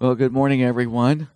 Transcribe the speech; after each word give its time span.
Well, 0.00 0.14
good 0.14 0.32
morning, 0.32 0.62
everyone. 0.62 1.28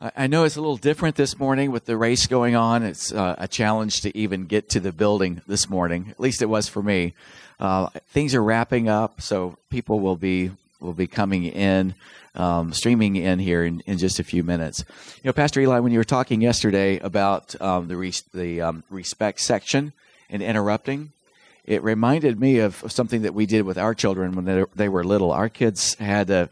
I 0.00 0.26
know 0.26 0.42
it's 0.42 0.56
a 0.56 0.60
little 0.60 0.76
different 0.76 1.14
this 1.14 1.38
morning 1.38 1.70
with 1.70 1.84
the 1.84 1.96
race 1.96 2.26
going 2.26 2.56
on. 2.56 2.82
It's 2.82 3.12
uh, 3.12 3.36
a 3.38 3.46
challenge 3.46 4.00
to 4.00 4.18
even 4.18 4.46
get 4.46 4.68
to 4.70 4.80
the 4.80 4.90
building 4.90 5.42
this 5.46 5.70
morning. 5.70 6.08
At 6.10 6.18
least 6.18 6.42
it 6.42 6.46
was 6.46 6.68
for 6.68 6.82
me. 6.82 7.14
Uh, 7.60 7.86
things 8.08 8.34
are 8.34 8.42
wrapping 8.42 8.88
up, 8.88 9.20
so 9.20 9.58
people 9.70 10.00
will 10.00 10.16
be 10.16 10.50
will 10.80 10.92
be 10.92 11.06
coming 11.06 11.44
in, 11.44 11.94
um, 12.34 12.72
streaming 12.72 13.14
in 13.14 13.38
here 13.38 13.62
in, 13.62 13.78
in, 13.86 13.96
just 13.96 14.18
a 14.18 14.24
few 14.24 14.42
minutes. 14.42 14.84
You 15.22 15.28
know, 15.28 15.32
Pastor 15.32 15.60
Eli, 15.60 15.78
when 15.78 15.92
you 15.92 15.98
were 15.98 16.04
talking 16.04 16.40
yesterday 16.40 16.98
about 16.98 17.54
um, 17.62 17.86
the 17.86 17.96
res- 17.96 18.24
the 18.34 18.60
um, 18.60 18.82
respect 18.90 19.38
section 19.38 19.92
and 20.28 20.42
interrupting, 20.42 21.12
it 21.64 21.80
reminded 21.84 22.40
me 22.40 22.58
of, 22.58 22.82
something 22.88 23.22
that 23.22 23.34
we 23.34 23.46
did 23.46 23.62
with 23.62 23.78
our 23.78 23.94
children 23.94 24.34
when 24.34 24.46
they, 24.46 24.64
they 24.74 24.88
were 24.88 25.04
little. 25.04 25.30
Our 25.30 25.48
kids 25.48 25.94
had 25.94 26.28
a 26.30 26.50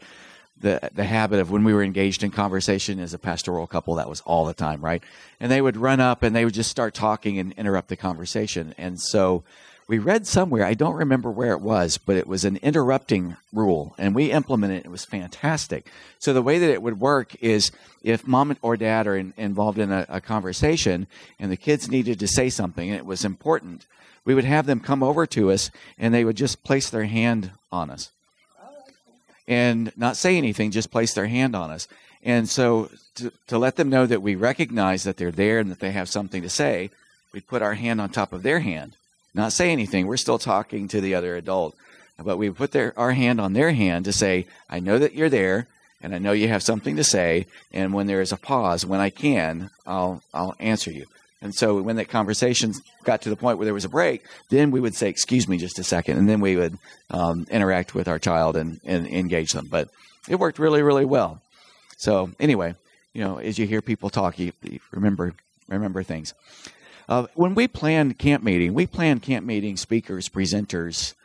the 0.61 0.89
the 0.93 1.03
habit 1.03 1.39
of 1.39 1.51
when 1.51 1.63
we 1.63 1.73
were 1.73 1.83
engaged 1.83 2.23
in 2.23 2.31
conversation 2.31 2.99
as 2.99 3.13
a 3.13 3.19
pastoral 3.19 3.67
couple 3.67 3.95
that 3.95 4.09
was 4.09 4.21
all 4.21 4.45
the 4.45 4.53
time 4.53 4.83
right? 4.83 5.03
And 5.39 5.51
they 5.51 5.61
would 5.61 5.77
run 5.77 5.99
up 5.99 6.23
and 6.23 6.35
they 6.35 6.45
would 6.45 6.53
just 6.53 6.71
start 6.71 6.93
talking 6.93 7.39
and 7.39 7.53
interrupt 7.53 7.87
the 7.87 7.95
conversation. 7.95 8.73
And 8.77 8.99
so 8.99 9.43
we 9.89 9.97
read 9.97 10.27
somewhere 10.27 10.63
i 10.63 10.75
don't 10.75 10.95
remember 10.95 11.31
where 11.31 11.51
it 11.51 11.61
was 11.61 11.97
but 11.97 12.15
it 12.15 12.27
was 12.27 12.45
an 12.45 12.57
interrupting 12.57 13.35
rule 13.51 13.95
and 13.97 14.13
we 14.13 14.31
implemented 14.31 14.77
it. 14.77 14.85
It 14.85 14.91
was 14.91 15.03
fantastic. 15.03 15.87
So 16.19 16.31
the 16.31 16.43
way 16.43 16.59
that 16.59 16.69
it 16.69 16.81
would 16.81 16.99
work 16.99 17.35
is 17.41 17.71
if 18.03 18.27
mom 18.27 18.55
or 18.61 18.77
dad 18.77 19.07
are 19.07 19.17
in, 19.17 19.33
involved 19.35 19.79
in 19.79 19.91
a, 19.91 20.05
a 20.07 20.21
conversation 20.21 21.07
and 21.39 21.51
the 21.51 21.57
kids 21.57 21.89
needed 21.89 22.19
to 22.19 22.27
say 22.27 22.49
something 22.49 22.89
and 22.89 22.97
it 22.97 23.05
was 23.05 23.25
important 23.25 23.87
we 24.25 24.35
would 24.35 24.45
have 24.45 24.67
them 24.67 24.79
come 24.79 25.01
over 25.01 25.25
to 25.25 25.51
us 25.51 25.71
and 25.97 26.13
they 26.13 26.23
would 26.23 26.37
just 26.37 26.63
place 26.63 26.89
their 26.89 27.05
hand 27.05 27.51
on 27.71 27.89
us 27.89 28.11
and 29.49 29.91
not 29.97 30.15
say 30.15 30.37
anything, 30.37 30.69
just 30.69 30.91
place 30.91 31.13
their 31.13 31.27
hand 31.27 31.55
on 31.55 31.71
us. 31.71 31.87
And 32.23 32.47
so 32.47 32.89
to, 33.15 33.33
to 33.47 33.57
let 33.57 33.75
them 33.75 33.89
know 33.89 34.05
that 34.05 34.21
we 34.21 34.35
recognize 34.35 35.03
that 35.03 35.17
they're 35.17 35.31
there 35.31 35.59
and 35.59 35.71
that 35.71 35.79
they 35.79 35.91
have 35.91 36.07
something 36.07 36.43
to 36.43 36.49
say, 36.49 36.91
we 37.33 37.41
put 37.41 37.63
our 37.63 37.73
hand 37.73 37.99
on 37.99 38.09
top 38.09 38.31
of 38.31 38.43
their 38.43 38.59
hand, 38.59 38.93
not 39.33 39.51
say 39.51 39.71
anything. 39.71 40.05
We're 40.05 40.17
still 40.17 40.39
talking 40.39 40.87
to 40.89 41.01
the 41.01 41.15
other 41.15 41.35
adult, 41.35 41.75
but 42.23 42.37
we 42.37 42.49
put 42.51 42.71
their, 42.71 42.93
our 42.97 43.11
hand 43.11 43.41
on 43.41 43.53
their 43.53 43.71
hand 43.71 44.05
to 44.05 44.13
say, 44.13 44.45
I 44.69 44.79
know 44.79 44.99
that 44.99 45.13
you're 45.15 45.29
there 45.29 45.67
and 46.01 46.13
I 46.13 46.19
know 46.19 46.31
you 46.31 46.47
have 46.47 46.63
something 46.63 46.95
to 46.95 47.03
say. 47.03 47.47
And 47.73 47.91
when 47.91 48.07
there 48.07 48.21
is 48.21 48.31
a 48.31 48.37
pause, 48.37 48.85
when 48.85 48.99
I 48.99 49.09
can, 49.09 49.71
I'll, 49.85 50.21
I'll 50.33 50.55
answer 50.59 50.91
you. 50.91 51.07
And 51.41 51.55
so 51.55 51.81
when 51.81 51.95
that 51.95 52.09
conversation 52.09 52.73
got 53.03 53.21
to 53.21 53.29
the 53.29 53.35
point 53.35 53.57
where 53.57 53.65
there 53.65 53.73
was 53.73 53.85
a 53.85 53.89
break, 53.89 54.23
then 54.49 54.71
we 54.71 54.81
would 54.81 54.95
say, 54.95 55.07
"Excuse 55.09 55.47
me, 55.47 55.57
just 55.57 55.79
a 55.79 55.83
second. 55.83 56.17
and 56.17 56.27
then 56.27 56.41
we 56.41 56.55
would 56.57 56.77
um, 57.09 57.45
interact 57.49 57.95
with 57.95 58.07
our 58.07 58.19
child 58.19 58.57
and, 58.57 58.79
and 58.83 59.07
engage 59.07 59.53
them. 59.53 59.67
But 59.69 59.89
it 60.27 60.35
worked 60.35 60.59
really, 60.59 60.81
really 60.81 61.05
well. 61.05 61.41
So 61.97 62.31
anyway, 62.39 62.75
you 63.13 63.23
know, 63.23 63.37
as 63.37 63.57
you 63.57 63.65
hear 63.65 63.81
people 63.81 64.09
talk, 64.09 64.37
you, 64.37 64.51
you 64.63 64.79
remember 64.91 65.33
remember 65.67 66.03
things. 66.03 66.33
Uh, 67.07 67.25
when 67.33 67.55
we 67.55 67.67
plan 67.67 68.13
camp 68.13 68.43
meeting, 68.43 68.73
we 68.73 68.85
plan 68.85 69.19
camp 69.19 69.45
meeting 69.45 69.77
speakers, 69.77 70.29
presenters, 70.29 71.15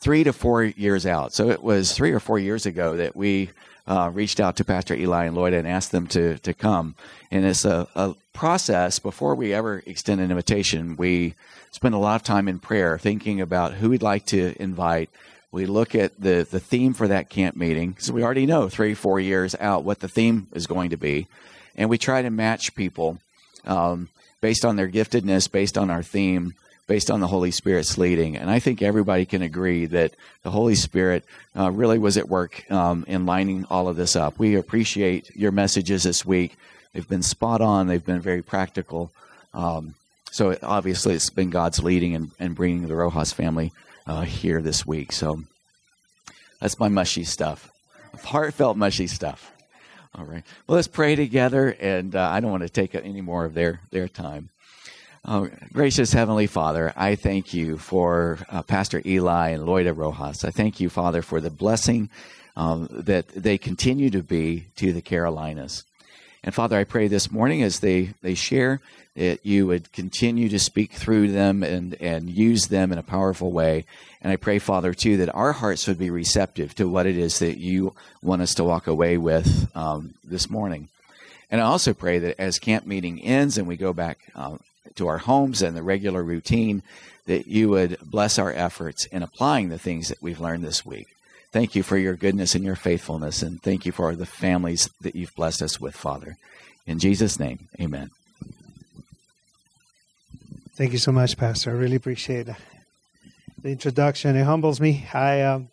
three 0.00 0.24
to 0.24 0.32
four 0.32 0.62
years 0.62 1.06
out. 1.06 1.32
So 1.32 1.50
it 1.50 1.62
was 1.62 1.92
three 1.92 2.12
or 2.12 2.20
four 2.20 2.38
years 2.38 2.66
ago 2.66 2.96
that 2.96 3.16
we 3.16 3.50
uh, 3.86 4.10
reached 4.12 4.40
out 4.40 4.56
to 4.56 4.64
Pastor 4.64 4.94
Eli 4.94 5.24
and 5.24 5.36
Loida 5.36 5.58
and 5.58 5.68
asked 5.68 5.92
them 5.92 6.06
to 6.08 6.38
to 6.38 6.54
come. 6.54 6.94
And 7.30 7.44
it's 7.44 7.64
a, 7.64 7.86
a 7.94 8.14
process 8.32 8.98
before 8.98 9.34
we 9.34 9.52
ever 9.52 9.82
extend 9.86 10.20
an 10.20 10.30
invitation. 10.30 10.96
We 10.96 11.34
spend 11.70 11.94
a 11.94 11.98
lot 11.98 12.16
of 12.16 12.22
time 12.22 12.48
in 12.48 12.58
prayer, 12.58 12.98
thinking 12.98 13.40
about 13.40 13.74
who 13.74 13.90
we'd 13.90 14.02
like 14.02 14.26
to 14.26 14.54
invite. 14.60 15.10
We 15.50 15.66
look 15.66 15.94
at 15.94 16.20
the 16.20 16.46
the 16.48 16.60
theme 16.60 16.94
for 16.94 17.08
that 17.08 17.30
camp 17.30 17.56
meeting, 17.56 17.96
so 17.98 18.12
we 18.12 18.24
already 18.24 18.46
know 18.46 18.68
three 18.68 18.94
four 18.94 19.20
years 19.20 19.54
out 19.60 19.84
what 19.84 20.00
the 20.00 20.08
theme 20.08 20.48
is 20.52 20.66
going 20.66 20.90
to 20.90 20.96
be, 20.96 21.26
and 21.76 21.90
we 21.90 21.98
try 21.98 22.22
to 22.22 22.30
match 22.30 22.74
people 22.74 23.18
um, 23.64 24.08
based 24.40 24.64
on 24.64 24.76
their 24.76 24.88
giftedness, 24.88 25.50
based 25.50 25.78
on 25.78 25.90
our 25.90 26.02
theme 26.02 26.54
based 26.86 27.10
on 27.10 27.20
the 27.20 27.26
Holy 27.26 27.50
Spirit's 27.50 27.96
leading. 27.96 28.36
And 28.36 28.50
I 28.50 28.58
think 28.58 28.82
everybody 28.82 29.24
can 29.24 29.42
agree 29.42 29.86
that 29.86 30.12
the 30.42 30.50
Holy 30.50 30.74
Spirit 30.74 31.24
uh, 31.56 31.70
really 31.70 31.98
was 31.98 32.16
at 32.16 32.28
work 32.28 32.70
um, 32.70 33.04
in 33.08 33.26
lining 33.26 33.64
all 33.70 33.88
of 33.88 33.96
this 33.96 34.16
up. 34.16 34.38
We 34.38 34.56
appreciate 34.56 35.34
your 35.34 35.52
messages 35.52 36.02
this 36.02 36.24
week. 36.24 36.56
They've 36.92 37.08
been 37.08 37.22
spot 37.22 37.60
on, 37.60 37.86
they've 37.86 38.04
been 38.04 38.20
very 38.20 38.42
practical. 38.42 39.10
Um, 39.52 39.94
so 40.30 40.56
obviously, 40.62 41.14
it's 41.14 41.30
been 41.30 41.50
God's 41.50 41.82
leading 41.82 42.14
and, 42.14 42.30
and 42.38 42.56
bringing 42.56 42.88
the 42.88 42.96
Rojas 42.96 43.32
family 43.32 43.72
uh, 44.06 44.22
here 44.22 44.60
this 44.60 44.84
week. 44.84 45.12
So 45.12 45.42
that's 46.60 46.78
my 46.78 46.88
mushy 46.88 47.24
stuff, 47.24 47.70
heartfelt 48.24 48.76
mushy 48.76 49.06
stuff. 49.06 49.52
All 50.16 50.24
right. 50.24 50.44
Well, 50.66 50.76
let's 50.76 50.88
pray 50.88 51.16
together, 51.16 51.76
and 51.80 52.14
uh, 52.14 52.28
I 52.30 52.38
don't 52.38 52.50
want 52.50 52.62
to 52.62 52.68
take 52.68 52.94
any 52.94 53.20
more 53.20 53.44
of 53.44 53.54
their 53.54 53.80
their 53.90 54.06
time. 54.06 54.50
Oh, 55.26 55.48
gracious 55.72 56.12
Heavenly 56.12 56.46
Father, 56.46 56.92
I 56.94 57.14
thank 57.14 57.54
you 57.54 57.78
for 57.78 58.40
uh, 58.50 58.60
Pastor 58.62 59.00
Eli 59.06 59.50
and 59.50 59.64
Loida 59.64 59.96
Rojas. 59.96 60.44
I 60.44 60.50
thank 60.50 60.80
you, 60.80 60.90
Father, 60.90 61.22
for 61.22 61.40
the 61.40 61.48
blessing 61.48 62.10
um, 62.58 62.88
that 62.90 63.28
they 63.28 63.56
continue 63.56 64.10
to 64.10 64.22
be 64.22 64.66
to 64.76 64.92
the 64.92 65.00
Carolinas. 65.00 65.84
And 66.42 66.54
Father, 66.54 66.76
I 66.76 66.84
pray 66.84 67.08
this 67.08 67.30
morning 67.30 67.62
as 67.62 67.80
they, 67.80 68.12
they 68.20 68.34
share 68.34 68.82
that 69.16 69.46
you 69.46 69.66
would 69.66 69.92
continue 69.92 70.50
to 70.50 70.58
speak 70.58 70.92
through 70.92 71.32
them 71.32 71.62
and, 71.62 71.94
and 72.02 72.28
use 72.28 72.66
them 72.66 72.92
in 72.92 72.98
a 72.98 73.02
powerful 73.02 73.50
way. 73.50 73.86
And 74.20 74.30
I 74.30 74.36
pray, 74.36 74.58
Father, 74.58 74.92
too, 74.92 75.16
that 75.16 75.34
our 75.34 75.52
hearts 75.52 75.88
would 75.88 75.98
be 75.98 76.10
receptive 76.10 76.74
to 76.74 76.86
what 76.86 77.06
it 77.06 77.16
is 77.16 77.38
that 77.38 77.56
you 77.56 77.94
want 78.20 78.42
us 78.42 78.52
to 78.56 78.64
walk 78.64 78.88
away 78.88 79.16
with 79.16 79.74
um, 79.74 80.12
this 80.22 80.50
morning. 80.50 80.90
And 81.50 81.62
I 81.62 81.64
also 81.64 81.94
pray 81.94 82.18
that 82.18 82.38
as 82.38 82.58
camp 82.58 82.86
meeting 82.86 83.22
ends 83.22 83.56
and 83.56 83.66
we 83.66 83.78
go 83.78 83.94
back 83.94 84.18
uh, 84.34 84.58
to 84.96 85.06
our 85.06 85.18
homes 85.18 85.62
and 85.62 85.76
the 85.76 85.82
regular 85.82 86.22
routine, 86.22 86.82
that 87.26 87.46
you 87.46 87.68
would 87.70 87.98
bless 88.02 88.38
our 88.38 88.52
efforts 88.52 89.06
in 89.06 89.22
applying 89.22 89.68
the 89.68 89.78
things 89.78 90.08
that 90.08 90.22
we've 90.22 90.40
learned 90.40 90.64
this 90.64 90.84
week. 90.84 91.08
Thank 91.52 91.74
you 91.74 91.82
for 91.82 91.96
your 91.96 92.14
goodness 92.14 92.54
and 92.54 92.64
your 92.64 92.76
faithfulness, 92.76 93.42
and 93.42 93.62
thank 93.62 93.86
you 93.86 93.92
for 93.92 94.14
the 94.16 94.26
families 94.26 94.90
that 95.00 95.14
you've 95.14 95.34
blessed 95.34 95.62
us 95.62 95.80
with, 95.80 95.94
Father. 95.96 96.36
In 96.86 96.98
Jesus' 96.98 97.38
name, 97.38 97.68
amen. 97.80 98.10
Thank 100.76 100.92
you 100.92 100.98
so 100.98 101.12
much, 101.12 101.36
Pastor. 101.36 101.70
I 101.70 101.74
really 101.74 101.94
appreciate 101.94 102.48
the 103.62 103.68
introduction. 103.70 104.34
It 104.34 104.42
humbles 104.42 104.80
me. 104.80 105.06
I, 105.14 105.42
um, 105.42 105.68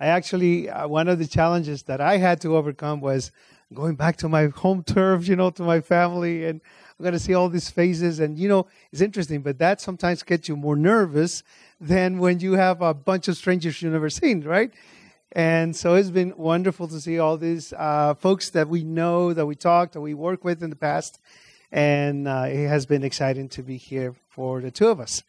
I 0.00 0.06
actually, 0.06 0.68
uh, 0.68 0.88
one 0.88 1.08
of 1.08 1.20
the 1.20 1.26
challenges 1.26 1.84
that 1.84 2.00
I 2.00 2.16
had 2.16 2.40
to 2.40 2.56
overcome 2.56 3.00
was 3.00 3.30
going 3.72 3.94
back 3.94 4.16
to 4.16 4.28
my 4.28 4.46
home 4.46 4.82
turf, 4.82 5.28
you 5.28 5.36
know, 5.36 5.50
to 5.50 5.62
my 5.62 5.80
family, 5.80 6.44
and 6.44 6.60
I'm 7.00 7.04
going 7.04 7.14
to 7.14 7.18
see 7.18 7.32
all 7.32 7.48
these 7.48 7.70
faces. 7.70 8.20
And, 8.20 8.38
you 8.38 8.46
know, 8.46 8.66
it's 8.92 9.00
interesting, 9.00 9.40
but 9.40 9.56
that 9.56 9.80
sometimes 9.80 10.22
gets 10.22 10.50
you 10.50 10.56
more 10.56 10.76
nervous 10.76 11.42
than 11.80 12.18
when 12.18 12.40
you 12.40 12.52
have 12.52 12.82
a 12.82 12.92
bunch 12.92 13.26
of 13.26 13.38
strangers 13.38 13.80
you've 13.80 13.94
never 13.94 14.10
seen, 14.10 14.42
right? 14.42 14.70
And 15.32 15.74
so 15.74 15.94
it's 15.94 16.10
been 16.10 16.34
wonderful 16.36 16.88
to 16.88 17.00
see 17.00 17.18
all 17.18 17.38
these 17.38 17.72
uh, 17.72 18.12
folks 18.16 18.50
that 18.50 18.68
we 18.68 18.84
know, 18.84 19.32
that 19.32 19.46
we 19.46 19.54
talked, 19.54 19.94
that 19.94 20.02
we 20.02 20.12
worked 20.12 20.44
with 20.44 20.62
in 20.62 20.68
the 20.68 20.76
past. 20.76 21.18
And 21.72 22.28
uh, 22.28 22.48
it 22.48 22.68
has 22.68 22.84
been 22.84 23.02
exciting 23.02 23.48
to 23.50 23.62
be 23.62 23.78
here 23.78 24.14
for 24.28 24.60
the 24.60 24.70
two 24.70 24.88
of 24.88 25.00
us. 25.00 25.22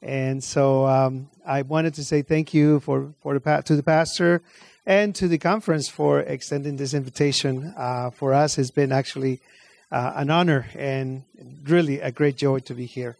And 0.00 0.42
so 0.42 0.86
um, 0.86 1.28
I 1.44 1.60
wanted 1.60 1.92
to 1.96 2.04
say 2.04 2.22
thank 2.22 2.54
you 2.54 2.80
for, 2.80 3.12
for 3.20 3.38
the, 3.38 3.62
to 3.66 3.76
the 3.76 3.82
pastor 3.82 4.40
and 4.86 5.14
to 5.16 5.28
the 5.28 5.36
conference 5.36 5.86
for 5.86 6.20
extending 6.20 6.76
this 6.76 6.94
invitation. 6.94 7.74
Uh, 7.76 8.08
for 8.08 8.32
us, 8.32 8.56
it's 8.56 8.70
been 8.70 8.90
actually 8.90 9.42
uh, 9.90 10.12
an 10.16 10.30
honor 10.30 10.66
and 10.76 11.24
really 11.64 12.00
a 12.00 12.10
great 12.10 12.36
joy 12.36 12.60
to 12.60 12.74
be 12.74 12.86
here. 12.86 13.16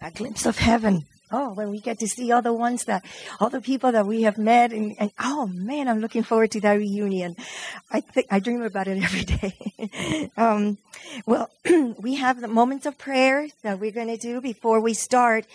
A 0.00 0.10
glimpse 0.10 0.46
of 0.46 0.58
heaven. 0.58 1.06
Oh, 1.30 1.52
when 1.52 1.70
we 1.70 1.80
get 1.80 1.98
to 1.98 2.08
see 2.08 2.32
all 2.32 2.40
the 2.40 2.54
ones 2.54 2.84
that, 2.84 3.04
all 3.38 3.50
the 3.50 3.60
people 3.60 3.92
that 3.92 4.06
we 4.06 4.22
have 4.22 4.38
met, 4.38 4.72
and, 4.72 4.96
and 4.98 5.10
oh 5.18 5.46
man, 5.46 5.86
I'm 5.86 6.00
looking 6.00 6.22
forward 6.22 6.52
to 6.52 6.60
that 6.62 6.72
reunion. 6.72 7.36
I 7.90 8.00
think 8.00 8.28
I 8.30 8.38
dream 8.38 8.62
about 8.62 8.88
it 8.88 9.02
every 9.02 9.24
day. 9.24 10.30
um, 10.38 10.78
well, 11.26 11.50
we 12.00 12.14
have 12.14 12.40
the 12.40 12.48
moments 12.48 12.86
of 12.86 12.96
prayer 12.96 13.46
that 13.62 13.78
we're 13.78 13.92
going 13.92 14.08
to 14.08 14.16
do 14.16 14.40
before 14.40 14.80
we 14.80 14.94
start, 14.94 15.46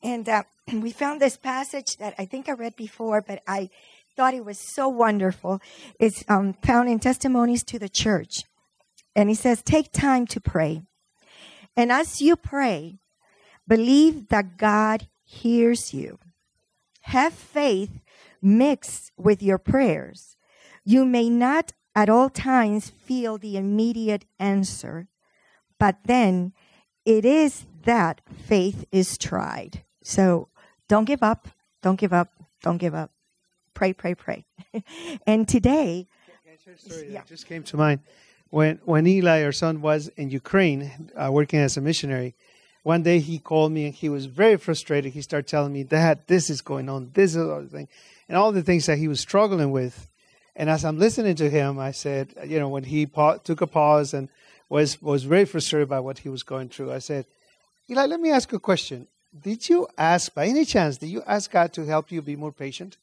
and 0.00 0.28
uh, 0.28 0.44
we 0.72 0.92
found 0.92 1.20
this 1.20 1.36
passage 1.36 1.96
that 1.98 2.14
I 2.18 2.24
think 2.24 2.48
I 2.48 2.52
read 2.52 2.76
before, 2.76 3.20
but 3.20 3.42
I 3.48 3.70
thought 4.16 4.32
it 4.32 4.44
was 4.44 4.58
so 4.58 4.88
wonderful. 4.88 5.60
It's 5.98 6.22
um, 6.28 6.52
found 6.62 6.88
in 6.88 7.00
Testimonies 7.00 7.64
to 7.64 7.80
the 7.80 7.88
Church. 7.88 8.44
And 9.16 9.30
he 9.30 9.34
says, 9.34 9.62
take 9.62 9.90
time 9.92 10.26
to 10.26 10.40
pray. 10.40 10.82
And 11.74 11.90
as 11.90 12.20
you 12.20 12.36
pray, 12.36 12.98
believe 13.66 14.28
that 14.28 14.58
God 14.58 15.08
hears 15.24 15.94
you. 15.94 16.18
Have 17.00 17.32
faith 17.32 18.02
mixed 18.42 19.12
with 19.16 19.42
your 19.42 19.56
prayers. 19.56 20.36
You 20.84 21.06
may 21.06 21.30
not 21.30 21.72
at 21.94 22.10
all 22.10 22.28
times 22.28 22.90
feel 22.90 23.38
the 23.38 23.56
immediate 23.56 24.26
answer, 24.38 25.08
but 25.78 25.96
then 26.04 26.52
it 27.06 27.24
is 27.24 27.64
that 27.84 28.20
faith 28.36 28.84
is 28.92 29.16
tried. 29.16 29.82
So 30.02 30.48
don't 30.88 31.06
give 31.06 31.22
up. 31.22 31.48
Don't 31.82 31.98
give 31.98 32.12
up. 32.12 32.28
Don't 32.62 32.78
give 32.78 32.94
up. 32.94 33.12
Pray, 33.72 33.94
pray, 33.94 34.14
pray. 34.14 34.44
and 35.26 35.48
today, 35.48 36.06
share 36.66 36.74
a 36.74 36.78
story 36.78 37.12
Yeah. 37.12 37.20
that 37.20 37.26
just 37.26 37.46
came 37.46 37.62
to 37.64 37.76
mind. 37.76 38.00
When 38.50 38.80
when 38.84 39.06
Eli, 39.06 39.42
our 39.42 39.52
son, 39.52 39.80
was 39.80 40.08
in 40.16 40.30
Ukraine 40.30 41.10
uh, 41.16 41.30
working 41.32 41.60
as 41.60 41.76
a 41.76 41.80
missionary, 41.80 42.34
one 42.82 43.02
day 43.02 43.18
he 43.18 43.38
called 43.38 43.72
me 43.72 43.86
and 43.86 43.94
he 43.94 44.08
was 44.08 44.26
very 44.26 44.56
frustrated. 44.56 45.12
He 45.12 45.22
started 45.22 45.48
telling 45.48 45.72
me, 45.72 45.82
"Dad, 45.82 46.20
this 46.26 46.48
is 46.48 46.60
going 46.60 46.88
on, 46.88 47.10
this 47.14 47.34
is 47.34 47.48
all 47.48 47.62
the 47.62 47.68
thing," 47.68 47.88
and 48.28 48.36
all 48.36 48.52
the 48.52 48.62
things 48.62 48.86
that 48.86 48.98
he 48.98 49.08
was 49.08 49.20
struggling 49.20 49.72
with. 49.72 50.08
And 50.54 50.70
as 50.70 50.84
I'm 50.84 50.98
listening 50.98 51.34
to 51.36 51.50
him, 51.50 51.78
I 51.78 51.90
said, 51.90 52.34
you 52.46 52.58
know, 52.58 52.70
when 52.70 52.84
he 52.84 53.04
pa- 53.04 53.36
took 53.36 53.60
a 53.60 53.66
pause 53.66 54.14
and 54.14 54.28
was 54.68 55.02
was 55.02 55.24
very 55.24 55.44
frustrated 55.44 55.88
by 55.88 56.00
what 56.00 56.18
he 56.18 56.28
was 56.28 56.42
going 56.42 56.68
through, 56.68 56.92
I 56.92 57.00
said, 57.00 57.26
Eli, 57.90 58.06
let 58.06 58.20
me 58.20 58.30
ask 58.30 58.52
a 58.52 58.58
question. 58.58 59.06
Did 59.38 59.68
you 59.68 59.86
ask, 59.98 60.34
by 60.34 60.46
any 60.46 60.64
chance, 60.64 60.96
did 60.96 61.08
you 61.08 61.22
ask 61.26 61.50
God 61.50 61.72
to 61.74 61.84
help 61.84 62.10
you 62.10 62.22
be 62.22 62.36
more 62.36 62.52
patient? 62.52 62.96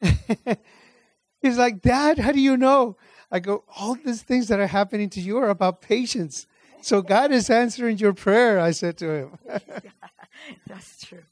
He's 1.42 1.58
like, 1.58 1.82
Dad, 1.82 2.18
how 2.18 2.32
do 2.32 2.40
you 2.40 2.56
know? 2.56 2.96
I 3.30 3.40
go, 3.40 3.64
all 3.78 3.94
these 3.94 4.22
things 4.22 4.48
that 4.48 4.58
are 4.58 4.66
happening 4.66 5.10
to 5.10 5.20
you 5.20 5.38
are 5.38 5.50
about 5.50 5.82
patience. 5.82 6.46
So 6.80 7.02
God 7.02 7.32
is 7.32 7.50
answering 7.50 7.98
your 7.98 8.14
prayer, 8.14 8.58
I 8.58 8.70
said 8.70 8.96
to 8.98 9.10
him. 9.10 9.38
That's 10.66 11.04
true. 11.04 11.24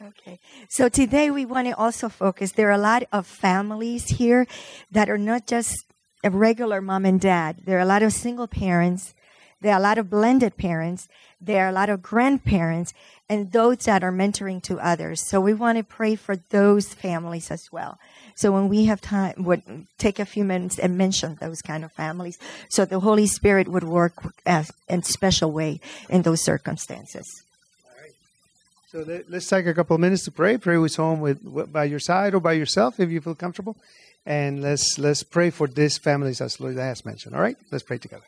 Okay. 0.00 0.38
So 0.68 0.88
today 0.88 1.30
we 1.30 1.44
want 1.44 1.66
to 1.66 1.76
also 1.76 2.08
focus. 2.08 2.52
There 2.52 2.68
are 2.68 2.72
a 2.72 2.78
lot 2.78 3.04
of 3.12 3.26
families 3.26 4.06
here 4.06 4.46
that 4.90 5.10
are 5.10 5.18
not 5.18 5.46
just 5.46 5.86
a 6.24 6.30
regular 6.30 6.80
mom 6.80 7.04
and 7.04 7.20
dad. 7.20 7.62
There 7.66 7.78
are 7.78 7.82
a 7.82 7.86
lot 7.86 8.02
of 8.02 8.12
single 8.12 8.46
parents. 8.46 9.14
There 9.60 9.72
are 9.72 9.78
a 9.78 9.82
lot 9.82 9.98
of 9.98 10.08
blended 10.08 10.56
parents. 10.56 11.08
There 11.40 11.66
are 11.66 11.68
a 11.68 11.72
lot 11.72 11.90
of 11.90 12.02
grandparents 12.02 12.94
and 13.28 13.52
those 13.52 13.78
that 13.78 14.02
are 14.04 14.12
mentoring 14.12 14.62
to 14.62 14.78
others. 14.78 15.28
So 15.28 15.40
we 15.40 15.52
want 15.52 15.78
to 15.78 15.84
pray 15.84 16.14
for 16.14 16.36
those 16.36 16.94
families 16.94 17.50
as 17.50 17.68
well. 17.72 17.98
So 18.36 18.52
when 18.52 18.68
we 18.68 18.84
have 18.84 19.00
time, 19.00 19.34
would 19.38 19.86
take 19.98 20.18
a 20.18 20.26
few 20.26 20.44
minutes 20.44 20.78
and 20.78 20.96
mention 20.96 21.36
those 21.40 21.62
kind 21.62 21.84
of 21.84 21.92
families, 21.92 22.38
so 22.68 22.84
the 22.84 23.00
Holy 23.00 23.26
Spirit 23.26 23.66
would 23.68 23.84
work 23.84 24.14
as, 24.44 24.70
in 24.88 25.02
special 25.02 25.50
way 25.50 25.80
in 26.08 26.22
those 26.22 26.44
circumstances. 26.44 27.24
So 28.88 29.02
let- 29.02 29.28
let's 29.30 29.48
take 29.48 29.66
a 29.66 29.74
couple 29.74 29.94
of 29.94 30.00
minutes 30.00 30.24
to 30.24 30.30
pray. 30.30 30.58
Pray 30.58 30.78
with 30.78 30.92
someone 30.92 31.20
with 31.20 31.72
by 31.72 31.84
your 31.84 31.98
side 31.98 32.34
or 32.34 32.40
by 32.40 32.52
yourself 32.52 33.00
if 33.00 33.10
you 33.10 33.20
feel 33.20 33.34
comfortable, 33.34 33.76
and 34.24 34.62
let's 34.62 34.96
let's 34.98 35.22
pray 35.22 35.50
for 35.50 35.66
these 35.66 35.98
families 35.98 36.40
as 36.40 36.58
Loida 36.58 36.86
has 36.92 37.04
mentioned. 37.04 37.34
All 37.34 37.42
right, 37.42 37.56
let's 37.70 37.84
pray 37.84 37.98
together. 37.98 38.24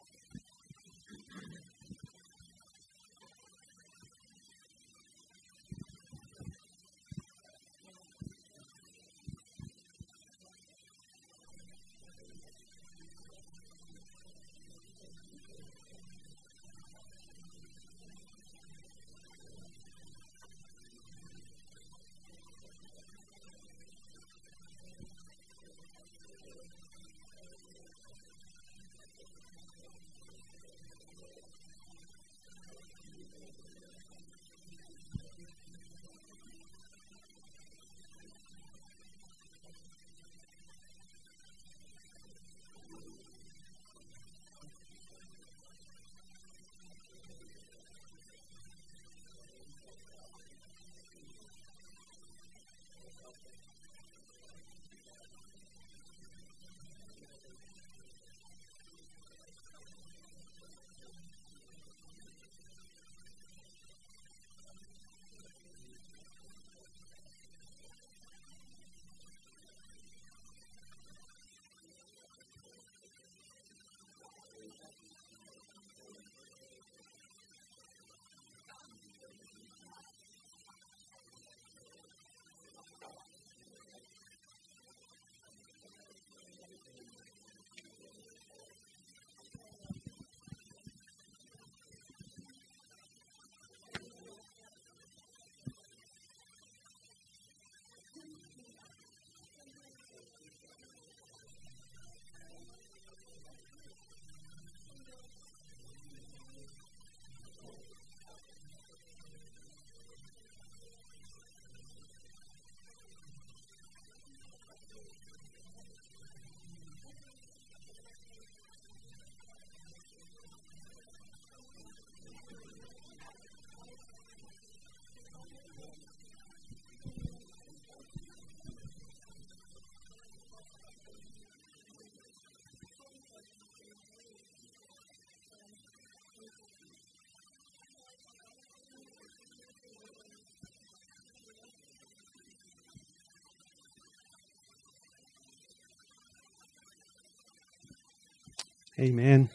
Amen. 149.01 149.49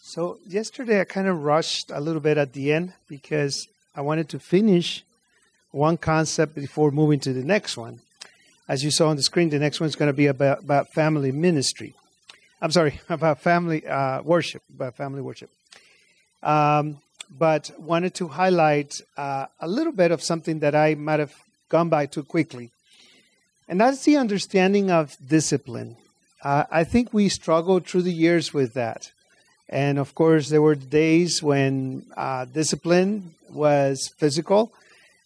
So 0.00 0.38
yesterday 0.46 1.00
I 1.00 1.04
kind 1.04 1.26
of 1.26 1.42
rushed 1.42 1.90
a 1.90 2.00
little 2.00 2.20
bit 2.20 2.38
at 2.38 2.52
the 2.52 2.72
end 2.72 2.92
because 3.08 3.66
I 3.96 4.02
wanted 4.02 4.28
to 4.28 4.38
finish 4.38 5.02
one 5.72 5.96
concept 5.96 6.54
before 6.54 6.92
moving 6.92 7.18
to 7.20 7.32
the 7.32 7.42
next 7.42 7.76
one. 7.76 8.00
As 8.68 8.84
you 8.84 8.92
saw 8.92 9.08
on 9.08 9.16
the 9.16 9.22
screen, 9.22 9.50
the 9.50 9.58
next 9.58 9.80
one 9.80 9.88
is 9.88 9.96
going 9.96 10.10
to 10.10 10.16
be 10.16 10.26
about, 10.26 10.60
about 10.60 10.92
family 10.92 11.32
ministry. 11.32 11.94
I'm 12.62 12.70
sorry, 12.70 13.00
about 13.08 13.40
family 13.40 13.84
uh, 13.84 14.22
worship, 14.22 14.62
about 14.72 14.94
family 14.94 15.22
worship. 15.22 15.50
Um, 16.40 16.98
but 17.36 17.72
wanted 17.78 18.14
to 18.14 18.28
highlight 18.28 18.94
uh, 19.16 19.46
a 19.60 19.66
little 19.66 19.92
bit 19.92 20.12
of 20.12 20.22
something 20.22 20.60
that 20.60 20.76
I 20.76 20.94
might 20.94 21.18
have 21.18 21.34
gone 21.68 21.88
by 21.88 22.06
too 22.06 22.22
quickly. 22.22 22.70
And 23.68 23.78
that's 23.80 24.04
the 24.04 24.16
understanding 24.16 24.90
of 24.90 25.16
discipline. 25.26 25.96
Uh, 26.42 26.64
I 26.70 26.84
think 26.84 27.12
we 27.12 27.28
struggled 27.28 27.86
through 27.86 28.02
the 28.02 28.12
years 28.12 28.54
with 28.54 28.72
that. 28.74 29.12
And 29.68 29.98
of 29.98 30.14
course, 30.14 30.48
there 30.48 30.62
were 30.62 30.74
days 30.74 31.42
when 31.42 32.06
uh, 32.16 32.46
discipline 32.46 33.34
was 33.50 34.10
physical, 34.16 34.72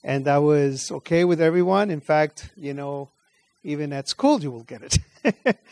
and 0.03 0.25
that 0.25 0.39
was 0.39 0.91
okay 0.91 1.25
with 1.25 1.41
everyone. 1.41 1.91
In 1.91 2.01
fact, 2.01 2.51
you 2.57 2.75
know, 2.75 3.09
even 3.63 3.93
at 3.93 4.09
school, 4.09 4.43
you 4.43 4.51
will 4.51 4.65
get 4.65 4.83
it 4.83 4.99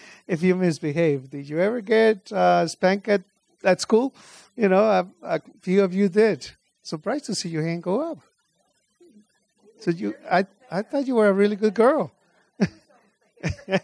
if 0.29 0.43
you 0.43 0.55
misbehave. 0.55 1.31
Did 1.31 1.49
you 1.49 1.59
ever 1.59 1.81
get 1.81 2.31
uh, 2.31 2.69
spanked 2.69 3.09
at, 3.09 3.23
at 3.65 3.81
school? 3.81 4.15
You 4.57 4.69
know, 4.69 4.85
a, 4.85 5.07
a 5.23 5.41
few 5.62 5.83
of 5.83 5.93
you 5.93 6.09
did. 6.09 6.49
Surprised 6.85 7.25
to 7.25 7.35
see 7.35 7.49
your 7.49 7.65
hand 7.65 7.83
go 7.83 8.12
up. 8.12 8.19
So 9.81 9.91
you, 9.91 10.15
I, 10.31 10.47
I 10.71 10.83
thought 10.83 11.09
you 11.09 11.17
were 11.17 11.29
a 11.29 11.33
really 11.33 11.57
good 11.57 11.75
girl. 11.75 12.12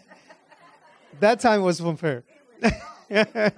that 1.19 1.39
time 1.39 1.61
was 1.61 1.79
unfair. 1.81 2.23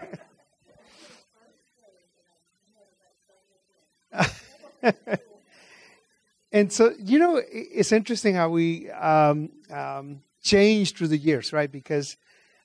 and 6.51 6.71
so 6.71 6.93
you 6.99 7.19
know, 7.19 7.41
it's 7.51 7.91
interesting 7.91 8.35
how 8.35 8.49
we 8.49 8.89
um, 8.91 9.49
um, 9.71 10.21
changed 10.41 10.97
through 10.97 11.07
the 11.07 11.17
years, 11.17 11.51
right? 11.51 11.71
Because 11.71 12.17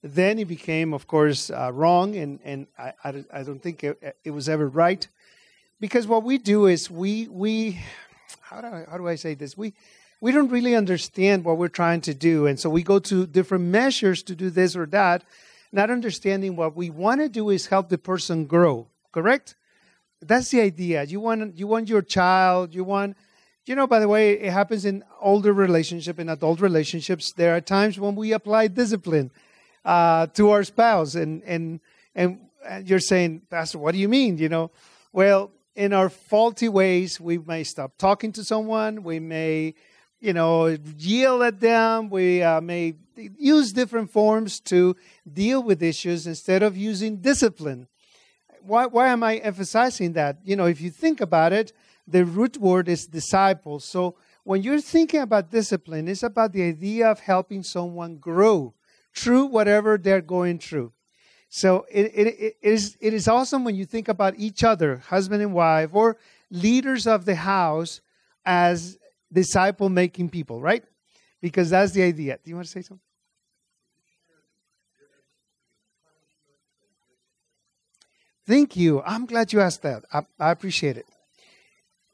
then 0.03 0.39
it 0.39 0.47
became, 0.47 0.93
of 0.93 1.07
course, 1.07 1.51
uh, 1.51 1.71
wrong, 1.73 2.15
and 2.17 2.39
and 2.45 2.67
I, 2.79 2.93
I, 3.03 3.25
I 3.33 3.43
don't 3.43 3.63
think 3.63 3.83
it, 3.85 4.17
it, 4.23 4.31
was 4.31 4.49
ever 4.49 4.69
right. 4.69 5.09
Because 5.81 6.07
what 6.07 6.23
we 6.23 6.39
do 6.39 6.67
is 6.67 6.91
we 6.91 7.27
we 7.29 7.81
how 8.41 8.61
do 8.61 8.67
I, 8.67 8.85
how 8.91 8.99
do 8.99 9.09
I 9.09 9.15
say 9.17 9.35
this? 9.35 9.57
We 9.57 9.75
we 10.25 10.33
don't 10.33 10.49
really 10.49 10.75
understand 10.75 11.45
what 11.45 11.59
we're 11.59 11.69
trying 11.69 12.01
to 12.01 12.15
do, 12.15 12.47
and 12.47 12.59
so 12.59 12.71
we 12.71 12.83
go 12.83 12.99
to 12.99 13.27
different 13.27 13.65
measures 13.65 14.23
to 14.23 14.35
do 14.35 14.49
this 14.49 14.75
or 14.75 14.87
that, 14.87 15.23
not 15.71 15.91
understanding 15.91 16.57
what 16.57 16.75
we 16.75 16.89
want 16.89 17.21
to 17.21 17.29
do 17.29 17.51
is 17.51 17.67
help 17.67 17.91
the 17.91 17.99
person 17.99 18.47
grow. 18.47 18.87
Correct? 19.13 19.55
That's 20.23 20.49
the 20.49 20.63
idea. 20.63 21.05
You 21.05 21.21
want 21.21 21.59
you 21.59 21.67
want 21.67 21.91
your 21.91 22.01
child, 22.01 22.75
you 22.75 22.85
want 22.85 23.19
you 23.67 23.75
know, 23.75 23.87
by 23.87 23.99
the 24.01 24.09
way, 24.09 24.33
it 24.33 24.51
happens 24.51 24.87
in 24.87 25.05
older 25.21 25.53
relationship, 25.53 26.19
in 26.19 26.31
adult 26.31 26.63
relationships. 26.63 27.33
There 27.33 27.55
are 27.55 27.61
times 27.61 28.01
when 28.01 28.17
we 28.17 28.33
apply 28.33 28.69
discipline 28.69 29.31
uh, 29.85 30.29
to 30.29 30.53
our 30.53 30.65
spouse, 30.65 31.17
and 31.17 31.43
and 31.43 31.81
and 32.15 32.49
you're 32.83 33.07
saying, 33.13 33.43
Pastor, 33.51 33.79
what 33.79 33.93
do 33.93 33.99
you 33.99 34.09
mean? 34.09 34.39
You 34.39 34.49
know, 34.49 34.71
well, 35.13 35.51
in 35.77 35.93
our 35.93 36.09
faulty 36.09 36.71
ways, 36.71 37.21
we 37.21 37.37
may 37.37 37.63
stop 37.65 37.99
talking 37.99 38.33
to 38.33 38.43
someone. 38.43 39.03
We 39.03 39.19
may, 39.21 39.75
you 40.25 40.33
know, 40.33 40.77
yell 40.97 41.43
at 41.43 41.61
them. 41.61 42.09
We 42.09 42.43
uh, 42.43 42.63
may 42.63 42.95
use 43.39 43.75
different 43.75 44.11
forms 44.11 44.59
to 44.61 44.97
deal 45.31 45.63
with 45.63 45.83
issues 45.83 46.27
instead 46.27 46.63
of 46.63 46.79
using 46.79 47.19
discipline. 47.19 47.89
Why, 48.63 48.87
why 48.87 49.09
am 49.09 49.23
I 49.23 49.37
emphasizing 49.37 50.15
that? 50.15 50.39
You 50.43 50.57
know, 50.57 50.65
if 50.65 50.81
you 50.81 50.91
think 50.91 51.21
about 51.21 51.53
it, 51.53 51.75
the 52.09 52.25
root 52.25 52.57
word 52.57 52.89
is 52.89 53.07
disciple. 53.07 53.81
So 53.81 54.17
when 54.45 54.63
you're 54.63 54.81
thinking 54.81 55.21
about 55.21 55.51
discipline, 55.51 56.09
it's 56.09 56.23
about 56.23 56.53
the 56.53 56.63
idea 56.63 57.11
of 57.11 57.21
helping 57.21 57.63
someone 57.63 58.17
grow 58.17 58.73
through 59.15 59.47
whatever 59.47 59.99
they're 59.99 60.23
going 60.23 60.59
through. 60.59 60.93
So 61.51 61.85
it, 61.91 62.11
it, 62.15 62.27
it, 62.27 62.57
is, 62.63 62.97
it 62.99 63.13
is 63.13 63.29
awesome 63.29 63.63
when 63.63 63.77
you 63.77 63.85
think 63.85 64.09
about 64.09 64.35
each 64.39 64.65
other, 64.65 64.97
husband 64.97 65.43
and 65.43 65.53
wife, 65.53 65.91
or 65.93 66.17
leaders 66.51 67.07
of 67.07 67.27
the 67.27 67.35
house, 67.35 68.01
as 68.47 68.99
disciple 69.35 69.89
making 69.89 70.31
people, 70.31 70.61
right? 70.61 70.85
Because 71.43 71.71
that's 71.71 71.93
the 71.93 72.03
idea. 72.03 72.39
Do 72.43 72.51
you 72.51 72.55
want 72.55 72.67
to 72.67 72.73
say 72.73 72.81
something? 72.81 73.01
Thank 78.47 78.77
you. 78.77 79.03
I'm 79.03 79.27
glad 79.27 79.53
you 79.53 79.61
asked 79.61 79.83
that. 79.83 80.05
I, 80.13 80.23
I 80.39 80.51
appreciate 80.51 80.97
it 80.97 81.07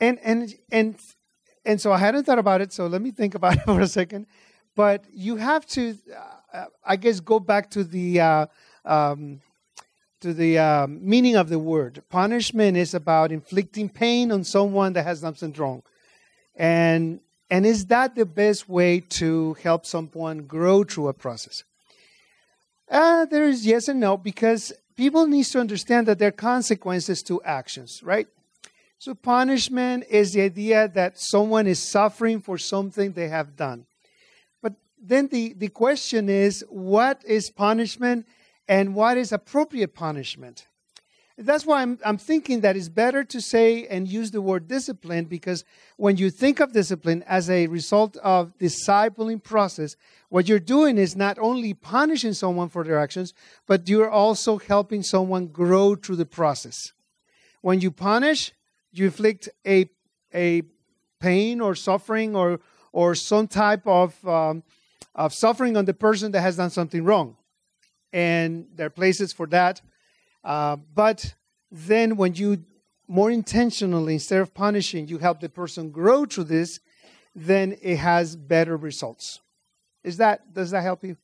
and 0.00 0.18
and 0.24 0.54
and 0.72 0.98
and 1.64 1.80
so 1.80 1.92
I 1.92 1.98
hadn't 1.98 2.24
thought 2.24 2.38
about 2.38 2.60
it. 2.62 2.72
So 2.72 2.86
let 2.86 3.02
me 3.02 3.10
think 3.10 3.34
about 3.34 3.56
it 3.56 3.62
for 3.64 3.80
a 3.80 3.86
second. 3.86 4.26
But 4.74 5.04
you 5.12 5.36
have 5.36 5.66
to, 5.66 5.96
uh, 6.54 6.64
I 6.84 6.96
guess, 6.96 7.20
go 7.20 7.38
back 7.38 7.70
to 7.72 7.84
the 7.84 8.20
uh, 8.20 8.46
um, 8.84 9.40
to 10.20 10.32
the 10.32 10.58
uh, 10.58 10.86
meaning 10.88 11.36
of 11.36 11.48
the 11.48 11.58
word. 11.58 12.02
Punishment 12.08 12.76
is 12.76 12.94
about 12.94 13.32
inflicting 13.32 13.88
pain 13.88 14.32
on 14.32 14.44
someone 14.44 14.92
that 14.94 15.04
has 15.04 15.20
done 15.20 15.36
something 15.36 15.60
wrong, 15.60 15.82
and 16.60 17.20
and 17.50 17.64
is 17.64 17.86
that 17.86 18.14
the 18.14 18.26
best 18.26 18.68
way 18.68 19.00
to 19.00 19.54
help 19.54 19.86
someone 19.86 20.42
grow 20.42 20.84
through 20.84 21.08
a 21.08 21.14
process? 21.14 21.64
Uh, 22.88 23.24
there 23.24 23.48
is 23.48 23.66
yes 23.66 23.88
and 23.88 23.98
no 23.98 24.16
because 24.16 24.72
people 24.94 25.26
need 25.26 25.44
to 25.46 25.58
understand 25.58 26.06
that 26.06 26.18
there 26.18 26.28
are 26.28 26.32
consequences 26.52 27.22
to 27.22 27.42
actions, 27.42 28.02
right? 28.04 28.28
So, 28.98 29.14
punishment 29.14 30.04
is 30.10 30.34
the 30.34 30.42
idea 30.42 30.86
that 30.88 31.18
someone 31.18 31.66
is 31.66 31.78
suffering 31.78 32.40
for 32.40 32.58
something 32.58 33.12
they 33.12 33.28
have 33.28 33.56
done. 33.56 33.86
But 34.60 34.74
then 35.02 35.28
the, 35.28 35.54
the 35.54 35.68
question 35.68 36.28
is 36.28 36.62
what 36.68 37.24
is 37.24 37.50
punishment 37.50 38.26
and 38.68 38.94
what 38.94 39.16
is 39.16 39.32
appropriate 39.32 39.94
punishment? 39.94 40.66
That's 41.42 41.64
why 41.64 41.80
I'm, 41.80 41.98
I'm 42.04 42.18
thinking 42.18 42.60
that 42.60 42.76
it's 42.76 42.90
better 42.90 43.24
to 43.24 43.40
say 43.40 43.86
and 43.86 44.06
use 44.06 44.30
the 44.30 44.42
word 44.42 44.68
discipline 44.68 45.24
because 45.24 45.64
when 45.96 46.18
you 46.18 46.28
think 46.28 46.60
of 46.60 46.74
discipline 46.74 47.24
as 47.26 47.48
a 47.48 47.66
result 47.66 48.18
of 48.18 48.56
discipling 48.58 49.42
process, 49.42 49.96
what 50.28 50.48
you're 50.48 50.58
doing 50.58 50.98
is 50.98 51.16
not 51.16 51.38
only 51.38 51.72
punishing 51.72 52.34
someone 52.34 52.68
for 52.68 52.84
their 52.84 52.98
actions, 52.98 53.32
but 53.66 53.88
you're 53.88 54.10
also 54.10 54.58
helping 54.58 55.02
someone 55.02 55.46
grow 55.46 55.94
through 55.94 56.16
the 56.16 56.26
process. 56.26 56.92
When 57.62 57.80
you 57.80 57.90
punish, 57.90 58.52
you 58.92 59.06
inflict 59.06 59.48
a 59.66 59.88
a 60.34 60.62
pain 61.20 61.60
or 61.60 61.74
suffering 61.74 62.36
or 62.36 62.60
or 62.92 63.14
some 63.14 63.48
type 63.48 63.86
of 63.86 64.26
um, 64.28 64.62
of 65.14 65.32
suffering 65.32 65.76
on 65.76 65.86
the 65.86 65.94
person 65.94 66.32
that 66.32 66.42
has 66.42 66.56
done 66.56 66.70
something 66.70 67.02
wrong, 67.04 67.36
and 68.12 68.66
there 68.74 68.86
are 68.86 68.90
places 68.90 69.32
for 69.32 69.46
that. 69.46 69.80
Uh, 70.44 70.76
but 70.94 71.34
then, 71.70 72.16
when 72.16 72.34
you 72.34 72.64
more 73.06 73.30
intentionally, 73.30 74.14
instead 74.14 74.40
of 74.40 74.54
punishing, 74.54 75.08
you 75.08 75.18
help 75.18 75.40
the 75.40 75.48
person 75.48 75.90
grow 75.90 76.24
through 76.24 76.44
this, 76.44 76.78
then 77.34 77.76
it 77.82 77.96
has 77.96 78.36
better 78.36 78.76
results. 78.76 79.40
Is 80.04 80.16
that 80.18 80.54
does 80.54 80.70
that 80.70 80.82
help 80.82 81.04
you? 81.04 81.16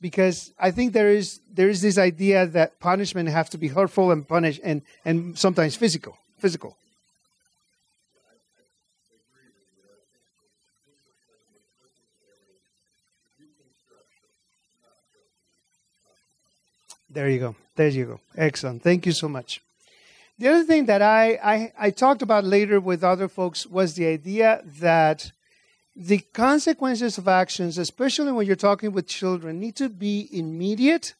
Because 0.00 0.52
I 0.58 0.70
think 0.70 0.92
there 0.92 1.10
is 1.10 1.40
there 1.52 1.68
is 1.68 1.82
this 1.82 1.98
idea 1.98 2.46
that 2.46 2.80
punishment 2.80 3.28
have 3.28 3.50
to 3.50 3.58
be 3.58 3.68
hurtful 3.68 4.10
and 4.10 4.26
punish 4.26 4.58
and 4.64 4.82
and 5.04 5.38
sometimes 5.38 5.76
physical 5.76 6.16
physical. 6.38 6.76
There 17.12 17.28
you 17.28 17.40
go. 17.40 17.56
There 17.74 17.88
you 17.88 18.04
go. 18.04 18.20
Excellent. 18.36 18.82
Thank 18.82 19.04
you 19.04 19.12
so 19.12 19.28
much. 19.28 19.60
The 20.38 20.48
other 20.48 20.64
thing 20.64 20.86
that 20.86 21.02
I, 21.02 21.38
I, 21.42 21.72
I 21.78 21.90
talked 21.90 22.22
about 22.22 22.44
later 22.44 22.80
with 22.80 23.02
other 23.02 23.28
folks 23.28 23.66
was 23.66 23.94
the 23.94 24.06
idea 24.06 24.62
that 24.78 25.32
the 25.96 26.18
consequences 26.32 27.18
of 27.18 27.26
actions, 27.26 27.78
especially 27.78 28.32
when 28.32 28.46
you're 28.46 28.56
talking 28.56 28.92
with 28.92 29.08
children, 29.08 29.58
need 29.58 29.76
to 29.76 29.88
be 29.88 30.28
immediate 30.32 31.14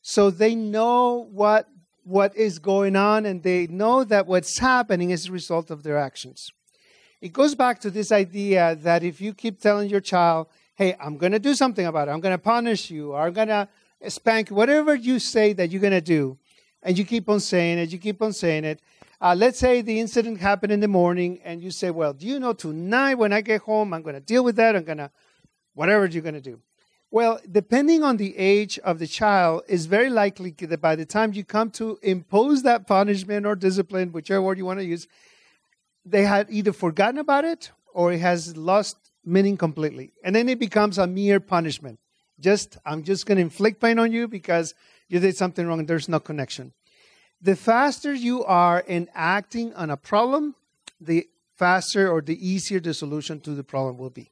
so 0.00 0.30
they 0.30 0.54
know 0.54 1.28
what 1.30 1.68
what 2.04 2.34
is 2.34 2.58
going 2.58 2.96
on 2.96 3.26
and 3.26 3.42
they 3.42 3.66
know 3.66 4.02
that 4.02 4.26
what's 4.26 4.58
happening 4.58 5.10
is 5.10 5.28
a 5.28 5.32
result 5.32 5.70
of 5.70 5.82
their 5.82 5.98
actions. 5.98 6.50
It 7.20 7.34
goes 7.34 7.54
back 7.54 7.80
to 7.80 7.90
this 7.90 8.10
idea 8.10 8.76
that 8.76 9.02
if 9.02 9.20
you 9.20 9.34
keep 9.34 9.60
telling 9.60 9.90
your 9.90 10.00
child, 10.00 10.46
hey, 10.74 10.96
I'm 10.98 11.18
going 11.18 11.32
to 11.32 11.38
do 11.38 11.52
something 11.52 11.84
about 11.84 12.08
it, 12.08 12.12
I'm 12.12 12.20
going 12.20 12.34
to 12.34 12.42
punish 12.42 12.90
you, 12.90 13.12
or 13.12 13.26
I'm 13.26 13.34
going 13.34 13.48
to 13.48 13.68
spank, 14.06 14.50
whatever 14.50 14.94
you 14.94 15.18
say 15.18 15.52
that 15.54 15.70
you're 15.70 15.80
going 15.80 15.92
to 15.92 16.00
do, 16.00 16.38
and 16.82 16.96
you 16.96 17.04
keep 17.04 17.28
on 17.28 17.40
saying 17.40 17.78
it, 17.78 17.90
you 17.90 17.98
keep 17.98 18.22
on 18.22 18.32
saying 18.32 18.64
it. 18.64 18.80
Uh, 19.20 19.34
let's 19.36 19.58
say 19.58 19.82
the 19.82 19.98
incident 19.98 20.38
happened 20.38 20.72
in 20.72 20.80
the 20.80 20.88
morning, 20.88 21.40
and 21.44 21.60
you 21.60 21.70
say, 21.70 21.90
Well, 21.90 22.12
do 22.12 22.26
you 22.26 22.38
know 22.38 22.52
tonight 22.52 23.14
when 23.14 23.32
I 23.32 23.40
get 23.40 23.62
home, 23.62 23.92
I'm 23.92 24.02
going 24.02 24.14
to 24.14 24.20
deal 24.20 24.44
with 24.44 24.56
that, 24.56 24.76
I'm 24.76 24.84
going 24.84 24.98
to, 24.98 25.10
whatever 25.74 26.06
you're 26.06 26.22
going 26.22 26.34
to 26.34 26.40
do. 26.40 26.60
Well, 27.10 27.40
depending 27.50 28.02
on 28.02 28.18
the 28.18 28.36
age 28.36 28.78
of 28.80 28.98
the 28.98 29.06
child, 29.06 29.62
it's 29.66 29.86
very 29.86 30.10
likely 30.10 30.50
that 30.50 30.80
by 30.80 30.94
the 30.94 31.06
time 31.06 31.32
you 31.32 31.42
come 31.42 31.70
to 31.72 31.98
impose 32.02 32.62
that 32.64 32.86
punishment 32.86 33.46
or 33.46 33.56
discipline, 33.56 34.12
whichever 34.12 34.42
word 34.42 34.58
you 34.58 34.66
want 34.66 34.80
to 34.80 34.84
use, 34.84 35.08
they 36.04 36.24
had 36.24 36.48
either 36.50 36.72
forgotten 36.72 37.18
about 37.18 37.44
it 37.46 37.70
or 37.94 38.12
it 38.12 38.20
has 38.20 38.56
lost 38.56 38.98
meaning 39.24 39.56
completely. 39.56 40.12
And 40.22 40.36
then 40.36 40.48
it 40.50 40.58
becomes 40.58 40.98
a 40.98 41.06
mere 41.06 41.40
punishment. 41.40 41.98
Just, 42.40 42.78
I'm 42.84 43.02
just 43.02 43.26
going 43.26 43.36
to 43.36 43.42
inflict 43.42 43.80
pain 43.80 43.98
on 43.98 44.12
you 44.12 44.28
because 44.28 44.74
you 45.08 45.18
did 45.18 45.36
something 45.36 45.66
wrong 45.66 45.80
and 45.80 45.88
there's 45.88 46.08
no 46.08 46.20
connection. 46.20 46.72
The 47.40 47.56
faster 47.56 48.12
you 48.12 48.44
are 48.44 48.80
in 48.80 49.08
acting 49.14 49.74
on 49.74 49.90
a 49.90 49.96
problem, 49.96 50.54
the 51.00 51.28
faster 51.56 52.10
or 52.10 52.20
the 52.20 52.46
easier 52.46 52.80
the 52.80 52.94
solution 52.94 53.40
to 53.40 53.50
the 53.50 53.64
problem 53.64 53.98
will 53.98 54.10
be. 54.10 54.30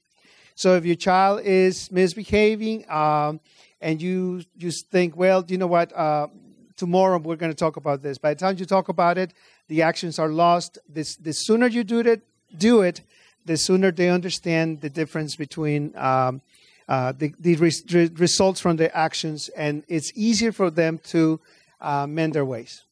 So 0.54 0.74
if 0.74 0.84
your 0.84 0.96
child 0.96 1.42
is 1.44 1.90
misbehaving 1.92 2.90
um, 2.90 3.40
and 3.80 4.00
you 4.00 4.42
just 4.56 4.88
think, 4.90 5.16
well, 5.16 5.44
you 5.46 5.58
know 5.58 5.66
what, 5.66 5.94
uh, 5.94 6.28
tomorrow 6.76 7.18
we're 7.18 7.36
going 7.36 7.52
to 7.52 7.56
talk 7.56 7.76
about 7.76 8.02
this. 8.02 8.18
By 8.18 8.34
the 8.34 8.40
time 8.40 8.56
you 8.58 8.64
talk 8.64 8.88
about 8.88 9.18
it, 9.18 9.34
the 9.68 9.82
actions 9.82 10.18
are 10.18 10.28
lost. 10.28 10.78
This, 10.88 11.16
the 11.16 11.32
sooner 11.32 11.66
you 11.66 11.84
do 11.84 12.00
it, 12.00 12.22
do 12.56 12.82
it, 12.82 13.02
the 13.44 13.56
sooner 13.56 13.90
they 13.90 14.08
understand 14.08 14.80
the 14.80 14.90
difference 14.90 15.36
between 15.36 15.96
um, 15.96 16.40
uh, 16.88 17.12
the, 17.12 17.34
the 17.38 17.56
re- 17.56 18.10
results 18.16 18.60
from 18.60 18.76
their 18.76 18.96
actions, 18.96 19.48
and 19.50 19.84
it's 19.88 20.12
easier 20.14 20.52
for 20.52 20.70
them 20.70 20.98
to 20.98 21.40
uh, 21.80 22.06
mend 22.06 22.34
their 22.34 22.44
ways. 22.44 22.82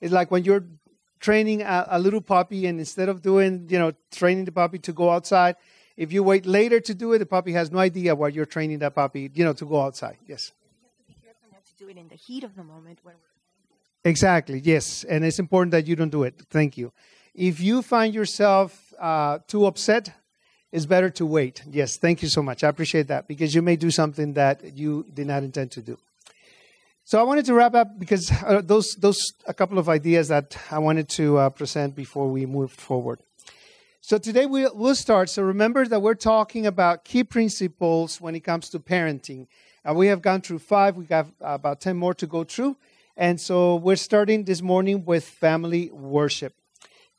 It's 0.00 0.12
like 0.12 0.30
when 0.30 0.44
you're 0.44 0.64
training 1.18 1.62
a, 1.62 1.86
a, 1.90 1.98
little 1.98 2.20
puppy, 2.20 2.66
and 2.66 2.78
instead 2.78 3.08
of 3.08 3.22
doing, 3.22 3.66
you 3.68 3.78
know, 3.78 3.92
training 4.12 4.44
the 4.44 4.52
puppy 4.52 4.78
to 4.78 4.92
go 4.92 5.10
outside, 5.10 5.56
if 5.96 6.12
you 6.12 6.22
wait 6.22 6.46
later 6.46 6.80
to 6.80 6.94
do 6.94 7.12
it, 7.12 7.18
the 7.18 7.26
puppy 7.26 7.52
has 7.52 7.70
no 7.70 7.78
idea 7.78 8.14
why 8.14 8.28
you're 8.28 8.46
training 8.46 8.78
that 8.78 8.94
puppy, 8.94 9.30
you 9.34 9.44
know, 9.44 9.52
to 9.52 9.64
go 9.66 9.80
outside. 9.80 10.16
Yes. 10.26 10.52
To 11.66 11.84
do 11.84 11.90
it 11.90 11.96
in 11.98 12.08
the 12.08 12.14
heat 12.14 12.44
of 12.44 12.56
the 12.56 12.64
moment 12.64 12.98
when 13.02 13.14
Exactly. 14.04 14.60
Yes, 14.64 15.04
and 15.04 15.24
it's 15.24 15.38
important 15.38 15.72
that 15.72 15.86
you 15.86 15.94
don't 15.94 16.10
do 16.10 16.22
it. 16.22 16.34
Thank 16.50 16.78
you. 16.78 16.92
If 17.34 17.60
you 17.60 17.82
find 17.82 18.14
yourself 18.14 18.94
uh, 18.98 19.38
too 19.46 19.66
upset 19.66 20.12
it's 20.72 20.86
better 20.86 21.10
to 21.10 21.26
wait. 21.26 21.62
Yes, 21.68 21.96
thank 21.96 22.22
you 22.22 22.28
so 22.28 22.42
much. 22.42 22.62
I 22.62 22.68
appreciate 22.68 23.08
that 23.08 23.26
because 23.26 23.54
you 23.54 23.62
may 23.62 23.76
do 23.76 23.90
something 23.90 24.34
that 24.34 24.76
you 24.76 25.06
did 25.12 25.26
not 25.26 25.42
intend 25.42 25.72
to 25.72 25.82
do. 25.82 25.98
So 27.04 27.18
I 27.18 27.24
wanted 27.24 27.44
to 27.46 27.54
wrap 27.54 27.74
up 27.74 27.98
because 27.98 28.30
uh, 28.30 28.60
those 28.64 28.94
those 28.94 29.32
a 29.46 29.52
couple 29.52 29.78
of 29.78 29.88
ideas 29.88 30.28
that 30.28 30.56
I 30.70 30.78
wanted 30.78 31.08
to 31.10 31.38
uh, 31.38 31.50
present 31.50 31.96
before 31.96 32.28
we 32.28 32.46
move 32.46 32.70
forward. 32.70 33.18
So 34.00 34.16
today 34.16 34.46
we, 34.46 34.68
will 34.68 34.94
start. 34.94 35.28
So 35.28 35.42
remember 35.42 35.86
that 35.86 36.00
we're 36.00 36.14
talking 36.14 36.66
about 36.66 37.04
key 37.04 37.24
principles 37.24 38.20
when 38.20 38.34
it 38.34 38.40
comes 38.40 38.68
to 38.70 38.78
parenting. 38.78 39.48
and 39.84 39.96
we 39.96 40.06
have 40.06 40.22
gone 40.22 40.40
through 40.40 40.60
five. 40.60 40.96
We 40.96 41.04
got 41.04 41.26
about 41.40 41.80
ten 41.80 41.96
more 41.96 42.14
to 42.14 42.26
go 42.28 42.44
through, 42.44 42.76
and 43.16 43.40
so 43.40 43.74
we're 43.74 43.96
starting 43.96 44.44
this 44.44 44.62
morning 44.62 45.04
with 45.04 45.24
family 45.24 45.90
worship. 45.90 46.59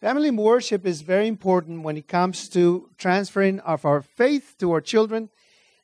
Family 0.02 0.32
worship 0.32 0.84
is 0.88 1.04
very 1.04 1.28
important 1.28 1.84
when 1.84 1.96
it 1.96 2.08
comes 2.08 2.50
to 2.50 2.90
transferring 2.98 3.60
of 3.60 3.86
our 3.86 4.02
faith 4.02 4.56
to 4.58 4.72
our 4.72 4.82
children, 4.82 5.30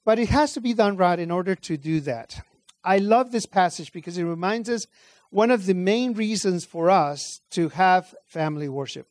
but 0.04 0.18
it 0.18 0.30
has 0.30 0.54
to 0.54 0.60
be 0.60 0.74
done 0.74 0.98
right 0.98 1.20
in 1.20 1.30
order 1.30 1.54
to 1.54 1.78
do 1.78 2.00
that. 2.00 2.44
I 2.84 2.98
love 2.98 3.32
this 3.32 3.46
passage 3.46 3.94
because 3.94 4.18
it 4.18 4.24
reminds 4.24 4.72
us 4.72 4.88
one 5.30 5.52
of 5.52 5.68
the 5.68 5.76
main 5.76 6.14
reasons 6.14 6.66
for 6.66 6.90
us 6.90 7.42
to 7.52 7.70
have 7.70 8.16
family 8.26 8.68
worship. 8.68 9.08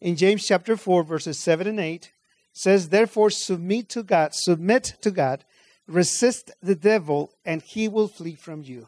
In 0.00 0.14
James 0.14 0.46
chapter 0.46 0.76
4 0.76 1.02
verses 1.02 1.36
7 1.40 1.66
and 1.66 1.80
8 1.80 2.12
says 2.52 2.90
therefore 2.90 3.30
submit 3.30 3.88
to 3.88 4.04
God, 4.04 4.34
submit 4.34 4.98
to 5.00 5.10
God, 5.10 5.44
resist 5.88 6.52
the 6.62 6.76
devil 6.76 7.32
and 7.44 7.60
he 7.60 7.88
will 7.88 8.06
flee 8.06 8.36
from 8.36 8.62
you. 8.62 8.86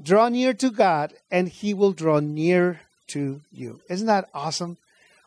Draw 0.00 0.28
near 0.28 0.54
to 0.54 0.70
God 0.70 1.14
and 1.28 1.48
he 1.48 1.74
will 1.74 1.92
draw 1.92 2.20
near 2.20 2.82
to 3.08 3.40
you. 3.52 3.80
Isn't 3.88 4.06
that 4.06 4.28
awesome? 4.34 4.76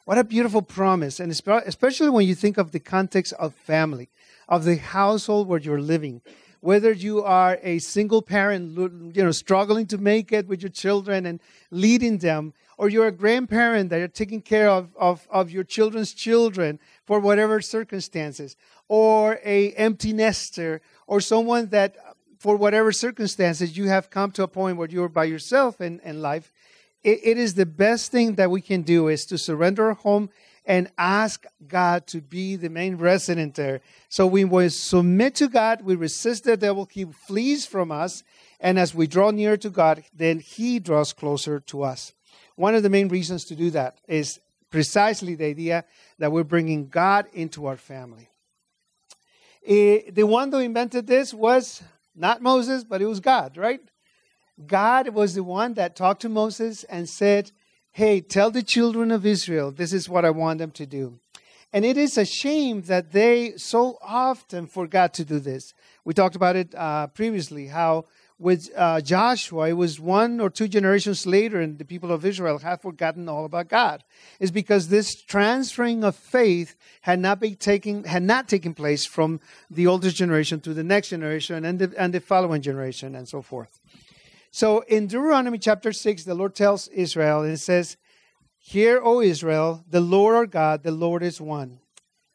What 0.05 0.17
a 0.17 0.24
beautiful 0.24 0.62
promise. 0.62 1.19
And 1.19 1.31
especially 1.31 2.09
when 2.09 2.27
you 2.27 2.36
think 2.36 2.57
of 2.57 2.71
the 2.71 2.79
context 2.79 3.33
of 3.33 3.53
family, 3.53 4.09
of 4.48 4.65
the 4.65 4.77
household 4.77 5.48
where 5.48 5.59
you're 5.59 5.79
living. 5.79 6.21
Whether 6.62 6.91
you 6.91 7.24
are 7.24 7.57
a 7.62 7.79
single 7.79 8.21
parent, 8.21 8.75
you 9.15 9.24
know, 9.24 9.31
struggling 9.31 9.86
to 9.88 9.98
make 9.98 10.31
it 10.31 10.48
with 10.48 10.62
your 10.62 10.71
children 10.71 11.25
and 11.25 11.39
leading 11.71 12.17
them, 12.17 12.53
or 12.77 12.89
you're 12.89 13.07
a 13.07 13.12
grandparent 13.12 13.91
that 13.91 13.98
you're 13.98 14.07
taking 14.07 14.41
care 14.41 14.69
of, 14.69 14.89
of, 14.98 15.27
of 15.29 15.51
your 15.51 15.63
children's 15.63 16.13
children 16.13 16.79
for 17.05 17.19
whatever 17.19 17.62
circumstances, 17.62 18.55
or 18.88 19.39
a 19.45 19.71
empty 19.74 20.12
nester, 20.12 20.81
or 21.07 21.21
someone 21.21 21.67
that 21.67 21.95
for 22.39 22.55
whatever 22.55 22.91
circumstances 22.91 23.77
you 23.77 23.88
have 23.88 24.09
come 24.09 24.31
to 24.31 24.43
a 24.43 24.48
point 24.48 24.77
where 24.77 24.89
you're 24.89 25.09
by 25.09 25.25
yourself 25.25 25.79
in, 25.79 26.00
in 26.03 26.21
life 26.21 26.51
it, 27.03 27.19
it 27.23 27.37
is 27.37 27.53
the 27.53 27.65
best 27.65 28.11
thing 28.11 28.35
that 28.35 28.51
we 28.51 28.61
can 28.61 28.81
do 28.81 29.07
is 29.07 29.25
to 29.27 29.37
surrender 29.37 29.87
our 29.87 29.93
home 29.93 30.29
and 30.65 30.91
ask 30.97 31.45
God 31.67 32.05
to 32.07 32.21
be 32.21 32.55
the 32.55 32.69
main 32.69 32.97
resident 32.97 33.55
there. 33.55 33.81
So 34.07 34.27
we 34.27 34.45
will 34.45 34.69
submit 34.69 35.35
to 35.35 35.47
God, 35.47 35.81
we 35.81 35.95
resist 35.95 36.43
the 36.43 36.57
devil, 36.57 36.87
he 36.91 37.05
flees 37.05 37.65
from 37.65 37.91
us, 37.91 38.23
and 38.59 38.77
as 38.77 38.93
we 38.93 39.07
draw 39.07 39.31
near 39.31 39.57
to 39.57 39.69
God, 39.69 40.03
then 40.13 40.39
he 40.39 40.79
draws 40.79 41.13
closer 41.13 41.59
to 41.61 41.83
us. 41.83 42.13
One 42.55 42.75
of 42.75 42.83
the 42.83 42.89
main 42.89 43.07
reasons 43.07 43.45
to 43.45 43.55
do 43.55 43.71
that 43.71 43.97
is 44.07 44.39
precisely 44.69 45.35
the 45.35 45.45
idea 45.45 45.85
that 46.19 46.31
we're 46.31 46.43
bringing 46.43 46.87
God 46.87 47.25
into 47.33 47.65
our 47.65 47.77
family. 47.77 48.29
Eh, 49.65 50.01
the 50.11 50.23
one 50.23 50.51
who 50.51 50.59
invented 50.59 51.07
this 51.07 51.33
was 51.33 51.81
not 52.15 52.41
Moses, 52.41 52.83
but 52.83 53.01
it 53.01 53.05
was 53.05 53.19
God, 53.19 53.57
right? 53.57 53.81
God 54.65 55.09
was 55.09 55.35
the 55.35 55.43
one 55.43 55.73
that 55.75 55.95
talked 55.95 56.21
to 56.21 56.29
Moses 56.29 56.83
and 56.85 57.07
said, 57.07 57.51
Hey, 57.91 58.21
tell 58.21 58.51
the 58.51 58.63
children 58.63 59.11
of 59.11 59.25
Israel, 59.25 59.71
this 59.71 59.93
is 59.93 60.07
what 60.07 60.25
I 60.25 60.29
want 60.29 60.59
them 60.59 60.71
to 60.71 60.85
do. 60.85 61.19
And 61.71 61.85
it 61.85 61.97
is 61.97 62.17
a 62.17 62.25
shame 62.25 62.81
that 62.83 63.11
they 63.11 63.53
so 63.57 63.97
often 64.01 64.67
forgot 64.67 65.13
to 65.15 65.25
do 65.25 65.39
this. 65.39 65.73
We 66.03 66.13
talked 66.13 66.35
about 66.35 66.55
it 66.55 66.73
uh, 66.75 67.07
previously, 67.07 67.67
how 67.67 68.05
with 68.39 68.69
uh, 68.75 69.01
Joshua, 69.01 69.69
it 69.69 69.73
was 69.73 69.99
one 69.99 70.39
or 70.39 70.49
two 70.49 70.69
generations 70.69 71.27
later, 71.27 71.60
and 71.60 71.77
the 71.77 71.84
people 71.84 72.12
of 72.12 72.25
Israel 72.25 72.57
had 72.57 72.81
forgotten 72.81 73.27
all 73.27 73.43
about 73.43 73.67
God. 73.67 74.03
It's 74.39 74.49
because 74.49 74.88
this 74.88 75.21
transferring 75.21 76.05
of 76.05 76.15
faith 76.15 76.75
had 77.01 77.19
not 77.19 77.41
been 77.41 77.57
taking 77.57 78.05
had 78.05 78.23
not 78.23 78.47
taken 78.47 78.73
place 78.73 79.05
from 79.05 79.41
the 79.69 79.88
oldest 79.88 80.15
generation 80.15 80.62
to 80.62 80.73
the 80.73 80.84
next 80.84 81.10
generation 81.10 81.65
and 81.65 81.79
the, 81.79 81.93
and 81.97 82.13
the 82.13 82.21
following 82.21 82.62
generation, 82.62 83.13
and 83.13 83.27
so 83.27 83.41
forth. 83.41 83.81
So 84.51 84.81
in 84.81 85.07
Deuteronomy 85.07 85.59
chapter 85.59 85.93
6, 85.93 86.23
the 86.23 86.33
Lord 86.33 86.55
tells 86.55 86.88
Israel, 86.89 87.43
and 87.43 87.53
it 87.53 87.59
says, 87.59 87.97
Hear, 88.57 88.99
O 89.03 89.21
Israel, 89.21 89.83
the 89.89 90.01
Lord 90.01 90.35
our 90.35 90.45
God, 90.45 90.83
the 90.83 90.91
Lord 90.91 91.23
is 91.23 91.39
one. 91.39 91.79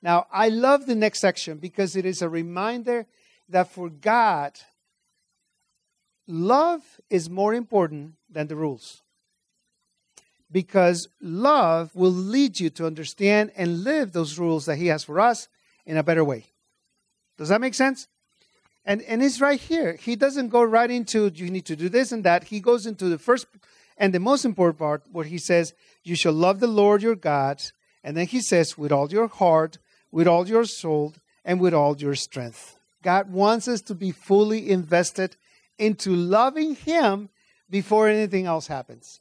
Now, 0.03 0.27
I 0.33 0.49
love 0.49 0.87
the 0.87 0.95
next 0.95 1.21
section 1.21 1.59
because 1.59 1.97
it 1.97 2.05
is 2.05 2.23
a 2.23 2.29
reminder 2.29 3.07
that 3.49 3.71
for 3.71 3.89
God, 3.89 4.59
love 6.27 6.83
is 7.11 7.29
more 7.29 7.55
important 7.55 8.15
than 8.31 8.49
the 8.49 8.57
rules. 8.57 9.03
Because 10.51 11.09
love 11.21 11.95
will 11.95 12.11
lead 12.11 12.61
you 12.61 12.71
to 12.71 12.87
understand 12.87 13.53
and 13.57 13.83
live 13.83 14.13
those 14.13 14.39
rules 14.39 14.67
that 14.67 14.77
He 14.77 14.87
has 14.87 15.05
for 15.05 15.21
us 15.21 15.49
in 15.85 15.97
a 15.97 16.03
better 16.03 16.25
way. 16.25 16.47
Does 17.37 17.49
that 17.49 17.61
make 17.61 17.75
sense? 17.75 18.07
And, 18.85 19.03
and 19.03 19.23
it's 19.23 19.41
right 19.41 19.61
here. 19.61 19.95
He 19.95 20.15
doesn't 20.15 20.49
go 20.49 20.63
right 20.63 20.91
into, 20.91 21.31
you 21.35 21.51
need 21.51 21.65
to 21.67 21.77
do 21.77 21.89
this 21.89 22.13
and 22.13 22.25
that. 22.25 22.45
He 22.45 22.61
goes 22.61 22.87
into 22.87 23.07
the 23.07 23.19
first 23.19 23.47
and 23.97 24.13
the 24.13 24.21
most 24.21 24.45
important 24.45 24.79
part 24.79 25.05
where 25.11 25.25
he 25.25 25.39
says, 25.39 25.73
You 26.03 26.17
shall 26.17 26.33
love 26.33 26.61
the 26.61 26.67
Lord 26.67 27.03
your 27.03 27.15
God. 27.15 27.63
And 28.03 28.17
then 28.17 28.27
he 28.27 28.41
says, 28.41 28.77
with 28.77 28.93
all 28.93 29.11
your 29.11 29.29
heart, 29.29 29.79
with 30.11 30.29
all 30.29 30.47
your 30.47 30.65
soul, 30.65 31.15
and 31.45 31.61
with 31.61 31.73
all 31.73 31.97
your 31.97 32.15
strength. 32.15 32.79
God 33.03 33.31
wants 33.31 33.69
us 33.69 33.81
to 33.83 33.95
be 33.95 34.11
fully 34.11 34.71
invested 34.71 35.37
into 35.79 36.15
loving 36.15 36.75
him 36.75 37.29
before 37.71 38.09
anything 38.09 38.47
else 38.47 38.67
happens. 38.67 39.21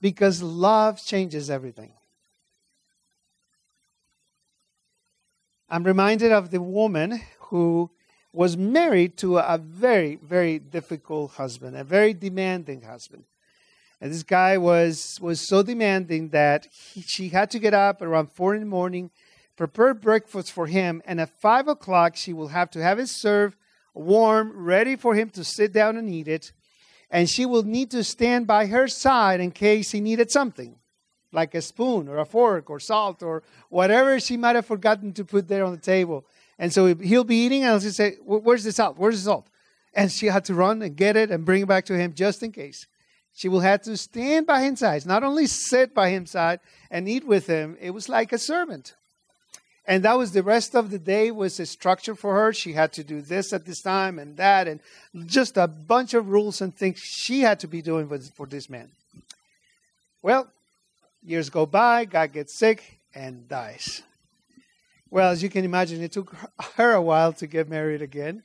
Because 0.00 0.42
love 0.42 1.02
changes 1.04 1.50
everything. 1.50 1.92
I'm 5.68 5.84
reminded 5.84 6.32
of 6.32 6.50
the 6.50 6.60
woman 6.60 7.20
who 7.38 7.90
was 8.32 8.56
married 8.56 9.16
to 9.18 9.38
a 9.38 9.58
very, 9.58 10.16
very 10.16 10.58
difficult 10.58 11.32
husband, 11.32 11.76
a 11.76 11.84
very 11.84 12.14
demanding 12.14 12.82
husband. 12.82 13.24
And 14.00 14.12
this 14.12 14.22
guy 14.22 14.56
was, 14.56 15.18
was 15.20 15.46
so 15.46 15.62
demanding 15.62 16.30
that 16.30 16.66
he, 16.72 17.02
she 17.02 17.28
had 17.28 17.50
to 17.50 17.58
get 17.58 17.74
up 17.74 18.00
around 18.00 18.30
four 18.32 18.54
in 18.54 18.60
the 18.60 18.66
morning, 18.66 19.10
prepare 19.56 19.94
breakfast 19.94 20.52
for 20.52 20.66
him, 20.66 21.02
and 21.04 21.20
at 21.20 21.28
five 21.40 21.68
o'clock 21.68 22.16
she 22.16 22.32
will 22.32 22.48
have 22.48 22.70
to 22.70 22.82
have 22.82 22.98
it 22.98 23.08
served 23.08 23.56
warm, 23.92 24.52
ready 24.54 24.96
for 24.96 25.14
him 25.14 25.28
to 25.30 25.44
sit 25.44 25.72
down 25.72 25.96
and 25.96 26.08
eat 26.08 26.28
it. 26.28 26.52
And 27.10 27.28
she 27.28 27.44
will 27.44 27.64
need 27.64 27.90
to 27.90 28.04
stand 28.04 28.46
by 28.46 28.66
her 28.66 28.86
side 28.86 29.40
in 29.40 29.50
case 29.50 29.90
he 29.90 30.00
needed 30.00 30.30
something, 30.30 30.76
like 31.32 31.54
a 31.54 31.60
spoon 31.60 32.08
or 32.08 32.18
a 32.18 32.24
fork 32.24 32.70
or 32.70 32.78
salt 32.78 33.22
or 33.22 33.42
whatever 33.68 34.20
she 34.20 34.36
might 34.36 34.54
have 34.54 34.66
forgotten 34.66 35.12
to 35.14 35.24
put 35.24 35.48
there 35.48 35.64
on 35.64 35.72
the 35.72 35.78
table. 35.80 36.24
And 36.60 36.70
so 36.74 36.94
he'll 36.94 37.24
be 37.24 37.46
eating, 37.46 37.64
and 37.64 37.82
he'll 37.82 37.90
say, 37.90 38.16
Where's 38.22 38.64
the 38.64 38.72
salt? 38.72 38.98
Where's 38.98 39.16
the 39.16 39.30
salt? 39.30 39.46
And 39.94 40.12
she 40.12 40.26
had 40.26 40.44
to 40.44 40.54
run 40.54 40.82
and 40.82 40.94
get 40.94 41.16
it 41.16 41.30
and 41.30 41.44
bring 41.44 41.62
it 41.62 41.68
back 41.68 41.86
to 41.86 41.96
him 41.96 42.12
just 42.12 42.42
in 42.42 42.52
case. 42.52 42.86
She 43.34 43.48
will 43.48 43.60
have 43.60 43.80
to 43.82 43.96
stand 43.96 44.46
by 44.46 44.60
his 44.60 44.80
side, 44.80 45.06
not 45.06 45.24
only 45.24 45.46
sit 45.46 45.94
by 45.94 46.10
his 46.10 46.30
side 46.30 46.60
and 46.90 47.08
eat 47.08 47.26
with 47.26 47.46
him, 47.46 47.78
it 47.80 47.90
was 47.90 48.10
like 48.10 48.32
a 48.32 48.38
servant. 48.38 48.94
And 49.86 50.04
that 50.04 50.18
was 50.18 50.32
the 50.32 50.42
rest 50.42 50.76
of 50.76 50.90
the 50.90 50.98
day 50.98 51.30
was 51.30 51.58
a 51.58 51.64
structure 51.64 52.14
for 52.14 52.34
her. 52.34 52.52
She 52.52 52.74
had 52.74 52.92
to 52.92 53.02
do 53.02 53.22
this 53.22 53.54
at 53.54 53.64
this 53.64 53.80
time 53.80 54.18
and 54.18 54.36
that, 54.36 54.68
and 54.68 54.80
just 55.26 55.56
a 55.56 55.66
bunch 55.66 56.12
of 56.12 56.28
rules 56.28 56.60
and 56.60 56.76
things 56.76 56.98
she 56.98 57.40
had 57.40 57.58
to 57.60 57.68
be 57.68 57.80
doing 57.80 58.06
for 58.36 58.46
this 58.46 58.68
man. 58.68 58.90
Well, 60.20 60.46
years 61.24 61.48
go 61.48 61.64
by, 61.64 62.04
God 62.04 62.34
gets 62.34 62.52
sick 62.52 63.00
and 63.14 63.48
dies. 63.48 64.02
Well, 65.10 65.30
as 65.30 65.42
you 65.42 65.48
can 65.48 65.64
imagine, 65.64 66.02
it 66.02 66.12
took 66.12 66.34
her 66.76 66.92
a 66.92 67.02
while 67.02 67.32
to 67.34 67.46
get 67.46 67.68
married 67.68 68.02
again. 68.02 68.42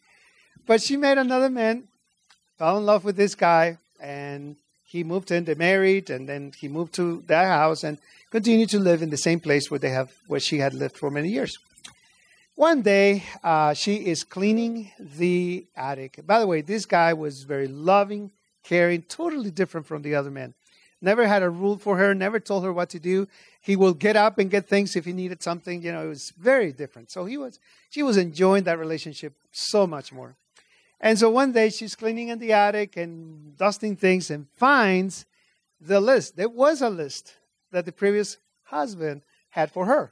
But 0.66 0.82
she 0.82 0.98
met 0.98 1.18
another 1.18 1.50
man, 1.50 1.88
fell 2.58 2.78
in 2.78 2.86
love 2.86 3.06
with 3.06 3.16
this 3.16 3.36
guy, 3.36 3.78
and 4.00 4.56
he 4.84 5.04
moved 5.04 5.30
in. 5.30 5.46
They 5.46 5.54
married, 5.54 6.10
and 6.10 6.28
then 6.28 6.54
he 6.58 6.68
moved 6.68 6.94
to 6.96 7.24
their 7.28 7.48
house 7.48 7.84
and 7.84 8.00
continued 8.32 8.70
to 8.70 8.80
live 8.80 9.04
in 9.04 9.12
the 9.12 9.18
same 9.18 9.40
place 9.40 9.70
where 9.70 9.80
they 9.80 9.92
have 9.92 10.12
where 10.28 10.40
she 10.40 10.58
had 10.58 10.74
lived 10.74 10.98
for 10.98 11.12
many 11.12 11.30
years. 11.30 11.56
One 12.56 12.82
day, 12.82 13.24
uh, 13.44 13.74
she 13.74 13.96
is 14.08 14.24
cleaning 14.24 14.92
the 14.98 15.68
attic. 15.76 16.26
By 16.26 16.40
the 16.40 16.48
way, 16.48 16.62
this 16.62 16.86
guy 16.86 17.14
was 17.14 17.44
very 17.44 17.68
loving, 17.68 18.32
caring, 18.64 19.04
totally 19.04 19.52
different 19.52 19.86
from 19.86 20.02
the 20.02 20.16
other 20.16 20.32
men 20.32 20.54
never 21.02 21.28
had 21.28 21.44
a 21.44 21.50
rule 21.50 21.78
for 21.78 21.98
her, 21.98 22.14
never 22.14 22.40
told 22.40 22.64
her 22.64 22.74
what 22.74 22.90
to 22.90 23.00
do. 23.00 23.28
He 23.62 23.76
will 23.76 23.94
get 23.94 24.16
up 24.16 24.38
and 24.38 24.50
get 24.50 24.68
things 24.68 24.96
if 24.96 25.06
he 25.06 25.14
needed 25.14 25.42
something. 25.44 25.82
You 25.82 25.92
know, 25.92 26.06
it 26.06 26.10
was 26.10 26.32
very 26.38 26.72
different. 26.72 27.12
So 27.12 27.26
he 27.26 27.38
was, 27.38 27.60
she 27.90 28.04
was 28.04 28.18
enjoying 28.18 28.64
that 28.64 28.80
relationship 28.80 29.34
so 29.52 29.86
much 29.86 30.12
more. 30.12 30.36
And 31.02 31.20
so 31.20 31.30
one 31.30 31.52
day 31.52 31.70
she's 31.70 31.96
cleaning 31.96 32.30
in 32.30 32.40
the 32.40 32.54
attic 32.54 32.98
and 32.98 33.58
dusting 33.58 33.96
things 33.96 34.32
and 34.32 34.48
finds 34.56 35.26
the 35.80 36.00
list. 36.00 36.36
There 36.36 36.50
was 36.50 36.82
a 36.82 36.90
list 36.90 37.36
that 37.72 37.86
the 37.86 37.92
previous 37.92 38.38
husband 38.64 39.22
had 39.50 39.72
for 39.72 39.86
her. 39.86 40.12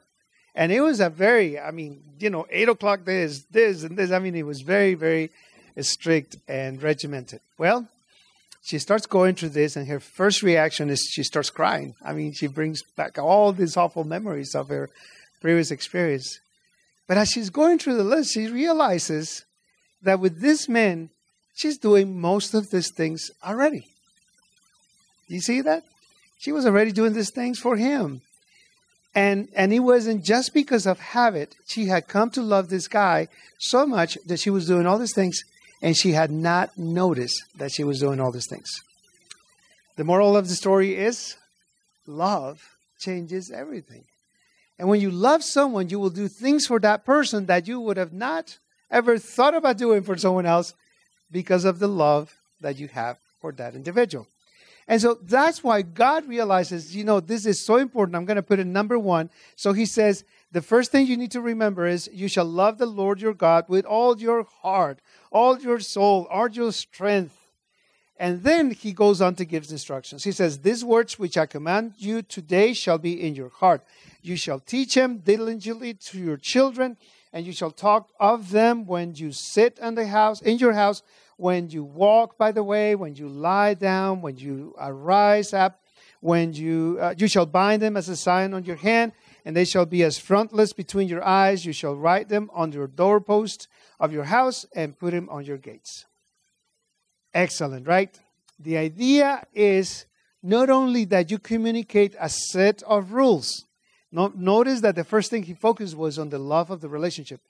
And 0.56 0.72
it 0.72 0.82
was 0.82 1.00
a 1.00 1.10
very, 1.10 1.60
I 1.60 1.72
mean, 1.72 2.04
you 2.19 2.30
know, 2.30 2.46
eight 2.50 2.69
o'clock 2.69 3.06
this, 3.06 3.43
this, 3.50 3.84
and 3.84 3.98
this. 3.98 4.12
I 4.12 4.19
mean, 4.19 4.36
it 4.36 4.46
was 4.46 4.62
very, 4.62 4.93
very 4.93 5.32
strict 5.80 6.38
and 6.48 6.82
regimented. 6.82 7.39
Well, 7.58 7.88
she 8.63 8.80
starts 8.80 9.06
going 9.06 9.36
through 9.36 9.49
this, 9.49 9.76
and 9.76 9.88
her 9.89 9.99
first 9.99 10.41
reaction 10.41 10.89
is 10.89 11.06
she 11.12 11.23
starts 11.23 11.49
crying. 11.49 11.95
I 12.04 12.13
mean, 12.13 12.32
she 12.32 12.47
brings 12.47 12.82
back 12.95 13.19
all 13.19 13.52
these 13.52 13.76
awful 13.76 14.06
memories 14.06 14.56
of 14.56 14.69
her 14.69 14.89
previous 15.41 15.69
experience. 15.69 16.39
But 17.06 17.17
as 17.17 17.30
she's 17.30 17.49
going 17.49 17.78
through 17.78 17.97
the 17.97 18.06
list, 18.06 18.34
she 18.34 18.47
realizes 18.47 19.43
that 20.02 20.21
with 20.21 20.39
this 20.39 20.69
man, 20.69 21.10
she's 21.54 21.78
doing 21.78 22.19
most 22.19 22.54
of 22.54 22.69
these 22.71 22.89
things 22.89 23.30
already. 23.43 23.86
You 25.28 25.41
see 25.41 25.60
that? 25.60 25.84
She 26.38 26.54
was 26.54 26.65
already 26.65 26.93
doing 26.93 27.13
these 27.13 27.32
things 27.32 27.60
for 27.60 27.76
him. 27.76 28.21
And 29.13 29.49
and 29.56 29.73
it 29.73 29.80
wasn't 29.80 30.23
just 30.23 30.54
because 30.54 30.88
of 30.88 30.99
habit. 30.99 31.56
She 31.67 31.86
had 31.86 32.08
come 32.08 32.30
to 32.32 32.41
love 32.41 32.69
this 32.69 32.88
guy 32.88 33.28
so 33.60 33.86
much 33.86 34.17
that 34.26 34.39
she 34.39 34.49
was 34.49 34.67
doing 34.67 34.88
all 34.88 34.97
these 34.97 35.13
things 35.13 35.43
and 35.84 35.98
she 35.98 36.13
had 36.13 36.32
not 36.32 36.78
noticed 36.78 37.43
that 37.58 37.74
she 37.74 37.84
was 37.84 38.00
doing 38.00 38.22
all 38.22 38.32
these 38.32 38.48
things. 38.48 38.82
The 39.98 40.06
moral 40.06 40.38
of 40.38 40.48
the 40.48 40.56
story 40.56 40.96
is 40.96 41.36
love 42.08 42.78
changes 42.98 43.52
everything. 43.52 44.06
And 44.80 44.88
when 44.88 45.02
you 45.02 45.12
love 45.12 45.43
someone, 45.43 45.89
you 45.89 46.00
will 46.00 46.10
do 46.10 46.30
things 46.30 46.65
for 46.65 46.80
that 46.80 47.06
person 47.06 47.46
that 47.48 47.67
you 47.67 47.82
would 47.82 47.98
have 47.98 48.13
not 48.13 48.58
ever 48.89 49.19
thought 49.19 49.54
about 49.54 49.78
doing 49.78 50.04
for 50.04 50.17
someone 50.17 50.46
else 50.46 50.74
because 51.30 51.65
of 51.65 51.80
the 51.80 51.88
love 51.88 52.34
that 52.62 52.80
you 52.80 52.88
have 52.88 53.17
for 53.41 53.52
that 53.52 53.76
individual. 53.76 54.26
And 54.88 55.02
so 55.02 55.17
that's 55.22 55.63
why 55.63 55.82
God 55.82 56.28
realizes, 56.28 56.96
you 56.96 57.04
know, 57.04 57.19
this 57.19 57.46
is 57.46 57.60
so 57.60 57.78
important. 57.78 58.15
I'm 58.15 58.26
going 58.26 58.36
to 58.36 58.43
put 58.43 58.60
it 58.60 58.67
number 58.67 59.00
one. 59.00 59.30
So 59.56 59.74
he 59.74 59.86
says, 59.86 60.26
the 60.52 60.62
first 60.62 60.91
thing 60.91 61.08
you 61.08 61.17
need 61.17 61.32
to 61.32 61.41
remember 61.41 61.88
is 61.88 62.10
you 62.13 62.28
shall 62.28 62.46
love 62.46 62.78
the 62.78 62.86
Lord 62.86 63.22
your 63.22 63.34
God 63.34 63.65
with 63.67 63.86
all 63.86 64.19
your 64.19 64.43
heart, 64.62 65.00
all 65.32 65.60
your 65.60 65.80
soul, 65.80 66.28
all 66.30 66.50
your 66.50 66.72
strength. 66.72 67.36
And 68.17 68.43
then 68.43 68.72
he 68.72 68.93
goes 68.93 69.22
on 69.22 69.36
to 69.36 69.46
give 69.46 69.69
instructions. 69.72 70.24
He 70.24 70.32
says, 70.32 70.60
These 70.60 70.86
words 70.86 71.17
which 71.17 71.38
I 71.38 71.46
command 71.46 71.93
you 71.98 72.22
today 72.22 72.74
shall 72.74 73.00
be 73.00 73.19
in 73.19 73.36
your 73.36 73.50
heart. 73.50 73.84
You 74.22 74.36
shall 74.36 74.60
teach 74.60 74.93
them 74.93 75.17
diligently 75.17 75.96
to 75.96 76.19
your 76.19 76.38
children, 76.38 76.98
and 77.34 77.46
you 77.46 77.52
shall 77.52 77.72
talk 77.72 78.10
of 78.19 78.52
them 78.52 78.86
when 78.86 79.15
you 79.15 79.32
sit 79.32 79.80
in 79.80 79.96
the 79.96 80.08
house, 80.08 80.41
in 80.41 80.60
your 80.60 80.74
house, 80.74 81.02
when 81.43 81.69
you 81.69 81.84
walk 81.84 82.38
by 82.38 82.53
the 82.53 82.63
way, 82.63 82.95
when 82.95 83.17
you 83.17 83.27
lie 83.27 83.73
down, 83.73 84.21
when 84.21 84.38
you 84.38 84.73
arise 84.79 85.53
up, 85.53 85.82
when 86.21 86.53
you 86.53 86.97
uh, 87.01 87.13
you 87.17 87.27
shall 87.27 87.45
bind 87.45 87.82
them 87.82 87.97
as 87.97 88.08
a 88.08 88.15
sign 88.15 88.53
on 88.53 88.63
your 88.63 88.77
hand, 88.77 89.12
and 89.43 89.53
they 89.53 89.65
shall 89.65 89.86
be 89.86 90.03
as 90.03 90.17
frontlets 90.17 90.71
between 90.71 91.10
your 91.10 91.21
eyes. 91.21 91.65
You 91.65 91.73
shall 91.73 91.97
write 91.97 92.29
them 92.29 92.49
on 92.53 92.71
your 92.71 92.88
doorpost 92.88 93.67
of 93.99 94.13
your 94.13 94.23
house 94.23 94.65
and 94.73 94.97
put 94.97 95.12
them 95.12 95.27
on 95.29 95.43
your 95.43 95.58
gates. 95.58 96.06
Excellent, 97.34 97.88
right? 97.88 98.17
The 98.58 98.77
idea 98.77 99.45
is 99.53 100.06
not 100.41 100.69
only 100.69 101.03
that 101.06 101.29
you 101.29 101.39
communicate 101.39 102.15
a 102.21 102.29
set 102.29 102.84
of 102.84 103.12
rules. 103.12 103.65
No, 104.13 104.32
notice 104.34 104.79
that 104.79 104.95
the 104.95 105.03
first 105.03 105.29
thing 105.29 105.43
he 105.43 105.56
focused 105.56 105.97
was 105.97 106.17
on 106.17 106.29
the 106.29 106.39
love 106.39 106.69
of 106.69 106.79
the 106.79 106.88
relationship 106.88 107.41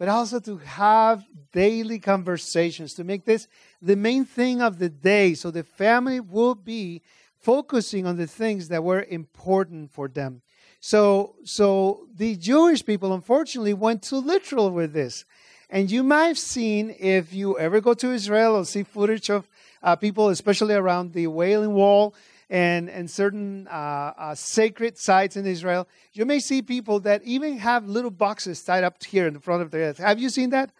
but 0.00 0.08
also 0.08 0.40
to 0.40 0.56
have 0.56 1.26
daily 1.52 1.98
conversations, 1.98 2.94
to 2.94 3.04
make 3.04 3.26
this 3.26 3.46
the 3.82 3.94
main 3.94 4.24
thing 4.24 4.62
of 4.62 4.78
the 4.78 4.88
day. 4.88 5.34
So 5.34 5.50
the 5.50 5.62
family 5.62 6.20
will 6.20 6.54
be 6.54 7.02
focusing 7.42 8.06
on 8.06 8.16
the 8.16 8.26
things 8.26 8.68
that 8.68 8.82
were 8.82 9.02
important 9.02 9.90
for 9.90 10.08
them. 10.08 10.40
So, 10.80 11.34
so 11.44 12.06
the 12.16 12.34
Jewish 12.36 12.82
people, 12.82 13.12
unfortunately, 13.12 13.74
went 13.74 14.02
too 14.02 14.16
literal 14.16 14.70
with 14.70 14.94
this. 14.94 15.26
And 15.68 15.90
you 15.90 16.02
might 16.02 16.28
have 16.28 16.38
seen, 16.38 16.96
if 16.98 17.34
you 17.34 17.58
ever 17.58 17.82
go 17.82 17.92
to 17.92 18.10
Israel 18.10 18.56
or 18.56 18.64
see 18.64 18.84
footage 18.84 19.28
of 19.28 19.50
uh, 19.82 19.96
people, 19.96 20.30
especially 20.30 20.72
around 20.72 21.12
the 21.12 21.26
Wailing 21.26 21.74
Wall, 21.74 22.14
and, 22.50 22.90
and 22.90 23.08
certain 23.08 23.68
uh, 23.68 24.12
uh, 24.18 24.34
sacred 24.34 24.98
sites 24.98 25.36
in 25.36 25.46
Israel, 25.46 25.86
you 26.12 26.26
may 26.26 26.40
see 26.40 26.60
people 26.60 26.98
that 27.00 27.22
even 27.22 27.58
have 27.58 27.88
little 27.88 28.10
boxes 28.10 28.62
tied 28.62 28.82
up 28.82 29.02
here 29.04 29.28
in 29.28 29.34
the 29.34 29.40
front 29.40 29.62
of 29.62 29.70
their 29.70 29.84
head. 29.84 29.98
Have 29.98 30.18
you 30.18 30.28
seen 30.28 30.50
that? 30.50 30.72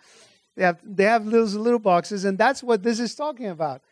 They 0.57 0.65
have, 0.65 0.81
they 0.85 1.05
have 1.05 1.25
little, 1.25 1.47
little 1.47 1.79
boxes, 1.79 2.25
and 2.25 2.37
that's 2.37 2.63
what 2.63 2.83
this 2.83 2.99
is 2.99 3.15
talking 3.15 3.47
about. 3.47 3.83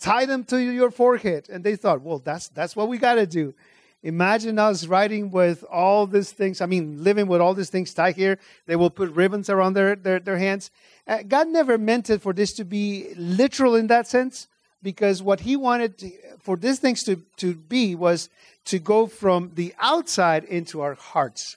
Tie 0.00 0.24
them 0.24 0.42
to 0.44 0.58
your 0.58 0.90
forehead. 0.90 1.48
And 1.50 1.62
they 1.62 1.76
thought, 1.76 2.00
well, 2.00 2.18
that's, 2.18 2.48
that's 2.48 2.74
what 2.74 2.88
we 2.88 2.98
got 2.98 3.14
to 3.14 3.26
do. 3.26 3.54
Imagine 4.02 4.58
us 4.58 4.86
writing 4.86 5.30
with 5.30 5.64
all 5.64 6.06
these 6.06 6.32
things. 6.32 6.60
I 6.60 6.66
mean, 6.66 7.04
living 7.04 7.26
with 7.26 7.40
all 7.40 7.52
these 7.52 7.70
things 7.70 7.92
tied 7.92 8.16
here. 8.16 8.38
They 8.66 8.74
will 8.74 8.90
put 8.90 9.10
ribbons 9.10 9.50
around 9.50 9.74
their, 9.74 9.94
their, 9.96 10.18
their 10.18 10.38
hands. 10.38 10.70
Uh, 11.06 11.22
God 11.22 11.48
never 11.48 11.76
meant 11.78 12.08
it 12.08 12.22
for 12.22 12.32
this 12.32 12.52
to 12.54 12.64
be 12.64 13.12
literal 13.16 13.74
in 13.74 13.88
that 13.88 14.08
sense 14.08 14.48
because 14.82 15.22
what 15.22 15.40
he 15.40 15.56
wanted 15.56 15.98
to, 15.98 16.10
for 16.40 16.56
these 16.56 16.78
things 16.78 17.02
to, 17.04 17.16
to 17.36 17.54
be 17.54 17.94
was 17.94 18.28
to 18.66 18.78
go 18.78 19.06
from 19.06 19.52
the 19.54 19.74
outside 19.80 20.44
into 20.44 20.80
our 20.80 20.94
hearts. 20.94 21.56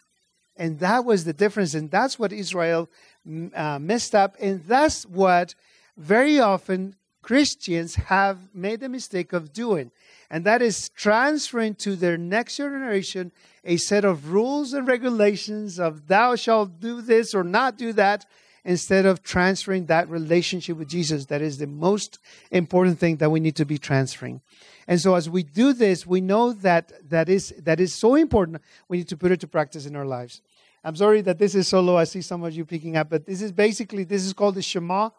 And 0.57 0.79
that 0.79 1.05
was 1.05 1.25
the 1.25 1.33
difference. 1.33 1.73
And 1.73 1.89
that's 1.89 2.17
what 2.17 2.31
Israel 2.33 2.89
mm, 3.27 3.57
uh, 3.57 3.79
messed 3.79 4.15
up. 4.15 4.35
And 4.39 4.63
that's 4.65 5.05
what 5.05 5.55
very 5.97 6.39
often 6.39 6.95
Christians 7.21 7.95
have 7.95 8.37
made 8.53 8.79
the 8.79 8.89
mistake 8.89 9.33
of 9.33 9.53
doing. 9.53 9.91
And 10.29 10.45
that 10.45 10.61
is 10.61 10.89
transferring 10.89 11.75
to 11.75 11.95
their 11.95 12.17
next 12.17 12.57
generation 12.57 13.31
a 13.63 13.77
set 13.77 14.05
of 14.05 14.31
rules 14.31 14.73
and 14.73 14.87
regulations 14.87 15.79
of 15.79 16.07
thou 16.07 16.35
shalt 16.35 16.79
do 16.79 17.01
this 17.01 17.35
or 17.35 17.43
not 17.43 17.77
do 17.77 17.93
that 17.93 18.25
instead 18.63 19.05
of 19.05 19.23
transferring 19.23 19.87
that 19.87 20.09
relationship 20.09 20.77
with 20.77 20.87
Jesus. 20.87 21.25
That 21.25 21.41
is 21.41 21.57
the 21.57 21.67
most 21.67 22.19
important 22.51 22.99
thing 22.99 23.17
that 23.17 23.29
we 23.29 23.39
need 23.39 23.55
to 23.55 23.65
be 23.65 23.77
transferring. 23.77 24.41
And 24.87 24.99
so 24.99 25.15
as 25.15 25.29
we 25.29 25.43
do 25.43 25.73
this, 25.73 26.05
we 26.05 26.21
know 26.21 26.53
that 26.53 26.91
that 27.09 27.29
is, 27.29 27.53
that 27.59 27.79
is 27.79 27.93
so 27.93 28.15
important. 28.15 28.61
We 28.87 28.97
need 28.97 29.07
to 29.09 29.17
put 29.17 29.31
it 29.31 29.39
to 29.41 29.47
practice 29.47 29.85
in 29.85 29.95
our 29.95 30.05
lives. 30.05 30.41
I'm 30.83 30.95
sorry 30.95 31.21
that 31.21 31.37
this 31.37 31.53
is 31.53 31.67
so 31.67 31.79
low. 31.79 31.97
I 31.97 32.05
see 32.05 32.21
some 32.21 32.43
of 32.43 32.53
you 32.53 32.65
picking 32.65 32.97
up, 32.97 33.09
but 33.09 33.25
this 33.25 33.41
is 33.41 33.51
basically, 33.51 34.03
this 34.03 34.25
is 34.25 34.33
called 34.33 34.55
the 34.55 34.61
Shema. 34.61 35.09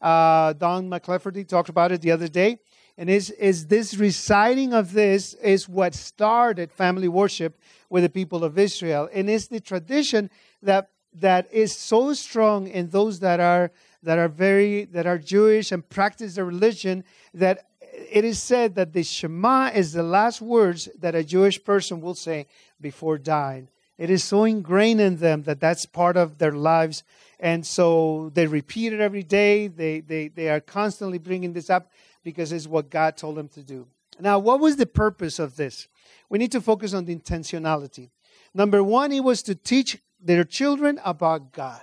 Uh, 0.00 0.52
Don 0.52 0.88
McClafferty 0.88 1.46
talked 1.46 1.68
about 1.68 1.90
it 1.90 2.00
the 2.00 2.12
other 2.12 2.28
day. 2.28 2.58
And 2.96 3.08
is, 3.08 3.30
is 3.30 3.66
this 3.66 3.96
reciting 3.96 4.72
of 4.72 4.92
this 4.92 5.34
is 5.34 5.68
what 5.68 5.94
started 5.94 6.72
family 6.72 7.08
worship 7.08 7.58
with 7.90 8.02
the 8.02 8.08
people 8.08 8.44
of 8.44 8.58
Israel. 8.58 9.08
And 9.12 9.30
it's 9.30 9.46
the 9.46 9.60
tradition 9.60 10.30
that 10.62 10.90
that 11.14 11.48
is 11.52 11.76
so 11.76 12.12
strong 12.12 12.68
in 12.68 12.90
those 12.90 13.20
that 13.20 13.40
are 13.40 13.70
that 14.02 14.18
are 14.18 14.28
very 14.28 14.84
that 14.86 15.06
are 15.06 15.18
Jewish 15.18 15.72
and 15.72 15.88
practice 15.88 16.34
the 16.36 16.44
religion 16.44 17.04
that 17.34 17.66
it 18.10 18.24
is 18.24 18.40
said 18.40 18.74
that 18.76 18.92
the 18.92 19.02
Shema 19.02 19.70
is 19.74 19.92
the 19.92 20.02
last 20.02 20.40
words 20.40 20.88
that 20.98 21.14
a 21.14 21.24
Jewish 21.24 21.62
person 21.62 22.00
will 22.00 22.14
say 22.14 22.46
before 22.80 23.18
dying. 23.18 23.68
It 23.98 24.10
is 24.10 24.22
so 24.22 24.44
ingrained 24.44 25.00
in 25.00 25.16
them 25.16 25.42
that 25.42 25.58
that's 25.58 25.84
part 25.84 26.16
of 26.16 26.38
their 26.38 26.52
lives. 26.52 27.02
And 27.40 27.66
so 27.66 28.30
they 28.32 28.46
repeat 28.46 28.92
it 28.92 29.00
every 29.00 29.24
day. 29.24 29.66
They, 29.66 30.00
they, 30.00 30.28
they 30.28 30.48
are 30.48 30.60
constantly 30.60 31.18
bringing 31.18 31.52
this 31.52 31.68
up 31.68 31.90
because 32.22 32.52
it's 32.52 32.68
what 32.68 32.90
God 32.90 33.16
told 33.16 33.36
them 33.36 33.48
to 33.48 33.62
do. 33.62 33.88
Now, 34.20 34.38
what 34.38 34.60
was 34.60 34.76
the 34.76 34.86
purpose 34.86 35.38
of 35.38 35.56
this? 35.56 35.88
We 36.28 36.38
need 36.38 36.52
to 36.52 36.60
focus 36.60 36.94
on 36.94 37.04
the 37.04 37.14
intentionality. 37.14 38.10
Number 38.54 38.82
one, 38.82 39.12
it 39.12 39.22
was 39.22 39.42
to 39.42 39.54
teach 39.54 39.98
their 40.20 40.44
children 40.44 41.00
about 41.04 41.52
God. 41.52 41.82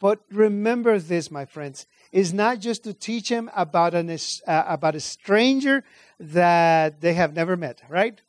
But 0.00 0.20
remember 0.30 0.98
this, 0.98 1.30
my 1.30 1.44
friends, 1.44 1.86
is 2.12 2.32
not 2.32 2.60
just 2.60 2.84
to 2.84 2.92
teach 2.92 3.28
them 3.28 3.50
about, 3.56 3.94
an, 3.94 4.10
uh, 4.10 4.64
about 4.66 4.94
a 4.94 5.00
stranger 5.00 5.84
that 6.20 7.00
they 7.00 7.14
have 7.14 7.34
never 7.34 7.56
met, 7.56 7.82
right? 7.88 8.20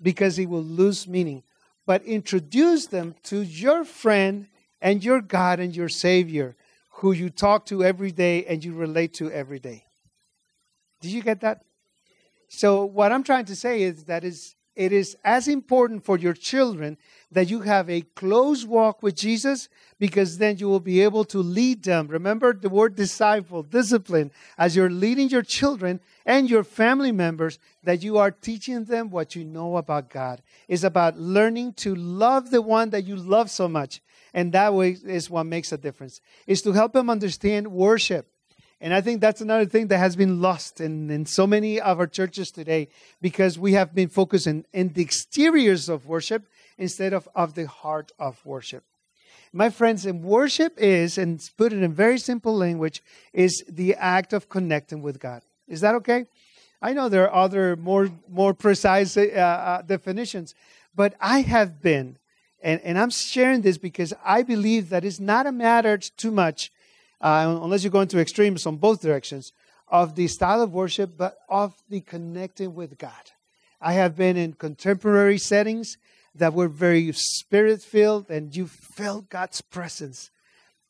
Because 0.00 0.38
it 0.38 0.48
will 0.48 0.62
lose 0.62 1.08
meaning. 1.08 1.42
But 1.84 2.02
introduce 2.04 2.86
them 2.86 3.14
to 3.24 3.42
your 3.42 3.84
friend 3.84 4.48
and 4.80 5.04
your 5.04 5.20
God 5.20 5.60
and 5.60 5.74
your 5.74 5.88
Savior 5.88 6.56
who 6.96 7.12
you 7.12 7.28
talk 7.28 7.66
to 7.66 7.84
every 7.84 8.10
day 8.10 8.44
and 8.46 8.64
you 8.64 8.72
relate 8.72 9.12
to 9.14 9.30
every 9.30 9.58
day. 9.58 9.84
Did 11.00 11.12
you 11.12 11.22
get 11.22 11.40
that? 11.40 11.62
So, 12.48 12.84
what 12.84 13.12
I'm 13.12 13.22
trying 13.22 13.44
to 13.46 13.56
say 13.56 13.82
is 13.82 14.04
that 14.04 14.24
is 14.24 14.55
it 14.76 14.92
is 14.92 15.16
as 15.24 15.48
important 15.48 16.04
for 16.04 16.18
your 16.18 16.34
children 16.34 16.98
that 17.32 17.48
you 17.48 17.62
have 17.62 17.88
a 17.88 18.02
close 18.02 18.66
walk 18.66 19.02
with 19.02 19.16
Jesus 19.16 19.70
because 19.98 20.36
then 20.36 20.58
you 20.58 20.68
will 20.68 20.80
be 20.80 21.00
able 21.00 21.24
to 21.24 21.38
lead 21.38 21.82
them. 21.82 22.06
Remember 22.08 22.52
the 22.52 22.68
word 22.68 22.94
disciple, 22.94 23.62
discipline, 23.62 24.30
as 24.58 24.76
you're 24.76 24.90
leading 24.90 25.30
your 25.30 25.42
children 25.42 25.98
and 26.26 26.50
your 26.50 26.62
family 26.62 27.10
members, 27.10 27.58
that 27.82 28.02
you 28.02 28.18
are 28.18 28.30
teaching 28.30 28.84
them 28.84 29.08
what 29.08 29.34
you 29.34 29.44
know 29.44 29.78
about 29.78 30.10
God. 30.10 30.42
It's 30.68 30.84
about 30.84 31.18
learning 31.18 31.72
to 31.74 31.94
love 31.94 32.50
the 32.50 32.62
one 32.62 32.90
that 32.90 33.06
you 33.06 33.16
love 33.16 33.50
so 33.50 33.68
much. 33.68 34.02
And 34.34 34.52
that 34.52 34.74
way 34.74 34.90
is 35.04 35.30
what 35.30 35.44
makes 35.44 35.72
a 35.72 35.78
difference. 35.78 36.20
Is 36.46 36.60
to 36.62 36.72
help 36.72 36.92
them 36.92 37.08
understand 37.08 37.68
worship. 37.68 38.30
And 38.80 38.92
I 38.92 39.00
think 39.00 39.20
that's 39.20 39.40
another 39.40 39.64
thing 39.64 39.88
that 39.88 39.98
has 39.98 40.16
been 40.16 40.40
lost 40.40 40.80
in, 40.80 41.10
in 41.10 41.24
so 41.24 41.46
many 41.46 41.80
of 41.80 41.98
our 41.98 42.06
churches 42.06 42.50
today 42.50 42.88
because 43.22 43.58
we 43.58 43.72
have 43.72 43.94
been 43.94 44.08
focusing 44.08 44.66
in 44.72 44.92
the 44.92 45.02
exteriors 45.02 45.88
of 45.88 46.06
worship 46.06 46.46
instead 46.76 47.14
of 47.14 47.26
of 47.34 47.54
the 47.54 47.66
heart 47.66 48.12
of 48.18 48.44
worship. 48.44 48.84
My 49.52 49.70
friends, 49.70 50.04
and 50.04 50.22
worship 50.22 50.74
is, 50.76 51.16
and 51.16 51.40
put 51.56 51.72
it 51.72 51.82
in 51.82 51.94
very 51.94 52.18
simple 52.18 52.54
language, 52.54 53.02
is 53.32 53.64
the 53.66 53.94
act 53.94 54.34
of 54.34 54.50
connecting 54.50 55.00
with 55.00 55.18
God. 55.18 55.42
Is 55.66 55.80
that 55.80 55.94
okay? 55.94 56.26
I 56.82 56.92
know 56.92 57.08
there 57.08 57.30
are 57.30 57.44
other 57.44 57.76
more 57.76 58.10
more 58.28 58.52
precise 58.52 59.16
uh, 59.16 59.22
uh, 59.22 59.82
definitions, 59.82 60.54
but 60.94 61.14
I 61.20 61.40
have 61.40 61.80
been, 61.80 62.18
and, 62.62 62.80
and 62.82 62.98
I'm 62.98 63.08
sharing 63.08 63.62
this 63.62 63.78
because 63.78 64.12
I 64.22 64.42
believe 64.42 64.90
that 64.90 65.04
it's 65.04 65.20
not 65.20 65.46
a 65.46 65.52
matter 65.52 65.96
too 65.96 66.30
much, 66.30 66.70
uh, 67.20 67.58
unless 67.62 67.84
you 67.84 67.90
go 67.90 68.00
into 68.00 68.18
extremes 68.18 68.66
on 68.66 68.76
both 68.76 69.00
directions, 69.00 69.52
of 69.88 70.14
the 70.14 70.26
style 70.28 70.62
of 70.62 70.72
worship, 70.72 71.16
but 71.16 71.38
of 71.48 71.74
the 71.88 72.00
connecting 72.00 72.74
with 72.74 72.98
God. 72.98 73.12
I 73.80 73.92
have 73.92 74.16
been 74.16 74.36
in 74.36 74.54
contemporary 74.54 75.38
settings 75.38 75.96
that 76.34 76.54
were 76.54 76.68
very 76.68 77.12
spirit 77.12 77.82
filled 77.82 78.30
and 78.30 78.54
you 78.54 78.66
felt 78.66 79.28
God's 79.28 79.60
presence. 79.60 80.30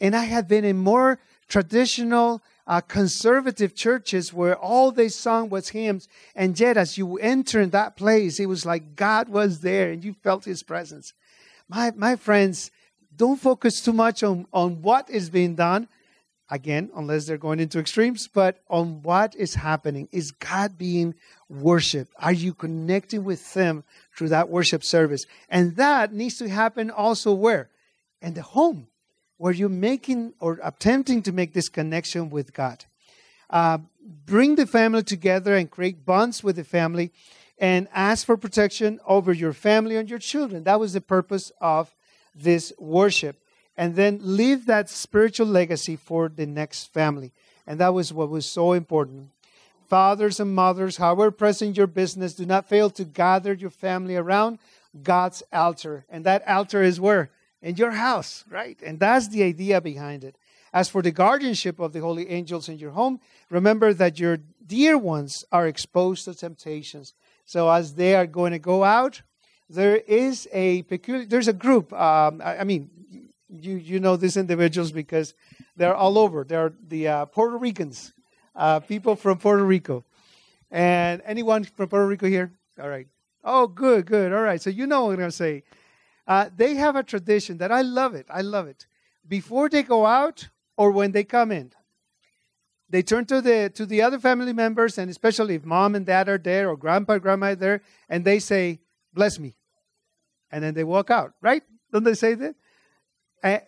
And 0.00 0.14
I 0.14 0.24
have 0.24 0.48
been 0.48 0.64
in 0.64 0.78
more 0.78 1.18
traditional, 1.48 2.42
uh, 2.66 2.80
conservative 2.80 3.74
churches 3.74 4.32
where 4.32 4.56
all 4.56 4.90
they 4.90 5.08
sung 5.08 5.48
was 5.48 5.68
hymns. 5.68 6.08
And 6.34 6.58
yet, 6.58 6.76
as 6.76 6.98
you 6.98 7.18
enter 7.18 7.60
in 7.60 7.70
that 7.70 7.96
place, 7.96 8.40
it 8.40 8.46
was 8.46 8.66
like 8.66 8.96
God 8.96 9.28
was 9.28 9.60
there 9.60 9.90
and 9.90 10.04
you 10.04 10.14
felt 10.14 10.44
his 10.44 10.62
presence. 10.62 11.12
My, 11.68 11.92
my 11.96 12.16
friends, 12.16 12.70
don't 13.16 13.40
focus 13.40 13.80
too 13.80 13.92
much 13.92 14.22
on, 14.22 14.46
on 14.52 14.82
what 14.82 15.08
is 15.08 15.30
being 15.30 15.54
done, 15.54 15.88
again, 16.50 16.90
unless 16.94 17.26
they're 17.26 17.38
going 17.38 17.60
into 17.60 17.78
extremes, 17.78 18.28
but 18.28 18.62
on 18.68 19.02
what 19.02 19.34
is 19.34 19.54
happening. 19.54 20.08
Is 20.12 20.30
God 20.30 20.78
being 20.78 21.14
worshiped? 21.48 22.12
Are 22.18 22.32
you 22.32 22.54
connecting 22.54 23.24
with 23.24 23.54
Him 23.54 23.84
through 24.14 24.28
that 24.30 24.48
worship 24.48 24.84
service? 24.84 25.26
And 25.48 25.76
that 25.76 26.12
needs 26.12 26.38
to 26.38 26.48
happen 26.48 26.90
also 26.90 27.32
where? 27.32 27.70
In 28.22 28.34
the 28.34 28.42
home, 28.42 28.88
where 29.36 29.52
you're 29.52 29.68
making 29.68 30.34
or 30.40 30.58
attempting 30.62 31.22
to 31.22 31.32
make 31.32 31.52
this 31.52 31.68
connection 31.68 32.30
with 32.30 32.52
God. 32.54 32.84
Uh, 33.50 33.78
bring 34.24 34.56
the 34.56 34.66
family 34.66 35.02
together 35.02 35.54
and 35.54 35.70
create 35.70 36.04
bonds 36.04 36.42
with 36.42 36.56
the 36.56 36.64
family 36.64 37.12
and 37.58 37.88
ask 37.94 38.26
for 38.26 38.36
protection 38.36 39.00
over 39.06 39.32
your 39.32 39.52
family 39.52 39.96
and 39.96 40.10
your 40.10 40.18
children. 40.18 40.64
That 40.64 40.80
was 40.80 40.92
the 40.92 41.00
purpose 41.00 41.52
of 41.60 41.94
this 42.34 42.72
worship 42.78 43.40
and 43.76 43.94
then 43.94 44.20
leave 44.22 44.66
that 44.66 44.88
spiritual 44.88 45.46
legacy 45.46 45.96
for 45.96 46.28
the 46.28 46.46
next 46.46 46.92
family. 46.92 47.32
And 47.66 47.80
that 47.80 47.94
was 47.94 48.12
what 48.12 48.30
was 48.30 48.46
so 48.46 48.72
important. 48.72 49.30
Fathers 49.88 50.40
and 50.40 50.54
mothers, 50.54 50.96
however 50.96 51.30
present 51.30 51.76
your 51.76 51.86
business, 51.86 52.34
do 52.34 52.46
not 52.46 52.68
fail 52.68 52.90
to 52.90 53.04
gather 53.04 53.52
your 53.52 53.70
family 53.70 54.16
around 54.16 54.58
God's 55.02 55.42
altar. 55.52 56.04
And 56.08 56.24
that 56.24 56.46
altar 56.48 56.82
is 56.82 57.00
where? 57.00 57.30
In 57.62 57.76
your 57.76 57.92
house, 57.92 58.44
right? 58.50 58.78
And 58.84 58.98
that's 58.98 59.28
the 59.28 59.42
idea 59.42 59.80
behind 59.80 60.24
it. 60.24 60.36
As 60.72 60.88
for 60.88 61.02
the 61.02 61.10
guardianship 61.10 61.78
of 61.80 61.92
the 61.92 62.00
holy 62.00 62.28
angels 62.28 62.68
in 62.68 62.78
your 62.78 62.90
home, 62.90 63.20
remember 63.50 63.94
that 63.94 64.18
your 64.18 64.38
dear 64.66 64.98
ones 64.98 65.44
are 65.52 65.66
exposed 65.66 66.24
to 66.24 66.34
temptations. 66.34 67.14
So 67.44 67.70
as 67.70 67.94
they 67.94 68.14
are 68.14 68.26
going 68.26 68.52
to 68.52 68.58
go 68.58 68.84
out, 68.84 69.22
there 69.70 69.96
is 69.96 70.48
a 70.52 70.82
peculiar, 70.82 71.26
there's 71.26 71.48
a 71.48 71.52
group. 71.52 71.92
Um, 71.92 72.42
I, 72.44 72.58
I 72.58 72.64
mean, 72.64 72.90
you 73.48 73.76
you 73.76 74.00
know 74.00 74.16
these 74.16 74.36
individuals 74.36 74.92
because 74.92 75.34
they're 75.76 75.94
all 75.94 76.18
over. 76.18 76.44
They're 76.44 76.72
the 76.88 77.08
uh, 77.08 77.24
Puerto 77.26 77.56
Ricans, 77.56 78.12
uh, 78.54 78.80
people 78.80 79.16
from 79.16 79.38
Puerto 79.38 79.64
Rico. 79.64 80.04
And 80.70 81.22
anyone 81.24 81.64
from 81.64 81.88
Puerto 81.88 82.06
Rico 82.06 82.26
here? 82.26 82.52
All 82.80 82.88
right. 82.88 83.06
Oh, 83.44 83.66
good, 83.66 84.06
good. 84.06 84.32
All 84.32 84.42
right. 84.42 84.60
So 84.60 84.70
you 84.70 84.86
know 84.86 85.04
what 85.04 85.10
I'm 85.12 85.16
going 85.18 85.30
to 85.30 85.36
say. 85.36 85.62
Uh, 86.26 86.50
they 86.54 86.74
have 86.74 86.96
a 86.96 87.04
tradition 87.04 87.58
that 87.58 87.70
I 87.70 87.82
love 87.82 88.14
it. 88.14 88.26
I 88.28 88.42
love 88.42 88.66
it. 88.66 88.86
Before 89.26 89.68
they 89.68 89.84
go 89.84 90.04
out 90.04 90.48
or 90.76 90.90
when 90.90 91.12
they 91.12 91.22
come 91.22 91.52
in, 91.52 91.72
they 92.88 93.02
turn 93.02 93.24
to 93.26 93.40
the 93.40 93.70
to 93.74 93.86
the 93.86 94.02
other 94.02 94.18
family 94.18 94.52
members, 94.52 94.98
and 94.98 95.10
especially 95.10 95.54
if 95.56 95.64
mom 95.64 95.94
and 95.94 96.06
dad 96.06 96.28
are 96.28 96.38
there 96.38 96.68
or 96.68 96.76
grandpa 96.76 97.14
and 97.14 97.22
grandma 97.22 97.54
there, 97.54 97.82
and 98.08 98.24
they 98.24 98.38
say, 98.38 98.80
"Bless 99.12 99.40
me," 99.40 99.56
and 100.52 100.62
then 100.62 100.74
they 100.74 100.84
walk 100.84 101.10
out. 101.10 101.32
Right? 101.40 101.64
Don't 101.92 102.04
they 102.04 102.14
say 102.14 102.34
that? 102.34 102.54
Eh, 103.42 103.60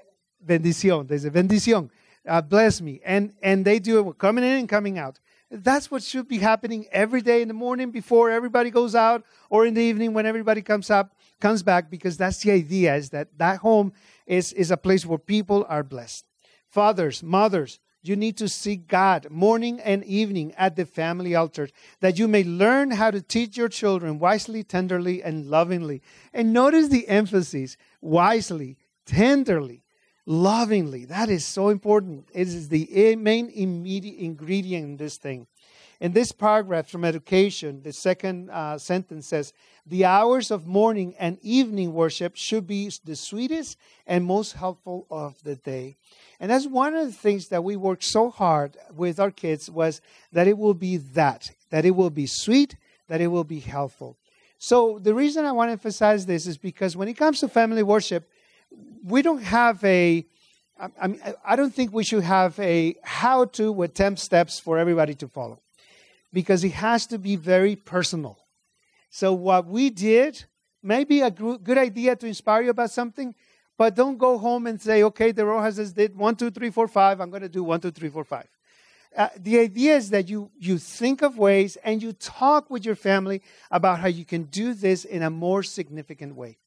bendición. 0.44 1.06
There's 1.06 1.24
a 1.24 1.30
bendición. 1.30 1.90
Uh, 2.26 2.42
bless 2.42 2.80
me. 2.80 3.00
And, 3.04 3.32
and 3.42 3.64
they 3.64 3.78
do 3.78 4.08
it 4.08 4.18
coming 4.18 4.44
in 4.44 4.58
and 4.58 4.68
coming 4.68 4.98
out. 4.98 5.18
That's 5.50 5.90
what 5.90 6.02
should 6.02 6.28
be 6.28 6.38
happening 6.38 6.86
every 6.92 7.22
day 7.22 7.40
in 7.40 7.48
the 7.48 7.54
morning 7.54 7.90
before 7.90 8.30
everybody 8.30 8.70
goes 8.70 8.94
out 8.94 9.24
or 9.48 9.64
in 9.64 9.72
the 9.72 9.82
evening 9.82 10.12
when 10.12 10.26
everybody 10.26 10.60
comes 10.60 10.90
up, 10.90 11.16
comes 11.40 11.62
back, 11.62 11.90
because 11.90 12.18
that's 12.18 12.42
the 12.42 12.50
idea 12.50 12.94
is 12.94 13.10
that 13.10 13.28
that 13.38 13.60
home 13.60 13.94
is, 14.26 14.52
is 14.52 14.70
a 14.70 14.76
place 14.76 15.06
where 15.06 15.18
people 15.18 15.64
are 15.68 15.82
blessed. 15.82 16.26
Fathers, 16.66 17.22
mothers, 17.22 17.78
you 18.02 18.14
need 18.14 18.36
to 18.36 18.48
seek 18.48 18.88
God 18.88 19.28
morning 19.30 19.80
and 19.80 20.04
evening 20.04 20.52
at 20.56 20.76
the 20.76 20.84
family 20.84 21.34
altar 21.34 21.68
that 22.00 22.18
you 22.18 22.28
may 22.28 22.44
learn 22.44 22.92
how 22.92 23.10
to 23.10 23.22
teach 23.22 23.56
your 23.56 23.68
children 23.68 24.18
wisely, 24.18 24.62
tenderly, 24.62 25.22
and 25.22 25.46
lovingly. 25.46 26.02
And 26.32 26.52
notice 26.52 26.88
the 26.88 27.08
emphasis 27.08 27.76
wisely, 28.00 28.76
tenderly, 29.08 29.82
lovingly. 30.26 31.06
That 31.06 31.28
is 31.30 31.44
so 31.44 31.70
important. 31.70 32.28
It 32.32 32.46
is 32.46 32.68
the 32.68 33.16
main 33.16 33.48
immediate 33.48 34.18
ingredient 34.18 34.84
in 34.84 34.96
this 34.98 35.16
thing. 35.16 35.46
In 36.00 36.12
this 36.12 36.30
paragraph 36.30 36.88
from 36.88 37.04
education, 37.04 37.82
the 37.82 37.92
second 37.92 38.50
uh, 38.50 38.78
sentence 38.78 39.26
says, 39.26 39.52
The 39.84 40.04
hours 40.04 40.52
of 40.52 40.64
morning 40.64 41.16
and 41.18 41.38
evening 41.42 41.92
worship 41.92 42.36
should 42.36 42.68
be 42.68 42.92
the 43.04 43.16
sweetest 43.16 43.76
and 44.06 44.24
most 44.24 44.52
helpful 44.52 45.08
of 45.10 45.42
the 45.42 45.56
day. 45.56 45.96
And 46.38 46.52
that's 46.52 46.68
one 46.68 46.94
of 46.94 47.06
the 47.06 47.12
things 47.12 47.48
that 47.48 47.64
we 47.64 47.74
worked 47.74 48.04
so 48.04 48.30
hard 48.30 48.76
with 48.94 49.18
our 49.18 49.32
kids 49.32 49.68
was 49.68 50.00
that 50.30 50.46
it 50.46 50.56
will 50.56 50.74
be 50.74 50.98
that, 50.98 51.50
that 51.70 51.84
it 51.84 51.96
will 51.96 52.10
be 52.10 52.26
sweet, 52.26 52.76
that 53.08 53.20
it 53.20 53.28
will 53.28 53.42
be 53.42 53.58
helpful. 53.58 54.16
So 54.58 55.00
the 55.00 55.14
reason 55.14 55.44
I 55.44 55.52
want 55.52 55.68
to 55.68 55.72
emphasize 55.72 56.26
this 56.26 56.46
is 56.46 56.58
because 56.58 56.96
when 56.96 57.08
it 57.08 57.14
comes 57.14 57.40
to 57.40 57.48
family 57.48 57.82
worship, 57.82 58.28
we 59.04 59.22
don't 59.22 59.42
have 59.42 59.82
a 59.84 60.26
I, 61.00 61.08
mean, 61.08 61.20
I 61.44 61.56
don't 61.56 61.74
think 61.74 61.92
we 61.92 62.04
should 62.04 62.22
have 62.22 62.58
a 62.60 62.94
how 63.02 63.46
to 63.46 63.72
with 63.72 63.94
10 63.94 64.16
steps 64.16 64.60
for 64.60 64.78
everybody 64.78 65.14
to 65.16 65.26
follow 65.28 65.60
because 66.32 66.62
it 66.62 66.72
has 66.72 67.06
to 67.06 67.18
be 67.18 67.36
very 67.36 67.74
personal. 67.74 68.38
So, 69.10 69.32
what 69.32 69.66
we 69.66 69.90
did 69.90 70.44
may 70.82 71.04
be 71.04 71.22
a 71.22 71.30
good 71.30 71.78
idea 71.78 72.14
to 72.16 72.26
inspire 72.26 72.62
you 72.62 72.70
about 72.70 72.90
something, 72.90 73.34
but 73.76 73.96
don't 73.96 74.18
go 74.18 74.38
home 74.38 74.66
and 74.66 74.80
say, 74.80 75.02
okay, 75.04 75.32
the 75.32 75.44
Rojas 75.44 75.92
did 75.92 76.16
one, 76.16 76.36
two, 76.36 76.50
three, 76.50 76.70
four, 76.70 76.86
five. 76.86 77.20
I'm 77.20 77.30
going 77.30 77.42
to 77.42 77.48
do 77.48 77.64
one, 77.64 77.80
two, 77.80 77.90
three, 77.90 78.10
four, 78.10 78.24
five. 78.24 78.46
Uh, 79.16 79.28
the 79.38 79.58
idea 79.58 79.96
is 79.96 80.10
that 80.10 80.28
you, 80.28 80.50
you 80.58 80.78
think 80.78 81.22
of 81.22 81.38
ways 81.38 81.76
and 81.82 82.02
you 82.02 82.12
talk 82.12 82.70
with 82.70 82.84
your 82.84 82.94
family 82.94 83.42
about 83.70 83.98
how 83.98 84.06
you 84.06 84.24
can 84.24 84.44
do 84.44 84.74
this 84.74 85.04
in 85.04 85.22
a 85.22 85.30
more 85.30 85.62
significant 85.62 86.36
way. 86.36 86.58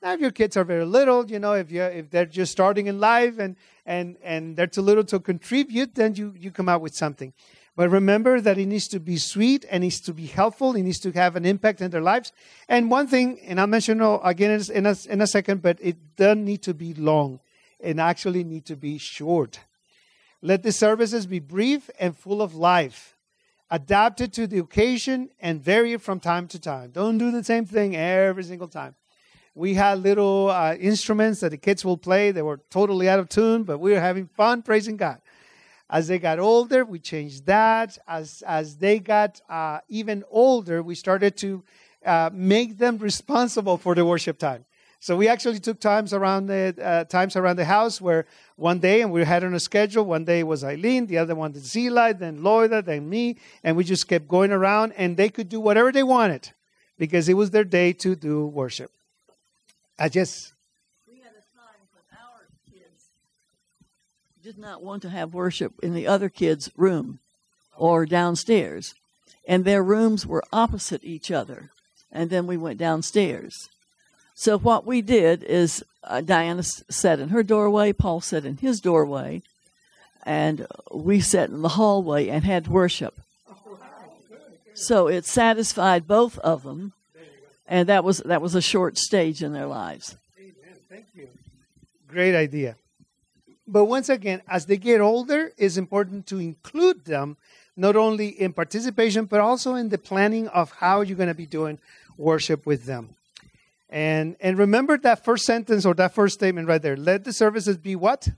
Now, 0.00 0.12
if 0.12 0.20
your 0.20 0.30
kids 0.30 0.56
are 0.56 0.64
very 0.64 0.84
little, 0.84 1.28
you 1.28 1.38
know, 1.40 1.54
if 1.54 1.72
you 1.72 1.82
if 1.82 2.10
they're 2.10 2.26
just 2.26 2.52
starting 2.52 2.86
in 2.86 3.00
life 3.00 3.38
and 3.38 3.56
and 3.84 4.16
and 4.22 4.56
they're 4.56 4.68
too 4.68 4.82
little 4.82 5.04
to 5.04 5.18
contribute, 5.18 5.94
then 5.94 6.14
you 6.14 6.34
you 6.38 6.50
come 6.50 6.68
out 6.68 6.80
with 6.80 6.94
something. 6.94 7.32
But 7.74 7.90
remember 7.90 8.40
that 8.40 8.58
it 8.58 8.66
needs 8.66 8.88
to 8.88 9.00
be 9.00 9.18
sweet 9.18 9.64
and 9.70 9.82
it 9.82 9.86
needs 9.86 10.00
to 10.00 10.12
be 10.12 10.26
helpful. 10.26 10.74
It 10.74 10.82
needs 10.82 10.98
to 11.00 11.12
have 11.12 11.36
an 11.36 11.44
impact 11.44 11.80
in 11.80 11.90
their 11.92 12.00
lives. 12.00 12.32
And 12.68 12.90
one 12.90 13.06
thing, 13.06 13.38
and 13.40 13.60
I'll 13.60 13.68
mention 13.68 14.00
again 14.00 14.60
in 14.74 14.84
a, 14.84 14.96
in 15.08 15.20
a 15.20 15.26
second, 15.28 15.62
but 15.62 15.78
it 15.80 16.16
doesn't 16.16 16.44
need 16.44 16.62
to 16.62 16.74
be 16.74 16.92
long. 16.94 17.38
It 17.78 18.00
actually 18.00 18.42
need 18.42 18.66
to 18.66 18.74
be 18.74 18.98
short. 18.98 19.60
Let 20.42 20.64
the 20.64 20.72
services 20.72 21.26
be 21.26 21.38
brief 21.38 21.88
and 22.00 22.16
full 22.16 22.42
of 22.42 22.56
life, 22.56 23.16
adapted 23.70 24.32
to 24.32 24.48
the 24.48 24.58
occasion 24.58 25.30
and 25.40 25.62
vary 25.62 25.96
from 25.98 26.18
time 26.18 26.48
to 26.48 26.58
time. 26.58 26.90
Don't 26.90 27.16
do 27.16 27.30
the 27.30 27.44
same 27.44 27.64
thing 27.64 27.94
every 27.94 28.42
single 28.42 28.68
time 28.68 28.96
we 29.58 29.74
had 29.74 29.98
little 29.98 30.50
uh, 30.50 30.76
instruments 30.76 31.40
that 31.40 31.50
the 31.50 31.56
kids 31.56 31.84
will 31.84 31.96
play. 31.96 32.30
They 32.30 32.42
were 32.42 32.60
totally 32.70 33.08
out 33.08 33.18
of 33.18 33.28
tune, 33.28 33.64
but 33.64 33.78
we 33.78 33.90
were 33.90 33.98
having 34.00 34.28
fun 34.28 34.62
praising 34.62 34.96
God. 34.96 35.20
As 35.90 36.06
they 36.06 36.20
got 36.20 36.38
older, 36.38 36.84
we 36.84 37.00
changed 37.00 37.46
that. 37.46 37.98
As 38.06 38.42
as 38.46 38.76
they 38.76 39.00
got 39.00 39.40
uh, 39.48 39.80
even 39.88 40.22
older, 40.30 40.80
we 40.80 40.94
started 40.94 41.36
to 41.38 41.64
uh, 42.06 42.30
make 42.32 42.78
them 42.78 42.98
responsible 42.98 43.78
for 43.78 43.96
the 43.96 44.04
worship 44.04 44.38
time. 44.38 44.64
So 45.00 45.16
we 45.16 45.26
actually 45.26 45.58
took 45.58 45.80
times 45.80 46.12
around 46.12 46.46
the 46.46 46.74
uh, 46.80 47.04
times 47.04 47.34
around 47.34 47.56
the 47.56 47.64
house 47.64 48.00
where 48.00 48.26
one 48.54 48.78
day, 48.78 49.02
and 49.02 49.10
we 49.10 49.24
had 49.24 49.42
on 49.42 49.54
a 49.54 49.60
schedule. 49.60 50.04
One 50.04 50.24
day 50.24 50.44
was 50.44 50.62
Eileen, 50.62 51.06
the 51.06 51.18
other 51.18 51.34
one 51.34 51.52
was 51.52 51.64
Zila, 51.64 52.16
then 52.16 52.42
Loida, 52.42 52.84
then 52.84 53.08
me, 53.08 53.36
and 53.64 53.76
we 53.76 53.82
just 53.82 54.06
kept 54.06 54.28
going 54.28 54.52
around, 54.52 54.92
and 54.96 55.16
they 55.16 55.30
could 55.30 55.48
do 55.48 55.58
whatever 55.58 55.90
they 55.90 56.04
wanted 56.04 56.52
because 56.96 57.28
it 57.28 57.34
was 57.34 57.50
their 57.50 57.64
day 57.64 57.92
to 57.94 58.14
do 58.14 58.46
worship. 58.46 58.92
I 59.98 60.08
just. 60.08 60.52
We 61.08 61.18
had 61.18 61.32
a 61.32 61.44
time 61.56 61.80
when 61.92 62.04
our 62.12 62.46
kids 62.70 63.10
did 64.42 64.58
not 64.58 64.82
want 64.82 65.02
to 65.02 65.10
have 65.10 65.34
worship 65.34 65.72
in 65.82 65.94
the 65.94 66.06
other 66.06 66.28
kids' 66.28 66.70
room 66.76 67.18
or 67.76 68.06
downstairs, 68.06 68.94
and 69.46 69.64
their 69.64 69.82
rooms 69.82 70.26
were 70.26 70.44
opposite 70.52 71.04
each 71.04 71.30
other. 71.30 71.70
And 72.10 72.30
then 72.30 72.46
we 72.46 72.56
went 72.56 72.78
downstairs. 72.78 73.68
So 74.34 74.56
what 74.56 74.86
we 74.86 75.02
did 75.02 75.42
is 75.42 75.84
uh, 76.04 76.20
Diana 76.20 76.60
s- 76.60 76.82
sat 76.88 77.18
in 77.18 77.30
her 77.30 77.42
doorway, 77.42 77.92
Paul 77.92 78.20
sat 78.20 78.44
in 78.44 78.58
his 78.58 78.80
doorway, 78.80 79.42
and 80.24 80.66
we 80.92 81.20
sat 81.20 81.50
in 81.50 81.62
the 81.62 81.70
hallway 81.70 82.28
and 82.28 82.44
had 82.44 82.68
worship. 82.68 83.20
So 84.74 85.08
it 85.08 85.26
satisfied 85.26 86.06
both 86.06 86.38
of 86.38 86.62
them, 86.62 86.92
and 87.68 87.88
that 87.88 88.02
was 88.02 88.18
that 88.24 88.42
was 88.42 88.54
a 88.54 88.62
short 88.62 88.98
stage 88.98 89.42
in 89.42 89.52
their 89.52 89.66
lives. 89.66 90.16
Amen. 90.38 90.54
Thank 90.88 91.06
you. 91.14 91.28
Great 92.08 92.34
idea. 92.34 92.76
But 93.66 93.84
once 93.84 94.08
again, 94.08 94.40
as 94.48 94.64
they 94.64 94.78
get 94.78 95.02
older, 95.02 95.52
it's 95.58 95.76
important 95.76 96.26
to 96.28 96.38
include 96.38 97.04
them 97.04 97.36
not 97.76 97.94
only 97.94 98.28
in 98.28 98.54
participation, 98.54 99.26
but 99.26 99.40
also 99.40 99.74
in 99.74 99.90
the 99.90 99.98
planning 99.98 100.48
of 100.48 100.72
how 100.72 101.02
you're 101.02 101.16
going 101.16 101.28
to 101.28 101.34
be 101.34 101.46
doing 101.46 101.78
worship 102.16 102.64
with 102.64 102.86
them. 102.86 103.14
And 103.90 104.36
and 104.40 104.56
remember 104.58 104.96
that 104.98 105.22
first 105.22 105.44
sentence 105.44 105.84
or 105.84 105.94
that 105.94 106.14
first 106.14 106.34
statement 106.34 106.66
right 106.66 106.80
there. 106.80 106.96
Let 106.96 107.24
the 107.24 107.32
services 107.32 107.76
be 107.76 107.94
what? 107.94 108.28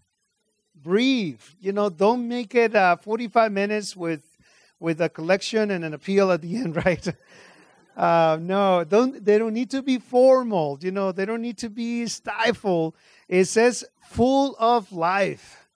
Brief. 0.74 1.54
You 1.60 1.72
know, 1.72 1.88
don't 1.88 2.26
make 2.26 2.54
it 2.54 2.74
uh, 2.74 2.96
45 2.96 3.52
minutes 3.52 3.96
with 3.96 4.24
with 4.80 5.00
a 5.00 5.08
collection 5.08 5.70
and 5.70 5.84
an 5.84 5.94
appeal 5.94 6.32
at 6.32 6.40
the 6.42 6.56
end, 6.56 6.74
right? 6.84 7.06
Uh, 8.00 8.38
no, 8.40 8.82
don't 8.82 9.22
they 9.22 9.36
don't 9.36 9.52
need 9.52 9.68
to 9.68 9.82
be 9.82 9.98
formal. 9.98 10.78
You 10.80 10.90
know, 10.90 11.12
they 11.12 11.26
don't 11.26 11.42
need 11.42 11.58
to 11.58 11.68
be 11.68 12.06
stifled. 12.06 12.94
It 13.28 13.44
says 13.44 13.84
full 14.08 14.56
of 14.58 14.90
life. 14.90 15.68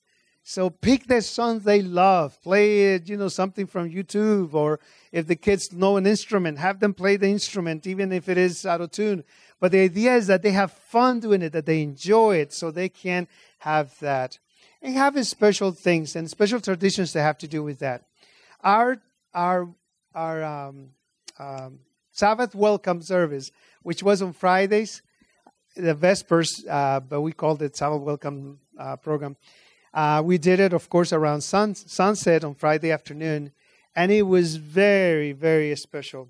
So 0.43 0.71
pick 0.71 1.07
the 1.07 1.21
songs 1.21 1.65
they 1.65 1.83
love. 1.83 2.43
Play 2.43 2.95
it, 2.95 3.11
you 3.11 3.19
know, 3.19 3.29
something 3.29 3.67
from 3.67 3.91
YouTube, 3.91 4.55
or 4.55 4.81
if 5.13 5.27
the 5.27 5.37
kids 5.37 5.71
know 5.71 5.99
an 5.99 6.07
instrument, 6.07 6.59
have 6.59 6.81
them 6.81 6.95
play 6.95 7.17
the 7.19 7.29
instrument, 7.29 7.87
even 7.87 8.11
if 8.11 8.27
it 8.31 8.39
is 8.39 8.65
out 8.65 8.81
of 8.81 8.91
tune. 8.91 9.23
But 9.61 9.73
the 9.73 9.81
idea 9.81 10.17
is 10.17 10.27
that 10.29 10.41
they 10.41 10.53
have 10.53 10.73
fun 10.73 11.21
doing 11.21 11.43
it, 11.43 11.53
that 11.53 11.67
they 11.67 11.83
enjoy 11.83 12.37
it, 12.37 12.55
so 12.55 12.71
they 12.71 12.89
can 12.89 13.29
have 13.59 13.99
that. 14.01 14.39
And 14.81 14.95
have 14.95 15.23
special 15.27 15.73
things 15.73 16.17
and 16.17 16.31
special 16.31 16.61
traditions 16.61 17.13
that 17.13 17.23
have 17.23 17.39
to 17.39 17.49
do 17.49 17.63
with 17.63 17.81
that. 17.81 18.07
Our 18.63 19.03
our 19.35 19.69
our 20.15 20.43
um, 20.43 20.89
um, 21.39 21.81
Sabbath 22.15 22.55
welcome 22.55 23.03
service, 23.03 23.51
which 23.83 24.01
was 24.01 24.23
on 24.23 24.33
Fridays, 24.33 25.03
the 25.75 25.97
Vespers, 25.97 26.65
uh, 26.71 27.01
but 27.01 27.23
we 27.23 27.33
called 27.33 27.61
it 27.61 27.77
Sabbath 27.77 28.03
welcome 28.03 28.61
uh, 28.79 28.95
program. 28.95 29.37
Uh, 29.93 30.23
we 30.25 30.39
did 30.39 30.61
it, 30.61 30.73
of 30.73 30.89
course, 30.89 31.13
around 31.13 31.41
sun, 31.41 31.75
sunset 31.75 32.45
on 32.45 32.55
Friday 32.55 32.93
afternoon, 32.93 33.51
and 33.97 34.13
it 34.13 34.23
was 34.23 34.55
very, 34.55 35.33
very 35.33 35.75
special. 35.75 36.29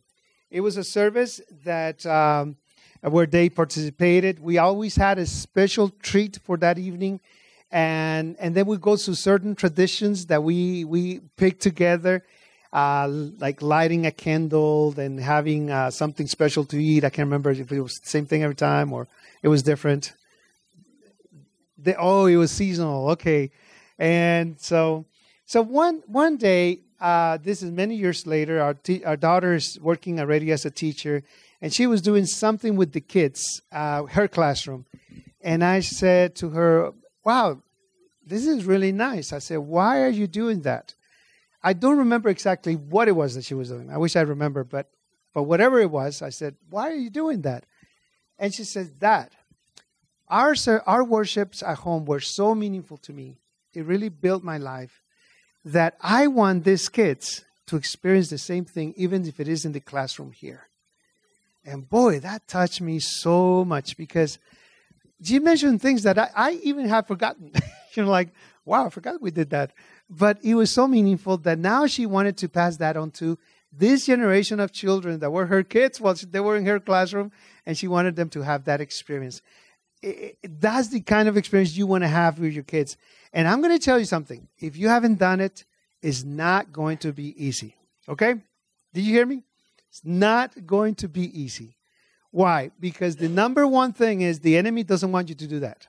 It 0.51 0.63
was 0.63 0.79
a 0.79 0.85
service 0.85 1.43
that 1.65 2.07
um, 2.07 2.57
where 3.03 3.27
they 3.27 3.51
participated. 3.51 4.41
We 4.41 4.57
always 4.57 4.97
had 4.97 5.19
a 5.19 5.27
special 5.27 5.91
treat 5.91 6.39
for 6.43 6.57
that 6.59 6.79
evening, 6.79 7.21
and 7.71 8.37
and 8.39 8.55
then 8.55 8.65
we 8.65 8.79
go 8.79 8.97
to 8.97 9.15
certain 9.15 9.55
traditions 9.55 10.27
that 10.27 10.43
we 10.43 10.87
we 10.87 11.21
pick 11.37 11.61
together 11.61 12.25
uh, 12.75 13.07
like 13.39 13.63
lighting 13.63 14.05
a 14.05 14.11
candle 14.11 14.93
and 14.99 15.21
having 15.21 15.71
uh, 15.71 15.91
something 15.91 16.27
special 16.27 16.65
to 16.65 16.77
eat. 16.77 17.05
I 17.05 17.11
can't 17.11 17.27
remember 17.27 17.53
if 17.53 17.71
it 17.71 17.81
was 17.81 17.95
the 18.03 18.09
same 18.09 18.27
thing 18.27 18.43
every 18.43 18.57
time 18.57 18.93
or 18.93 19.07
it 19.43 19.49
was 19.49 19.63
different. 19.63 20.13
The, 21.79 21.95
oh, 21.97 22.27
it 22.27 22.37
was 22.37 22.51
seasonal. 22.51 23.11
Okay, 23.11 23.53
and 23.97 24.61
so 24.61 25.07
so 25.47 25.63
one 25.63 26.03
one 26.07 26.37
day, 26.37 26.81
uh, 27.01 27.39
this 27.41 27.63
is 27.63 27.71
many 27.71 27.95
years 27.95 28.27
later. 28.27 28.61
Our 28.61 28.77
our 29.07 29.17
daughter 29.17 29.55
is 29.55 29.79
working 29.81 30.19
already 30.19 30.51
as 30.51 30.65
a 30.65 30.71
teacher, 30.71 31.23
and 31.61 31.73
she 31.73 31.87
was 31.87 32.03
doing 32.03 32.27
something 32.27 32.75
with 32.77 32.93
the 32.93 33.01
kids, 33.01 33.63
uh, 33.71 34.05
her 34.05 34.27
classroom, 34.27 34.87
and 35.41 35.63
I 35.63 35.81
said 35.81 36.35
to 36.37 36.51
her, 36.51 36.93
"Wow." 37.25 37.61
This 38.27 38.47
is 38.47 38.65
really 38.65 38.91
nice. 38.91 39.35
I 39.35 39.39
said, 39.39 39.59
Why 39.59 40.01
are 40.01 40.09
you 40.09 40.27
doing 40.27 40.63
that? 40.63 40.95
I 41.65 41.73
don't 41.73 41.97
remember 41.97 42.29
exactly 42.29 42.77
what 42.77 43.09
it 43.09 43.13
was 43.13 43.35
that 43.35 43.45
she 43.47 43.55
was 43.55 43.71
doing. 43.71 43.91
I 43.91 43.97
wish 43.97 44.17
I 44.17 44.21
remember, 44.21 44.65
but 44.65 44.91
but 45.33 45.45
whatever 45.45 45.81
it 45.81 45.91
was, 45.91 46.21
I 46.21 46.29
said, 46.29 46.57
"Why 46.69 46.91
are 46.91 46.95
you 46.95 47.09
doing 47.09 47.41
that?" 47.43 47.65
And 48.39 48.55
she 48.55 48.65
says, 48.65 48.93
"That 49.01 49.33
our 50.29 50.55
our 50.87 51.03
worships 51.03 51.63
at 51.63 51.79
home 51.79 52.05
were 52.05 52.21
so 52.21 52.55
meaningful 52.55 52.99
to 52.99 53.15
me. 53.15 53.39
It 53.73 53.87
really 53.87 54.11
built 54.11 54.45
my 54.45 54.59
life 54.59 55.03
that 55.65 55.97
I 56.03 56.27
want 56.27 56.65
these 56.65 56.91
kids 56.91 57.47
to 57.67 57.77
experience 57.77 58.29
the 58.29 58.39
same 58.39 58.67
thing, 58.67 58.93
even 58.99 59.27
if 59.27 59.41
it 59.41 59.49
is 59.49 59.65
in 59.65 59.73
the 59.73 59.81
classroom 59.81 60.33
here." 60.33 60.69
And 61.65 61.89
boy, 61.89 62.21
that 62.21 62.47
touched 62.47 62.83
me 62.83 62.99
so 62.99 63.65
much 63.65 63.97
because 63.97 64.39
she 65.23 65.39
mentioned 65.39 65.81
things 65.81 66.03
that 66.03 66.19
I, 66.19 66.29
I 66.37 66.51
even 66.63 66.87
had 66.87 67.07
forgotten. 67.07 67.53
you 67.95 68.03
know, 68.03 68.11
like, 68.11 68.35
wow, 68.67 68.85
I 68.85 68.91
forgot 68.91 69.23
we 69.23 69.31
did 69.31 69.49
that 69.51 69.73
but 70.09 70.39
it 70.43 70.55
was 70.55 70.71
so 70.71 70.87
meaningful 70.87 71.37
that 71.39 71.59
now 71.59 71.87
she 71.87 72.07
wanted 72.07 72.37
to 72.39 72.49
pass 72.49 72.77
that 72.77 72.97
on 72.97 73.11
to 73.13 73.39
this 73.73 74.07
generation 74.07 74.61
of 74.61 74.73
children 74.73 75.19
that 75.21 75.31
were 75.31 75.47
her 75.47 75.63
kids 75.63 76.01
while 76.01 76.15
they 76.15 76.41
were 76.41 76.57
in 76.57 76.67
her 76.67 76.79
classroom, 76.79 77.33
and 77.67 77.77
she 77.77 77.89
wanted 77.89 78.15
them 78.17 78.29
to 78.31 78.43
have 78.43 78.65
that 78.65 78.81
experience. 78.81 79.43
It, 80.03 80.39
that's 80.61 80.89
the 80.89 81.01
kind 81.01 81.29
of 81.29 81.37
experience 81.37 81.77
you 81.77 81.87
want 81.87 82.05
to 82.05 82.09
have 82.09 82.39
with 82.39 82.53
your 82.53 82.63
kids. 82.63 82.97
And 83.33 83.49
I'm 83.49 83.61
going 83.61 83.77
to 83.77 83.85
tell 83.85 83.99
you 83.99 84.05
something. 84.05 84.47
If 84.59 84.77
you 84.77 84.89
haven't 84.89 85.19
done 85.19 85.41
it, 85.41 85.65
it's 86.03 86.23
not 86.23 86.73
going 86.73 86.99
to 86.99 87.13
be 87.13 87.35
easy. 87.43 87.75
Okay? 88.09 88.35
Did 88.93 89.05
you 89.05 89.13
hear 89.13 89.27
me? 89.27 89.43
It's 89.89 90.03
not 90.05 90.67
going 90.67 90.95
to 90.97 91.09
be 91.09 91.41
easy. 91.41 91.77
Why? 92.31 92.71
Because 92.79 93.17
the 93.17 93.29
number 93.29 93.67
one 93.67 93.93
thing 93.93 94.21
is 94.21 94.41
the 94.41 94.57
enemy 94.57 94.83
doesn't 94.83 95.11
want 95.11 95.29
you 95.29 95.35
to 95.37 95.47
do 95.47 95.61
that. 95.61 95.87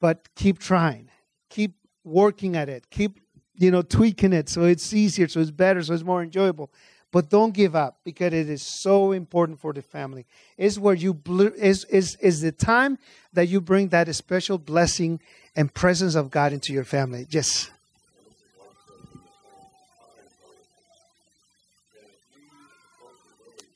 But 0.00 0.28
keep 0.36 0.58
trying. 0.58 1.10
Keep 1.50 1.74
working 2.08 2.56
at 2.56 2.68
it. 2.68 2.90
Keep, 2.90 3.20
you 3.54 3.70
know, 3.70 3.82
tweaking 3.82 4.32
it 4.32 4.48
so 4.48 4.64
it's 4.64 4.92
easier, 4.92 5.28
so 5.28 5.40
it's 5.40 5.50
better, 5.50 5.82
so 5.82 5.94
it's 5.94 6.02
more 6.02 6.22
enjoyable. 6.22 6.70
But 7.10 7.30
don't 7.30 7.54
give 7.54 7.74
up 7.74 8.00
because 8.04 8.34
it 8.34 8.50
is 8.50 8.62
so 8.62 9.12
important 9.12 9.58
for 9.60 9.72
the 9.72 9.80
family. 9.80 10.26
Is 10.58 10.78
where 10.78 10.94
you 10.94 11.14
bl- 11.14 11.54
is 11.56 11.84
is 11.84 12.16
is 12.16 12.42
the 12.42 12.52
time 12.52 12.98
that 13.32 13.48
you 13.48 13.62
bring 13.62 13.88
that 13.88 14.14
special 14.14 14.58
blessing 14.58 15.20
and 15.56 15.72
presence 15.72 16.14
of 16.14 16.30
God 16.30 16.52
into 16.52 16.72
your 16.72 16.84
family. 16.84 17.26
Yes. 17.30 17.70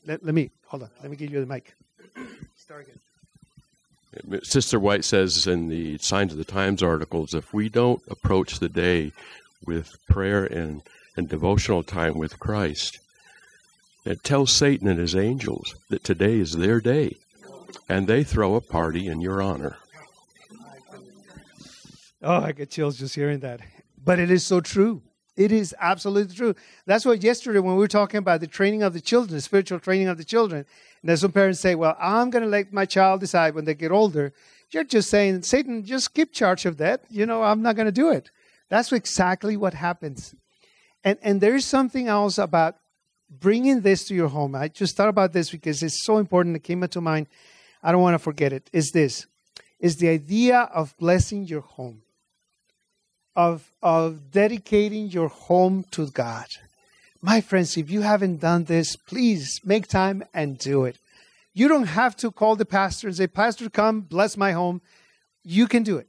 Let, 0.04 0.24
let 0.24 0.34
me 0.34 0.50
hold 0.66 0.82
on. 0.82 0.90
Let 1.00 1.10
me 1.10 1.16
give 1.16 1.32
you 1.32 1.40
the 1.40 1.46
mic. 1.46 1.74
Start 2.56 2.82
again. 2.82 3.11
Sister 4.42 4.78
White 4.78 5.04
says 5.04 5.46
in 5.46 5.68
the 5.68 5.98
Signs 5.98 6.32
of 6.32 6.38
the 6.38 6.44
Times 6.44 6.82
articles 6.82 7.34
if 7.34 7.54
we 7.54 7.68
don't 7.68 8.02
approach 8.08 8.58
the 8.58 8.68
day 8.68 9.12
with 9.64 9.96
prayer 10.08 10.44
and, 10.44 10.82
and 11.16 11.28
devotional 11.28 11.82
time 11.82 12.18
with 12.18 12.38
Christ, 12.38 12.98
it 14.04 14.22
tells 14.22 14.50
Satan 14.50 14.88
and 14.88 14.98
his 14.98 15.14
angels 15.14 15.74
that 15.88 16.04
today 16.04 16.38
is 16.38 16.52
their 16.52 16.80
day, 16.80 17.16
and 17.88 18.06
they 18.06 18.24
throw 18.24 18.54
a 18.54 18.60
party 18.60 19.06
in 19.06 19.20
your 19.20 19.40
honor. 19.40 19.76
Oh, 22.22 22.36
I 22.36 22.52
get 22.52 22.70
chills 22.70 22.98
just 22.98 23.14
hearing 23.14 23.40
that. 23.40 23.60
But 24.04 24.18
it 24.18 24.30
is 24.30 24.44
so 24.44 24.60
true. 24.60 25.02
It 25.36 25.50
is 25.50 25.74
absolutely 25.80 26.34
true. 26.34 26.54
That's 26.84 27.06
what 27.06 27.22
yesterday 27.22 27.58
when 27.58 27.74
we 27.74 27.80
were 27.80 27.88
talking 27.88 28.18
about 28.18 28.40
the 28.40 28.46
training 28.46 28.82
of 28.82 28.92
the 28.92 29.00
children, 29.00 29.34
the 29.34 29.40
spiritual 29.40 29.80
training 29.80 30.08
of 30.08 30.18
the 30.18 30.24
children, 30.24 30.66
and 31.00 31.08
then 31.08 31.16
some 31.16 31.32
parents 31.32 31.60
say, 31.60 31.74
Well, 31.74 31.96
I'm 31.98 32.30
going 32.30 32.44
to 32.44 32.50
let 32.50 32.72
my 32.72 32.84
child 32.84 33.20
decide 33.20 33.54
when 33.54 33.64
they 33.64 33.74
get 33.74 33.92
older. 33.92 34.32
You're 34.70 34.84
just 34.84 35.10
saying, 35.10 35.42
Satan, 35.42 35.84
just 35.84 36.14
keep 36.14 36.32
charge 36.32 36.66
of 36.66 36.76
that. 36.78 37.04
You 37.08 37.26
know, 37.26 37.42
I'm 37.42 37.62
not 37.62 37.76
going 37.76 37.86
to 37.86 37.92
do 37.92 38.10
it. 38.10 38.30
That's 38.68 38.92
exactly 38.92 39.56
what 39.56 39.74
happens. 39.74 40.34
And, 41.04 41.18
and 41.22 41.40
there 41.40 41.54
is 41.54 41.66
something 41.66 42.08
else 42.08 42.38
about 42.38 42.76
bringing 43.28 43.80
this 43.80 44.04
to 44.04 44.14
your 44.14 44.28
home. 44.28 44.54
I 44.54 44.68
just 44.68 44.96
thought 44.96 45.08
about 45.08 45.32
this 45.32 45.50
because 45.50 45.82
it's 45.82 46.04
so 46.04 46.18
important. 46.18 46.56
It 46.56 46.62
came 46.62 46.82
into 46.82 47.00
mind. 47.00 47.26
I 47.82 47.92
don't 47.92 48.02
want 48.02 48.14
to 48.14 48.18
forget 48.18 48.52
it. 48.52 48.70
Is 48.72 48.92
this? 48.92 49.26
Is 49.80 49.96
the 49.96 50.08
idea 50.08 50.70
of 50.72 50.96
blessing 50.98 51.44
your 51.44 51.62
home, 51.62 52.02
of 53.34 53.70
of 53.82 54.30
dedicating 54.30 55.06
your 55.08 55.28
home 55.28 55.84
to 55.90 56.08
God. 56.10 56.46
My 57.20 57.40
friends, 57.40 57.76
if 57.76 57.90
you 57.90 58.02
haven't 58.02 58.40
done 58.40 58.64
this, 58.64 58.96
please 58.96 59.60
make 59.64 59.86
time 59.86 60.24
and 60.34 60.58
do 60.58 60.84
it. 60.84 60.96
You 61.54 61.68
don't 61.68 61.86
have 61.86 62.16
to 62.16 62.30
call 62.30 62.56
the 62.56 62.64
pastor 62.64 63.06
and 63.08 63.16
say, 63.16 63.26
Pastor, 63.26 63.70
come 63.70 64.00
bless 64.00 64.36
my 64.36 64.52
home. 64.52 64.80
You 65.44 65.66
can 65.66 65.82
do 65.82 65.98
it. 65.98 66.08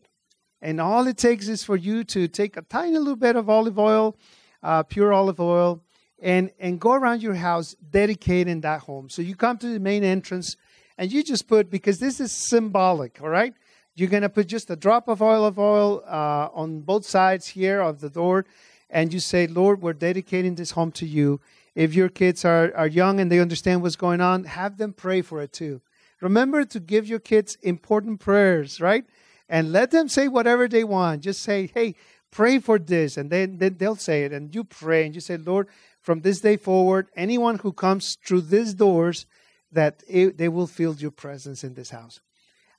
And 0.62 0.80
all 0.80 1.08
it 1.08 1.18
takes 1.18 1.48
is 1.48 1.64
for 1.64 1.76
you 1.76 2.04
to 2.06 2.28
take 2.28 2.56
a 2.56 2.62
tiny 2.62 2.98
little 2.98 3.18
bit 3.18 3.36
of 3.36 3.50
olive 3.50 3.78
oil, 3.78 4.16
uh, 4.64 4.84
pure 4.84 5.12
olive 5.12 5.42
oil, 5.42 5.82
and, 6.22 6.52
and 6.60 6.80
go 6.80 6.94
around 6.94 7.22
your 7.22 7.36
house 7.36 7.76
dedicating 7.92 8.62
that 8.62 8.82
home. 8.82 9.10
So 9.10 9.22
you 9.22 9.36
come 9.36 9.58
to 9.58 9.68
the 9.68 9.80
main 9.80 10.04
entrance 10.04 10.56
and 10.98 11.12
you 11.12 11.22
just 11.24 11.48
put, 11.48 11.70
because 11.70 12.00
this 12.00 12.20
is 12.22 12.32
symbolic, 12.32 13.22
all 13.22 13.30
right? 13.30 13.54
You're 13.96 14.10
going 14.10 14.24
to 14.24 14.30
put 14.30 14.48
just 14.48 14.72
a 14.72 14.76
drop 14.76 15.08
of 15.08 15.22
oil 15.22 15.46
of 15.46 15.60
oil 15.60 16.04
uh, 16.08 16.50
on 16.54 16.82
both 16.82 17.06
sides 17.06 17.48
here 17.48 17.80
of 17.80 18.02
the 18.02 18.10
door, 18.10 18.46
and 18.89 19.14
you 19.14 19.20
say, 19.20 19.46
Lord, 19.48 19.82
we're 19.82 19.94
dedicating 19.94 20.56
this 20.56 20.72
home 20.72 20.91
to 20.94 21.06
you. 21.06 21.39
If 21.76 21.94
your 21.94 22.10
kids 22.10 22.44
are, 22.46 22.74
are 22.76 22.88
young 22.88 23.20
and 23.20 23.32
they 23.32 23.39
understand 23.39 23.82
what's 23.82 23.96
going 23.96 24.22
on, 24.22 24.46
have 24.46 24.78
them 24.78 24.94
pray 24.94 25.22
for 25.22 25.41
it 25.41 25.54
too. 25.54 25.82
Remember 26.22 26.64
to 26.66 26.80
give 26.80 27.08
your 27.08 27.20
kids 27.20 27.58
important 27.62 28.20
prayers, 28.20 28.80
right? 28.80 29.06
And 29.50 29.72
let 29.72 29.91
them 29.91 30.08
say 30.08 30.28
whatever 30.28 30.68
they 30.68 30.84
want. 30.84 31.22
Just 31.22 31.41
say, 31.41 31.70
hey, 31.74 31.96
pray 32.32 32.60
for 32.60 32.80
this. 32.80 33.18
And 33.18 33.30
then, 33.30 33.58
then 33.58 33.76
they'll 33.78 33.96
say 33.96 34.24
it. 34.24 34.32
And 34.32 34.54
you 34.56 34.64
pray 34.64 35.06
and 35.06 35.14
you 35.14 35.22
say, 35.22 35.38
Lord, 35.38 35.68
from 36.02 36.22
this 36.22 36.39
day 36.39 36.58
forward, 36.58 37.10
anyone 37.16 37.60
who 37.60 37.74
comes 37.74 38.18
through 38.26 38.41
these 38.41 38.74
doors, 38.74 39.26
that 39.72 40.04
it, 40.08 40.38
they 40.38 40.48
will 40.50 40.68
feel 40.68 40.96
your 40.96 41.12
presence 41.12 41.64
in 41.64 41.74
this 41.74 41.89
house. 41.89 42.22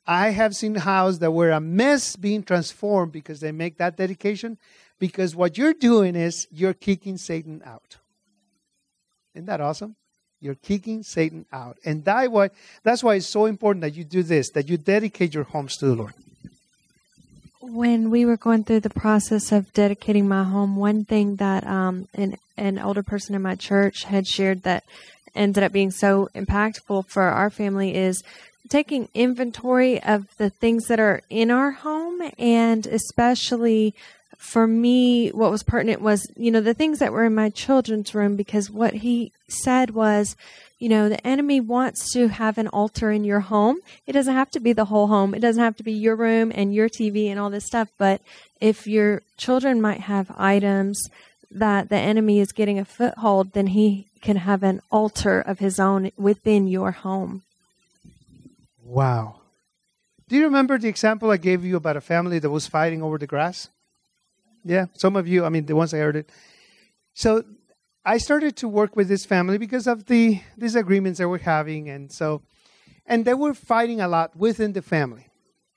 I 0.07 0.31
have 0.31 0.55
seen 0.55 0.75
houses 0.75 1.21
that 1.21 1.31
were 1.31 1.51
a 1.51 1.61
mess 1.61 2.17
being 2.17 2.43
transformed 2.43 3.13
because 3.13 3.41
they 3.41 3.53
make 3.53 3.79
that 3.79 3.97
dedication. 3.97 4.59
Because 4.99 5.35
what 5.35 5.59
you're 5.59 5.75
doing 5.75 6.15
is 6.15 6.47
you're 6.51 6.75
kicking 6.75 7.17
Satan 7.17 7.63
out. 7.65 7.99
Isn't 9.35 9.47
that 9.47 9.61
awesome? 9.61 9.97
You're 10.41 10.55
kicking 10.55 11.03
Satan 11.03 11.47
out. 11.53 11.79
And 11.85 12.05
that 12.05 12.31
why, 12.31 12.51
that's 12.83 13.03
why 13.03 13.15
it's 13.15 13.27
so 13.27 13.47
important 13.47 13.81
that 13.83 13.95
you 13.95 14.05
do 14.05 14.23
this, 14.23 14.51
that 14.51 14.69
you 14.69 14.77
dedicate 14.77 15.35
your 15.35 15.45
homes 15.45 15.77
to 15.79 15.87
the 15.87 15.95
Lord. 15.95 16.15
When 17.61 18.11
we 18.11 18.27
were 18.27 18.37
going 18.37 18.65
through 18.65 18.81
the 18.81 18.91
process 18.91 19.51
of 19.51 19.73
dedicating 19.73 20.29
my 20.29 20.45
home, 20.45 20.77
one 20.77 21.07
thing 21.07 21.37
that 21.37 21.67
um, 21.67 22.09
an, 22.15 22.37
an 22.59 22.79
older 22.79 23.03
person 23.03 23.35
in 23.35 23.41
my 23.41 23.55
church 23.55 24.05
had 24.05 24.27
shared 24.27 24.63
that 24.65 24.85
ended 25.35 25.65
up 25.65 25.73
being 25.73 25.91
so 25.91 26.29
impactful 26.35 27.09
for 27.09 27.23
our 27.23 27.51
family 27.51 27.95
is 27.95 28.23
taking 28.69 29.09
inventory 29.15 30.03
of 30.03 30.27
the 30.37 30.51
things 30.51 30.87
that 30.87 31.01
are 31.01 31.23
in 31.29 31.51
our 31.51 31.71
home 31.71 32.21
and 32.39 32.87
especially 32.87 33.95
for 34.39 34.67
me, 34.67 35.31
what 35.31 35.51
was 35.51 35.63
pertinent 35.63 36.03
was, 36.03 36.31
you 36.37 36.51
know, 36.51 36.61
the 36.61 36.75
things 36.75 36.99
that 36.99 37.13
were 37.13 37.25
in 37.25 37.35
my 37.35 37.49
children's 37.49 38.15
room 38.15 38.37
because 38.37 38.71
what 38.71 38.95
he 38.95 39.33
said 39.49 39.91
was, 39.91 40.37
you 40.79 40.89
know, 40.89 41.09
the 41.09 41.27
enemy 41.27 41.61
wants 41.61 42.13
to 42.13 42.29
have 42.29 42.59
an 42.59 42.69
altar 42.69 43.11
in 43.11 43.25
your 43.25 43.41
home. 43.41 43.79
It 44.07 44.13
doesn't 44.13 44.35
have 44.35 44.51
to 44.51 44.61
be 44.61 44.75
the 44.75 44.85
whole 44.87 45.07
home. 45.07 45.35
It 45.35 45.41
doesn't 45.41 45.63
have 45.63 45.77
to 45.77 45.83
be 45.83 45.93
your 45.93 46.15
room 46.15 46.53
and 46.55 46.75
your 46.75 46.89
TV 46.91 47.29
and 47.29 47.41
all 47.41 47.49
this 47.49 47.65
stuff. 47.65 47.89
But 47.97 48.21
if 48.61 48.87
your 48.87 49.23
children 49.39 49.81
might 49.81 50.01
have 50.01 50.31
items 50.37 51.09
that 51.51 51.89
the 51.89 51.97
enemy 51.97 52.41
is 52.41 52.53
getting 52.53 52.79
a 52.79 52.85
foothold, 52.85 53.53
then 53.53 53.69
he 53.69 54.09
can 54.21 54.37
have 54.37 54.63
an 54.63 54.83
altar 54.91 55.41
of 55.41 55.59
his 55.59 55.79
own 55.81 56.11
within 56.19 56.67
your 56.67 56.91
home. 56.91 57.43
Wow. 58.85 59.41
Do 60.29 60.37
you 60.37 60.45
remember 60.45 60.79
the 60.79 60.89
example 60.89 61.31
I 61.31 61.39
gave 61.39 61.65
you 61.65 61.77
about 61.77 61.97
a 61.97 62.01
family 62.01 62.39
that 62.39 62.51
was 62.51 62.67
fighting 62.67 63.03
over 63.03 63.19
the 63.19 63.27
grass? 63.27 63.71
Yeah, 64.63 64.87
some 64.95 65.17
of 65.17 65.27
you, 65.27 65.45
I 65.45 65.49
mean, 65.49 65.67
the 65.67 65.77
ones 65.77 65.93
I 65.93 65.99
heard 65.99 66.17
it. 66.17 66.31
So 67.15 67.45
I 68.05 68.19
started 68.19 68.57
to 68.57 68.69
work 68.69 68.97
with 68.97 69.09
this 69.09 69.25
family 69.25 69.59
because 69.59 69.87
of 69.87 70.07
the 70.07 70.41
disagreements 70.59 71.19
they 71.19 71.27
we're 71.27 71.39
having. 71.39 71.89
And 71.89 72.13
so, 72.13 72.43
and 73.07 73.25
they 73.25 73.35
were 73.35 73.55
fighting 73.55 74.01
a 74.01 74.09
lot 74.09 74.37
within 74.37 74.73
the 74.73 74.83
family. 74.83 75.29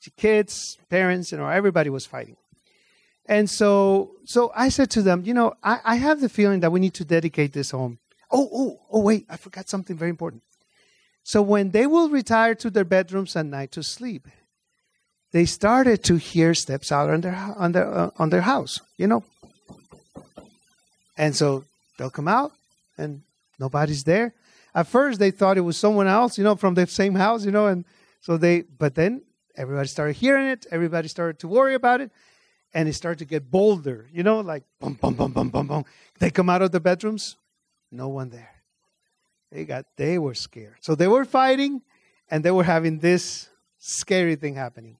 The 0.03 0.11
kids, 0.11 0.77
parents, 0.89 1.31
you 1.31 1.37
know, 1.37 1.47
everybody 1.47 1.89
was 1.89 2.05
fighting. 2.05 2.37
And 3.25 3.49
so, 3.49 4.11
so 4.25 4.51
I 4.55 4.69
said 4.69 4.89
to 4.91 5.01
them, 5.01 5.23
you 5.25 5.33
know, 5.33 5.53
I, 5.63 5.79
I 5.83 5.95
have 5.95 6.21
the 6.21 6.29
feeling 6.29 6.61
that 6.61 6.71
we 6.71 6.79
need 6.79 6.93
to 6.95 7.05
dedicate 7.05 7.53
this 7.53 7.71
home. 7.71 7.99
Oh, 8.31 8.49
oh, 8.53 8.79
oh, 8.91 9.01
wait, 9.01 9.25
I 9.29 9.37
forgot 9.37 9.69
something 9.69 9.95
very 9.95 10.09
important. 10.09 10.43
So 11.27 11.41
when 11.41 11.71
they 11.71 11.85
will 11.85 12.07
retire 12.07 12.55
to 12.55 12.69
their 12.69 12.85
bedrooms 12.85 13.35
at 13.35 13.45
night 13.45 13.73
to 13.73 13.83
sleep, 13.83 14.29
they 15.33 15.43
started 15.43 16.01
to 16.05 16.15
hear 16.15 16.53
steps 16.53 16.89
out 16.89 17.09
on 17.09 17.19
their 17.19 17.35
on 17.35 17.73
their 17.73 17.93
uh, 17.93 18.11
on 18.17 18.29
their 18.29 18.43
house, 18.43 18.79
you 18.95 19.07
know. 19.07 19.25
And 21.17 21.35
so 21.35 21.65
they'll 21.97 22.09
come 22.09 22.29
out, 22.29 22.53
and 22.97 23.23
nobody's 23.59 24.05
there. 24.05 24.35
At 24.73 24.87
first, 24.87 25.19
they 25.19 25.31
thought 25.31 25.57
it 25.57 25.67
was 25.67 25.75
someone 25.75 26.07
else, 26.07 26.37
you 26.37 26.45
know, 26.45 26.55
from 26.55 26.75
the 26.75 26.87
same 26.87 27.15
house, 27.15 27.43
you 27.43 27.51
know, 27.51 27.67
and 27.67 27.83
so 28.21 28.37
they. 28.37 28.61
But 28.61 28.95
then 28.95 29.23
everybody 29.57 29.89
started 29.89 30.15
hearing 30.15 30.47
it. 30.47 30.65
Everybody 30.71 31.09
started 31.09 31.39
to 31.39 31.49
worry 31.49 31.73
about 31.73 31.99
it, 31.99 32.09
and 32.73 32.87
it 32.87 32.93
started 32.93 33.19
to 33.19 33.25
get 33.25 33.51
bolder, 33.51 34.07
you 34.13 34.23
know, 34.23 34.39
like 34.39 34.63
bum 34.79 34.93
bum 34.93 35.15
bum 35.15 35.33
bum 35.33 35.49
bum 35.49 35.67
bum. 35.67 35.85
They 36.19 36.31
come 36.31 36.49
out 36.49 36.61
of 36.61 36.71
the 36.71 36.79
bedrooms, 36.79 37.35
no 37.91 38.07
one 38.07 38.29
there. 38.29 38.56
They 39.51 39.65
got 39.65 39.85
they 39.95 40.19
were 40.19 40.33
scared, 40.33 40.77
so 40.81 40.95
they 40.95 41.07
were 41.07 41.25
fighting, 41.25 41.81
and 42.29 42.43
they 42.43 42.51
were 42.51 42.63
having 42.63 42.99
this 42.99 43.49
scary 43.79 44.35
thing 44.35 44.55
happening. 44.55 44.97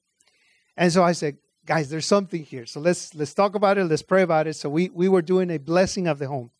And 0.78 0.94
so 0.94 1.04
I 1.04 1.12
said, 1.12 1.38
guys, 1.66 1.90
there's 1.90 2.06
something 2.06 2.44
here. 2.44 2.66
So 2.66 2.80
let's 2.80 3.14
let's 3.14 3.34
talk 3.34 3.56
about 3.56 3.78
it. 3.78 3.84
Let's 3.86 4.02
pray 4.02 4.22
about 4.22 4.48
it. 4.48 4.56
So 4.56 4.70
we 4.70 4.90
we 4.90 5.10
were 5.10 5.22
doing 5.22 5.52
a 5.52 5.58
blessing 5.58 6.08
of 6.08 6.20
the 6.20 6.28
home. 6.28 6.52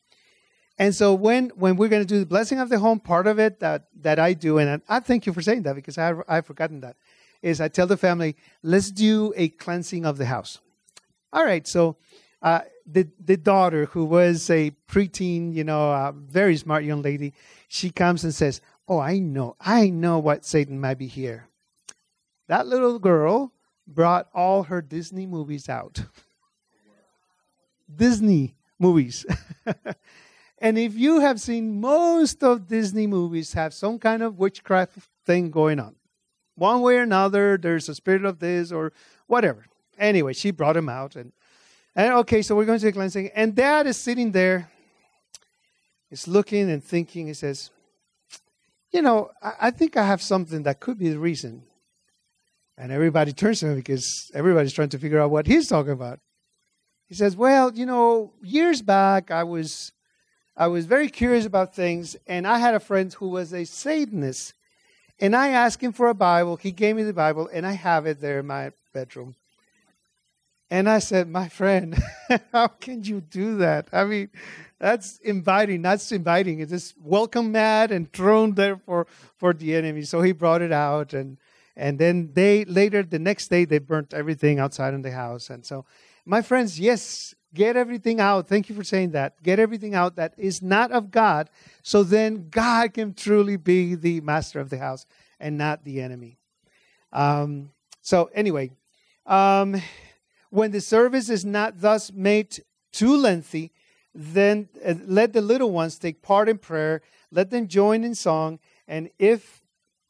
And 0.78 0.94
so 0.94 1.14
when 1.14 1.50
when 1.56 1.78
we're 1.78 1.88
going 1.88 2.04
to 2.04 2.08
do 2.08 2.20
the 2.20 2.26
blessing 2.26 2.60
of 2.60 2.70
the 2.70 2.80
home, 2.80 3.00
part 3.00 3.26
of 3.26 3.40
it 3.40 3.60
that 3.62 3.88
that 4.02 4.20
I 4.20 4.34
do, 4.34 4.58
and 4.58 4.82
I, 4.88 5.00
thank 5.00 5.26
you 5.26 5.34
for 5.34 5.42
saying 5.42 5.64
that 5.64 5.76
because 5.76 5.98
I 5.98 6.14
I've 6.28 6.46
forgotten 6.46 6.82
that, 6.82 6.98
is 7.42 7.62
I 7.62 7.70
tell 7.70 7.88
the 7.88 7.98
family, 7.98 8.36
let's 8.62 8.92
do 8.92 9.34
a 9.36 9.50
cleansing 9.50 10.06
of 10.06 10.18
the 10.18 10.26
house. 10.26 10.60
All 11.32 11.46
right, 11.46 11.66
so. 11.68 11.98
Uh, 12.40 12.62
the 12.86 13.08
the 13.20 13.36
daughter 13.36 13.86
who 13.86 14.06
was 14.06 14.48
a 14.52 14.70
preteen, 14.88 15.54
you 15.54 15.64
know, 15.64 15.92
a 15.92 16.14
very 16.16 16.56
smart 16.56 16.84
young 16.84 17.02
lady, 17.02 17.34
she 17.68 17.90
comes 17.90 18.24
and 18.24 18.34
says, 18.34 18.62
"Oh, 18.88 19.00
I 19.00 19.20
know, 19.20 19.56
I 19.60 19.90
know 19.90 20.20
what 20.20 20.46
Satan 20.46 20.80
might 20.80 20.98
be 20.98 21.08
here." 21.08 21.48
That 22.48 22.68
little 22.68 23.00
girl 23.00 23.52
brought 23.88 24.30
all 24.34 24.64
her 24.64 24.82
Disney 24.82 25.26
movies 25.26 25.70
out. 25.70 26.04
Disney 27.94 28.56
movies. 28.80 29.26
and 30.60 30.78
if 30.78 30.96
you 30.96 31.20
have 31.20 31.40
seen 31.40 31.80
most 31.80 32.44
of 32.44 32.68
Disney 32.68 33.08
movies 33.08 33.54
have 33.54 33.74
some 33.74 34.00
kind 34.00 34.22
of 34.22 34.38
witchcraft 34.38 34.98
thing 35.26 35.52
going 35.52 35.80
on. 35.80 35.96
One 36.56 36.82
way 36.82 36.98
or 36.98 37.04
another, 37.04 37.58
there's 37.58 37.88
a 37.88 37.96
spirit 37.96 38.26
of 38.26 38.40
this 38.40 38.72
or 38.72 38.92
whatever. 39.28 39.66
Anyway, 39.98 40.34
she 40.34 40.52
brought 40.52 40.78
him 40.78 40.90
out 40.90 41.16
and 41.16 41.32
and 41.96 42.14
okay, 42.14 42.44
so 42.44 42.56
we're 42.56 42.66
going 42.66 42.78
to 42.78 42.86
the 42.86 42.92
cleansing. 42.92 43.32
And 43.34 43.56
dad 43.56 43.88
is 43.88 43.98
sitting 43.98 44.32
there, 44.32 44.70
is 46.12 46.28
looking 46.28 46.70
and 46.70 46.84
thinking. 46.84 47.28
He 47.28 47.34
says, 47.34 47.70
You 48.92 49.02
know, 49.02 49.32
I, 49.42 49.54
I 49.62 49.72
think 49.72 49.98
I 49.98 50.06
have 50.06 50.22
something 50.22 50.64
that 50.64 50.80
could 50.80 50.98
be 50.98 51.10
the 51.10 51.20
reason 51.20 51.64
and 52.78 52.92
everybody 52.92 53.34
turns 53.34 53.60
to 53.62 53.68
him 53.68 53.76
because 53.76 54.30
everybody's 54.34 54.74
trying 54.74 54.90
to 54.90 55.00
figure 55.00 55.20
out 55.20 55.32
what 55.32 55.48
he's 55.48 55.68
talking 55.68 55.92
about. 55.92 56.20
He 57.08 57.16
says, 57.16 57.36
"Well, 57.36 57.74
you 57.74 57.86
know, 57.86 58.34
years 58.44 58.82
back 58.82 59.32
I 59.32 59.44
was 59.44 59.92
I 60.56 60.68
was 60.68 60.86
very 60.86 61.10
curious 61.10 61.46
about 61.46 61.76
things 61.76 62.16
and 62.28 62.48
I 62.48 62.60
had 62.60 62.76
a 62.76 62.80
friend 62.80 63.14
who 63.14 63.30
was 63.30 63.54
a 63.54 63.66
Satanist. 63.66 64.54
And 65.20 65.36
I 65.36 65.50
asked 65.50 65.82
him 65.82 65.94
for 65.94 66.10
a 66.10 66.14
Bible. 66.14 66.58
He 66.58 66.72
gave 66.72 66.96
me 66.96 67.02
the 67.02 67.14
Bible 67.14 67.50
and 67.52 67.66
I 67.66 67.72
have 67.72 68.06
it 68.06 68.22
there 68.22 68.40
in 68.40 68.48
my 68.48 68.72
bedroom. 68.94 69.36
And 70.70 70.90
I 70.90 71.00
said, 71.00 71.30
"My 71.30 71.48
friend, 71.48 71.98
how 72.52 72.68
can 72.68 73.04
you 73.04 73.22
do 73.22 73.58
that? 73.58 73.88
I 73.94 74.04
mean, 74.04 74.30
that's 74.80 75.18
inviting. 75.20 75.82
That's 75.82 76.12
inviting. 76.12 76.60
It's 76.60 76.72
just 76.72 76.96
welcome 77.02 77.52
mat 77.52 77.92
and 77.92 78.12
thrown 78.12 78.54
there 78.54 78.78
for 78.78 79.08
for 79.38 79.54
the 79.54 79.76
enemy." 79.76 80.04
So 80.04 80.22
he 80.22 80.34
brought 80.34 80.62
it 80.62 80.72
out 80.72 81.14
and 81.14 81.38
and 81.78 82.00
then 82.00 82.32
they 82.34 82.66
later 82.66 83.04
the 83.04 83.20
next 83.20 83.48
day 83.50 83.64
they 83.64 83.78
burnt 83.78 84.14
everything 84.14 84.60
outside 84.60 84.94
in 84.94 85.04
the 85.04 85.12
house 85.12 85.50
and 85.50 85.66
so 85.66 85.86
my 86.26 86.42
friends 86.42 86.80
yes 86.80 87.34
get 87.54 87.78
everything 87.78 88.20
out 88.20 88.48
thank 88.48 88.68
you 88.68 88.76
for 88.76 88.84
saying 88.84 89.12
that 89.12 89.42
get 89.44 89.60
everything 89.60 89.94
out 89.96 90.16
that 90.16 90.34
is 90.38 90.62
not 90.62 90.92
of 90.92 91.12
god 91.12 91.50
so 91.84 92.04
then 92.04 92.50
god 92.50 92.94
can 92.94 93.14
truly 93.14 93.56
be 93.56 93.96
the 93.96 94.20
master 94.22 94.60
of 94.60 94.70
the 94.70 94.78
house 94.78 95.06
and 95.40 95.58
not 95.58 95.86
the 95.86 96.02
enemy 96.02 96.38
um, 97.14 97.70
so 98.02 98.30
anyway 98.34 98.70
um, 99.26 99.82
when 100.50 100.72
the 100.72 100.82
service 100.82 101.30
is 101.30 101.46
not 101.46 101.82
thus 101.82 102.12
made 102.12 102.64
too 102.92 103.16
lengthy 103.16 103.72
then 104.14 104.68
uh, 104.86 104.96
let 105.06 105.34
the 105.34 105.42
little 105.42 105.72
ones 105.72 106.00
take 106.00 106.22
part 106.22 106.50
in 106.50 106.58
prayer 106.58 107.02
let 107.32 107.50
them 107.50 107.68
join 107.68 108.04
in 108.04 108.16
song 108.16 108.60
and 108.88 109.10
if 109.20 109.62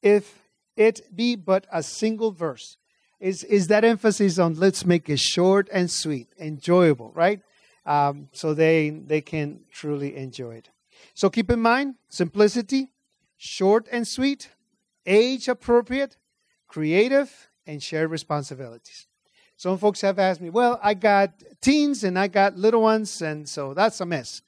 if 0.02 0.48
it 0.78 1.16
be 1.16 1.36
but 1.36 1.66
a 1.72 1.84
single 1.84 2.32
verse. 2.32 2.78
Is, 3.20 3.44
is 3.44 3.68
that 3.68 3.84
emphasis 3.84 4.38
on 4.38 4.54
let's 4.54 4.86
make 4.86 5.10
it 5.10 5.20
short 5.20 5.68
and 5.74 5.90
sweet, 5.90 6.28
enjoyable, 6.40 7.12
right? 7.16 7.42
Um, 7.84 8.30
so 8.32 8.54
they, 8.54 8.90
they 8.90 9.22
can 9.22 9.62
truly 9.72 10.16
enjoy 10.16 10.56
it. 10.56 10.70
So 11.16 11.30
keep 11.30 11.50
in 11.50 11.60
mind 11.60 11.96
simplicity, 12.10 12.90
short 13.36 13.88
and 13.92 14.08
sweet, 14.08 14.52
age 15.06 15.48
appropriate, 15.48 16.18
creative, 16.68 17.50
and 17.66 17.82
shared 17.82 18.12
responsibilities. 18.12 19.07
Some 19.58 19.78
folks 19.78 20.02
have 20.02 20.20
asked 20.20 20.40
me, 20.40 20.50
well, 20.50 20.80
I 20.82 20.94
got 20.94 21.32
teens 21.62 22.04
and 22.04 22.18
I 22.18 22.28
got 22.28 22.58
little 22.58 22.82
ones, 22.82 23.22
and 23.22 23.50
so 23.50 23.74
that's 23.74 24.00
a 24.00 24.06
mess. 24.06 24.42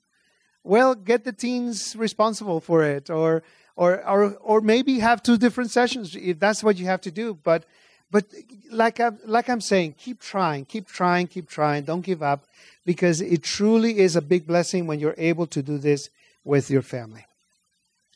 Well, 0.63 0.95
get 0.95 1.23
the 1.23 1.33
teens 1.33 1.95
responsible 1.95 2.61
for 2.61 2.83
it, 2.83 3.09
or 3.09 3.43
or, 3.79 4.05
or, 4.05 4.35
or 4.41 4.59
maybe 4.59 4.99
have 4.99 5.23
two 5.23 5.37
different 5.37 5.71
sessions 5.71 6.13
if 6.13 6.37
that's 6.37 6.61
what 6.61 6.75
you 6.75 6.85
have 6.87 6.99
to 6.99 7.11
do. 7.11 7.39
But, 7.45 7.63
but 8.11 8.25
like, 8.69 8.99
I, 8.99 9.11
like 9.23 9.49
I'm 9.49 9.61
saying, 9.61 9.95
keep 9.97 10.19
trying, 10.19 10.65
keep 10.65 10.85
trying, 10.85 11.27
keep 11.27 11.47
trying. 11.47 11.85
Don't 11.85 12.01
give 12.01 12.21
up 12.21 12.43
because 12.85 13.21
it 13.21 13.41
truly 13.41 13.99
is 13.99 14.17
a 14.17 14.21
big 14.21 14.45
blessing 14.45 14.85
when 14.85 14.99
you're 14.99 15.15
able 15.17 15.47
to 15.47 15.61
do 15.63 15.77
this 15.77 16.09
with 16.43 16.69
your 16.69 16.81
family. 16.81 17.25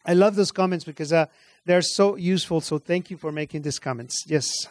I 0.06 0.16
love 0.16 0.36
those 0.36 0.52
comments 0.52 0.84
because 0.84 1.14
uh, 1.14 1.28
they're 1.66 1.82
so 1.82 2.18
useful. 2.18 2.60
So 2.60 2.78
thank 2.78 3.10
you 3.10 3.16
for 3.16 3.32
making 3.32 3.62
these 3.62 3.80
comments. 3.80 4.26
Yes. 4.28 4.68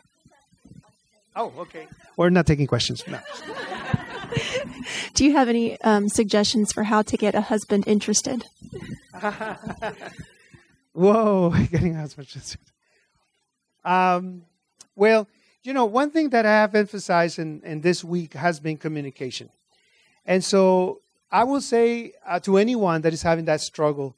Oh, 1.35 1.53
okay. 1.59 1.87
We're 2.17 2.31
not 2.31 2.47
taking 2.47 2.67
questions. 2.67 3.05
No. 3.07 3.19
Do 5.15 5.25
you 5.25 5.33
have 5.33 5.49
any 5.49 5.81
um, 5.83 6.09
suggestions 6.09 6.73
for 6.73 6.85
how 6.85 7.03
to 7.03 7.17
get 7.17 7.35
a 7.35 7.41
husband 7.41 7.85
interested? 7.87 8.45
Whoa, 10.93 11.51
getting 11.71 11.95
a 11.97 12.01
husband 12.01 12.29
interested. 12.29 12.61
Um, 13.85 14.43
well, 14.95 15.27
you 15.63 15.73
know, 15.73 15.85
one 15.85 16.11
thing 16.11 16.31
that 16.31 16.45
I 16.45 16.51
have 16.51 16.75
emphasized 16.75 17.39
in, 17.39 17.63
in 17.65 17.81
this 17.81 18.03
week 18.05 18.35
has 18.35 18.61
been 18.61 18.77
communication. 18.77 19.49
And 20.27 20.45
so 20.45 21.01
I 21.31 21.45
will 21.45 21.61
say 21.61 22.13
uh, 22.27 22.41
to 22.41 22.59
anyone 22.59 23.01
that 23.03 23.13
is 23.13 23.23
having 23.23 23.45
that 23.47 23.61
struggle, 23.61 24.17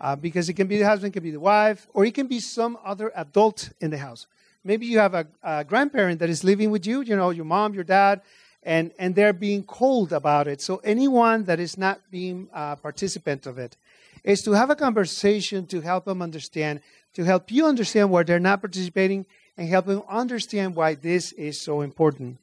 uh, 0.00 0.16
because 0.16 0.48
it 0.48 0.54
can 0.54 0.66
be 0.66 0.78
the 0.78 0.86
husband, 0.86 1.12
it 1.12 1.14
can 1.14 1.22
be 1.22 1.30
the 1.30 1.40
wife, 1.40 1.86
or 1.92 2.04
it 2.04 2.14
can 2.14 2.26
be 2.26 2.40
some 2.40 2.78
other 2.84 3.12
adult 3.14 3.70
in 3.80 3.90
the 3.90 3.98
house. 3.98 4.26
Maybe 4.64 4.86
you 4.86 4.98
have 4.98 5.14
a, 5.14 5.26
a 5.42 5.64
grandparent 5.64 6.20
that 6.20 6.30
is 6.30 6.42
living 6.42 6.70
with 6.70 6.86
you, 6.86 7.02
you 7.02 7.14
know, 7.14 7.30
your 7.30 7.44
mom, 7.44 7.74
your 7.74 7.84
dad, 7.84 8.22
and, 8.62 8.92
and 8.98 9.14
they're 9.14 9.34
being 9.34 9.62
cold 9.62 10.12
about 10.12 10.48
it. 10.48 10.62
So 10.62 10.80
anyone 10.84 11.44
that 11.44 11.60
is 11.60 11.76
not 11.76 12.00
being 12.10 12.48
a 12.52 12.76
participant 12.76 13.46
of 13.46 13.58
it 13.58 13.76
is 14.24 14.42
to 14.42 14.52
have 14.52 14.70
a 14.70 14.76
conversation 14.76 15.66
to 15.66 15.82
help 15.82 16.06
them 16.06 16.22
understand, 16.22 16.80
to 17.12 17.24
help 17.24 17.50
you 17.50 17.66
understand 17.66 18.10
why 18.10 18.22
they're 18.22 18.40
not 18.40 18.62
participating, 18.62 19.26
and 19.56 19.68
help 19.68 19.86
them 19.86 20.02
understand 20.08 20.74
why 20.74 20.94
this 20.94 21.32
is 21.32 21.60
so 21.60 21.82
important. 21.82 22.38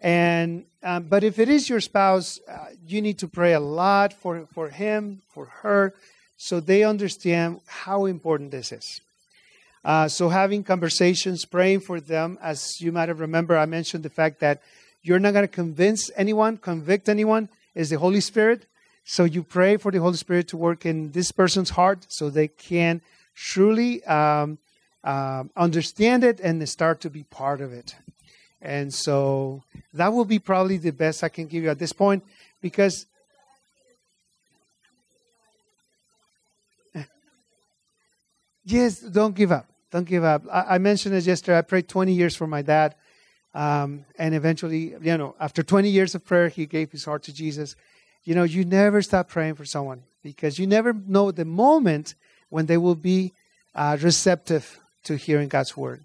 And 0.00 0.66
um, 0.82 1.04
but 1.04 1.22
if 1.22 1.38
it 1.38 1.48
is 1.48 1.68
your 1.68 1.80
spouse, 1.80 2.40
uh, 2.48 2.66
you 2.86 3.00
need 3.00 3.18
to 3.20 3.28
pray 3.28 3.54
a 3.54 3.60
lot 3.60 4.12
for 4.12 4.46
for 4.52 4.68
him, 4.68 5.22
for 5.30 5.46
her, 5.62 5.94
so 6.36 6.58
they 6.60 6.82
understand 6.82 7.60
how 7.66 8.06
important 8.06 8.50
this 8.50 8.72
is. 8.72 9.00
Uh, 9.84 10.06
so 10.08 10.28
having 10.28 10.62
conversations, 10.62 11.44
praying 11.44 11.80
for 11.80 12.00
them, 12.00 12.38
as 12.40 12.80
you 12.80 12.92
might 12.92 13.08
have 13.08 13.20
remember, 13.20 13.58
I 13.58 13.66
mentioned 13.66 14.04
the 14.04 14.10
fact 14.10 14.40
that 14.40 14.62
you're 15.02 15.18
not 15.18 15.32
going 15.32 15.44
to 15.44 15.48
convince 15.48 16.10
anyone, 16.16 16.56
convict 16.56 17.08
anyone, 17.08 17.48
is 17.74 17.90
the 17.90 17.98
Holy 17.98 18.20
Spirit. 18.20 18.66
So 19.04 19.24
you 19.24 19.42
pray 19.42 19.76
for 19.76 19.90
the 19.90 19.98
Holy 19.98 20.16
Spirit 20.16 20.46
to 20.48 20.56
work 20.56 20.86
in 20.86 21.10
this 21.10 21.32
person's 21.32 21.70
heart 21.70 22.06
so 22.08 22.30
they 22.30 22.46
can 22.46 23.00
truly 23.34 24.04
um, 24.04 24.58
um, 25.02 25.50
understand 25.56 26.22
it 26.22 26.38
and 26.38 26.66
start 26.68 27.00
to 27.00 27.10
be 27.10 27.24
part 27.24 27.60
of 27.60 27.72
it. 27.72 27.96
And 28.60 28.94
so 28.94 29.64
that 29.92 30.12
will 30.12 30.24
be 30.24 30.38
probably 30.38 30.76
the 30.76 30.92
best 30.92 31.24
I 31.24 31.28
can 31.28 31.48
give 31.48 31.64
you 31.64 31.70
at 31.70 31.78
this 31.78 31.92
point 31.92 32.24
because. 32.60 33.06
Yes, 38.64 39.00
don't 39.00 39.34
give 39.34 39.50
up. 39.50 39.71
Don't 39.92 40.08
give 40.08 40.24
up. 40.24 40.42
I, 40.50 40.74
I 40.74 40.78
mentioned 40.78 41.14
it 41.14 41.24
yesterday. 41.24 41.58
I 41.58 41.62
prayed 41.62 41.86
20 41.86 42.12
years 42.12 42.34
for 42.34 42.46
my 42.46 42.62
dad. 42.62 42.96
Um, 43.54 44.06
and 44.18 44.34
eventually, 44.34 44.94
you 45.00 45.16
know, 45.18 45.36
after 45.38 45.62
20 45.62 45.88
years 45.88 46.14
of 46.14 46.24
prayer, 46.24 46.48
he 46.48 46.66
gave 46.66 46.90
his 46.90 47.04
heart 47.04 47.22
to 47.24 47.32
Jesus. 47.32 47.76
You 48.24 48.34
know, 48.34 48.44
you 48.44 48.64
never 48.64 49.02
stop 49.02 49.28
praying 49.28 49.54
for 49.56 49.66
someone 49.66 50.02
because 50.22 50.58
you 50.58 50.66
never 50.66 50.92
know 50.92 51.30
the 51.30 51.44
moment 51.44 52.14
when 52.48 52.66
they 52.66 52.78
will 52.78 52.94
be 52.94 53.32
uh, 53.74 53.98
receptive 54.00 54.80
to 55.04 55.16
hearing 55.16 55.48
God's 55.48 55.76
word. 55.76 56.04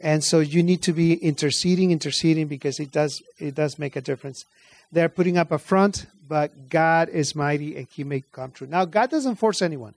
And 0.00 0.24
so 0.24 0.40
you 0.40 0.62
need 0.62 0.82
to 0.82 0.92
be 0.92 1.14
interceding, 1.14 1.92
interceding 1.92 2.48
because 2.48 2.80
it 2.80 2.90
does 2.90 3.22
it 3.38 3.54
does 3.54 3.78
make 3.78 3.94
a 3.94 4.00
difference. 4.00 4.44
They're 4.90 5.08
putting 5.08 5.38
up 5.38 5.52
a 5.52 5.58
front, 5.58 6.06
but 6.28 6.68
God 6.68 7.08
is 7.10 7.34
mighty 7.34 7.76
and 7.76 7.86
He 7.90 8.02
may 8.02 8.22
come 8.32 8.50
true. 8.50 8.66
Now 8.66 8.84
God 8.84 9.10
doesn't 9.10 9.36
force 9.36 9.62
anyone, 9.62 9.94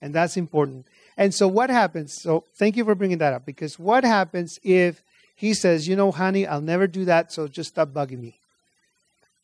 and 0.00 0.14
that's 0.14 0.36
important. 0.36 0.86
And 1.16 1.34
so 1.34 1.48
what 1.48 1.70
happens? 1.70 2.14
So 2.22 2.44
thank 2.54 2.76
you 2.76 2.84
for 2.84 2.94
bringing 2.94 3.18
that 3.18 3.32
up 3.32 3.44
because 3.44 3.78
what 3.78 4.04
happens 4.04 4.58
if 4.62 5.02
He 5.34 5.54
says, 5.54 5.86
you 5.86 5.96
know, 5.96 6.10
honey, 6.10 6.46
I'll 6.46 6.60
never 6.60 6.86
do 6.86 7.04
that, 7.04 7.32
so 7.32 7.46
just 7.46 7.70
stop 7.70 7.90
bugging 7.90 8.20
me. 8.20 8.38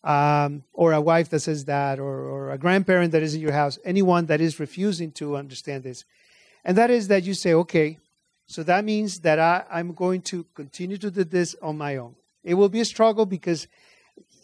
Um, 0.02 0.64
or 0.72 0.92
a 0.92 1.00
wife 1.00 1.30
that 1.30 1.40
says 1.40 1.64
that, 1.64 1.98
or, 1.98 2.14
or 2.28 2.50
a 2.50 2.58
grandparent 2.58 3.12
that 3.12 3.22
is 3.22 3.34
in 3.34 3.40
your 3.40 3.52
house, 3.52 3.78
anyone 3.84 4.26
that 4.26 4.40
is 4.40 4.60
refusing 4.60 5.12
to 5.12 5.36
understand 5.36 5.82
this. 5.82 6.04
And 6.64 6.76
that 6.76 6.90
is 6.90 7.08
that 7.08 7.22
you 7.24 7.32
say, 7.34 7.54
okay, 7.54 7.98
so 8.46 8.62
that 8.64 8.84
means 8.84 9.20
that 9.20 9.38
I, 9.38 9.64
I'm 9.70 9.94
going 9.94 10.20
to 10.22 10.44
continue 10.54 10.98
to 10.98 11.10
do 11.10 11.24
this 11.24 11.56
on 11.62 11.78
my 11.78 11.96
own. 11.96 12.14
It 12.42 12.54
will 12.54 12.68
be 12.68 12.80
a 12.80 12.84
struggle 12.84 13.24
because 13.24 13.66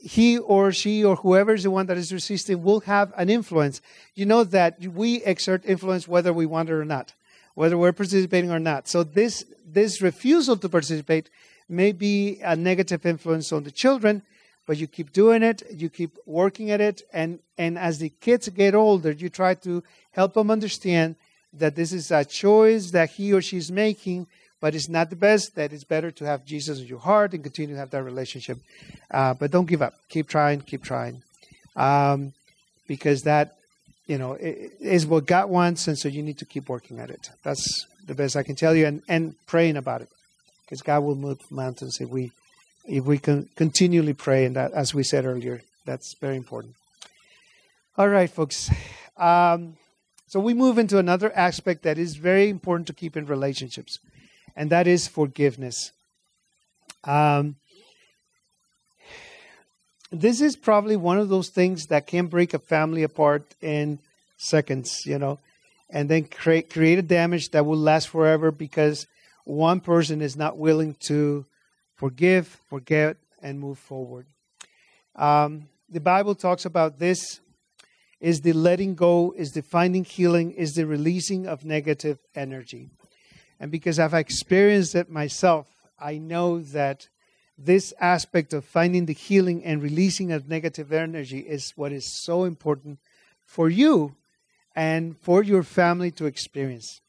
he 0.00 0.38
or 0.38 0.72
she 0.72 1.04
or 1.04 1.16
whoever 1.16 1.54
is 1.54 1.62
the 1.62 1.70
one 1.70 1.86
that 1.86 1.98
is 1.98 2.12
resisting 2.12 2.62
will 2.62 2.80
have 2.80 3.12
an 3.16 3.28
influence. 3.28 3.82
You 4.14 4.26
know 4.26 4.44
that 4.44 4.80
we 4.80 5.22
exert 5.24 5.64
influence 5.66 6.08
whether 6.08 6.32
we 6.32 6.46
want 6.46 6.70
it 6.70 6.72
or 6.72 6.84
not, 6.84 7.12
whether 7.54 7.76
we're 7.76 7.92
participating 7.92 8.50
or 8.50 8.58
not. 8.58 8.88
So 8.88 9.02
this 9.04 9.44
this 9.66 10.00
refusal 10.00 10.56
to 10.56 10.68
participate 10.68 11.30
may 11.68 11.92
be 11.92 12.40
a 12.42 12.56
negative 12.56 13.04
influence 13.06 13.52
on 13.52 13.64
the 13.64 13.70
children, 13.70 14.22
but 14.66 14.78
you 14.78 14.86
keep 14.86 15.12
doing 15.12 15.42
it, 15.42 15.62
you 15.72 15.88
keep 15.88 16.16
working 16.26 16.70
at 16.70 16.80
it, 16.80 17.02
and 17.12 17.40
and 17.58 17.78
as 17.78 17.98
the 17.98 18.08
kids 18.08 18.48
get 18.48 18.74
older, 18.74 19.12
you 19.12 19.28
try 19.28 19.54
to 19.54 19.82
help 20.12 20.32
them 20.32 20.50
understand 20.50 21.16
that 21.52 21.76
this 21.76 21.92
is 21.92 22.10
a 22.10 22.24
choice 22.24 22.92
that 22.92 23.10
he 23.10 23.32
or 23.32 23.42
she 23.42 23.58
is 23.58 23.70
making, 23.70 24.26
but 24.60 24.74
it's 24.74 24.88
not 24.88 25.10
the 25.10 25.16
best, 25.16 25.54
that 25.56 25.72
it's 25.72 25.84
better 25.84 26.10
to 26.10 26.24
have 26.24 26.44
Jesus 26.44 26.80
in 26.80 26.86
your 26.86 26.98
heart 26.98 27.32
and 27.34 27.42
continue 27.42 27.74
to 27.74 27.80
have 27.80 27.90
that 27.90 28.02
relationship. 28.02 28.58
Uh, 29.10 29.34
but 29.34 29.50
don't 29.50 29.66
give 29.66 29.82
up. 29.82 29.94
Keep 30.08 30.28
trying, 30.28 30.60
keep 30.60 30.82
trying. 30.82 31.22
Um, 31.76 32.32
because 32.86 33.22
that, 33.22 33.56
you 34.06 34.18
know, 34.18 34.36
is 34.40 35.06
what 35.06 35.26
God 35.26 35.48
wants, 35.48 35.88
and 35.88 35.98
so 35.98 36.08
you 36.08 36.22
need 36.22 36.38
to 36.38 36.44
keep 36.44 36.68
working 36.68 36.98
at 36.98 37.10
it. 37.10 37.30
That's 37.42 37.86
the 38.06 38.14
best 38.14 38.36
I 38.36 38.42
can 38.42 38.56
tell 38.56 38.74
you, 38.74 38.86
and, 38.86 39.02
and 39.08 39.34
praying 39.46 39.76
about 39.76 40.02
it. 40.02 40.08
Because 40.64 40.82
God 40.82 41.00
will 41.00 41.16
move 41.16 41.38
mountains 41.50 41.98
if 42.00 42.08
we 42.08 42.32
if 42.86 43.04
we 43.04 43.18
can 43.18 43.48
continually 43.56 44.14
pray, 44.14 44.44
and 44.44 44.56
that, 44.56 44.72
as 44.72 44.94
we 44.94 45.02
said 45.02 45.24
earlier, 45.24 45.62
that's 45.84 46.14
very 46.20 46.36
important. 46.36 46.74
All 47.96 48.08
right, 48.08 48.30
folks. 48.30 48.70
Um, 49.16 49.76
so 50.26 50.40
we 50.40 50.54
move 50.54 50.78
into 50.78 50.98
another 50.98 51.32
aspect 51.36 51.82
that 51.82 51.98
is 51.98 52.16
very 52.16 52.48
important 52.48 52.86
to 52.86 52.92
keep 52.92 53.16
in 53.16 53.26
relationships, 53.26 53.98
and 54.56 54.70
that 54.70 54.86
is 54.86 55.08
forgiveness. 55.08 55.92
Um, 57.04 57.56
this 60.12 60.40
is 60.40 60.56
probably 60.56 60.96
one 60.96 61.18
of 61.18 61.28
those 61.28 61.48
things 61.48 61.86
that 61.86 62.06
can 62.06 62.26
break 62.26 62.52
a 62.52 62.58
family 62.58 63.02
apart 63.02 63.54
in 63.60 64.00
seconds, 64.36 65.02
you 65.06 65.18
know, 65.18 65.38
and 65.88 66.08
then 66.08 66.24
create 66.24 66.70
create 66.70 66.98
a 66.98 67.02
damage 67.02 67.50
that 67.50 67.64
will 67.64 67.78
last 67.78 68.08
forever 68.08 68.50
because 68.50 69.06
one 69.44 69.80
person 69.80 70.20
is 70.20 70.36
not 70.36 70.58
willing 70.58 70.94
to 71.06 71.46
forgive, 71.94 72.58
forget, 72.68 73.16
and 73.42 73.60
move 73.60 73.78
forward. 73.78 74.26
Um, 75.14 75.68
the 75.88 76.00
Bible 76.00 76.34
talks 76.34 76.64
about 76.64 76.98
this 76.98 77.40
is 78.20 78.40
the 78.40 78.52
letting 78.52 78.94
go, 78.94 79.34
is 79.36 79.52
the 79.52 79.62
finding 79.62 80.04
healing, 80.04 80.52
is 80.52 80.74
the 80.74 80.86
releasing 80.86 81.46
of 81.46 81.64
negative 81.64 82.18
energy. 82.34 82.90
And 83.60 83.70
because 83.70 83.98
I've 83.98 84.14
experienced 84.14 84.94
it 84.94 85.10
myself, 85.10 85.68
I 85.98 86.16
know 86.16 86.60
that 86.60 87.08
this 87.58 87.92
aspect 88.00 88.54
of 88.54 88.64
finding 88.64 89.04
the 89.04 89.12
healing 89.12 89.62
and 89.62 89.82
releasing 89.82 90.32
of 90.32 90.48
negative 90.48 90.92
energy 90.92 91.40
is 91.40 91.74
what 91.76 91.92
is 91.92 92.24
so 92.24 92.44
important 92.44 92.98
for 93.44 93.68
you 93.68 94.16
and 94.74 95.14
for 95.18 95.42
your 95.42 95.62
family 95.62 96.10
to 96.12 96.24
experience. 96.24 97.02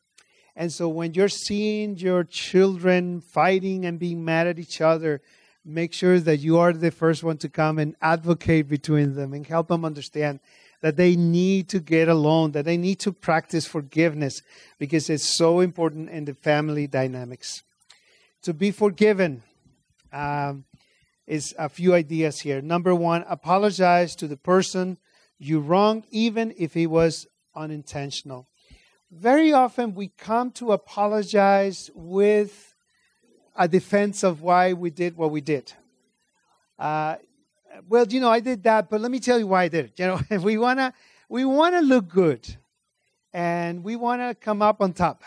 And 0.54 0.74
so 0.74 0.90
when 0.90 1.14
you're 1.14 1.30
seeing 1.30 1.98
your 1.98 2.26
children 2.26 3.22
fighting 3.22 3.86
and 3.86 3.98
being 3.98 4.26
mad 4.26 4.48
at 4.48 4.60
each 4.60 4.82
other, 4.82 5.22
make 5.64 5.94
sure 5.94 6.20
that 6.20 6.38
you 6.38 6.58
are 6.58 6.74
the 6.74 6.92
first 6.92 7.24
one 7.24 7.38
to 7.38 7.48
come 7.48 7.80
and 7.80 7.96
advocate 8.02 8.68
between 8.68 9.16
them 9.16 9.32
and 9.34 9.48
help 9.48 9.70
them 9.70 9.86
understand 9.86 10.42
that 10.82 10.98
they 10.98 11.16
need 11.16 11.70
to 11.70 11.80
get 11.80 12.08
along, 12.08 12.52
that 12.52 12.66
they 12.66 12.78
need 12.78 13.00
to 13.00 13.12
practice 13.12 13.66
forgiveness 13.66 14.42
because 14.80 15.10
it's 15.10 15.38
so 15.38 15.60
important 15.60 16.10
in 16.10 16.26
the 16.26 16.34
family 16.34 16.88
dynamics. 16.88 17.64
To 18.44 18.54
be 18.54 18.72
forgiven 18.72 19.44
um, 20.12 20.66
is 21.28 21.54
a 21.58 21.70
few 21.70 21.94
ideas 21.94 22.42
here. 22.42 22.62
Number 22.62 22.96
one, 22.96 23.24
apologize 23.30 24.16
to 24.16 24.28
the 24.28 24.38
person 24.38 24.98
you 25.38 25.60
wronged, 25.60 26.06
even 26.10 26.54
if 26.58 26.76
it 26.76 26.88
was 26.88 27.28
unintentional. 27.56 28.48
Very 29.12 29.52
often 29.52 29.94
we 29.94 30.08
come 30.08 30.52
to 30.52 30.72
apologize 30.72 31.92
with 31.94 32.74
a 33.56 33.68
defense 33.68 34.24
of 34.24 34.42
why 34.42 34.74
we 34.74 34.90
did 34.90 35.18
what 35.18 35.32
we 35.32 35.42
did. 35.42 35.74
Uh, 36.80 37.18
well, 37.88 38.06
you 38.08 38.20
know, 38.20 38.30
I 38.30 38.40
did 38.40 38.64
that, 38.64 38.90
but 38.90 39.02
let 39.02 39.12
me 39.12 39.20
tell 39.20 39.40
you 39.40 39.48
why 39.48 39.64
I 39.64 39.68
did 39.68 39.86
it. 39.86 40.00
You 40.00 40.08
know, 40.08 40.20
we 40.40 40.58
wanna 40.58 40.94
we 41.30 41.46
wanna 41.46 41.82
look 41.82 42.08
good 42.08 42.58
and 43.34 43.84
we 43.84 43.96
wanna 43.96 44.36
come 44.36 44.62
up 44.62 44.82
on 44.82 44.94
top. 44.94 45.24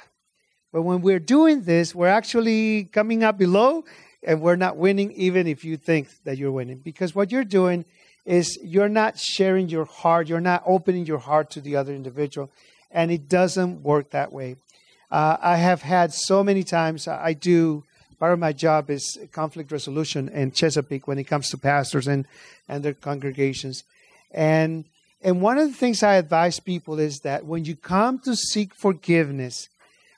But 0.73 0.83
when 0.83 1.03
we're 1.03 1.21
doing 1.21 1.63
this, 1.63 1.95
we're 1.95 2.09
actually 2.09 2.85
coming 2.85 3.23
up 3.23 3.39
below 3.39 3.85
and 4.23 4.41
we're 4.41 4.57
not 4.57 4.77
winning 4.77 5.13
even 5.13 5.47
if 5.47 5.65
you 5.65 5.77
think 5.77 6.09
that 6.25 6.37
you're 6.37 6.53
winning. 6.53 6.79
Because 6.79 7.15
what 7.15 7.31
you're 7.31 7.45
doing 7.45 7.85
is 8.25 8.59
you're 8.63 8.89
not 8.89 9.19
sharing 9.19 9.69
your 9.69 9.85
heart, 9.85 10.29
you're 10.29 10.41
not 10.41 10.63
opening 10.67 11.07
your 11.07 11.19
heart 11.19 11.51
to 11.51 11.61
the 11.61 11.77
other 11.77 11.95
individual, 11.95 12.51
and 12.91 13.11
it 13.11 13.29
doesn't 13.29 13.83
work 13.83 14.11
that 14.11 14.33
way. 14.33 14.57
Uh, 15.11 15.37
I 15.41 15.57
have 15.57 15.83
had 15.83 16.13
so 16.13 16.43
many 16.43 16.65
times, 16.65 17.07
I 17.07 17.35
do, 17.35 17.85
part 18.19 18.33
of 18.33 18.39
my 18.39 18.53
job 18.53 18.91
is 18.91 19.19
conflict 19.33 19.71
resolution 19.71 20.29
in 20.29 20.53
Chesapeake 20.53 21.07
when 21.07 21.19
it 21.19 21.25
comes 21.25 21.51
to 21.51 21.59
pastors 21.59 22.07
and, 22.07 22.27
and 22.69 22.85
their 22.85 22.95
congregations. 22.95 23.85
And, 24.31 24.85
and 25.23 25.41
one 25.41 25.59
of 25.59 25.69
the 25.69 25.77
things 25.77 26.03
I 26.03 26.15
advise 26.15 26.61
people 26.61 26.99
is 26.99 27.21
that 27.21 27.45
when 27.45 27.65
you 27.65 27.77
come 27.77 28.19
to 28.21 28.35
seek 28.35 28.75
forgiveness, 28.75 29.69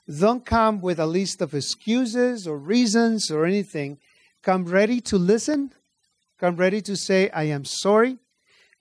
don't 0.07 0.45
come 0.45 0.81
with 0.81 0.99
a 0.99 1.05
list 1.05 1.41
of 1.41 1.53
excuses 1.53 2.47
or 2.47 2.57
reasons 2.57 3.29
or 3.29 3.45
anything. 3.45 3.97
Come 4.41 4.65
ready 4.65 5.01
to 5.01 5.17
listen. 5.17 5.73
Come 6.39 6.55
ready 6.55 6.81
to 6.81 6.95
say, 6.95 7.29
I 7.31 7.43
am 7.43 7.65
sorry. 7.65 8.17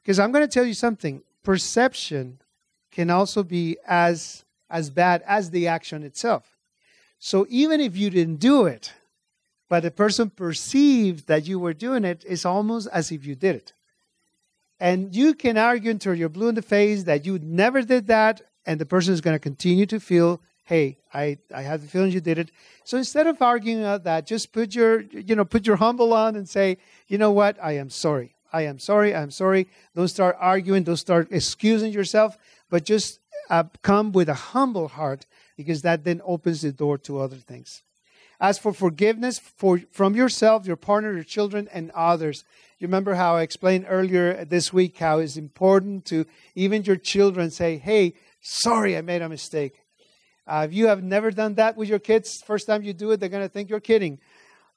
Because 0.02 0.20
I'm 0.20 0.30
going 0.30 0.46
to 0.46 0.52
tell 0.52 0.64
you 0.64 0.74
something 0.74 1.22
perception 1.42 2.38
can 2.92 3.10
also 3.10 3.42
be 3.42 3.76
as, 3.86 4.44
as 4.70 4.90
bad 4.90 5.22
as 5.26 5.50
the 5.50 5.68
action 5.68 6.02
itself. 6.02 6.56
So 7.18 7.46
even 7.48 7.80
if 7.80 7.96
you 7.96 8.10
didn't 8.10 8.36
do 8.36 8.66
it, 8.66 8.92
but 9.68 9.82
the 9.82 9.90
person 9.90 10.30
perceived 10.30 11.26
that 11.26 11.46
you 11.46 11.58
were 11.58 11.74
doing 11.74 12.04
it, 12.04 12.24
it's 12.26 12.44
almost 12.44 12.88
as 12.92 13.10
if 13.10 13.26
you 13.26 13.34
did 13.34 13.56
it. 13.56 13.72
And 14.78 15.14
you 15.14 15.34
can 15.34 15.56
argue 15.56 15.90
until 15.90 16.14
you're 16.14 16.28
blue 16.28 16.48
in 16.48 16.54
the 16.54 16.62
face 16.62 17.04
that 17.04 17.24
you 17.24 17.38
never 17.38 17.82
did 17.82 18.06
that, 18.08 18.42
and 18.66 18.80
the 18.80 18.86
person 18.86 19.14
is 19.14 19.20
going 19.20 19.34
to 19.34 19.40
continue 19.40 19.86
to 19.86 20.00
feel 20.00 20.40
hey, 20.66 20.98
I, 21.14 21.38
I 21.54 21.62
have 21.62 21.80
the 21.80 21.86
feeling 21.86 22.10
you 22.10 22.20
did 22.20 22.38
it. 22.38 22.50
So 22.82 22.98
instead 22.98 23.28
of 23.28 23.40
arguing 23.40 23.80
about 23.80 24.02
that, 24.02 24.26
just 24.26 24.52
put 24.52 24.74
your, 24.74 25.02
you 25.02 25.36
know, 25.36 25.44
put 25.44 25.64
your 25.64 25.76
humble 25.76 26.12
on 26.12 26.34
and 26.34 26.48
say, 26.48 26.78
you 27.06 27.18
know 27.18 27.30
what, 27.30 27.56
I 27.62 27.76
am 27.76 27.88
sorry. 27.88 28.34
I 28.52 28.62
am 28.62 28.78
sorry. 28.78 29.14
I'm 29.14 29.30
sorry. 29.30 29.68
Don't 29.94 30.08
start 30.08 30.36
arguing. 30.40 30.82
Don't 30.82 30.96
start 30.96 31.28
excusing 31.30 31.92
yourself, 31.92 32.36
but 32.68 32.84
just 32.84 33.20
uh, 33.48 33.64
come 33.82 34.12
with 34.12 34.28
a 34.28 34.34
humble 34.34 34.88
heart 34.88 35.26
because 35.56 35.82
that 35.82 36.04
then 36.04 36.20
opens 36.24 36.62
the 36.62 36.72
door 36.72 36.98
to 36.98 37.20
other 37.20 37.36
things. 37.36 37.82
As 38.40 38.58
for 38.58 38.72
forgiveness 38.72 39.38
for, 39.38 39.80
from 39.90 40.14
yourself, 40.14 40.66
your 40.66 40.76
partner, 40.76 41.12
your 41.12 41.24
children, 41.24 41.68
and 41.72 41.90
others, 41.92 42.44
you 42.78 42.86
remember 42.86 43.14
how 43.14 43.36
I 43.36 43.42
explained 43.42 43.86
earlier 43.88 44.44
this 44.44 44.72
week 44.72 44.98
how 44.98 45.18
it's 45.18 45.36
important 45.36 46.04
to 46.06 46.26
even 46.54 46.82
your 46.82 46.96
children 46.96 47.50
say, 47.50 47.78
hey, 47.78 48.14
sorry, 48.40 48.96
I 48.96 49.00
made 49.00 49.22
a 49.22 49.28
mistake. 49.28 49.80
Uh, 50.46 50.66
if 50.68 50.74
you 50.74 50.86
have 50.86 51.02
never 51.02 51.30
done 51.30 51.54
that 51.54 51.76
with 51.76 51.88
your 51.88 51.98
kids, 51.98 52.42
first 52.42 52.66
time 52.66 52.82
you 52.82 52.92
do 52.92 53.10
it, 53.10 53.18
they're 53.18 53.30
going 53.30 53.42
to 53.42 53.48
think 53.48 53.70
you're 53.70 53.80
kidding. 53.80 54.18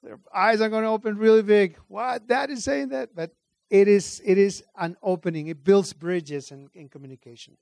Their 0.02 0.18
eyes 0.34 0.60
are 0.60 0.70
going 0.70 0.82
to 0.82 0.88
open 0.88 1.18
really 1.18 1.42
big. 1.42 1.76
What? 1.88 2.26
Dad 2.26 2.50
is 2.50 2.64
saying 2.64 2.88
that? 2.88 3.14
But 3.14 3.32
it 3.68 3.86
is, 3.86 4.20
it 4.24 4.38
is 4.38 4.64
an 4.78 4.96
opening. 5.02 5.48
It 5.48 5.62
builds 5.62 5.92
bridges 5.92 6.50
in, 6.50 6.70
in 6.74 6.88
communication. 6.88 7.56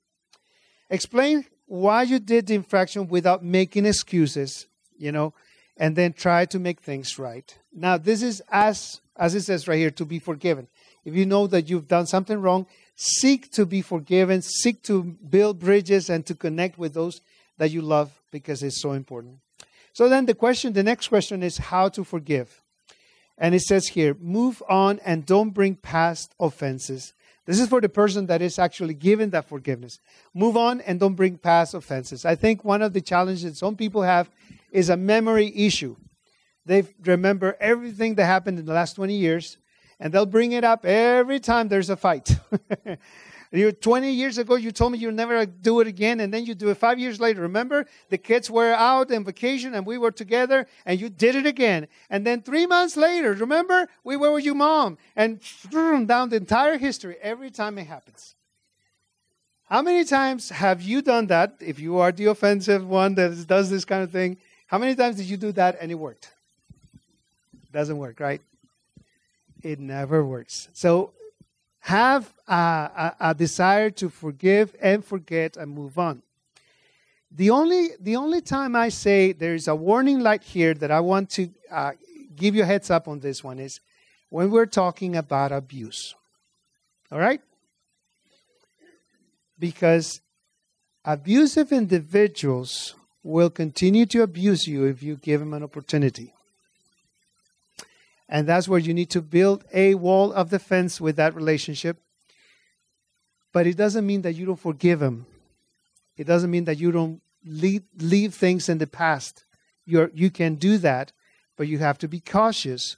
Explain 0.89 1.45
why 1.67 2.03
you 2.03 2.17
did 2.17 2.47
the 2.47 2.55
infraction 2.55 3.07
without 3.07 3.43
making 3.43 3.85
excuses, 3.85 4.67
you 4.97 5.11
know, 5.11 5.33
and 5.79 5.95
then 5.95 6.11
try 6.11 6.45
to 6.45 6.59
make 6.59 6.81
things 6.81 7.17
right. 7.17 7.57
Now, 7.73 7.97
this 7.97 8.21
is 8.21 8.43
as, 8.51 8.99
as 9.15 9.33
it 9.33 9.41
says 9.41 9.67
right 9.67 9.77
here, 9.77 9.91
to 9.91 10.05
be 10.05 10.19
forgiven. 10.19 10.67
If 11.05 11.15
you 11.15 11.25
know 11.25 11.47
that 11.47 11.69
you've 11.69 11.87
done 11.87 12.05
something 12.05 12.39
wrong, 12.39 12.67
seek 12.95 13.49
to 13.53 13.65
be 13.65 13.81
forgiven, 13.81 14.41
seek 14.41 14.83
to 14.83 15.03
build 15.03 15.59
bridges 15.59 16.09
and 16.09 16.25
to 16.25 16.35
connect 16.35 16.77
with 16.77 16.93
those 16.93 17.21
that 17.57 17.71
you 17.71 17.81
love 17.81 18.11
because 18.29 18.61
it's 18.61 18.81
so 18.81 18.91
important. 18.91 19.37
So 19.93 20.09
then 20.09 20.25
the 20.25 20.35
question, 20.35 20.73
the 20.73 20.83
next 20.83 21.07
question 21.07 21.41
is 21.41 21.57
how 21.57 21.87
to 21.89 22.03
forgive. 22.03 22.61
And 23.37 23.55
it 23.55 23.61
says 23.61 23.87
here, 23.87 24.17
move 24.19 24.61
on 24.67 24.99
and 25.05 25.25
don't 25.25 25.51
bring 25.51 25.75
past 25.75 26.35
offenses. 26.39 27.13
This 27.45 27.59
is 27.59 27.69
for 27.69 27.81
the 27.81 27.89
person 27.89 28.27
that 28.27 28.41
is 28.41 28.59
actually 28.59 28.93
given 28.93 29.29
that 29.31 29.47
forgiveness. 29.47 29.99
Move 30.33 30.57
on 30.57 30.81
and 30.81 30.99
don't 30.99 31.15
bring 31.15 31.37
past 31.37 31.73
offenses. 31.73 32.25
I 32.25 32.35
think 32.35 32.65
one 32.65 32.81
of 32.81 32.91
the 32.91 33.01
challenges 33.01 33.57
some 33.57 33.77
people 33.77 34.03
have 34.03 34.29
is 34.71 34.89
a 34.89 34.97
memory 34.97 35.51
issue. 35.55 35.95
They 36.65 36.83
remember 37.03 37.57
everything 37.59 38.15
that 38.15 38.25
happened 38.25 38.59
in 38.59 38.65
the 38.65 38.73
last 38.73 38.93
20 38.93 39.15
years, 39.15 39.57
and 39.99 40.13
they'll 40.13 40.25
bring 40.25 40.51
it 40.51 40.63
up 40.63 40.85
every 40.85 41.39
time 41.39 41.67
there's 41.67 41.89
a 41.89 41.97
fight. 41.97 42.37
You 43.51 43.71
20 43.71 44.11
years 44.11 44.37
ago, 44.37 44.55
you 44.55 44.71
told 44.71 44.91
me 44.91 44.99
you'll 44.99 45.11
never 45.11 45.43
do 45.43 45.79
it 45.79 45.87
again, 45.87 46.19
and 46.19 46.31
then 46.31 46.45
you 46.45 46.53
do 46.53 46.69
it 46.69 46.75
five 46.75 46.99
years 46.99 47.19
later. 47.19 47.41
Remember, 47.41 47.87
the 48.09 48.17
kids 48.17 48.49
were 48.49 48.73
out 48.73 49.11
on 49.11 49.23
vacation 49.23 49.73
and 49.73 49.87
we 49.87 49.97
were 49.97 50.11
together, 50.11 50.67
and 50.85 51.01
you 51.01 51.09
did 51.09 51.33
it 51.33 51.47
again. 51.47 51.87
And 52.11 52.25
then 52.27 52.43
three 52.43 52.67
months 52.67 52.95
later, 52.95 53.33
remember, 53.33 53.87
we 54.03 54.17
were 54.17 54.31
with 54.31 54.45
your 54.45 54.53
mom, 54.53 54.99
and 55.15 55.39
down 55.71 56.29
the 56.29 56.35
entire 56.35 56.77
history 56.77 57.17
every 57.21 57.49
time 57.49 57.79
it 57.79 57.87
happens. 57.87 58.35
How 59.63 59.81
many 59.81 60.03
times 60.03 60.49
have 60.49 60.83
you 60.83 61.01
done 61.01 61.27
that? 61.27 61.55
If 61.59 61.79
you 61.79 61.97
are 61.97 62.11
the 62.11 62.25
offensive 62.25 62.87
one 62.87 63.15
that 63.15 63.47
does 63.47 63.71
this 63.71 63.85
kind 63.85 64.03
of 64.03 64.11
thing, 64.11 64.37
how 64.69 64.77
many 64.77 64.93
times 64.93 65.15
did 65.15 65.25
you 65.25 65.35
do 65.35 65.51
that 65.53 65.77
and 65.81 65.91
it 65.91 65.95
worked? 65.95 66.31
Doesn't 67.71 67.97
work, 67.97 68.19
right? 68.19 68.39
It 69.63 69.79
never 69.79 70.23
works. 70.23 70.69
So 70.73 71.11
have 71.79 72.31
a, 72.47 72.53
a, 72.53 73.15
a, 73.19 73.33
desire 73.33 73.89
to 73.89 74.09
forgive 74.09 74.75
and 74.79 75.03
forget 75.03 75.57
and 75.57 75.71
move 75.71 75.97
on. 75.97 76.21
The 77.31 77.49
only, 77.49 77.89
the 77.99 78.15
only 78.15 78.41
time 78.41 78.75
I 78.75 78.89
say 78.89 79.31
there 79.31 79.55
is 79.55 79.67
a 79.67 79.75
warning 79.75 80.19
light 80.19 80.43
here 80.43 80.75
that 80.75 80.91
I 80.91 80.99
want 80.99 81.31
to 81.31 81.49
uh, 81.71 81.93
give 82.35 82.53
you 82.53 82.61
a 82.61 82.65
heads 82.65 82.91
up 82.91 83.07
on 83.07 83.21
this 83.21 83.43
one 83.43 83.57
is 83.57 83.79
when 84.29 84.51
we're 84.51 84.67
talking 84.67 85.15
about 85.15 85.51
abuse. 85.51 86.13
All 87.11 87.17
right? 87.17 87.41
Because 89.57 90.21
abusive 91.03 91.71
individuals 91.71 92.93
will 93.29 93.49
continue 93.49 94.05
to 94.07 94.23
abuse 94.23 94.67
you 94.67 94.85
if 94.85 95.03
you 95.03 95.15
give 95.15 95.41
him 95.41 95.53
an 95.53 95.63
opportunity. 95.63 96.33
And 98.27 98.47
that's 98.47 98.67
where 98.67 98.79
you 98.79 98.93
need 98.93 99.09
to 99.11 99.21
build 99.21 99.63
a 99.73 99.95
wall 99.95 100.31
of 100.33 100.49
defense 100.49 101.01
with 101.01 101.15
that 101.15 101.35
relationship. 101.35 101.97
But 103.51 103.65
it 103.65 103.77
doesn't 103.77 104.05
mean 104.05 104.21
that 104.21 104.33
you 104.33 104.45
don't 104.45 104.59
forgive 104.59 105.01
him. 105.01 105.25
It 106.17 106.27
doesn't 106.27 106.51
mean 106.51 106.65
that 106.65 106.77
you 106.77 106.91
don't 106.91 107.21
leave, 107.45 107.83
leave 107.97 108.33
things 108.33 108.69
in 108.69 108.77
the 108.77 108.87
past. 108.87 109.43
You're, 109.85 110.11
you 110.13 110.29
can 110.29 110.55
do 110.55 110.77
that, 110.77 111.11
but 111.57 111.67
you 111.67 111.79
have 111.79 111.97
to 111.99 112.07
be 112.07 112.19
cautious, 112.19 112.97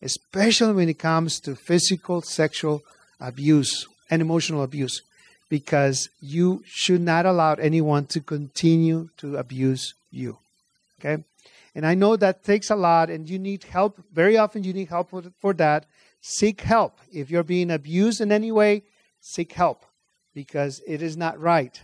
especially 0.00 0.72
when 0.72 0.88
it 0.88 0.98
comes 0.98 1.40
to 1.40 1.54
physical, 1.54 2.22
sexual 2.22 2.82
abuse 3.20 3.86
and 4.08 4.22
emotional 4.22 4.62
abuse, 4.62 5.02
because 5.50 6.08
you 6.20 6.62
should 6.64 7.02
not 7.02 7.26
allow 7.26 7.54
anyone 7.54 8.06
to 8.06 8.20
continue 8.20 9.10
to 9.18 9.36
abuse 9.36 9.92
you. 10.10 10.38
Okay? 10.98 11.22
And 11.74 11.86
I 11.86 11.94
know 11.94 12.16
that 12.16 12.44
takes 12.44 12.70
a 12.70 12.76
lot, 12.76 13.10
and 13.10 13.28
you 13.28 13.38
need 13.38 13.64
help. 13.64 14.00
Very 14.12 14.38
often, 14.38 14.64
you 14.64 14.72
need 14.72 14.88
help 14.88 15.10
for 15.38 15.52
that. 15.54 15.84
Seek 16.22 16.62
help. 16.62 16.98
If 17.12 17.30
you're 17.30 17.42
being 17.42 17.70
abused 17.70 18.20
in 18.20 18.32
any 18.32 18.50
way, 18.50 18.82
seek 19.20 19.52
help 19.52 19.84
because 20.34 20.80
it 20.86 21.02
is 21.02 21.16
not 21.16 21.38
right. 21.38 21.80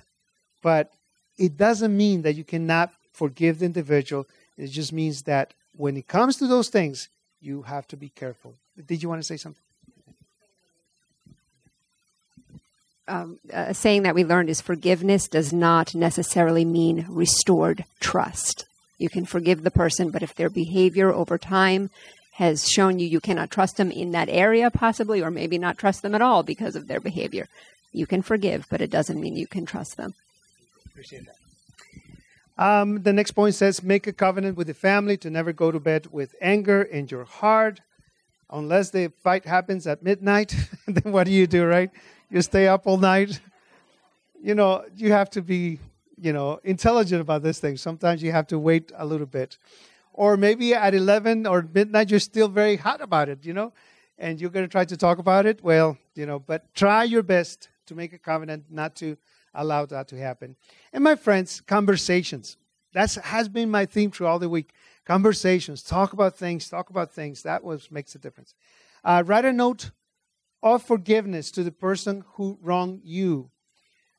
But 0.63 0.93
it 1.37 1.57
doesn't 1.57 1.95
mean 1.95 2.23
that 2.23 2.35
you 2.35 2.45
cannot 2.45 2.93
forgive 3.13 3.59
the 3.59 3.67
individual. 3.67 4.27
It 4.57 4.69
just 4.69 4.93
means 4.93 5.23
that 5.23 5.55
when 5.77 5.97
it 5.97 6.07
comes 6.09 6.37
to 6.37 6.47
those 6.47 6.69
things, 6.69 7.09
you 7.41 7.63
have 7.63 7.87
to 7.89 7.97
be 7.97 8.09
careful. 8.09 8.55
Did 8.87 9.03
you 9.03 9.09
want 9.09 9.21
to 9.21 9.27
say 9.27 9.37
something? 9.37 9.63
Um, 13.09 13.39
a 13.51 13.73
saying 13.73 14.03
that 14.03 14.17
we 14.17 14.25
learned 14.25 14.51
is 14.51 14.61
forgiveness 14.61 15.29
does 15.29 15.53
not 15.53 15.95
necessarily 15.95 16.65
mean 16.65 17.07
restored 17.09 17.85
trust. 18.01 18.65
You 18.99 19.09
can 19.09 19.27
forgive 19.27 19.63
the 19.63 19.71
person, 19.71 20.11
but 20.11 20.23
if 20.23 20.35
their 20.35 20.51
behavior 20.51 21.13
over 21.13 21.39
time 21.39 21.91
has 22.35 22.69
shown 22.69 22.99
you 22.99 23.07
you 23.07 23.21
cannot 23.21 23.51
trust 23.51 23.77
them 23.77 23.91
in 23.91 24.13
that 24.13 24.29
area, 24.29 24.71
possibly, 24.71 25.23
or 25.23 25.31
maybe 25.31 25.57
not 25.57 25.79
trust 25.79 26.03
them 26.03 26.15
at 26.15 26.23
all 26.23 26.43
because 26.43 26.75
of 26.77 26.89
their 26.89 27.01
behavior, 27.01 27.47
you 27.93 28.07
can 28.07 28.23
forgive, 28.23 28.67
but 28.69 28.81
it 28.81 28.91
doesn't 28.91 29.21
mean 29.21 29.37
you 29.37 29.47
can 29.47 29.65
trust 29.65 29.97
them. 29.97 30.15
Appreciate 30.87 31.27
that. 31.27 31.37
Um, 32.59 33.03
the 33.03 33.13
next 33.13 33.33
point 33.33 33.55
says 33.55 33.83
make 33.83 34.07
a 34.07 34.13
covenant 34.13 34.57
with 34.57 34.67
the 34.67 34.75
family 34.75 35.17
to 35.19 35.31
never 35.31 35.53
go 35.53 35.71
to 35.71 35.79
bed 35.79 36.09
with 36.11 36.35
anger 36.41 36.83
in 36.83 37.09
your 37.09 37.25
heart. 37.25 37.81
Unless 38.51 38.91
the 38.91 39.13
fight 39.23 39.45
happens 39.45 39.87
at 39.87 40.03
midnight, 40.03 40.55
then 40.87 41.13
what 41.13 41.25
do 41.25 41.33
you 41.33 41.47
do, 41.47 41.67
right? 41.67 41.91
You 42.31 42.43
stay 42.43 42.69
up 42.69 42.87
all 42.87 42.99
night. 42.99 43.41
You 44.43 44.55
know, 44.55 44.85
you 44.95 45.13
have 45.13 45.31
to 45.31 45.43
be 45.43 45.79
you 46.17 46.33
know, 46.33 46.59
intelligent 46.65 47.21
about 47.21 47.43
this 47.43 47.59
thing. 47.59 47.77
Sometimes 47.77 48.23
you 48.23 48.33
have 48.33 48.47
to 48.49 48.59
wait 48.59 48.91
a 48.97 49.05
little 49.05 49.27
bit. 49.27 49.59
Or 50.13 50.37
maybe 50.37 50.75
at 50.75 50.95
11 50.95 51.47
or 51.47 51.69
midnight, 51.75 52.11
you're 52.11 52.21
still 52.21 52.49
very 52.49 52.77
hot 52.77 53.03
about 53.03 53.29
it, 53.29 53.45
you 53.45 53.53
know, 53.53 53.73
and 54.19 54.41
you're 54.41 54.51
going 54.51 54.65
to 54.65 54.71
try 54.71 54.85
to 54.85 54.97
talk 54.97 55.19
about 55.19 55.45
it. 55.45 55.63
Well, 55.63 55.99
you 56.15 56.25
know, 56.25 56.39
but 56.39 56.75
try 56.75 57.05
your 57.05 57.23
best 57.23 57.69
to 57.87 57.95
make 57.95 58.15
a 58.15 58.19
covenant 58.19 58.65
not 58.71 58.97
to 58.97 59.19
allow 59.55 59.85
that 59.87 60.09
to 60.09 60.19
happen. 60.19 60.57
And 60.93 61.05
my 61.05 61.17
friends, 61.17 61.61
conversations. 61.61 62.57
That 62.95 63.13
has 63.25 63.49
been 63.51 63.71
my 63.71 63.85
theme 63.85 64.11
through 64.11 64.27
all 64.27 64.39
the 64.39 64.49
week. 64.49 64.73
Conversations. 65.05 65.83
Talk 65.83 66.15
about 66.15 66.35
things. 66.37 66.69
Talk 66.69 66.89
about 66.89 67.13
things. 67.13 67.43
That 67.43 67.63
was 67.63 67.91
makes 67.91 68.15
a 68.15 68.19
difference. 68.19 68.55
Uh, 69.05 69.23
write 69.27 69.45
a 69.45 69.53
note 69.53 69.91
of 70.75 70.83
forgiveness 70.83 71.51
to 71.53 71.63
the 71.63 71.73
person 71.73 72.25
who 72.35 72.59
wronged 72.63 73.01
you 73.05 73.51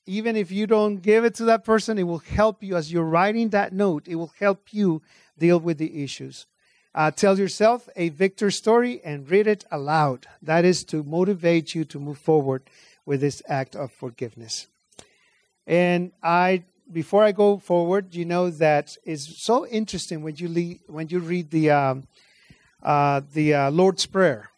even 0.08 0.38
if 0.38 0.52
you 0.52 0.66
don't 0.66 0.98
give 0.98 1.26
it 1.26 1.36
to 1.36 1.46
that 1.46 1.66
person, 1.66 1.98
it 1.98 2.04
will 2.04 2.20
help 2.20 2.64
you 2.64 2.78
as 2.78 2.92
you're 2.92 3.04
writing 3.04 3.50
that 3.50 3.74
note. 3.74 4.08
It 4.08 4.16
will 4.16 4.34
help 4.40 4.74
you 4.74 5.02
deal 5.38 5.60
with 5.60 5.78
the 5.78 6.04
issues. 6.04 6.48
Uh, 6.96 7.12
tell 7.12 7.38
yourself 7.38 7.90
a 7.96 8.10
victor 8.10 8.50
story 8.50 9.02
and 9.04 9.30
read 9.30 9.46
it 9.46 9.66
aloud. 9.70 10.26
That 10.42 10.66
is 10.66 10.84
to 10.86 11.04
motivate 11.04 11.76
you 11.76 11.84
to 11.86 12.00
move 12.00 12.18
forward 12.18 12.64
with 13.06 13.22
this 13.22 13.44
act 13.48 13.76
of 13.76 13.92
forgiveness. 13.92 14.68
And 15.68 16.14
I, 16.24 16.64
before 16.92 17.24
I 17.24 17.34
go 17.34 17.58
forward, 17.58 18.16
you 18.16 18.24
know 18.24 18.50
that 18.50 18.98
it's 19.04 19.44
so 19.44 19.68
interesting 19.68 20.24
when 20.24 20.38
you 20.38 20.48
lead, 20.48 20.80
when 20.88 21.10
you 21.10 21.20
read 21.20 21.52
the 21.52 21.72
um, 21.72 22.08
uh, 22.82 23.22
the 23.34 23.54
uh, 23.54 23.72
Lord's 23.72 24.06
Prayer, 24.06 24.50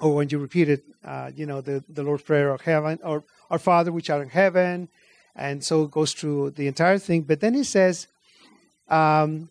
or 0.00 0.14
when 0.14 0.28
you 0.28 0.38
repeat 0.38 0.68
it, 0.68 0.84
uh, 1.04 1.30
you 1.34 1.46
know 1.46 1.60
the 1.60 1.84
the 1.88 2.02
Lord's 2.02 2.22
Prayer 2.22 2.50
of 2.50 2.60
heaven, 2.60 2.98
or 3.02 3.24
Our 3.50 3.58
Father 3.58 3.92
which 3.92 4.10
art 4.10 4.22
in 4.22 4.28
heaven, 4.28 4.88
and 5.34 5.64
so 5.64 5.84
it 5.84 5.90
goes 5.90 6.12
through 6.12 6.50
the 6.50 6.66
entire 6.66 6.98
thing. 6.98 7.22
But 7.22 7.40
then 7.40 7.54
he 7.54 7.64
says, 7.64 8.06
um, 8.88 9.48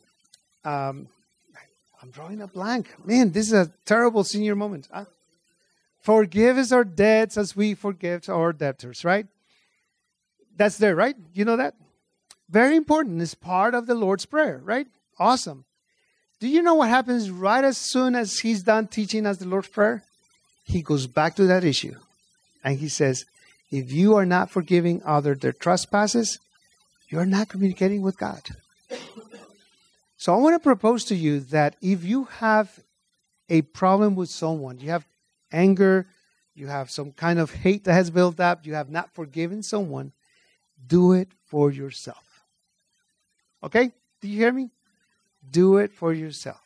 um, 0.63 1.07
I'm 2.01 2.11
drawing 2.11 2.41
a 2.41 2.47
blank. 2.47 2.93
Man, 3.03 3.31
this 3.31 3.47
is 3.47 3.53
a 3.53 3.71
terrible 3.85 4.23
senior 4.23 4.55
moment. 4.55 4.87
Huh? 4.91 5.05
Forgive 6.01 6.57
us 6.57 6.71
our 6.71 6.83
debts 6.83 7.35
as 7.35 7.55
we 7.55 7.73
forgive 7.73 8.29
our 8.29 8.53
debtors, 8.53 9.03
right? 9.03 9.25
That's 10.55 10.77
there, 10.77 10.95
right? 10.95 11.15
You 11.33 11.45
know 11.45 11.57
that? 11.57 11.73
Very 12.47 12.75
important. 12.75 13.21
It's 13.21 13.33
part 13.33 13.73
of 13.73 13.87
the 13.87 13.95
Lord's 13.95 14.25
Prayer, 14.25 14.61
right? 14.63 14.85
Awesome. 15.17 15.65
Do 16.39 16.47
you 16.47 16.61
know 16.61 16.75
what 16.75 16.89
happens 16.89 17.31
right 17.31 17.63
as 17.63 17.77
soon 17.77 18.13
as 18.13 18.39
he's 18.39 18.61
done 18.61 18.87
teaching 18.87 19.25
us 19.25 19.37
the 19.37 19.47
Lord's 19.47 19.69
Prayer? 19.69 20.03
He 20.65 20.81
goes 20.81 21.07
back 21.07 21.35
to 21.35 21.45
that 21.45 21.63
issue 21.63 21.95
and 22.63 22.79
he 22.79 22.89
says, 22.89 23.25
If 23.71 23.91
you 23.91 24.15
are 24.15 24.25
not 24.25 24.49
forgiving 24.49 25.01
other 25.05 25.35
their 25.35 25.53
trespasses, 25.53 26.39
you're 27.07 27.25
not 27.25 27.49
communicating 27.49 28.01
with 28.01 28.17
God. 28.17 28.41
So 30.17 30.33
I 30.33 30.37
want 30.37 30.55
to 30.55 30.59
propose 30.59 31.05
to 31.05 31.15
you 31.15 31.39
that 31.51 31.75
if 31.81 32.03
you 32.03 32.25
have 32.39 32.79
a 33.47 33.61
problem 33.61 34.15
with 34.15 34.29
someone, 34.29 34.79
you 34.79 34.89
have 34.89 35.05
anger, 35.51 36.07
you 36.55 36.67
have 36.67 36.89
some 36.89 37.11
kind 37.11 37.37
of 37.37 37.51
hate 37.51 37.83
that 37.83 37.93
has 37.93 38.09
built 38.09 38.39
up, 38.39 38.65
you 38.65 38.73
have 38.73 38.89
not 38.89 39.13
forgiven 39.13 39.61
someone, 39.61 40.13
do 40.87 41.13
it 41.13 41.29
for 41.45 41.71
yourself. 41.71 42.43
Okay? 43.63 43.91
Do 44.21 44.27
you 44.27 44.37
hear 44.39 44.51
me? 44.51 44.71
Do 45.47 45.77
it 45.77 45.93
for 45.93 46.11
yourself. 46.11 46.61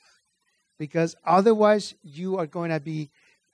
Because 0.78 1.16
otherwise, 1.26 1.96
you 2.02 2.38
are 2.38 2.48
going 2.48 2.72
to 2.72 2.80
be 2.80 3.10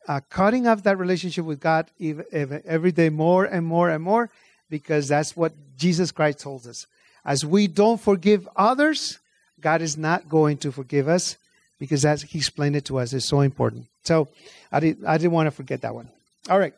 uh, 0.08 0.22
cutting 0.30 0.68
off 0.68 0.84
that 0.84 0.98
relationship 0.98 1.46
with 1.46 1.60
God 1.60 1.90
every 2.00 2.92
day 2.92 3.10
more 3.10 3.46
and 3.46 3.66
more 3.66 3.90
and 3.90 4.04
more, 4.04 4.30
because 4.70 5.08
that's 5.08 5.36
what 5.36 5.54
Jesus 5.78 6.12
Christ 6.12 6.40
told 6.40 6.68
us. 6.68 6.88
As 7.24 7.46
we 7.46 7.68
don't 7.68 8.00
forgive 8.00 8.48
others, 8.56 9.20
God 9.60 9.82
is 9.82 9.98
not 9.98 10.30
going 10.30 10.58
to 10.58 10.72
forgive 10.72 11.08
us 11.08 11.38
because 11.80 12.06
as 12.06 12.22
He 12.22 12.38
explained 12.38 12.76
it 12.76 12.86
to 12.86 13.00
us, 13.00 13.14
is 13.14 13.28
so 13.28 13.42
important. 13.42 13.88
So 14.04 14.28
I, 14.72 14.80
did, 14.80 15.04
I 15.04 15.18
didn't 15.18 15.34
want 15.34 15.48
to 15.48 15.52
forget 15.52 15.82
that 15.82 15.96
one. 15.96 16.10
All 16.50 16.60
right. 16.60 16.74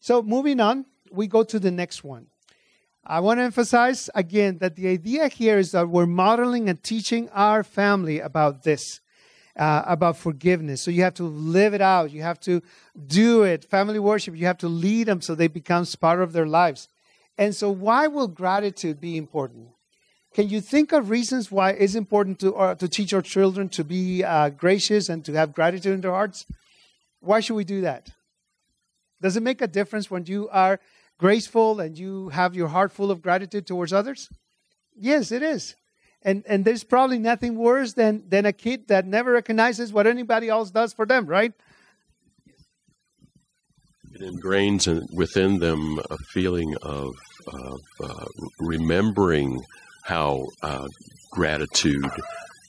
So 0.00 0.22
moving 0.22 0.60
on, 0.60 0.84
we 1.10 1.26
go 1.26 1.42
to 1.44 1.58
the 1.58 1.70
next 1.70 2.04
one. 2.04 2.26
I 3.04 3.20
want 3.20 3.38
to 3.38 3.44
emphasize 3.44 4.10
again 4.14 4.58
that 4.58 4.74
the 4.74 4.88
idea 4.88 5.28
here 5.28 5.58
is 5.58 5.70
that 5.72 5.88
we're 5.88 6.06
modeling 6.06 6.68
and 6.68 6.82
teaching 6.82 7.28
our 7.30 7.62
family 7.62 8.18
about 8.18 8.64
this, 8.64 9.00
uh, 9.56 9.82
about 9.86 10.16
forgiveness. 10.16 10.82
So 10.82 10.90
you 10.90 11.02
have 11.02 11.14
to 11.14 11.24
live 11.24 11.74
it 11.74 11.80
out. 11.80 12.10
You 12.10 12.22
have 12.22 12.40
to 12.40 12.62
do 13.06 13.42
it. 13.42 13.64
Family 13.64 13.98
worship, 13.98 14.36
you 14.36 14.46
have 14.46 14.58
to 14.58 14.68
lead 14.68 15.04
them 15.04 15.20
so 15.20 15.34
they 15.34 15.48
become 15.48 15.86
part 16.00 16.20
of 16.20 16.32
their 16.32 16.46
lives. 16.46 16.88
And 17.38 17.54
so, 17.54 17.70
why 17.70 18.06
will 18.06 18.28
gratitude 18.28 19.00
be 19.00 19.16
important? 19.16 19.68
Can 20.34 20.48
you 20.48 20.60
think 20.60 20.92
of 20.92 21.10
reasons 21.10 21.50
why 21.50 21.70
it's 21.70 21.94
important 21.94 22.40
to, 22.40 22.54
uh, 22.54 22.74
to 22.76 22.88
teach 22.88 23.12
our 23.14 23.22
children 23.22 23.68
to 23.70 23.84
be 23.84 24.22
uh, 24.22 24.50
gracious 24.50 25.08
and 25.08 25.24
to 25.24 25.32
have 25.32 25.54
gratitude 25.54 25.94
in 25.94 26.00
their 26.00 26.10
hearts? 26.10 26.46
Why 27.20 27.40
should 27.40 27.54
we 27.54 27.64
do 27.64 27.82
that? 27.82 28.10
Does 29.20 29.36
it 29.36 29.42
make 29.42 29.62
a 29.62 29.66
difference 29.66 30.10
when 30.10 30.26
you 30.26 30.48
are 30.50 30.78
graceful 31.18 31.80
and 31.80 31.98
you 31.98 32.28
have 32.30 32.54
your 32.54 32.68
heart 32.68 32.92
full 32.92 33.10
of 33.10 33.22
gratitude 33.22 33.66
towards 33.66 33.92
others? 33.92 34.28
Yes, 34.94 35.32
it 35.32 35.42
is. 35.42 35.74
And, 36.26 36.42
and 36.48 36.64
there's 36.64 36.82
probably 36.82 37.20
nothing 37.20 37.54
worse 37.54 37.92
than, 37.92 38.24
than 38.28 38.46
a 38.46 38.52
kid 38.52 38.88
that 38.88 39.06
never 39.06 39.30
recognizes 39.30 39.92
what 39.92 40.08
anybody 40.08 40.48
else 40.48 40.72
does 40.72 40.92
for 40.92 41.06
them, 41.06 41.24
right? 41.24 41.52
It 44.12 44.22
ingrains 44.22 44.88
within 45.14 45.60
them 45.60 46.00
a 46.10 46.16
feeling 46.32 46.74
of, 46.82 47.12
of 47.46 47.80
uh, 48.02 48.26
remembering 48.58 49.60
how 50.02 50.46
uh, 50.64 50.88
gratitude 51.30 52.10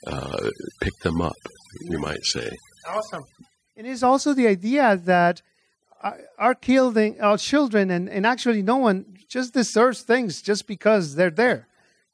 uh, 0.05 0.49
picked 0.79 1.01
them 1.01 1.19
up, 1.19 1.33
you 1.81 1.97
might 1.97 2.23
say. 2.25 2.51
Awesome. 2.87 3.23
It 3.75 3.87
is 3.87 4.03
also 4.03 4.35
the 4.35 4.45
idea 4.45 4.97
that 5.05 5.41
our, 6.37 6.53
children, 6.53 7.17
our 7.19 7.39
children, 7.39 7.89
and, 7.89 8.07
and 8.07 8.23
actually 8.23 8.61
no 8.61 8.77
one 8.77 9.17
just 9.27 9.55
deserves 9.55 10.03
things 10.03 10.43
just 10.43 10.67
because 10.67 11.15
they're 11.15 11.31
there. 11.31 11.66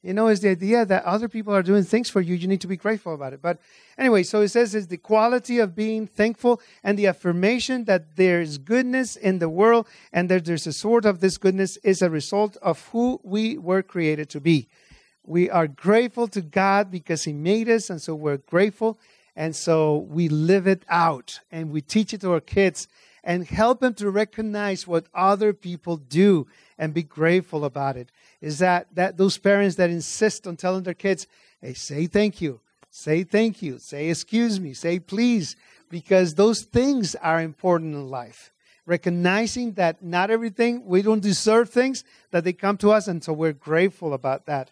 You 0.03 0.13
know, 0.13 0.27
is 0.27 0.41
the 0.41 0.49
idea 0.49 0.85
that 0.85 1.05
other 1.05 1.29
people 1.29 1.55
are 1.55 1.63
doing 1.63 1.83
things 1.83 2.09
for 2.09 2.19
you. 2.19 2.35
You 2.35 2.47
need 2.47 2.59
to 2.61 2.67
be 2.67 2.75
grateful 2.75 3.13
about 3.13 3.31
it. 3.31 3.41
But 3.41 3.59
anyway, 3.97 4.23
so 4.23 4.41
it 4.41 4.49
says 4.49 4.75
it's 4.75 4.87
the 4.87 4.97
quality 4.97 5.59
of 5.59 5.75
being 5.75 6.07
thankful 6.07 6.61
and 6.83 6.99
the 6.99 7.07
affirmation 7.07 7.85
that 7.85 8.17
there's 8.17 8.57
goodness 8.57 9.15
in 9.15 9.39
the 9.39 9.47
world 9.47 9.87
and 10.11 10.29
that 10.29 10.43
there's 10.43 10.67
a 10.67 10.73
sort 10.73 11.05
of 11.05 11.21
this 11.21 11.37
goodness 11.37 11.77
is 11.77 12.01
a 12.01 12.09
result 12.09 12.57
of 12.61 12.85
who 12.89 13.21
we 13.23 13.57
were 13.57 13.81
created 13.81 14.29
to 14.31 14.41
be. 14.41 14.67
We 15.23 15.49
are 15.49 15.67
grateful 15.69 16.27
to 16.27 16.41
God 16.41 16.91
because 16.91 17.23
He 17.23 17.31
made 17.31 17.69
us, 17.69 17.89
and 17.89 18.01
so 18.01 18.13
we're 18.13 18.37
grateful. 18.37 18.99
And 19.37 19.55
so 19.55 19.97
we 20.09 20.27
live 20.27 20.67
it 20.67 20.83
out 20.89 21.39
and 21.51 21.71
we 21.71 21.81
teach 21.81 22.13
it 22.13 22.21
to 22.21 22.33
our 22.33 22.41
kids 22.41 22.87
and 23.23 23.47
help 23.47 23.79
them 23.79 23.93
to 23.95 24.11
recognize 24.11 24.85
what 24.85 25.07
other 25.13 25.53
people 25.53 25.97
do 25.97 26.45
and 26.77 26.93
be 26.93 27.03
grateful 27.03 27.63
about 27.63 27.95
it. 27.95 28.11
Is 28.43 28.59
that, 28.59 28.87
that 28.93 29.17
those 29.17 29.39
parents 29.39 29.77
that 29.77 29.89
insist 29.89 30.45
on 30.45 30.55
telling 30.55 30.83
their 30.83 30.93
kids, 30.93 31.25
hey, 31.61 31.73
say 31.73 32.05
thank 32.05 32.41
you, 32.41 32.59
say 32.91 33.23
thank 33.23 33.63
you, 33.63 33.79
say 33.79 34.09
excuse 34.09 34.59
me, 34.59 34.73
say 34.73 34.99
please, 34.99 35.55
because 35.89 36.35
those 36.35 36.61
things 36.61 37.15
are 37.15 37.41
important 37.41 37.95
in 37.95 38.09
life. 38.09 38.51
Recognizing 38.85 39.71
that 39.73 40.03
not 40.03 40.29
everything, 40.29 40.85
we 40.85 41.01
don't 41.01 41.21
deserve 41.21 41.69
things, 41.69 42.03
that 42.29 42.43
they 42.43 42.53
come 42.53 42.77
to 42.77 42.91
us, 42.91 43.07
and 43.07 43.23
so 43.23 43.33
we're 43.33 43.53
grateful 43.53 44.13
about 44.13 44.45
that 44.45 44.71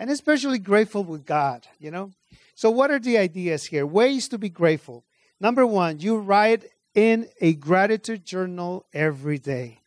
and 0.00 0.10
especially 0.10 0.58
grateful 0.58 1.04
with 1.04 1.26
God, 1.26 1.66
you 1.78 1.90
know? 1.90 2.10
So, 2.54 2.70
what 2.70 2.90
are 2.90 2.98
the 2.98 3.18
ideas 3.18 3.66
here? 3.66 3.86
Ways 3.86 4.28
to 4.28 4.38
be 4.38 4.48
grateful. 4.48 5.04
Number 5.38 5.66
one, 5.66 6.00
you 6.00 6.16
write 6.16 6.64
in 6.94 7.28
a 7.40 7.52
gratitude 7.52 8.24
journal 8.24 8.86
every 8.94 9.38
day. 9.38 9.79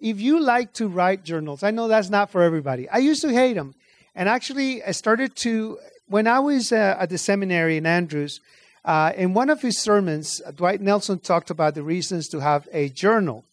If 0.00 0.20
you 0.20 0.40
like 0.40 0.72
to 0.74 0.88
write 0.88 1.24
journals, 1.24 1.62
I 1.62 1.70
know 1.70 1.88
that's 1.88 2.10
not 2.10 2.30
for 2.30 2.42
everybody. 2.42 2.88
I 2.88 2.98
used 2.98 3.22
to 3.22 3.32
hate 3.32 3.54
them. 3.54 3.74
And 4.14 4.28
actually, 4.28 4.82
I 4.82 4.92
started 4.92 5.36
to, 5.36 5.78
when 6.08 6.26
I 6.26 6.38
was 6.38 6.72
uh, 6.72 6.96
at 6.98 7.10
the 7.10 7.18
seminary 7.18 7.76
in 7.76 7.86
Andrews, 7.86 8.40
uh, 8.84 9.12
in 9.16 9.34
one 9.34 9.50
of 9.50 9.62
his 9.62 9.80
sermons, 9.80 10.40
Dwight 10.54 10.80
Nelson 10.80 11.18
talked 11.18 11.50
about 11.50 11.74
the 11.74 11.82
reasons 11.82 12.28
to 12.28 12.40
have 12.40 12.68
a 12.72 12.88
journal. 12.88 13.44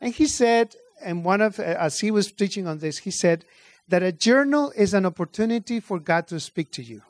And 0.00 0.14
he 0.14 0.26
said, 0.26 0.74
and 1.02 1.24
one 1.24 1.40
of, 1.40 1.58
as 1.60 2.00
he 2.00 2.10
was 2.10 2.32
teaching 2.32 2.66
on 2.66 2.78
this, 2.78 2.98
he 2.98 3.10
said, 3.10 3.44
that 3.88 4.02
a 4.02 4.12
journal 4.12 4.72
is 4.76 4.94
an 4.94 5.04
opportunity 5.04 5.80
for 5.80 5.98
God 5.98 6.28
to 6.28 6.40
speak 6.40 6.70
to 6.72 6.82
you. 6.82 7.02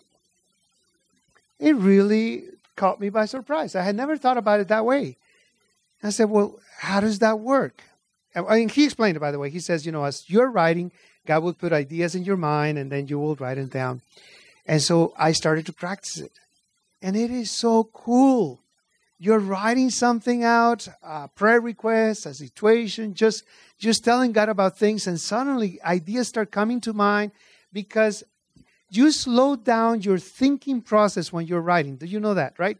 It 1.58 1.76
really 1.76 2.44
caught 2.74 3.00
me 3.00 3.10
by 3.10 3.26
surprise. 3.26 3.74
I 3.74 3.82
had 3.82 3.94
never 3.94 4.16
thought 4.16 4.38
about 4.38 4.60
it 4.60 4.68
that 4.68 4.86
way. 4.86 5.18
I 6.02 6.08
said, 6.08 6.30
Well, 6.30 6.58
how 6.78 7.00
does 7.00 7.18
that 7.18 7.38
work? 7.38 7.82
And 8.34 8.70
he 8.70 8.84
explained 8.84 9.16
it, 9.16 9.20
by 9.20 9.30
the 9.30 9.38
way. 9.38 9.50
He 9.50 9.60
says, 9.60 9.84
You 9.84 9.92
know, 9.92 10.04
as 10.04 10.28
you're 10.28 10.50
writing, 10.50 10.92
God 11.26 11.42
will 11.42 11.54
put 11.54 11.72
ideas 11.72 12.14
in 12.14 12.24
your 12.24 12.36
mind 12.36 12.78
and 12.78 12.90
then 12.90 13.08
you 13.08 13.18
will 13.18 13.36
write 13.36 13.56
them 13.56 13.68
down. 13.68 14.02
And 14.66 14.80
so 14.80 15.12
I 15.18 15.32
started 15.32 15.66
to 15.66 15.72
practice 15.72 16.18
it. 16.18 16.32
And 17.02 17.16
it 17.16 17.30
is 17.30 17.50
so 17.50 17.84
cool 17.84 18.60
you're 19.22 19.38
writing 19.38 19.90
something 19.90 20.44
out, 20.44 20.88
a 21.02 21.28
prayer 21.28 21.60
request, 21.60 22.24
a 22.24 22.32
situation, 22.32 23.12
just 23.12 23.44
just 23.78 24.02
telling 24.02 24.32
God 24.32 24.48
about 24.48 24.78
things, 24.78 25.06
and 25.06 25.20
suddenly 25.20 25.78
ideas 25.82 26.28
start 26.28 26.50
coming 26.50 26.80
to 26.80 26.94
mind 26.94 27.32
because 27.70 28.24
you 28.88 29.12
slow 29.12 29.56
down 29.56 30.00
your 30.00 30.18
thinking 30.18 30.80
process 30.80 31.32
when 31.32 31.46
you're 31.46 31.60
writing. 31.60 31.96
Do 31.96 32.06
you 32.06 32.18
know 32.18 32.34
that, 32.34 32.58
right? 32.58 32.78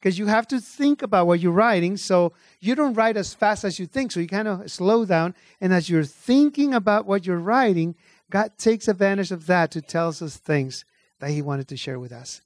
Because 0.00 0.18
you 0.18 0.26
have 0.26 0.48
to 0.48 0.60
think 0.60 1.02
about 1.02 1.26
what 1.26 1.40
you're 1.40 1.52
writing, 1.52 1.98
so 1.98 2.32
you 2.58 2.74
don't 2.74 2.94
write 2.94 3.18
as 3.18 3.34
fast 3.34 3.64
as 3.64 3.78
you 3.78 3.86
think. 3.86 4.12
So 4.12 4.20
you 4.20 4.28
kind 4.28 4.48
of 4.48 4.70
slow 4.70 5.04
down, 5.04 5.34
and 5.60 5.74
as 5.74 5.90
you're 5.90 6.04
thinking 6.04 6.72
about 6.72 7.04
what 7.04 7.26
you're 7.26 7.36
writing, 7.36 7.94
God 8.30 8.52
takes 8.56 8.88
advantage 8.88 9.30
of 9.30 9.46
that 9.46 9.70
to 9.72 9.82
tell 9.82 10.08
us 10.08 10.36
things 10.38 10.84
that 11.18 11.30
He 11.30 11.42
wanted 11.42 11.68
to 11.68 11.76
share 11.76 11.98
with 11.98 12.12
us. 12.12 12.40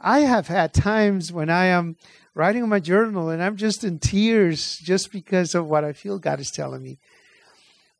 I 0.00 0.20
have 0.20 0.48
had 0.48 0.74
times 0.74 1.32
when 1.32 1.48
I 1.48 1.66
am 1.66 1.96
writing 2.34 2.68
my 2.68 2.80
journal 2.80 3.28
and 3.28 3.42
I'm 3.42 3.56
just 3.56 3.84
in 3.84 4.00
tears 4.00 4.78
just 4.78 5.12
because 5.12 5.54
of 5.54 5.68
what 5.68 5.84
I 5.84 5.92
feel 5.92 6.18
God 6.18 6.40
is 6.40 6.50
telling 6.50 6.82
me. 6.82 6.98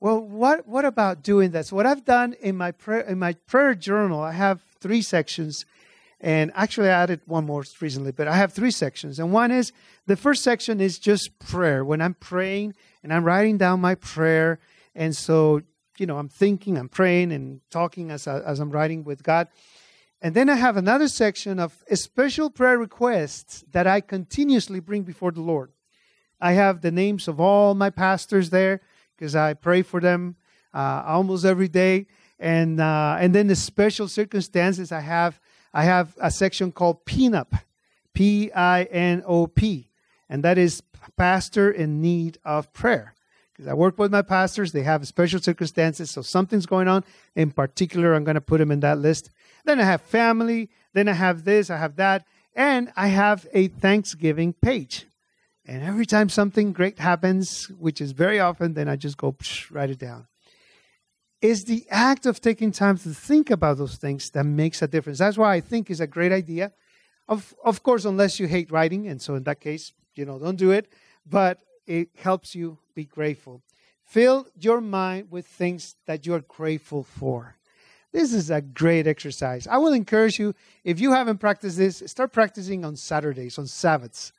Well, 0.00 0.20
what 0.20 0.66
what 0.66 0.84
about 0.84 1.22
doing 1.22 1.52
this? 1.52 1.70
What 1.70 1.86
I've 1.86 2.04
done 2.04 2.34
in 2.40 2.56
my 2.56 2.72
prayer 2.72 3.02
in 3.02 3.20
my 3.20 3.34
prayer 3.46 3.76
journal, 3.76 4.20
I 4.20 4.32
have 4.32 4.60
three 4.80 5.00
sections, 5.00 5.64
and 6.22 6.52
actually 6.54 6.88
I 6.88 7.02
added 7.02 7.20
one 7.26 7.44
more 7.44 7.64
recently, 7.80 8.12
but 8.12 8.28
I 8.28 8.36
have 8.36 8.52
three 8.52 8.70
sections. 8.70 9.18
And 9.18 9.32
one 9.32 9.50
is 9.50 9.72
the 10.06 10.16
first 10.16 10.44
section 10.44 10.80
is 10.80 11.00
just 11.00 11.36
prayer. 11.40 11.84
When 11.84 12.00
I'm 12.00 12.14
praying 12.14 12.74
and 13.02 13.12
I'm 13.12 13.24
writing 13.24 13.58
down 13.58 13.80
my 13.80 13.96
prayer, 13.96 14.60
and 14.94 15.16
so 15.16 15.62
you 15.98 16.06
know 16.06 16.18
I'm 16.18 16.28
thinking, 16.28 16.78
I'm 16.78 16.88
praying, 16.88 17.32
and 17.32 17.60
talking 17.70 18.12
as 18.12 18.28
I, 18.28 18.38
as 18.40 18.60
I'm 18.60 18.70
writing 18.70 19.02
with 19.02 19.24
God. 19.24 19.48
And 20.20 20.36
then 20.36 20.48
I 20.48 20.54
have 20.54 20.76
another 20.76 21.08
section 21.08 21.58
of 21.58 21.82
special 21.94 22.48
prayer 22.48 22.78
requests 22.78 23.64
that 23.72 23.88
I 23.88 24.00
continuously 24.00 24.78
bring 24.78 25.02
before 25.02 25.32
the 25.32 25.40
Lord. 25.40 25.72
I 26.40 26.52
have 26.52 26.80
the 26.80 26.92
names 26.92 27.26
of 27.26 27.40
all 27.40 27.74
my 27.74 27.90
pastors 27.90 28.50
there 28.50 28.80
because 29.16 29.34
I 29.34 29.54
pray 29.54 29.82
for 29.82 30.00
them 30.00 30.36
uh, 30.72 31.02
almost 31.04 31.44
every 31.44 31.66
day. 31.66 32.06
And 32.38 32.80
uh, 32.80 33.16
and 33.18 33.34
then 33.34 33.48
the 33.48 33.56
special 33.56 34.06
circumstances 34.06 34.92
I 34.92 35.00
have 35.00 35.40
I 35.72 35.84
have 35.84 36.16
a 36.20 36.30
section 36.30 36.72
called 36.72 37.04
PINOP, 37.04 37.60
P 38.14 38.52
I 38.52 38.84
N 38.84 39.22
O 39.26 39.46
P, 39.46 39.88
and 40.28 40.42
that 40.42 40.58
is 40.58 40.82
pastor 41.16 41.70
in 41.70 42.00
need 42.00 42.38
of 42.44 42.72
prayer. 42.72 43.14
Because 43.52 43.66
I 43.66 43.74
work 43.74 43.98
with 43.98 44.10
my 44.10 44.22
pastors, 44.22 44.72
they 44.72 44.82
have 44.82 45.06
special 45.06 45.40
circumstances, 45.40 46.10
so 46.10 46.22
something's 46.22 46.66
going 46.66 46.88
on. 46.88 47.04
In 47.34 47.50
particular, 47.50 48.14
I'm 48.14 48.24
going 48.24 48.34
to 48.34 48.40
put 48.40 48.58
them 48.58 48.70
in 48.70 48.80
that 48.80 48.98
list. 48.98 49.30
Then 49.64 49.78
I 49.78 49.84
have 49.84 50.00
family. 50.00 50.70
Then 50.94 51.08
I 51.08 51.12
have 51.12 51.44
this. 51.44 51.70
I 51.70 51.76
have 51.76 51.96
that, 51.96 52.26
and 52.54 52.92
I 52.96 53.08
have 53.08 53.46
a 53.52 53.68
Thanksgiving 53.68 54.52
page. 54.52 55.06
And 55.64 55.82
every 55.82 56.06
time 56.06 56.28
something 56.28 56.72
great 56.72 56.98
happens, 56.98 57.66
which 57.78 58.00
is 58.00 58.12
very 58.12 58.40
often, 58.40 58.74
then 58.74 58.88
I 58.88 58.96
just 58.96 59.16
go 59.16 59.32
psh, 59.32 59.72
write 59.74 59.90
it 59.90 59.98
down. 59.98 60.26
It's 61.42 61.64
the 61.64 61.84
act 61.90 62.24
of 62.24 62.40
taking 62.40 62.70
time 62.70 62.96
to 62.98 63.08
think 63.08 63.50
about 63.50 63.76
those 63.76 63.96
things 63.96 64.30
that 64.30 64.44
makes 64.44 64.80
a 64.80 64.86
difference. 64.86 65.18
That's 65.18 65.36
why 65.36 65.54
I 65.54 65.60
think 65.60 65.90
is 65.90 66.00
a 66.00 66.06
great 66.06 66.30
idea. 66.30 66.72
Of 67.28 67.52
of 67.64 67.82
course, 67.82 68.04
unless 68.04 68.38
you 68.38 68.46
hate 68.46 68.70
writing, 68.70 69.08
and 69.08 69.20
so 69.20 69.34
in 69.34 69.42
that 69.42 69.60
case, 69.60 69.92
you 70.14 70.24
know, 70.24 70.38
don't 70.38 70.56
do 70.56 70.70
it. 70.70 70.92
But 71.28 71.58
it 71.84 72.10
helps 72.16 72.54
you 72.54 72.78
be 72.94 73.04
grateful. 73.04 73.60
Fill 74.04 74.46
your 74.56 74.80
mind 74.80 75.32
with 75.32 75.46
things 75.46 75.96
that 76.06 76.26
you're 76.26 76.44
grateful 76.46 77.02
for. 77.02 77.56
This 78.12 78.32
is 78.32 78.50
a 78.50 78.60
great 78.60 79.06
exercise. 79.08 79.66
I 79.66 79.78
will 79.78 79.94
encourage 79.94 80.38
you, 80.38 80.54
if 80.84 81.00
you 81.00 81.12
haven't 81.12 81.38
practiced 81.38 81.78
this, 81.78 82.02
start 82.06 82.32
practicing 82.32 82.84
on 82.84 82.94
Saturdays, 82.94 83.58
on 83.58 83.66
Sabbaths 83.66 84.32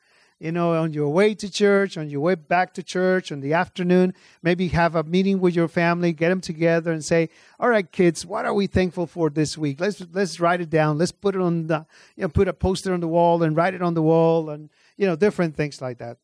you 0.44 0.52
know, 0.52 0.74
on 0.74 0.92
your 0.92 1.08
way 1.08 1.34
to 1.34 1.50
church, 1.50 1.98
on 1.98 2.10
your 2.10 2.20
way 2.20 2.36
back 2.36 2.74
to 2.74 2.84
church, 2.84 3.32
in 3.32 3.40
the 3.40 3.54
afternoon, 3.54 4.14
maybe 4.42 4.68
have 4.68 4.94
a 4.94 5.02
meeting 5.04 5.40
with 5.40 5.56
your 5.56 5.70
family, 5.70 6.12
get 6.12 6.28
them 6.28 6.42
together 6.42 6.92
and 6.92 7.02
say, 7.02 7.30
all 7.62 7.70
right, 7.70 7.90
kids, 7.90 8.26
what 8.26 8.46
are 8.46 8.54
we 8.54 8.68
thankful 8.68 9.08
for 9.08 9.30
this 9.30 9.58
week? 9.58 9.80
Let's, 9.80 10.06
let's 10.12 10.42
write 10.42 10.60
it 10.60 10.70
down. 10.70 10.98
Let's 10.98 11.14
put 11.14 11.36
it 11.36 11.40
on 11.40 11.68
the, 11.68 11.86
you 12.18 12.24
know, 12.24 12.28
put 12.28 12.50
a 12.50 12.54
poster 12.54 12.94
on 12.94 13.00
the 13.00 13.08
wall 13.08 13.42
and 13.42 13.56
write 13.56 13.74
it 13.74 13.82
on 13.82 13.94
the 13.94 14.02
wall 14.02 14.50
and, 14.50 14.70
you 14.98 15.08
know, 15.08 15.16
different 15.16 15.56
things 15.56 15.82
like 15.82 16.00
that. 16.00 16.18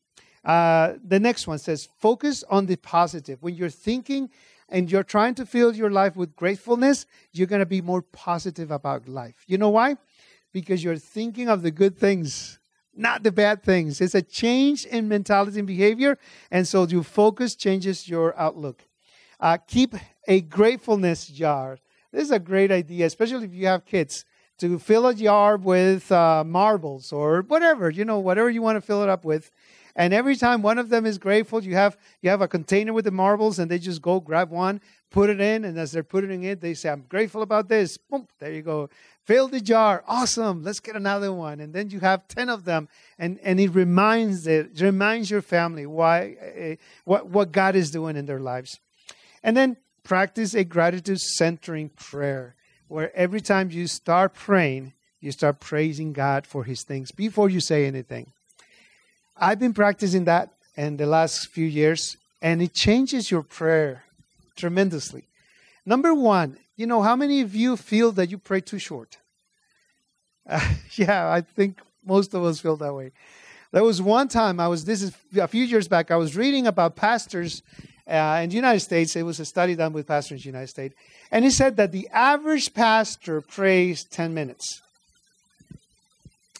Uh, 0.44 0.98
the 1.02 1.18
next 1.18 1.46
one 1.46 1.58
says, 1.58 1.88
focus 1.98 2.44
on 2.50 2.66
the 2.66 2.76
positive. 2.76 3.42
When 3.42 3.54
you're 3.54 3.70
thinking 3.70 4.28
and 4.68 4.92
you're 4.92 5.02
trying 5.02 5.34
to 5.36 5.46
fill 5.46 5.74
your 5.74 5.90
life 5.90 6.14
with 6.14 6.36
gratefulness, 6.36 7.06
you're 7.32 7.46
going 7.46 7.60
to 7.60 7.66
be 7.66 7.80
more 7.80 8.02
positive 8.02 8.70
about 8.70 9.08
life. 9.08 9.44
You 9.46 9.56
know 9.56 9.70
why? 9.70 9.96
Because 10.52 10.84
you're 10.84 10.98
thinking 10.98 11.48
of 11.48 11.62
the 11.62 11.70
good 11.70 11.96
things 11.96 12.58
not 13.00 13.22
the 13.22 13.32
bad 13.32 13.62
things. 13.62 14.00
It's 14.00 14.14
a 14.14 14.22
change 14.22 14.84
in 14.84 15.08
mentality 15.08 15.58
and 15.58 15.66
behavior. 15.66 16.18
And 16.50 16.68
so 16.68 16.86
your 16.86 17.02
focus 17.02 17.56
changes 17.56 18.08
your 18.08 18.38
outlook. 18.38 18.84
Uh, 19.40 19.56
keep 19.66 19.94
a 20.28 20.42
gratefulness 20.42 21.26
jar. 21.26 21.78
This 22.12 22.24
is 22.24 22.30
a 22.30 22.38
great 22.38 22.70
idea, 22.70 23.06
especially 23.06 23.46
if 23.46 23.54
you 23.54 23.66
have 23.66 23.86
kids, 23.86 24.24
to 24.58 24.78
fill 24.78 25.06
a 25.06 25.14
jar 25.14 25.56
with 25.56 26.12
uh, 26.12 26.44
marbles 26.44 27.12
or 27.12 27.42
whatever, 27.42 27.88
you 27.88 28.04
know, 28.04 28.18
whatever 28.18 28.50
you 28.50 28.60
want 28.60 28.76
to 28.76 28.82
fill 28.82 29.02
it 29.02 29.08
up 29.08 29.24
with. 29.24 29.50
And 29.96 30.12
every 30.12 30.36
time 30.36 30.60
one 30.60 30.78
of 30.78 30.90
them 30.90 31.06
is 31.06 31.18
grateful, 31.18 31.64
you 31.64 31.74
have 31.74 31.96
you 32.20 32.30
have 32.30 32.42
a 32.42 32.48
container 32.48 32.92
with 32.92 33.06
the 33.06 33.10
marbles, 33.10 33.58
and 33.58 33.70
they 33.70 33.78
just 33.78 34.02
go 34.02 34.20
grab 34.20 34.50
one, 34.50 34.80
put 35.10 35.30
it 35.30 35.40
in, 35.40 35.64
and 35.64 35.78
as 35.78 35.92
they're 35.92 36.02
putting 36.02 36.44
it 36.44 36.60
they 36.60 36.74
say, 36.74 36.88
"I'm 36.88 37.04
grateful 37.08 37.42
about 37.42 37.68
this." 37.68 37.98
Boom, 37.98 38.26
there 38.38 38.52
you 38.52 38.62
go. 38.62 38.88
Fill 39.30 39.46
the 39.46 39.60
jar. 39.60 40.02
Awesome. 40.08 40.64
Let's 40.64 40.80
get 40.80 40.96
another 40.96 41.32
one. 41.32 41.60
And 41.60 41.72
then 41.72 41.90
you 41.90 42.00
have 42.00 42.26
10 42.26 42.48
of 42.48 42.64
them. 42.64 42.88
And, 43.16 43.38
and 43.44 43.60
it 43.60 43.68
reminds 43.68 44.44
it 44.48 44.80
reminds 44.80 45.30
your 45.30 45.40
family 45.40 45.86
why 45.86 46.36
uh, 46.42 46.74
what, 47.04 47.28
what 47.28 47.52
God 47.52 47.76
is 47.76 47.92
doing 47.92 48.16
in 48.16 48.26
their 48.26 48.40
lives. 48.40 48.80
And 49.44 49.56
then 49.56 49.76
practice 50.02 50.54
a 50.54 50.64
gratitude 50.64 51.20
centering 51.20 51.90
prayer 51.90 52.56
where 52.88 53.14
every 53.16 53.40
time 53.40 53.70
you 53.70 53.86
start 53.86 54.34
praying, 54.34 54.94
you 55.20 55.30
start 55.30 55.60
praising 55.60 56.12
God 56.12 56.44
for 56.44 56.64
his 56.64 56.82
things 56.82 57.12
before 57.12 57.48
you 57.48 57.60
say 57.60 57.86
anything. 57.86 58.32
I've 59.36 59.60
been 59.60 59.74
practicing 59.74 60.24
that 60.24 60.50
in 60.76 60.96
the 60.96 61.06
last 61.06 61.48
few 61.50 61.66
years, 61.66 62.16
and 62.42 62.60
it 62.60 62.74
changes 62.74 63.30
your 63.30 63.42
prayer 63.44 64.02
tremendously. 64.60 65.24
Number 65.84 66.14
one, 66.14 66.56
you 66.76 66.86
know, 66.86 67.02
how 67.02 67.16
many 67.16 67.40
of 67.40 67.54
you 67.54 67.76
feel 67.76 68.12
that 68.12 68.30
you 68.30 68.38
pray 68.38 68.60
too 68.60 68.78
short? 68.78 69.18
Uh, 70.48 70.74
yeah, 70.94 71.30
I 71.30 71.40
think 71.40 71.80
most 72.04 72.34
of 72.34 72.44
us 72.44 72.60
feel 72.60 72.76
that 72.76 72.94
way. 72.94 73.12
There 73.72 73.84
was 73.84 74.02
one 74.02 74.28
time 74.28 74.58
I 74.58 74.68
was, 74.68 74.84
this 74.84 75.02
is 75.02 75.12
a 75.36 75.46
few 75.46 75.64
years 75.64 75.88
back, 75.88 76.10
I 76.10 76.16
was 76.16 76.36
reading 76.36 76.66
about 76.66 76.96
pastors 76.96 77.62
uh, 78.08 78.40
in 78.42 78.50
the 78.50 78.56
United 78.56 78.80
States. 78.80 79.14
It 79.14 79.22
was 79.22 79.38
a 79.38 79.44
study 79.44 79.76
done 79.76 79.92
with 79.92 80.08
pastors 80.08 80.40
in 80.40 80.50
the 80.50 80.58
United 80.58 80.68
States. 80.68 80.94
And 81.30 81.44
he 81.44 81.50
said 81.50 81.76
that 81.76 81.92
the 81.92 82.08
average 82.08 82.74
pastor 82.74 83.40
prays 83.40 84.04
10 84.04 84.34
minutes. 84.34 84.82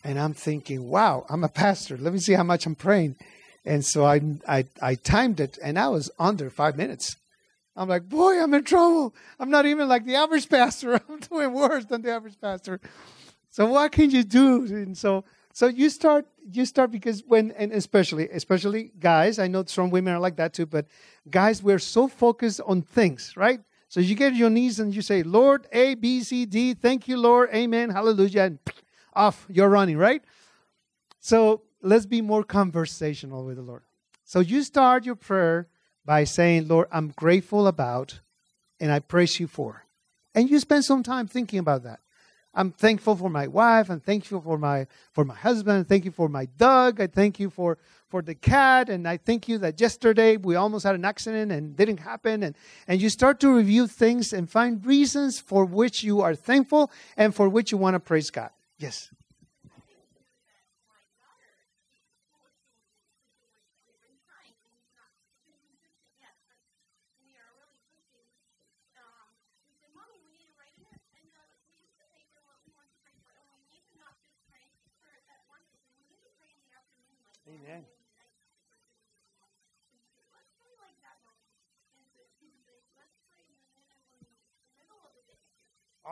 And 0.04 0.18
I'm 0.18 0.32
thinking, 0.32 0.88
wow, 0.88 1.26
I'm 1.28 1.44
a 1.44 1.48
pastor. 1.48 1.98
Let 1.98 2.12
me 2.12 2.20
see 2.20 2.32
how 2.34 2.44
much 2.44 2.64
I'm 2.64 2.76
praying. 2.76 3.16
And 3.64 3.84
so 3.84 4.04
I, 4.04 4.20
I, 4.48 4.64
I 4.80 4.94
timed 4.94 5.40
it, 5.40 5.58
and 5.62 5.78
I 5.78 5.88
was 5.88 6.10
under 6.18 6.48
five 6.48 6.76
minutes. 6.76 7.16
I'm 7.76 7.88
like, 7.88 8.08
boy, 8.08 8.42
I'm 8.42 8.52
in 8.54 8.64
trouble. 8.64 9.14
I'm 9.38 9.50
not 9.50 9.66
even 9.66 9.88
like 9.88 10.04
the 10.04 10.16
average 10.16 10.48
pastor. 10.48 11.00
I'm 11.08 11.20
doing 11.20 11.52
worse 11.52 11.84
than 11.84 12.02
the 12.02 12.12
average 12.12 12.40
pastor. 12.40 12.80
So 13.50 13.66
what 13.66 13.92
can 13.92 14.10
you 14.10 14.22
do? 14.22 14.64
And 14.66 14.96
so 14.96 15.24
so 15.52 15.66
you 15.66 15.90
start 15.90 16.26
you 16.50 16.64
start 16.64 16.90
because 16.90 17.22
when 17.26 17.50
and 17.52 17.72
especially 17.72 18.28
especially 18.30 18.92
guys, 18.98 19.38
I 19.38 19.48
know 19.48 19.64
some 19.66 19.90
women 19.90 20.14
are 20.14 20.20
like 20.20 20.36
that 20.36 20.52
too, 20.52 20.66
but 20.66 20.86
guys, 21.28 21.62
we're 21.62 21.78
so 21.78 22.08
focused 22.08 22.60
on 22.66 22.82
things, 22.82 23.34
right? 23.36 23.60
So 23.88 23.98
you 23.98 24.14
get 24.14 24.34
your 24.34 24.50
knees 24.50 24.78
and 24.78 24.94
you 24.94 25.02
say, 25.02 25.24
Lord, 25.24 25.66
A, 25.72 25.96
B, 25.96 26.22
C, 26.22 26.46
D, 26.46 26.74
thank 26.74 27.08
you, 27.08 27.16
Lord, 27.16 27.50
Amen, 27.52 27.90
hallelujah, 27.90 28.42
and 28.42 28.58
off, 29.14 29.46
you're 29.50 29.68
running, 29.68 29.96
right? 29.96 30.22
So 31.18 31.62
let's 31.82 32.06
be 32.06 32.20
more 32.20 32.44
conversational 32.44 33.44
with 33.44 33.56
the 33.56 33.62
Lord. 33.62 33.82
So 34.24 34.38
you 34.38 34.62
start 34.62 35.04
your 35.04 35.16
prayer 35.16 35.66
by 36.10 36.24
saying, 36.24 36.66
Lord, 36.66 36.88
I'm 36.90 37.12
grateful 37.14 37.68
about 37.68 38.18
and 38.80 38.90
I 38.90 38.98
praise 38.98 39.38
you 39.38 39.46
for. 39.46 39.84
And 40.34 40.50
you 40.50 40.58
spend 40.58 40.84
some 40.84 41.04
time 41.04 41.28
thinking 41.28 41.60
about 41.60 41.84
that. 41.84 42.00
I'm 42.52 42.72
thankful 42.72 43.14
for 43.14 43.30
my 43.30 43.46
wife. 43.46 43.88
I'm 43.88 44.00
thankful 44.00 44.40
for 44.40 44.58
my 44.58 44.88
for 45.12 45.24
my 45.24 45.36
husband. 45.36 45.86
Thank 45.86 46.04
you 46.04 46.10
for 46.10 46.28
my 46.28 46.46
dog. 46.46 47.00
I 47.00 47.06
thank 47.06 47.38
you 47.38 47.48
for 47.48 47.78
for 48.08 48.22
the 48.22 48.34
cat. 48.34 48.88
And 48.88 49.06
I 49.06 49.18
thank 49.18 49.46
you 49.46 49.58
that 49.58 49.80
yesterday 49.80 50.36
we 50.36 50.56
almost 50.56 50.84
had 50.84 50.96
an 50.96 51.04
accident 51.04 51.52
and 51.52 51.76
didn't 51.76 51.98
happen. 51.98 52.42
And 52.42 52.56
and 52.88 53.00
you 53.00 53.08
start 53.08 53.38
to 53.42 53.54
review 53.54 53.86
things 53.86 54.32
and 54.32 54.50
find 54.50 54.84
reasons 54.84 55.38
for 55.38 55.64
which 55.64 56.02
you 56.02 56.22
are 56.22 56.34
thankful 56.34 56.90
and 57.16 57.32
for 57.32 57.48
which 57.48 57.70
you 57.70 57.78
want 57.78 57.94
to 57.94 58.00
praise 58.00 58.30
God. 58.32 58.50
Yes. 58.78 59.12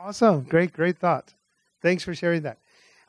Awesome. 0.01 0.43
Great, 0.43 0.71
great 0.71 0.97
thought. 0.97 1.33
Thanks 1.81 2.03
for 2.03 2.15
sharing 2.15 2.43
that. 2.43 2.57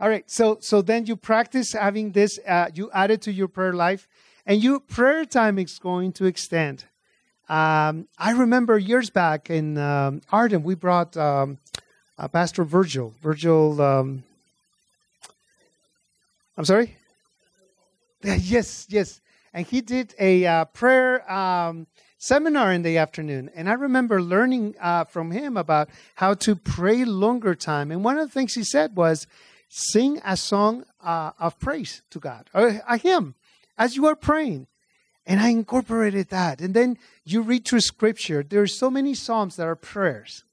All 0.00 0.08
right. 0.08 0.28
So, 0.28 0.58
so 0.60 0.82
then 0.82 1.06
you 1.06 1.14
practice 1.14 1.72
having 1.72 2.10
this, 2.10 2.40
uh, 2.48 2.70
you 2.74 2.90
add 2.92 3.12
it 3.12 3.22
to 3.22 3.32
your 3.32 3.46
prayer 3.46 3.72
life, 3.72 4.08
and 4.44 4.60
your 4.60 4.80
prayer 4.80 5.24
time 5.24 5.58
is 5.60 5.78
going 5.78 6.12
to 6.14 6.24
extend. 6.24 6.86
Um, 7.48 8.08
I 8.18 8.32
remember 8.32 8.76
years 8.76 9.08
back 9.08 9.50
in 9.50 9.78
um, 9.78 10.22
Arden, 10.32 10.64
we 10.64 10.74
brought 10.74 11.16
um, 11.16 11.58
uh, 12.18 12.26
Pastor 12.26 12.64
Virgil. 12.64 13.14
Virgil, 13.22 13.80
um, 13.80 14.24
I'm 16.58 16.64
sorry? 16.64 16.96
yes, 18.22 18.86
yes. 18.88 19.20
and 19.54 19.64
he 19.64 19.80
did 19.80 20.14
a 20.18 20.44
uh, 20.44 20.64
prayer 20.64 21.30
um, 21.30 21.86
seminar 22.20 22.72
in 22.72 22.82
the 22.82 22.98
afternoon. 22.98 23.50
And 23.56 23.68
I 23.68 23.72
remember 23.72 24.22
learning 24.22 24.76
uh, 24.78 25.04
from 25.04 25.32
him 25.32 25.56
about 25.56 25.88
how 26.14 26.34
to 26.34 26.54
pray 26.54 27.04
longer 27.04 27.56
time. 27.56 27.90
And 27.90 28.04
one 28.04 28.18
of 28.18 28.28
the 28.28 28.32
things 28.32 28.54
he 28.54 28.62
said 28.62 28.94
was, 28.94 29.26
sing 29.70 30.20
a 30.24 30.36
song 30.36 30.84
uh, 31.02 31.30
of 31.38 31.58
praise 31.58 32.02
to 32.10 32.18
God, 32.18 32.50
or 32.52 32.82
a 32.88 32.96
hymn, 32.96 33.36
as 33.78 33.96
you 33.96 34.06
are 34.06 34.16
praying. 34.16 34.66
And 35.24 35.40
I 35.40 35.48
incorporated 35.48 36.28
that. 36.30 36.60
And 36.60 36.74
then 36.74 36.98
you 37.24 37.40
read 37.40 37.64
through 37.64 37.80
scripture. 37.80 38.42
There 38.42 38.62
are 38.62 38.66
so 38.66 38.90
many 38.90 39.14
psalms 39.14 39.56
that 39.56 39.66
are 39.66 39.76
prayers. 39.76 40.44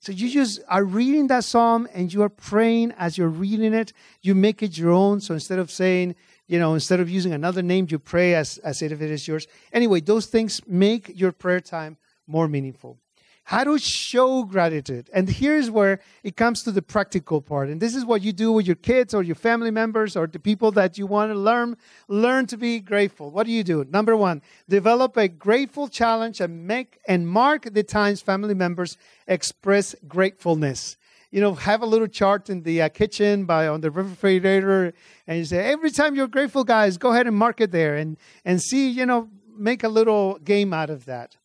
So 0.00 0.12
you 0.12 0.30
just 0.30 0.60
are 0.66 0.82
reading 0.82 1.26
that 1.26 1.44
psalm 1.44 1.86
and 1.92 2.12
you 2.12 2.22
are 2.22 2.30
praying 2.30 2.92
as 2.92 3.18
you're 3.18 3.28
reading 3.28 3.74
it. 3.74 3.92
You 4.22 4.34
make 4.34 4.62
it 4.62 4.76
your 4.78 4.92
own. 4.92 5.20
So 5.20 5.34
instead 5.34 5.58
of 5.58 5.70
saying, 5.70 6.16
you 6.46 6.58
know, 6.58 6.72
instead 6.72 7.00
of 7.00 7.10
using 7.10 7.32
another 7.32 7.60
name, 7.60 7.86
you 7.90 7.98
pray 7.98 8.34
as, 8.34 8.56
as 8.58 8.80
if 8.80 8.92
it 8.92 9.10
is 9.10 9.28
yours. 9.28 9.46
Anyway, 9.74 10.00
those 10.00 10.24
things 10.24 10.62
make 10.66 11.12
your 11.14 11.32
prayer 11.32 11.60
time 11.60 11.98
more 12.26 12.48
meaningful 12.48 12.98
how 13.44 13.64
to 13.64 13.78
show 13.78 14.44
gratitude. 14.44 15.10
And 15.12 15.28
here's 15.28 15.70
where 15.70 16.00
it 16.22 16.36
comes 16.36 16.62
to 16.62 16.70
the 16.70 16.82
practical 16.82 17.40
part. 17.40 17.68
And 17.68 17.80
this 17.80 17.94
is 17.94 18.04
what 18.04 18.22
you 18.22 18.32
do 18.32 18.52
with 18.52 18.66
your 18.66 18.76
kids 18.76 19.12
or 19.12 19.22
your 19.22 19.34
family 19.34 19.70
members 19.70 20.16
or 20.16 20.26
the 20.26 20.38
people 20.38 20.70
that 20.72 20.98
you 20.98 21.06
want 21.06 21.32
to 21.32 21.38
learn 21.38 21.76
learn 22.08 22.46
to 22.46 22.56
be 22.56 22.80
grateful. 22.80 23.30
What 23.30 23.46
do 23.46 23.52
you 23.52 23.64
do? 23.64 23.84
Number 23.90 24.16
1, 24.16 24.42
develop 24.68 25.16
a 25.16 25.28
grateful 25.28 25.88
challenge 25.88 26.40
and 26.40 26.66
make 26.66 26.98
and 27.08 27.26
mark 27.26 27.72
the 27.72 27.82
times 27.82 28.20
family 28.20 28.54
members 28.54 28.96
express 29.26 29.96
gratefulness. 30.06 30.96
You 31.32 31.40
know, 31.40 31.54
have 31.54 31.82
a 31.82 31.86
little 31.86 32.08
chart 32.08 32.50
in 32.50 32.62
the 32.62 32.82
uh, 32.82 32.88
kitchen 32.88 33.46
by 33.46 33.68
on 33.68 33.80
the 33.80 33.90
refrigerator 33.90 34.92
and 35.26 35.38
you 35.38 35.44
say 35.44 35.72
every 35.72 35.90
time 35.90 36.14
you're 36.14 36.28
grateful 36.28 36.64
guys, 36.64 36.98
go 36.98 37.10
ahead 37.10 37.26
and 37.26 37.36
mark 37.36 37.60
it 37.60 37.72
there 37.72 37.96
and 37.96 38.16
and 38.44 38.60
see, 38.60 38.90
you 38.90 39.06
know, 39.06 39.28
make 39.56 39.82
a 39.82 39.88
little 39.88 40.38
game 40.38 40.72
out 40.72 40.90
of 40.90 41.04
that. 41.06 41.36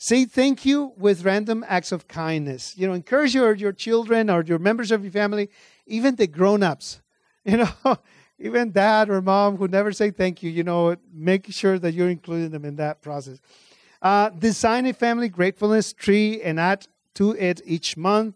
Say 0.00 0.26
thank 0.26 0.64
you 0.64 0.92
with 0.96 1.24
random 1.24 1.64
acts 1.66 1.90
of 1.90 2.06
kindness. 2.06 2.78
You 2.78 2.86
know, 2.86 2.92
encourage 2.92 3.34
your, 3.34 3.52
your 3.54 3.72
children 3.72 4.30
or 4.30 4.44
your 4.44 4.60
members 4.60 4.92
of 4.92 5.02
your 5.02 5.10
family, 5.10 5.50
even 5.86 6.14
the 6.14 6.26
grown 6.26 6.62
ups. 6.62 7.00
You 7.44 7.56
know, 7.56 7.96
even 8.38 8.72
dad 8.72 9.08
or 9.08 9.22
mom 9.22 9.56
who 9.56 9.68
never 9.68 9.90
say 9.90 10.10
thank 10.10 10.42
you, 10.42 10.50
you 10.50 10.62
know, 10.62 10.96
make 11.14 11.50
sure 11.50 11.78
that 11.78 11.94
you're 11.94 12.10
including 12.10 12.50
them 12.50 12.66
in 12.66 12.76
that 12.76 13.00
process. 13.00 13.38
Uh, 14.02 14.28
design 14.28 14.84
a 14.84 14.92
family 14.92 15.30
gratefulness 15.30 15.94
tree 15.94 16.42
and 16.42 16.60
add 16.60 16.86
to 17.14 17.32
it 17.36 17.62
each 17.64 17.96
month. 17.96 18.34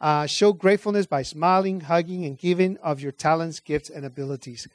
Uh, 0.00 0.26
show 0.26 0.52
gratefulness 0.52 1.06
by 1.06 1.22
smiling, 1.22 1.80
hugging, 1.80 2.24
and 2.24 2.38
giving 2.38 2.76
of 2.78 3.00
your 3.00 3.10
talents, 3.10 3.58
gifts, 3.58 3.90
and 3.90 4.04
abilities. 4.04 4.68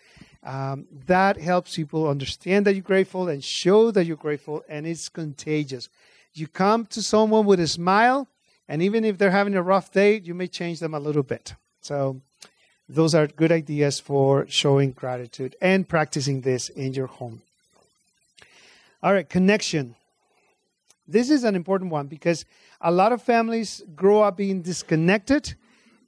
Um, 0.44 0.86
that 1.06 1.38
helps 1.38 1.76
people 1.76 2.10
understand 2.10 2.66
that 2.66 2.74
you're 2.74 2.84
grateful 2.84 3.30
and 3.30 3.42
show 3.42 3.92
that 3.92 4.06
you're 4.06 4.18
grateful, 4.18 4.64
and 4.68 4.86
it's 4.86 5.08
contagious. 5.08 5.88
You 6.38 6.48
come 6.48 6.86
to 6.88 7.02
someone 7.02 7.48
with 7.48 7.60
a 7.60 7.68
smile, 7.68 8.28
and 8.68 8.84
even 8.84 9.04
if 9.04 9.18
they're 9.18 9.32
having 9.32 9.56
a 9.56 9.64
rough 9.64 9.92
day, 9.92 10.20
you 10.20 10.36
may 10.36 10.48
change 10.48 10.80
them 10.80 10.94
a 10.94 11.00
little 11.00 11.24
bit. 11.24 11.56
So, 11.82 12.22
those 12.88 13.16
are 13.16 13.26
good 13.26 13.52
ideas 13.52 14.00
for 14.00 14.46
showing 14.48 14.92
gratitude 14.92 15.56
and 15.60 15.90
practicing 15.90 16.42
this 16.42 16.70
in 16.70 16.94
your 16.94 17.08
home. 17.08 17.42
All 19.02 19.14
right, 19.14 19.28
connection. 19.28 19.96
This 21.08 21.32
is 21.32 21.44
an 21.44 21.56
important 21.56 21.92
one 21.92 22.06
because 22.06 22.46
a 22.82 22.92
lot 22.92 23.12
of 23.12 23.22
families 23.24 23.82
grow 23.96 24.22
up 24.22 24.38
being 24.38 24.62
disconnected, 24.62 25.56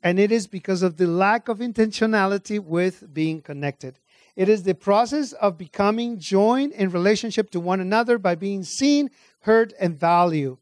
and 0.04 0.20
it 0.20 0.32
is 0.32 0.46
because 0.46 0.84
of 0.84 0.98
the 0.98 1.08
lack 1.08 1.48
of 1.50 1.58
intentionality 1.58 2.60
with 2.60 3.12
being 3.12 3.42
connected. 3.42 3.98
It 4.36 4.48
is 4.48 4.64
the 4.64 4.76
process 4.76 5.34
of 5.34 5.58
becoming 5.58 6.20
joined 6.20 6.72
in 6.74 6.92
relationship 6.92 7.50
to 7.52 7.60
one 7.60 7.82
another 7.82 8.18
by 8.18 8.36
being 8.36 8.64
seen, 8.64 9.10
heard, 9.42 9.74
and 9.80 10.00
valued. 10.00 10.58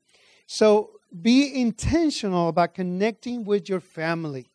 So 0.45 0.91
be 1.21 1.59
intentional 1.59 2.49
about 2.49 2.73
connecting 2.73 3.43
with 3.43 3.69
your 3.69 3.79
family. 3.79 4.47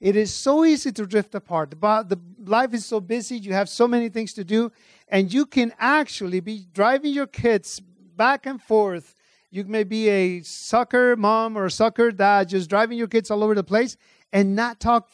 It 0.00 0.16
is 0.16 0.32
so 0.32 0.64
easy 0.64 0.92
to 0.92 1.06
drift 1.06 1.34
apart. 1.34 1.70
The, 1.70 1.76
the 1.76 2.18
life 2.44 2.72
is 2.72 2.86
so 2.86 3.00
busy, 3.00 3.36
you 3.36 3.52
have 3.52 3.68
so 3.68 3.86
many 3.86 4.08
things 4.08 4.32
to 4.34 4.44
do, 4.44 4.72
and 5.08 5.32
you 5.32 5.44
can 5.44 5.72
actually 5.78 6.40
be 6.40 6.66
driving 6.72 7.12
your 7.12 7.26
kids 7.26 7.80
back 8.16 8.46
and 8.46 8.62
forth. 8.62 9.14
You 9.50 9.64
may 9.64 9.84
be 9.84 10.08
a 10.08 10.42
soccer 10.42 11.16
mom 11.16 11.56
or 11.56 11.66
a 11.66 11.70
soccer 11.70 12.10
dad, 12.12 12.48
just 12.48 12.70
driving 12.70 12.96
your 12.96 13.08
kids 13.08 13.30
all 13.30 13.44
over 13.44 13.54
the 13.54 13.64
place 13.64 13.96
and 14.32 14.56
not 14.56 14.80
talk 14.80 15.10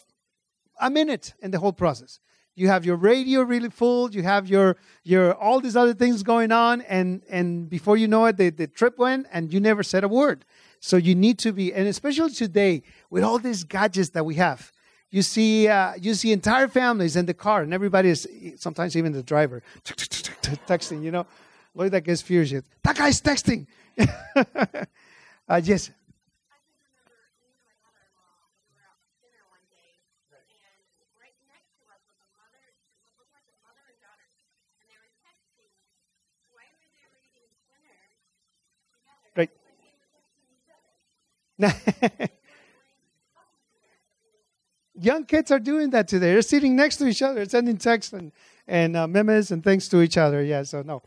a 0.81 0.91
minute 0.91 1.35
in 1.41 1.51
the 1.51 1.59
whole 1.59 1.73
process 1.73 2.21
you 2.57 2.69
have 2.69 2.85
your 2.85 2.97
radio 2.97 3.43
really 3.43 3.69
full. 3.69 4.11
You 4.11 4.23
have 4.23 4.49
your 4.49 4.77
your 5.05 5.35
all 5.35 5.61
these 5.61 5.77
other 5.77 5.95
things 5.95 6.23
going 6.23 6.51
on. 6.51 6.81
And 6.83 7.23
and 7.29 7.71
before 7.71 7.97
you 7.97 8.09
know 8.09 8.25
it 8.25 8.39
the, 8.39 8.51
the 8.51 8.67
trip 8.67 8.99
went 8.99 9.27
and 9.31 9.53
you 9.53 9.61
never 9.61 9.83
said 9.83 10.03
a 10.03 10.09
word. 10.09 10.45
So 10.81 10.97
you 10.97 11.15
need 11.15 11.39
to 11.41 11.53
be 11.53 11.73
and 11.73 11.87
especially 11.87 12.31
today 12.31 12.83
with 13.11 13.23
all 13.23 13.39
these 13.39 13.63
gadgets 13.63 14.11
that 14.11 14.25
we 14.25 14.35
have 14.37 14.73
you 15.11 15.23
see 15.23 15.69
uh, 15.69 15.95
you 16.01 16.15
see 16.15 16.33
entire 16.33 16.69
families 16.69 17.15
in 17.15 17.27
the 17.27 17.35
car 17.35 17.63
and 17.63 17.73
everybody 17.73 18.09
is 18.09 18.27
sometimes 18.57 18.97
even 18.97 19.13
the 19.13 19.23
driver 19.23 19.63
texting 19.85 21.03
you 21.03 21.11
know? 21.11 21.27
Look 21.75 21.91
that 21.93 22.05
gets 22.05 22.23
furious. 22.23 22.65
That 22.83 22.97
guy's 22.97 23.21
texting. 23.21 23.67
Uh, 25.49 25.61
yes 25.63 25.93
Young 44.99 45.25
kids 45.25 45.51
are 45.51 45.59
doing 45.59 45.91
that 45.91 46.09
today. 46.09 46.33
They're 46.33 46.43
sitting 46.43 46.75
next 46.77 46.97
to 46.99 47.07
each 47.07 47.23
other, 47.23 47.45
sending 47.47 47.77
texts 47.77 48.13
and, 48.13 48.33
and 48.67 48.97
uh, 48.97 49.07
memes 49.07 49.51
and 49.51 49.63
things 49.63 49.89
to 49.89 50.01
each 50.01 50.17
other. 50.17 50.43
Yeah, 50.43 50.63
so 50.63 50.83
no. 50.83 51.03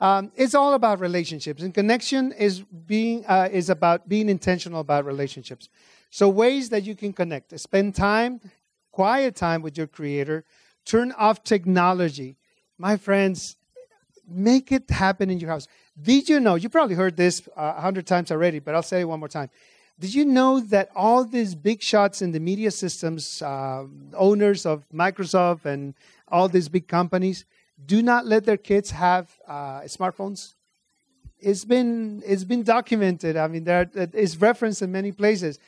Um, 0.00 0.32
it's 0.34 0.54
all 0.54 0.74
about 0.74 0.98
relationships, 1.00 1.62
and 1.62 1.72
connection 1.72 2.32
is 2.32 2.60
being 2.60 3.24
uh, 3.26 3.48
is 3.52 3.70
about 3.70 4.08
being 4.08 4.28
intentional 4.28 4.80
about 4.80 5.04
relationships. 5.04 5.68
So 6.10 6.28
ways 6.28 6.70
that 6.70 6.82
you 6.82 6.96
can 6.96 7.12
connect: 7.12 7.56
spend 7.60 7.94
time, 7.94 8.40
quiet 8.90 9.36
time 9.36 9.62
with 9.62 9.78
your 9.78 9.86
Creator. 9.86 10.44
Turn 10.84 11.12
off 11.12 11.44
technology, 11.44 12.36
my 12.78 12.96
friends. 12.96 13.56
Make 14.28 14.72
it 14.72 14.90
happen 14.90 15.30
in 15.30 15.38
your 15.38 15.50
house. 15.50 15.68
Did 16.00 16.28
you 16.28 16.40
know? 16.40 16.56
You 16.56 16.68
probably 16.68 16.96
heard 16.96 17.16
this 17.16 17.48
uh, 17.56 17.74
a 17.76 17.80
hundred 17.80 18.06
times 18.06 18.32
already, 18.32 18.58
but 18.58 18.74
I'll 18.74 18.82
say 18.82 19.02
it 19.02 19.04
one 19.04 19.20
more 19.20 19.28
time. 19.28 19.50
Did 20.02 20.14
you 20.14 20.24
know 20.24 20.58
that 20.58 20.90
all 20.96 21.24
these 21.24 21.54
big 21.54 21.80
shots 21.80 22.22
in 22.22 22.32
the 22.32 22.40
media 22.40 22.72
systems, 22.72 23.40
uh, 23.40 23.84
owners 24.14 24.66
of 24.66 24.84
Microsoft 24.92 25.64
and 25.64 25.94
all 26.26 26.48
these 26.48 26.68
big 26.68 26.88
companies, 26.88 27.44
do 27.86 28.02
not 28.02 28.26
let 28.26 28.44
their 28.44 28.56
kids 28.56 28.90
have 28.90 29.30
uh, 29.46 29.82
smartphones? 29.82 30.54
It's 31.38 31.64
been 31.64 32.20
it's 32.26 32.42
been 32.42 32.64
documented. 32.64 33.36
I 33.36 33.46
mean, 33.46 33.64
it's 33.68 34.34
referenced 34.34 34.82
in 34.82 34.90
many 34.90 35.12
places. 35.12 35.60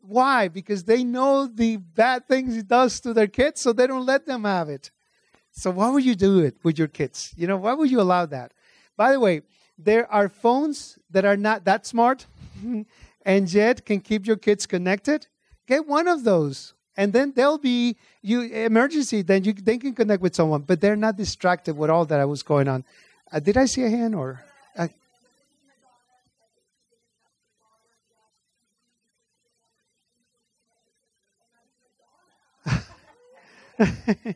Why? 0.00 0.48
Because 0.48 0.84
they 0.84 1.04
know 1.04 1.46
the 1.46 1.76
bad 1.76 2.26
things 2.26 2.56
it 2.56 2.68
does 2.68 2.98
to 3.00 3.12
their 3.12 3.26
kids, 3.26 3.60
so 3.60 3.74
they 3.74 3.86
don't 3.86 4.06
let 4.06 4.24
them 4.24 4.44
have 4.44 4.70
it. 4.70 4.90
So 5.50 5.70
why 5.70 5.90
would 5.90 6.06
you 6.06 6.14
do 6.14 6.38
it 6.38 6.56
with 6.62 6.78
your 6.78 6.88
kids? 6.88 7.34
You 7.36 7.46
know, 7.48 7.58
why 7.58 7.74
would 7.74 7.90
you 7.90 8.00
allow 8.00 8.24
that? 8.24 8.52
By 8.96 9.12
the 9.12 9.20
way, 9.20 9.42
there 9.76 10.10
are 10.10 10.30
phones 10.30 10.98
that 11.10 11.26
are 11.26 11.36
not 11.36 11.66
that 11.66 11.84
smart 11.84 12.24
and 13.24 13.52
yet 13.52 13.86
can 13.86 14.00
keep 14.00 14.26
your 14.26 14.36
kids 14.36 14.66
connected, 14.66 15.26
get 15.66 15.86
one 15.86 16.08
of 16.08 16.24
those. 16.24 16.74
And 16.96 17.12
then 17.12 17.32
they'll 17.34 17.58
be 17.58 17.96
you 18.22 18.42
emergency. 18.42 19.22
Then 19.22 19.42
you 19.44 19.52
they 19.52 19.78
can 19.78 19.94
connect 19.94 20.22
with 20.22 20.34
someone, 20.34 20.62
but 20.62 20.80
they're 20.80 20.94
not 20.94 21.16
distracted 21.16 21.76
with 21.76 21.90
all 21.90 22.04
that 22.06 22.20
I 22.20 22.24
was 22.24 22.44
going 22.44 22.68
on. 22.68 22.84
Uh, 23.32 23.40
did 23.40 23.56
I 23.56 23.64
see 23.64 23.82
a 23.82 23.90
hand 23.90 24.14
or? 24.14 24.44
Uh, 24.76 24.88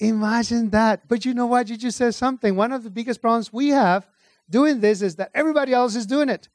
Imagine 0.00 0.70
that. 0.70 1.06
But 1.06 1.24
you 1.24 1.32
know 1.32 1.46
what? 1.46 1.68
You 1.68 1.76
just 1.76 1.96
said 1.96 2.14
something. 2.14 2.56
One 2.56 2.72
of 2.72 2.82
the 2.82 2.90
biggest 2.90 3.20
problems 3.20 3.52
we 3.52 3.68
have 3.68 4.04
doing 4.48 4.80
this 4.80 5.02
is 5.02 5.16
that 5.16 5.30
everybody 5.34 5.72
else 5.72 5.94
is 5.96 6.06
doing 6.06 6.28
it. 6.28 6.48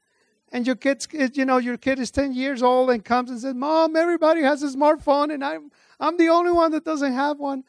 And 0.51 0.65
your 0.65 0.75
kid's, 0.75 1.07
you 1.33 1.45
know, 1.45 1.57
your 1.57 1.77
kid 1.77 1.99
is 1.99 2.09
10 2.11 2.33
years 2.33 2.63
old 2.63 2.89
and 2.89 3.05
comes 3.05 3.29
and 3.29 3.39
says, 3.39 3.53
Mom, 3.53 3.95
everybody 3.95 4.41
has 4.41 4.63
a 4.63 4.67
smartphone 4.67 5.33
and 5.33 5.43
I'm, 5.43 5.71
I'm 5.99 6.17
the 6.17 6.29
only 6.29 6.51
one 6.51 6.71
that 6.71 6.83
doesn't 6.83 7.13
have 7.13 7.39
one. 7.39 7.63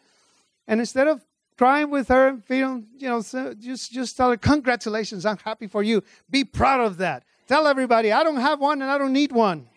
And 0.67 0.81
instead 0.81 1.07
of 1.07 1.23
crying 1.59 1.91
with 1.91 2.09
her 2.09 2.29
and 2.29 2.45
feeling, 2.45 2.87
you 2.97 3.09
know, 3.09 3.21
just, 3.21 3.93
just 3.93 4.17
tell 4.17 4.31
her, 4.31 4.37
Congratulations, 4.37 5.27
I'm 5.27 5.37
happy 5.39 5.67
for 5.67 5.83
you. 5.83 6.03
Be 6.31 6.45
proud 6.45 6.81
of 6.81 6.97
that. 6.99 7.25
Tell 7.47 7.67
everybody, 7.67 8.13
I 8.13 8.23
don't 8.23 8.41
have 8.41 8.61
one 8.61 8.81
and 8.81 8.91
I 8.91 8.97
don't 8.97 9.13
need 9.13 9.33
one. 9.33 9.69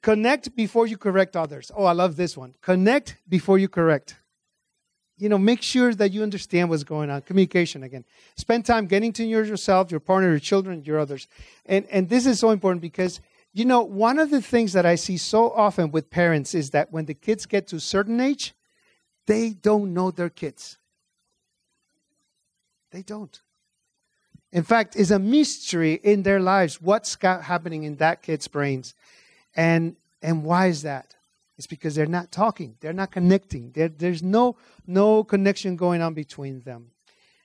Connect 0.00 0.54
before 0.54 0.86
you 0.86 0.98
correct 0.98 1.34
others. 1.34 1.72
Oh, 1.74 1.84
I 1.84 1.92
love 1.92 2.16
this 2.16 2.36
one. 2.36 2.54
Connect 2.60 3.16
before 3.26 3.58
you 3.58 3.68
correct. 3.68 4.16
You 5.24 5.30
know, 5.30 5.38
make 5.38 5.62
sure 5.62 5.94
that 5.94 6.12
you 6.12 6.22
understand 6.22 6.68
what's 6.68 6.84
going 6.84 7.08
on. 7.08 7.22
Communication 7.22 7.82
again. 7.82 8.04
Spend 8.36 8.66
time 8.66 8.84
getting 8.84 9.10
to 9.14 9.22
know 9.24 9.40
yourself, 9.40 9.90
your 9.90 9.98
partner, 9.98 10.28
your 10.28 10.38
children, 10.38 10.84
your 10.84 10.98
others. 10.98 11.28
And 11.64 11.86
and 11.86 12.10
this 12.10 12.26
is 12.26 12.38
so 12.38 12.50
important 12.50 12.82
because 12.82 13.22
you 13.54 13.64
know, 13.64 13.80
one 13.80 14.18
of 14.18 14.28
the 14.28 14.42
things 14.42 14.74
that 14.74 14.84
I 14.84 14.96
see 14.96 15.16
so 15.16 15.50
often 15.52 15.90
with 15.90 16.10
parents 16.10 16.54
is 16.54 16.72
that 16.72 16.92
when 16.92 17.06
the 17.06 17.14
kids 17.14 17.46
get 17.46 17.66
to 17.68 17.76
a 17.76 17.80
certain 17.80 18.20
age, 18.20 18.52
they 19.26 19.54
don't 19.54 19.94
know 19.94 20.10
their 20.10 20.28
kids. 20.28 20.76
They 22.90 23.00
don't. 23.00 23.40
In 24.52 24.62
fact, 24.62 24.94
it's 24.94 25.10
a 25.10 25.18
mystery 25.18 25.94
in 26.02 26.22
their 26.22 26.38
lives 26.38 26.82
what's 26.82 27.16
happening 27.22 27.84
in 27.84 27.96
that 27.96 28.20
kid's 28.20 28.46
brains. 28.46 28.94
And 29.56 29.96
and 30.20 30.44
why 30.44 30.66
is 30.66 30.82
that? 30.82 31.14
It's 31.56 31.66
because 31.66 31.94
they're 31.94 32.06
not 32.06 32.32
talking. 32.32 32.76
They're 32.80 32.92
not 32.92 33.12
connecting. 33.12 33.70
There, 33.72 33.88
there's 33.88 34.22
no 34.22 34.56
no 34.86 35.24
connection 35.24 35.76
going 35.76 36.02
on 36.02 36.14
between 36.14 36.60
them. 36.62 36.90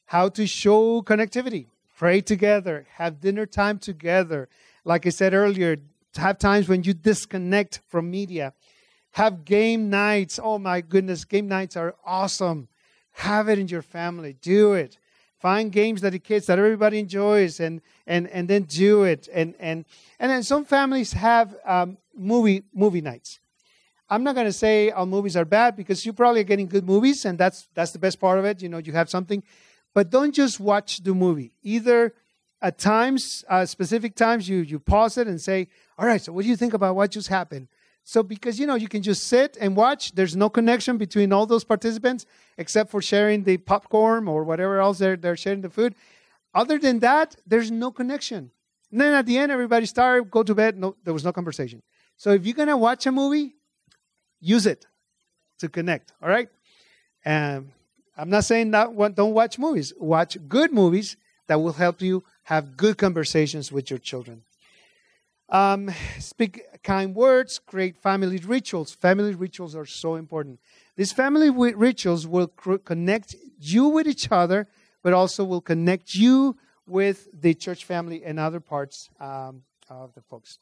How 0.05 0.29
to 0.29 0.47
show 0.47 1.01
connectivity? 1.03 1.67
Pray 1.95 2.21
together. 2.21 2.87
Have 2.95 3.21
dinner 3.21 3.45
time 3.45 3.77
together. 3.77 4.49
Like 4.83 5.05
I 5.05 5.09
said 5.09 5.33
earlier, 5.33 5.77
have 6.15 6.39
times 6.39 6.67
when 6.67 6.83
you 6.83 6.93
disconnect 6.93 7.81
from 7.87 8.09
media. 8.09 8.53
Have 9.11 9.45
game 9.45 9.89
nights. 9.89 10.39
Oh 10.41 10.57
my 10.57 10.81
goodness, 10.81 11.25
game 11.25 11.47
nights 11.47 11.75
are 11.77 11.95
awesome. 12.05 12.67
Have 13.11 13.49
it 13.49 13.59
in 13.59 13.67
your 13.67 13.81
family. 13.81 14.33
Do 14.41 14.73
it. 14.73 14.97
Find 15.39 15.71
games 15.71 16.01
that 16.01 16.11
the 16.11 16.19
kids 16.19 16.47
that 16.47 16.59
everybody 16.59 16.99
enjoys 16.99 17.59
and 17.59 17.81
and 18.07 18.27
and 18.29 18.47
then 18.47 18.63
do 18.63 19.03
it. 19.03 19.29
And 19.31 19.55
and 19.59 19.85
and 20.19 20.31
then 20.31 20.43
some 20.43 20.65
families 20.65 21.13
have 21.13 21.55
um, 21.65 21.97
movie 22.15 22.63
movie 22.73 23.01
nights. 23.01 23.39
I'm 24.09 24.23
not 24.23 24.33
going 24.35 24.47
to 24.47 24.53
say 24.53 24.89
all 24.89 25.05
movies 25.05 25.37
are 25.37 25.45
bad 25.45 25.75
because 25.75 26.05
you 26.05 26.13
probably 26.13 26.41
are 26.41 26.45
getting 26.45 26.67
good 26.67 26.85
movies 26.85 27.25
and 27.25 27.37
that's 27.37 27.67
that's 27.75 27.91
the 27.91 27.99
best 27.99 28.19
part 28.19 28.39
of 28.39 28.45
it. 28.45 28.61
You 28.61 28.69
know, 28.69 28.79
you 28.79 28.93
have 28.93 29.09
something, 29.09 29.43
but 29.93 30.09
don't 30.09 30.33
just 30.33 30.59
watch 30.59 31.03
the 31.03 31.13
movie. 31.13 31.51
Either 31.61 32.13
at 32.61 32.77
times, 32.77 33.45
uh, 33.47 33.65
specific 33.65 34.15
times, 34.15 34.49
you 34.49 34.57
you 34.57 34.79
pause 34.79 35.17
it 35.17 35.27
and 35.27 35.39
say, 35.39 35.67
"All 35.97 36.05
right, 36.05 36.21
so 36.21 36.33
what 36.33 36.43
do 36.43 36.49
you 36.49 36.57
think 36.57 36.73
about 36.73 36.95
what 36.95 37.11
just 37.11 37.27
happened?" 37.27 37.67
So 38.03 38.23
because 38.23 38.59
you 38.59 38.65
know 38.65 38.75
you 38.75 38.87
can 38.87 39.03
just 39.03 39.27
sit 39.27 39.57
and 39.61 39.75
watch. 39.75 40.13
There's 40.13 40.35
no 40.35 40.49
connection 40.49 40.97
between 40.97 41.31
all 41.31 41.45
those 41.45 41.63
participants 41.63 42.25
except 42.57 42.89
for 42.89 43.01
sharing 43.01 43.43
the 43.43 43.57
popcorn 43.57 44.27
or 44.27 44.43
whatever 44.43 44.79
else 44.79 44.97
they're 44.97 45.15
they're 45.15 45.37
sharing 45.37 45.61
the 45.61 45.69
food. 45.69 45.93
Other 46.53 46.79
than 46.79 46.99
that, 46.99 47.35
there's 47.45 47.69
no 47.69 47.91
connection. 47.91 48.51
And 48.91 48.99
then 48.99 49.13
at 49.13 49.27
the 49.27 49.37
end, 49.37 49.51
everybody's 49.51 49.93
tired, 49.93 50.31
go 50.31 50.41
to 50.41 50.55
bed. 50.55 50.77
No, 50.77 50.95
there 51.03 51.13
was 51.13 51.23
no 51.23 51.31
conversation. 51.31 51.83
So 52.17 52.31
if 52.31 52.45
you're 52.45 52.55
gonna 52.55 52.75
watch 52.75 53.05
a 53.05 53.11
movie, 53.11 53.55
use 54.39 54.65
it 54.65 54.85
to 55.59 55.69
connect. 55.69 56.13
All 56.21 56.29
right. 56.29 56.49
And 57.25 57.71
I'm 58.17 58.29
not 58.29 58.45
saying 58.45 58.71
that 58.71 58.95
don't 59.15 59.33
watch 59.33 59.57
movies. 59.57 59.93
Watch 59.97 60.37
good 60.47 60.73
movies 60.73 61.17
that 61.47 61.61
will 61.61 61.73
help 61.73 62.01
you 62.01 62.23
have 62.43 62.77
good 62.77 62.97
conversations 62.97 63.71
with 63.71 63.89
your 63.89 63.99
children. 63.99 64.43
Um, 65.49 65.89
speak 66.19 66.61
kind 66.83 67.15
words, 67.15 67.59
create 67.59 67.97
family 67.97 68.37
rituals. 68.37 68.93
Family 68.93 69.33
rituals 69.33 69.75
are 69.75 69.85
so 69.85 70.15
important. 70.15 70.59
These 70.95 71.11
family 71.11 71.49
rituals 71.49 72.27
will 72.27 72.47
connect 72.47 73.35
you 73.59 73.87
with 73.87 74.07
each 74.07 74.31
other, 74.31 74.67
but 75.01 75.13
also 75.13 75.43
will 75.43 75.61
connect 75.61 76.13
you 76.13 76.55
with 76.87 77.27
the 77.33 77.53
church 77.53 77.85
family 77.85 78.23
and 78.23 78.39
other 78.39 78.59
parts 78.59 79.09
um, 79.19 79.63
of 79.89 80.13
the 80.13 80.21
folks. 80.21 80.59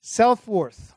Self 0.00 0.48
worth. 0.48 0.94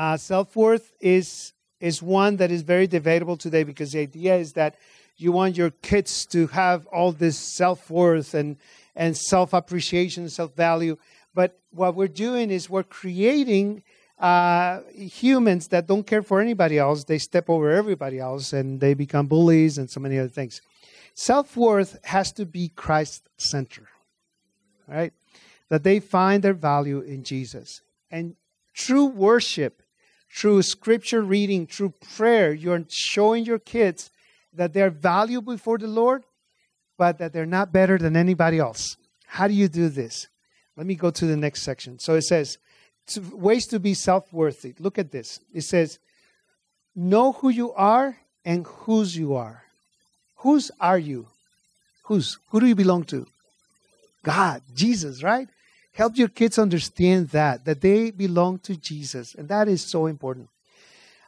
Uh, 0.00 0.16
Self 0.16 0.56
worth 0.56 0.94
is 0.98 1.52
is 1.78 2.02
one 2.02 2.36
that 2.36 2.50
is 2.50 2.62
very 2.62 2.86
debatable 2.86 3.36
today 3.36 3.64
because 3.64 3.92
the 3.92 4.00
idea 4.00 4.34
is 4.36 4.54
that 4.54 4.76
you 5.18 5.30
want 5.30 5.58
your 5.58 5.68
kids 5.68 6.24
to 6.24 6.46
have 6.46 6.86
all 6.86 7.12
this 7.12 7.36
self 7.36 7.90
worth 7.90 8.32
and 8.32 8.56
and 8.96 9.14
self 9.14 9.52
appreciation, 9.52 10.30
self 10.30 10.56
value. 10.56 10.96
But 11.34 11.60
what 11.70 11.96
we're 11.96 12.08
doing 12.08 12.50
is 12.50 12.70
we're 12.70 12.82
creating 12.82 13.82
uh, 14.18 14.80
humans 14.90 15.68
that 15.68 15.86
don't 15.86 16.06
care 16.06 16.22
for 16.22 16.40
anybody 16.40 16.78
else. 16.78 17.04
They 17.04 17.18
step 17.18 17.50
over 17.50 17.70
everybody 17.70 18.18
else 18.18 18.54
and 18.54 18.80
they 18.80 18.94
become 18.94 19.26
bullies 19.26 19.76
and 19.76 19.90
so 19.90 20.00
many 20.00 20.18
other 20.18 20.30
things. 20.30 20.62
Self 21.12 21.58
worth 21.58 21.98
has 22.04 22.32
to 22.32 22.46
be 22.46 22.70
Christ 22.70 23.28
centered, 23.36 23.88
right? 24.88 25.12
That 25.68 25.82
they 25.82 26.00
find 26.00 26.42
their 26.42 26.54
value 26.54 27.00
in 27.00 27.22
Jesus. 27.22 27.82
And 28.10 28.36
true 28.72 29.04
worship, 29.04 29.82
through 30.32 30.62
scripture 30.62 31.22
reading, 31.22 31.66
through 31.66 31.94
prayer, 32.16 32.52
you're 32.52 32.84
showing 32.88 33.44
your 33.44 33.58
kids 33.58 34.10
that 34.52 34.72
they're 34.72 34.90
valuable 34.90 35.56
for 35.56 35.78
the 35.78 35.86
Lord 35.86 36.24
but 37.00 37.16
that 37.16 37.32
they're 37.32 37.46
not 37.46 37.72
better 37.72 37.96
than 37.96 38.14
anybody 38.14 38.58
else. 38.58 38.98
How 39.24 39.48
do 39.48 39.54
you 39.54 39.68
do 39.68 39.88
this? 39.88 40.28
Let 40.76 40.86
me 40.86 40.94
go 40.94 41.10
to 41.10 41.24
the 41.24 41.34
next 41.34 41.62
section. 41.62 41.98
So 41.98 42.14
it 42.14 42.24
says, 42.24 42.58
ways 43.32 43.66
to 43.68 43.80
be 43.80 43.94
self 43.94 44.30
worthy. 44.34 44.74
Look 44.78 44.98
at 44.98 45.10
this. 45.10 45.40
It 45.54 45.62
says, 45.62 45.98
know 46.94 47.32
who 47.32 47.48
you 47.48 47.72
are 47.72 48.18
and 48.44 48.66
whose 48.66 49.16
you 49.16 49.34
are. 49.34 49.62
Whose 50.44 50.70
are 50.78 50.98
you? 50.98 51.28
Whose? 52.04 52.36
Who 52.50 52.60
do 52.60 52.66
you 52.66 52.74
belong 52.74 53.04
to? 53.04 53.26
God, 54.22 54.60
Jesus, 54.74 55.22
right? 55.22 55.48
Help 55.92 56.16
your 56.16 56.28
kids 56.28 56.58
understand 56.58 57.30
that, 57.30 57.64
that 57.64 57.80
they 57.80 58.10
belong 58.10 58.58
to 58.60 58.76
Jesus. 58.76 59.34
And 59.34 59.48
that 59.48 59.68
is 59.68 59.82
so 59.82 60.06
important. 60.06 60.48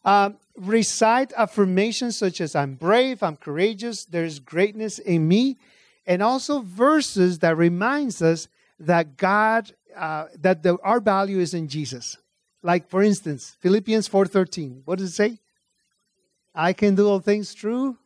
Um, 0.05 0.37
recite 0.57 1.33
affirmations 1.37 2.17
such 2.17 2.41
as 2.41 2.57
I'm 2.57 2.75
brave, 2.75 3.23
I'm 3.23 3.37
courageous, 3.37 4.05
there's 4.05 4.39
greatness 4.39 4.99
in 4.99 5.29
me, 5.29 5.59
and 6.07 6.23
also 6.23 6.61
verses 6.61 7.39
that 7.41 7.57
reminds 7.57 8.21
us 8.21 8.49
that 8.81 9.17
God, 9.17 9.73
uh, 9.97 10.27
that 10.41 10.63
the, 10.63 10.77
our 10.83 11.01
value 11.01 11.39
is 11.39 11.55
in 11.55 11.69
Jesus. 11.69 12.17
Like 12.63 12.89
for 12.89 13.03
instance, 13.03 13.57
Philippians 13.61 14.09
4:13. 14.09 14.83
What 14.85 14.99
does 14.99 15.11
it 15.11 15.15
say? 15.15 15.39
I 16.55 16.73
can 16.73 16.95
do 16.95 17.09
all 17.09 17.21
things 17.21 17.53
through 17.53 17.97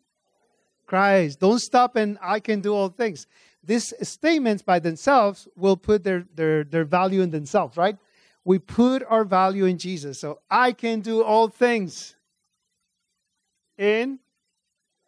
Christ. 0.87 1.41
Don't 1.41 1.59
stop 1.59 1.97
and 1.97 2.19
I 2.23 2.41
can 2.41 2.61
do 2.61 2.75
all 2.75 2.89
things. 2.89 3.27
These 3.67 3.93
statements 4.09 4.63
by 4.63 4.79
themselves 4.79 5.49
will 5.57 5.77
put 5.77 6.05
their, 6.05 6.25
their, 6.35 6.63
their 6.63 6.85
value 6.85 7.21
in 7.21 7.31
themselves, 7.31 7.77
right? 7.77 7.97
We 8.45 8.61
put 8.61 9.03
our 9.09 9.25
value 9.25 9.65
in 9.65 9.77
Jesus. 9.77 10.21
So 10.21 10.39
I 10.49 10.73
can 10.73 11.01
do 11.01 11.25
all 11.25 11.49
things 11.49 12.15
in 13.77 14.21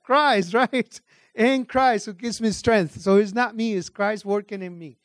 Christ, 0.02 0.55
right? 0.55 1.01
In 1.36 1.64
Christ 1.66 2.06
who 2.06 2.14
gives 2.14 2.40
me 2.40 2.51
strength. 2.51 3.01
So 3.01 3.16
it's 3.16 3.32
not 3.32 3.55
me, 3.55 3.74
it's 3.74 3.89
Christ 3.89 4.24
working 4.24 4.62
in 4.62 4.76
me. 4.76 4.98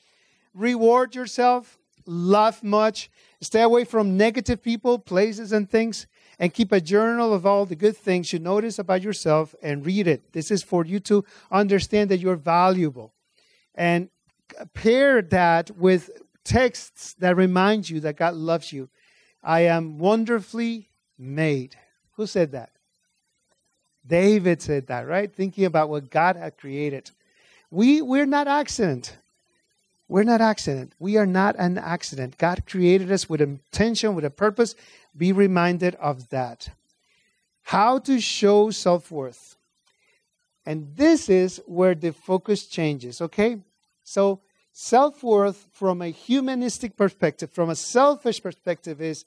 Reward 0.56 1.14
yourself, 1.14 1.78
laugh 2.08 2.64
much, 2.64 3.12
stay 3.40 3.62
away 3.62 3.86
from 3.86 4.18
negative 4.18 4.64
people, 4.64 4.98
places, 4.98 5.52
and 5.52 5.70
things, 5.70 6.08
and 6.40 6.54
keep 6.54 6.72
a 6.72 6.82
journal 6.82 7.34
of 7.34 7.46
all 7.46 7.66
the 7.68 7.76
good 7.76 7.96
things 7.96 8.34
you 8.34 8.40
notice 8.40 8.80
about 8.80 9.04
yourself 9.04 9.54
and 9.62 9.86
read 9.86 10.08
it. 10.08 10.34
This 10.34 10.50
is 10.50 10.64
for 10.64 10.86
you 10.86 11.00
to 11.02 11.24
understand 11.52 12.10
that 12.10 12.18
you're 12.18 12.36
valuable. 12.36 13.14
And 13.76 14.10
pair 14.74 15.22
that 15.22 15.72
with 15.78 16.10
texts 16.44 17.14
that 17.20 17.36
remind 17.36 17.90
you 17.90 18.00
that 18.02 18.18
God 18.18 18.36
loves 18.36 18.72
you. 18.72 18.90
I 19.44 19.62
am 19.62 19.98
wonderfully 19.98 20.90
made. 21.18 21.76
Who 22.16 22.28
said 22.28 22.52
that? 22.52 22.70
David 24.06 24.62
said 24.62 24.88
that, 24.88 25.08
right? 25.08 25.34
Thinking 25.34 25.66
about 25.66 25.90
what 25.90 26.10
God 26.10 26.36
had 26.36 26.58
created. 26.58 27.12
We, 27.72 28.02
we're 28.02 28.26
not 28.26 28.48
accident. 28.48 29.18
We're 30.08 30.24
not 30.24 30.42
accident. 30.42 30.94
We 31.00 31.18
are 31.18 31.26
not 31.26 31.56
an 31.58 31.78
accident. 31.78 32.38
God 32.38 32.64
created 32.66 33.12
us 33.12 33.30
with 33.30 33.42
intention, 33.42 34.14
with 34.14 34.26
a 34.26 34.30
purpose. 34.30 34.76
Be 35.16 35.32
reminded 35.32 35.96
of 35.96 36.30
that. 36.30 36.70
How 37.64 38.00
to 38.00 38.20
show 38.20 38.70
self 38.70 39.10
worth. 39.10 39.56
And 40.66 40.96
this 40.96 41.30
is 41.30 41.62
where 41.66 41.96
the 41.96 42.14
focus 42.14 42.68
changes, 42.68 43.22
okay? 43.22 43.60
So, 44.04 44.42
self 44.72 45.24
worth 45.24 45.68
from 45.72 46.02
a 46.02 46.08
humanistic 46.08 46.96
perspective, 46.96 47.52
from 47.52 47.70
a 47.70 47.76
selfish 47.76 48.42
perspective, 48.42 49.02
is 49.02 49.26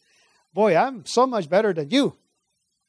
boy, 0.56 0.74
I'm 0.74 1.04
so 1.04 1.26
much 1.26 1.48
better 1.48 1.72
than 1.72 1.90
you. 1.90 2.16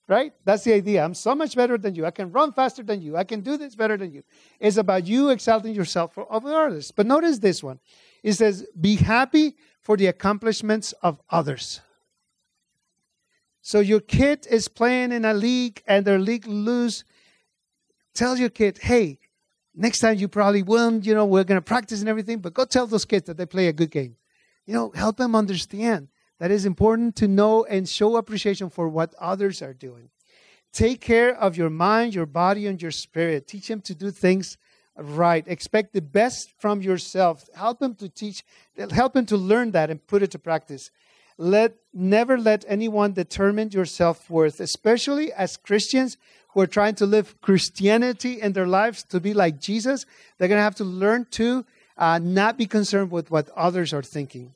Right? 0.09 0.31
That's 0.45 0.63
the 0.63 0.73
idea. 0.73 1.03
I'm 1.03 1.13
so 1.13 1.35
much 1.35 1.53
better 1.53 1.77
than 1.77 1.93
you. 1.93 2.05
I 2.05 2.11
can 2.11 2.31
run 2.31 2.53
faster 2.53 2.81
than 2.81 3.01
you. 3.01 3.17
I 3.17 3.25
can 3.25 3.41
do 3.41 3.57
this 3.57 3.75
better 3.75 3.97
than 3.97 4.13
you. 4.13 4.23
It's 4.57 4.77
about 4.77 5.05
you 5.05 5.29
exalting 5.29 5.75
yourself 5.75 6.17
over 6.17 6.53
others. 6.53 6.91
But 6.91 7.07
notice 7.07 7.39
this 7.39 7.61
one. 7.61 7.79
It 8.23 8.33
says, 8.33 8.65
be 8.79 8.95
happy 8.95 9.57
for 9.81 9.97
the 9.97 10.07
accomplishments 10.07 10.93
of 11.03 11.19
others. 11.29 11.81
So 13.61 13.81
your 13.81 13.99
kid 13.99 14.47
is 14.49 14.69
playing 14.69 15.11
in 15.11 15.25
a 15.25 15.33
league 15.33 15.83
and 15.85 16.05
their 16.05 16.19
league 16.19 16.47
lose. 16.47 17.03
Tell 18.17 18.35
your 18.35 18.49
kid, 18.49 18.79
hey, 18.79 19.19
next 19.75 19.99
time 19.99 20.17
you 20.17 20.27
probably 20.27 20.63
won't, 20.63 21.05
you 21.05 21.13
know, 21.13 21.23
we're 21.23 21.43
going 21.43 21.59
to 21.59 21.61
practice 21.61 21.99
and 21.99 22.09
everything, 22.09 22.39
but 22.39 22.55
go 22.55 22.65
tell 22.65 22.87
those 22.87 23.05
kids 23.05 23.27
that 23.27 23.37
they 23.37 23.45
play 23.45 23.67
a 23.67 23.73
good 23.73 23.91
game. 23.91 24.15
You 24.65 24.73
know, 24.73 24.89
help 24.95 25.17
them 25.17 25.35
understand 25.35 26.07
that 26.39 26.49
is 26.49 26.65
important 26.65 27.15
to 27.17 27.27
know 27.27 27.63
and 27.65 27.87
show 27.87 28.17
appreciation 28.17 28.71
for 28.71 28.89
what 28.89 29.13
others 29.19 29.61
are 29.61 29.75
doing. 29.75 30.09
Take 30.73 30.99
care 30.99 31.35
of 31.35 31.57
your 31.57 31.69
mind, 31.69 32.15
your 32.15 32.25
body, 32.25 32.65
and 32.65 32.81
your 32.81 32.89
spirit. 32.89 33.47
Teach 33.47 33.67
them 33.67 33.81
to 33.81 33.93
do 33.93 34.09
things 34.09 34.57
right. 34.97 35.47
Expect 35.47 35.93
the 35.93 36.01
best 36.01 36.51
from 36.57 36.81
yourself. 36.81 37.47
Help 37.53 37.77
them 37.77 37.93
to 37.95 38.09
teach, 38.09 38.43
help 38.89 39.13
them 39.13 39.27
to 39.27 39.37
learn 39.37 39.69
that 39.73 39.91
and 39.91 40.07
put 40.07 40.23
it 40.23 40.31
to 40.31 40.39
practice. 40.39 40.89
Let 41.37 41.75
never 41.93 42.35
let 42.39 42.65
anyone 42.67 43.13
determine 43.13 43.69
your 43.69 43.85
self-worth, 43.85 44.59
especially 44.59 45.31
as 45.31 45.55
Christians 45.55 46.17
who 46.49 46.61
are 46.61 46.67
trying 46.67 46.95
to 46.95 47.05
live 47.05 47.39
Christianity 47.41 48.41
in 48.41 48.53
their 48.53 48.67
lives 48.67 49.03
to 49.03 49.19
be 49.19 49.33
like 49.33 49.59
Jesus. 49.59 50.05
They're 50.37 50.47
going 50.47 50.59
to 50.59 50.63
have 50.63 50.75
to 50.75 50.83
learn 50.83 51.25
to 51.31 51.65
uh, 51.97 52.19
not 52.19 52.57
be 52.57 52.65
concerned 52.65 53.11
with 53.11 53.31
what 53.31 53.49
others 53.55 53.93
are 53.93 54.03
thinking. 54.03 54.53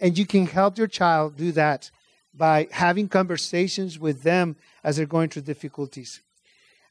And 0.00 0.16
you 0.16 0.26
can 0.26 0.46
help 0.46 0.78
your 0.78 0.86
child 0.86 1.36
do 1.36 1.52
that 1.52 1.90
by 2.34 2.68
having 2.70 3.08
conversations 3.08 3.98
with 3.98 4.22
them 4.22 4.56
as 4.84 4.96
they're 4.96 5.06
going 5.06 5.28
through 5.28 5.42
difficulties. 5.42 6.20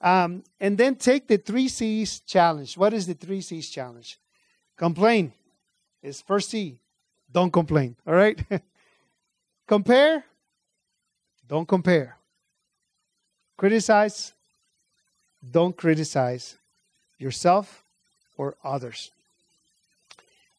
Um, 0.02 0.44
and 0.60 0.78
then 0.78 0.96
take 0.96 1.28
the 1.28 1.38
three 1.38 1.68
C's 1.68 2.20
challenge. 2.20 2.78
What 2.78 2.94
is 2.94 3.08
the 3.08 3.14
three 3.14 3.42
C's 3.42 3.70
challenge? 3.70 4.20
Complain 4.78 5.34
is 6.04 6.22
first 6.22 6.50
C. 6.50 6.80
Don't 7.32 7.52
complain. 7.52 7.96
All 8.06 8.14
right? 8.14 8.40
compare. 9.68 10.24
Don't 11.48 11.68
compare. 11.68 12.18
Criticize. 13.58 14.34
Don't 15.50 15.76
criticize 15.76 16.58
yourself 17.18 17.84
or 18.38 18.56
others. 18.64 19.12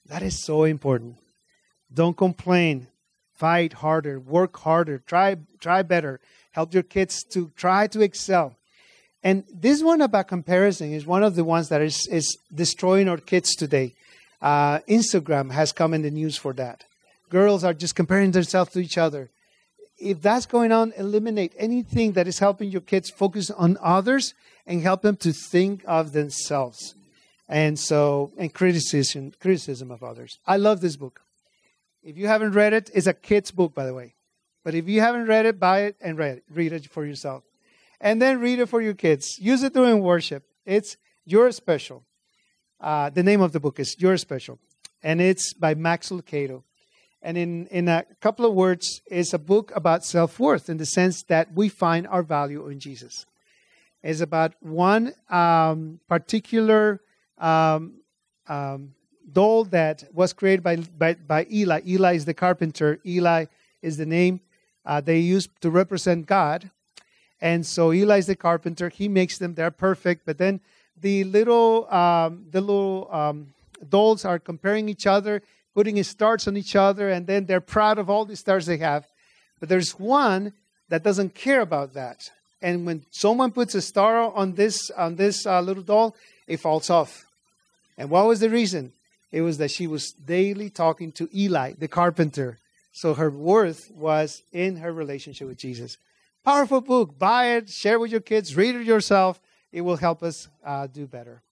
That 0.07 0.23
is 0.23 0.43
so 0.45 0.65
important. 0.65 1.17
Don't 1.93 2.17
complain. 2.17 2.89
Fight 3.35 3.75
harder. 3.75 4.19
Work 4.19 4.57
harder. 4.59 4.99
Try 5.07 5.37
try 5.61 5.83
better. 5.83 6.21
Help 6.53 6.75
your 6.75 6.83
kids 6.83 7.23
to 7.25 7.53
try 7.57 7.87
to 7.89 8.01
excel. 8.01 8.57
And 9.23 9.45
this 9.53 9.83
one 9.83 10.01
about 10.01 10.29
comparison 10.29 10.93
is 10.93 11.05
one 11.07 11.23
of 11.23 11.35
the 11.35 11.45
ones 11.45 11.69
that 11.69 11.83
is, 11.83 12.07
is 12.07 12.39
destroying 12.55 13.09
our 13.09 13.17
kids 13.17 13.55
today. 13.55 13.95
Uh, 14.41 14.79
Instagram 14.81 15.51
has 15.51 15.73
come 15.73 15.93
in 15.93 16.03
the 16.03 16.11
news 16.11 16.37
for 16.37 16.53
that. 16.55 16.85
Girls 17.29 17.65
are 17.65 17.75
just 17.75 17.95
comparing 17.95 18.31
themselves 18.31 18.73
to 18.73 18.81
each 18.81 18.97
other. 18.97 19.29
If 19.99 20.23
that's 20.23 20.47
going 20.47 20.71
on, 20.71 20.93
eliminate 20.97 21.53
anything 21.59 22.13
that 22.13 22.29
is 22.29 22.39
helping 22.39 22.71
your 22.71 22.81
kids 22.81 23.11
focus 23.11 23.51
on 23.51 23.77
others 23.83 24.35
and 24.69 24.83
help 24.83 25.03
them 25.03 25.17
to 25.17 25.33
think 25.33 25.83
of 25.87 26.13
themselves. 26.13 26.95
And 27.49 27.77
so, 27.77 28.31
and 28.39 28.55
criticism, 28.55 29.33
criticism 29.41 29.91
of 29.91 30.05
others. 30.05 30.39
I 30.47 30.59
love 30.59 30.81
this 30.81 30.97
book. 30.97 31.23
If 32.03 32.17
you 32.17 32.29
haven't 32.29 32.53
read 32.53 32.73
it, 32.73 32.91
it's 32.95 33.09
a 33.09 33.15
kid's 33.15 33.51
book, 33.51 33.75
by 33.75 33.85
the 33.85 33.95
way. 33.95 34.15
But 34.63 34.75
if 34.75 34.89
you 34.89 35.01
haven't 35.01 35.27
read 35.27 35.47
it, 35.47 35.59
buy 35.59 35.81
it 35.81 35.97
and 36.01 36.17
read 36.17 36.39
it. 36.39 36.45
Read 36.49 36.73
it 36.73 36.89
for 36.89 37.05
yourself 37.05 37.43
and 38.01 38.23
then 38.23 38.41
read 38.41 38.59
it 38.59 38.67
for 38.67 38.81
your 38.81 38.95
kids. 38.95 39.39
Use 39.39 39.63
it 39.63 39.75
during 39.75 40.03
worship. 40.03 40.45
It's 40.65 40.97
You're 41.25 41.53
Special. 41.53 42.05
Uh, 42.81 43.11
the 43.11 43.23
name 43.23 43.41
of 43.41 43.53
the 43.53 43.61
book 43.61 43.81
is 43.81 43.97
You're 43.99 44.17
Special, 44.17 44.59
and 45.03 45.21
it's 45.21 45.53
by 45.55 45.75
Max 45.75 46.11
Lucado. 46.11 46.63
And 47.21 47.37
in, 47.37 47.67
in 47.67 47.89
a 47.89 48.05
couple 48.21 48.47
of 48.47 48.55
words, 48.55 49.01
it's 49.07 49.33
a 49.33 49.39
book 49.39 49.73
about 49.75 50.05
self 50.05 50.39
worth 50.39 50.69
in 50.69 50.77
the 50.77 50.87
sense 50.87 51.25
that 51.25 51.53
we 51.53 51.69
find 51.69 52.07
our 52.07 52.23
value 52.23 52.69
in 52.69 52.79
Jesus. 52.79 53.27
It's 54.03 54.21
about 54.21 54.55
one 54.61 55.13
um, 55.29 56.01
particular 56.09 57.01
um, 57.37 57.95
um, 58.47 58.95
doll 59.31 59.65
that 59.65 60.05
was 60.13 60.33
created 60.33 60.63
by, 60.63 60.77
by, 60.77 61.15
by 61.15 61.47
Eli. 61.51 61.81
Eli 61.87 62.15
is 62.15 62.25
the 62.25 62.35
carpenter, 62.35 62.99
Eli 63.05 63.47
is 63.83 63.97
the 63.97 64.07
name 64.07 64.41
uh, 64.89 65.03
they 65.03 65.19
used 65.19 65.51
to 65.61 65.71
represent 65.71 66.27
God. 66.27 66.71
And 67.41 67.65
so 67.65 67.93
Eli 67.93 68.19
is 68.19 68.27
the 68.27 68.35
carpenter. 68.35 68.89
He 68.89 69.07
makes 69.07 69.39
them. 69.39 69.55
They're 69.55 69.71
perfect. 69.71 70.25
But 70.25 70.39
then 70.39 70.61
the 70.97 71.25
little 71.25 71.93
um, 71.93 72.47
the 72.51 72.61
little 72.61 73.09
um, 73.13 73.53
dolls 73.89 74.25
are 74.25 74.39
comparing 74.41 74.89
each 74.89 75.07
other, 75.07 75.43
putting 75.75 76.03
stars 76.03 76.49
on 76.49 76.57
each 76.57 76.75
other, 76.75 77.11
and 77.11 77.27
then 77.27 77.45
they're 77.45 77.61
proud 77.61 77.99
of 77.99 78.11
all 78.11 78.25
the 78.25 78.35
stars 78.35 78.67
they 78.67 78.79
have. 78.79 79.07
But 79.61 79.69
there's 79.69 79.93
one 79.93 80.55
that 80.89 81.05
doesn't 81.05 81.35
care 81.35 81.61
about 81.61 81.93
that. 81.93 82.33
And 82.61 82.87
when 82.87 83.05
someone 83.11 83.53
puts 83.53 83.75
a 83.75 83.83
star 83.83 84.33
on 84.33 84.55
this 84.55 84.91
on 84.91 85.17
this 85.17 85.47
uh, 85.47 85.61
little 85.61 85.83
doll, 85.83 86.17
it 86.47 86.59
falls 86.59 86.91
off. 86.91 87.25
And 87.97 88.11
what 88.11 88.27
was 88.27 88.41
the 88.41 88.51
reason? 88.51 88.93
It 89.31 89.43
was 89.43 89.59
that 89.59 89.71
she 89.71 89.87
was 89.87 90.13
daily 90.13 90.71
talking 90.71 91.13
to 91.13 91.29
Eli, 91.35 91.75
the 91.79 91.89
carpenter. 91.89 92.59
So 92.93 93.15
her 93.15 93.31
worth 93.31 93.91
was 93.95 94.43
in 94.53 94.77
her 94.77 94.93
relationship 94.93 95.47
with 95.47 95.59
Jesus. 95.59 95.99
Powerful 96.45 96.81
book. 96.81 97.19
Buy 97.19 97.57
it, 97.57 97.69
share 97.69 97.99
with 97.99 98.11
your 98.11 98.21
kids, 98.21 98.57
read 98.57 98.75
it 98.75 98.87
yourself. 98.87 99.41
It 99.71 99.83
will 99.83 99.97
help 99.97 100.23
us 100.23 100.49
uh, 100.65 100.87
do 100.87 101.07
better. 101.07 101.43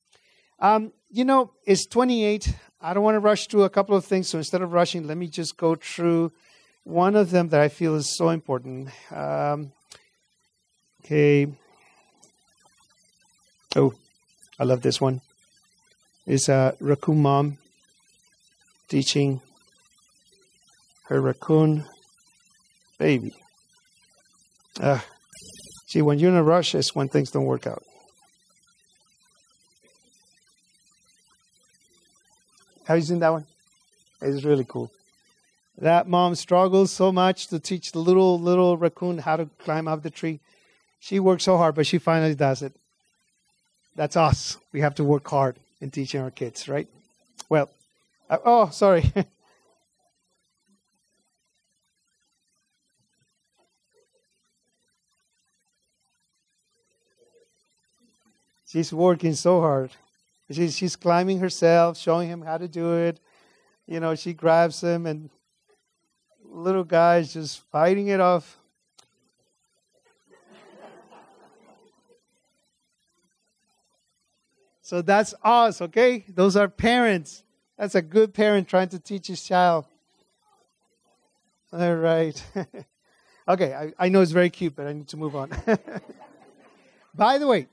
Um, 0.58 0.92
you 1.10 1.24
know, 1.24 1.50
it's 1.66 1.86
28. 1.86 2.54
I 2.80 2.94
don't 2.94 3.04
want 3.04 3.14
to 3.14 3.20
rush 3.20 3.46
through 3.46 3.64
a 3.64 3.70
couple 3.70 3.94
of 3.94 4.04
things, 4.04 4.28
so 4.28 4.38
instead 4.38 4.62
of 4.62 4.72
rushing, 4.72 5.06
let 5.06 5.18
me 5.18 5.28
just 5.28 5.56
go 5.56 5.74
through 5.74 6.32
one 6.84 7.14
of 7.14 7.30
them 7.30 7.48
that 7.50 7.60
I 7.60 7.68
feel 7.68 7.94
is 7.94 8.16
so 8.16 8.30
important. 8.30 8.88
Um, 9.10 9.72
okay. 11.06 11.46
Oh, 13.76 13.92
I 14.58 14.64
love 14.64 14.82
this 14.82 15.00
one. 15.00 15.20
It's 16.26 16.48
a 16.48 16.74
raccoon 16.80 17.22
mom 17.22 17.58
teaching 18.88 19.40
her 21.04 21.20
raccoon 21.20 21.84
baby. 22.98 23.34
Uh, 24.80 24.98
see, 25.86 26.02
when 26.02 26.18
you're 26.18 26.30
in 26.30 26.36
a 26.36 26.42
rush, 26.42 26.74
it's 26.74 26.94
when 26.94 27.08
things 27.08 27.30
don't 27.30 27.44
work 27.44 27.66
out. 27.66 27.84
Have 32.86 32.98
you 32.98 33.04
seen 33.04 33.18
that 33.20 33.30
one? 33.30 33.46
It's 34.20 34.44
really 34.44 34.64
cool. 34.64 34.90
That 35.78 36.08
mom 36.08 36.34
struggles 36.34 36.90
so 36.90 37.12
much 37.12 37.48
to 37.48 37.60
teach 37.60 37.92
the 37.92 37.98
little 37.98 38.40
little 38.40 38.76
raccoon 38.76 39.18
how 39.18 39.36
to 39.36 39.46
climb 39.58 39.86
up 39.86 40.02
the 40.02 40.10
tree. 40.10 40.40
She 40.98 41.20
works 41.20 41.44
so 41.44 41.56
hard, 41.56 41.74
but 41.74 41.86
she 41.86 41.98
finally 41.98 42.34
does 42.34 42.62
it. 42.62 42.74
That's 43.94 44.16
us. 44.16 44.58
We 44.72 44.80
have 44.80 44.94
to 44.96 45.04
work 45.04 45.28
hard 45.28 45.56
in 45.80 45.90
teaching 45.90 46.20
our 46.20 46.30
kids, 46.30 46.68
right? 46.68 46.88
Well, 47.48 47.70
uh, 48.28 48.38
oh, 48.44 48.70
sorry. 48.70 49.12
She's 58.66 58.92
working 58.92 59.34
so 59.34 59.60
hard. 59.60 59.92
She's, 60.50 60.76
she's 60.76 60.96
climbing 60.96 61.38
herself, 61.38 61.96
showing 61.96 62.28
him 62.28 62.42
how 62.42 62.58
to 62.58 62.68
do 62.68 62.94
it. 62.94 63.20
You 63.86 64.00
know, 64.00 64.14
she 64.14 64.34
grabs 64.34 64.80
him, 64.80 65.06
and 65.06 65.30
little 66.44 66.84
guy's 66.84 67.32
just 67.32 67.60
fighting 67.70 68.08
it 68.08 68.20
off. 68.20 68.58
So 74.86 75.02
that's 75.02 75.34
us, 75.42 75.82
okay? 75.82 76.24
Those 76.28 76.54
are 76.54 76.68
parents. 76.68 77.42
That's 77.76 77.96
a 77.96 78.02
good 78.02 78.32
parent 78.32 78.68
trying 78.68 78.88
to 78.90 79.00
teach 79.00 79.26
his 79.26 79.42
child. 79.42 79.84
All 81.72 81.96
right. 81.96 82.40
okay, 83.48 83.74
I, 83.74 83.92
I 83.98 84.08
know 84.10 84.20
it's 84.20 84.30
very 84.30 84.48
cute, 84.48 84.76
but 84.76 84.86
I 84.86 84.92
need 84.92 85.08
to 85.08 85.16
move 85.16 85.34
on. 85.34 85.50
By 87.16 87.38
the 87.38 87.48
way, 87.48 87.66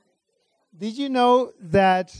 did 0.76 0.98
you 0.98 1.08
know 1.08 1.52
that? 1.60 2.12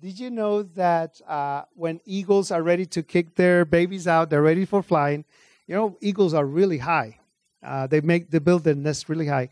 Did 0.00 0.20
you 0.20 0.30
know 0.30 0.62
that 0.62 1.20
uh, 1.26 1.62
when 1.74 2.00
eagles 2.04 2.52
are 2.52 2.62
ready 2.62 2.86
to 2.86 3.02
kick 3.02 3.34
their 3.34 3.64
babies 3.64 4.06
out, 4.06 4.30
they're 4.30 4.42
ready 4.42 4.64
for 4.64 4.80
flying. 4.80 5.24
You 5.66 5.74
know, 5.74 5.96
eagles 6.00 6.34
are 6.34 6.46
really 6.46 6.78
high. 6.78 7.18
Uh, 7.60 7.88
they 7.88 8.00
make 8.00 8.30
they 8.30 8.38
build 8.38 8.62
their 8.62 8.76
nest 8.76 9.08
really 9.08 9.26
high, 9.26 9.50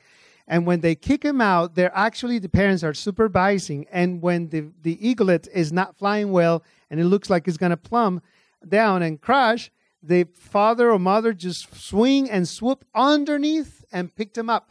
and 0.49 0.67
when 0.67 0.81
they 0.81 0.95
kick 0.95 1.25
him 1.25 1.41
out, 1.41 1.75
they're 1.75 1.97
actually 1.97 2.39
the 2.39 2.49
parents 2.49 2.85
are 2.85 2.95
supervising. 2.95 3.87
And 3.91 4.23
when 4.23 4.49
the 4.49 4.71
the 4.83 4.97
eaglet 5.07 5.49
is 5.53 5.73
not 5.73 5.97
flying 5.97 6.31
well, 6.31 6.63
and 6.91 7.01
it 7.01 7.05
looks 7.05 7.29
like 7.29 7.49
it's 7.49 7.57
going 7.57 7.71
to 7.71 7.77
plumb 7.77 8.23
down 8.67 9.03
and 9.03 9.21
crash, 9.21 9.71
the 10.03 10.25
father 10.35 10.91
or 10.91 10.99
mother 10.99 11.33
just 11.33 11.75
swing 11.75 12.31
and 12.31 12.49
swoop 12.49 12.85
underneath 12.95 13.85
and 13.93 14.15
pick 14.15 14.35
them 14.35 14.49
up 14.49 14.71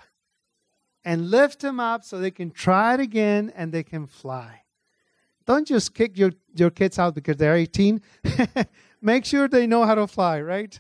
and 1.03 1.29
lift 1.29 1.59
them 1.59 1.79
up 1.79 2.03
so 2.03 2.17
they 2.17 2.31
can 2.31 2.51
try 2.51 2.95
it 2.95 2.99
again 2.99 3.51
and 3.55 3.71
they 3.71 3.83
can 3.83 4.07
fly. 4.07 4.61
Don't 5.45 5.67
just 5.67 5.93
kick 5.93 6.17
your, 6.17 6.31
your 6.55 6.71
kids 6.71 6.97
out 6.97 7.13
because 7.13 7.37
they're 7.37 7.55
18. 7.55 8.01
Make 9.01 9.25
sure 9.25 9.47
they 9.47 9.67
know 9.67 9.85
how 9.85 9.95
to 9.95 10.07
fly, 10.07 10.41
right? 10.41 10.79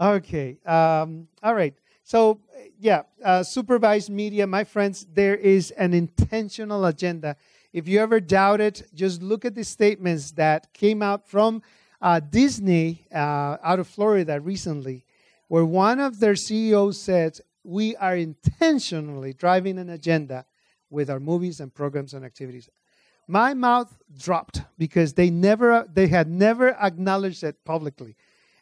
Okay. 0.00 0.58
Um, 0.64 1.26
all 1.42 1.54
right. 1.54 1.74
So, 2.04 2.40
yeah, 2.78 3.02
uh, 3.24 3.42
supervised 3.42 4.10
media, 4.10 4.46
my 4.46 4.64
friends, 4.64 5.06
there 5.12 5.34
is 5.34 5.70
an 5.72 5.92
intentional 5.94 6.84
agenda. 6.86 7.36
If 7.72 7.88
you 7.88 8.00
ever 8.00 8.20
doubt 8.20 8.60
it, 8.60 8.88
just 8.94 9.22
look 9.22 9.44
at 9.44 9.54
the 9.54 9.64
statements 9.64 10.32
that 10.32 10.72
came 10.72 11.02
out 11.02 11.28
from 11.28 11.62
uh, 12.00 12.20
Disney 12.20 13.06
uh, 13.12 13.56
out 13.62 13.78
of 13.78 13.88
Florida 13.88 14.40
recently 14.40 15.04
where 15.48 15.64
one 15.64 15.98
of 15.98 16.20
their 16.20 16.36
CEOs 16.36 17.00
said, 17.00 17.40
We 17.64 17.96
are 17.96 18.16
intentionally 18.16 19.32
driving 19.32 19.78
an 19.78 19.90
agenda 19.90 20.44
with 20.90 21.10
our 21.10 21.20
movies 21.20 21.60
and 21.60 21.74
programs 21.74 22.14
and 22.14 22.24
activities. 22.24 22.70
My 23.26 23.52
mouth 23.52 23.98
dropped 24.16 24.62
because 24.78 25.12
they 25.14 25.28
never 25.28 25.86
they 25.92 26.06
had 26.06 26.30
never 26.30 26.70
acknowledged 26.70 27.44
it 27.44 27.62
publicly. 27.64 28.16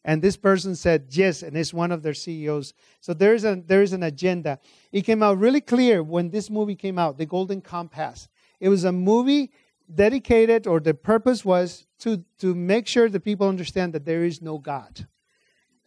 And 0.06 0.22
this 0.22 0.36
person 0.36 0.76
said 0.76 1.08
yes, 1.10 1.42
and 1.42 1.56
it's 1.56 1.74
one 1.74 1.90
of 1.90 2.04
their 2.04 2.14
CEOs. 2.14 2.74
So 3.00 3.12
there 3.12 3.34
is 3.34 3.44
a 3.44 3.60
there 3.66 3.82
is 3.82 3.92
an 3.92 4.04
agenda. 4.04 4.60
It 4.92 5.02
came 5.02 5.20
out 5.20 5.36
really 5.36 5.60
clear 5.60 6.00
when 6.00 6.30
this 6.30 6.48
movie 6.48 6.76
came 6.76 6.96
out, 6.96 7.18
The 7.18 7.26
Golden 7.26 7.60
Compass. 7.60 8.28
It 8.60 8.68
was 8.68 8.84
a 8.84 8.92
movie 8.92 9.50
dedicated, 9.92 10.68
or 10.68 10.78
the 10.78 10.94
purpose 10.94 11.44
was 11.44 11.86
to 11.98 12.24
to 12.38 12.54
make 12.54 12.86
sure 12.86 13.08
that 13.08 13.24
people 13.24 13.48
understand 13.48 13.94
that 13.94 14.04
there 14.04 14.24
is 14.24 14.40
no 14.40 14.58
God. 14.58 15.08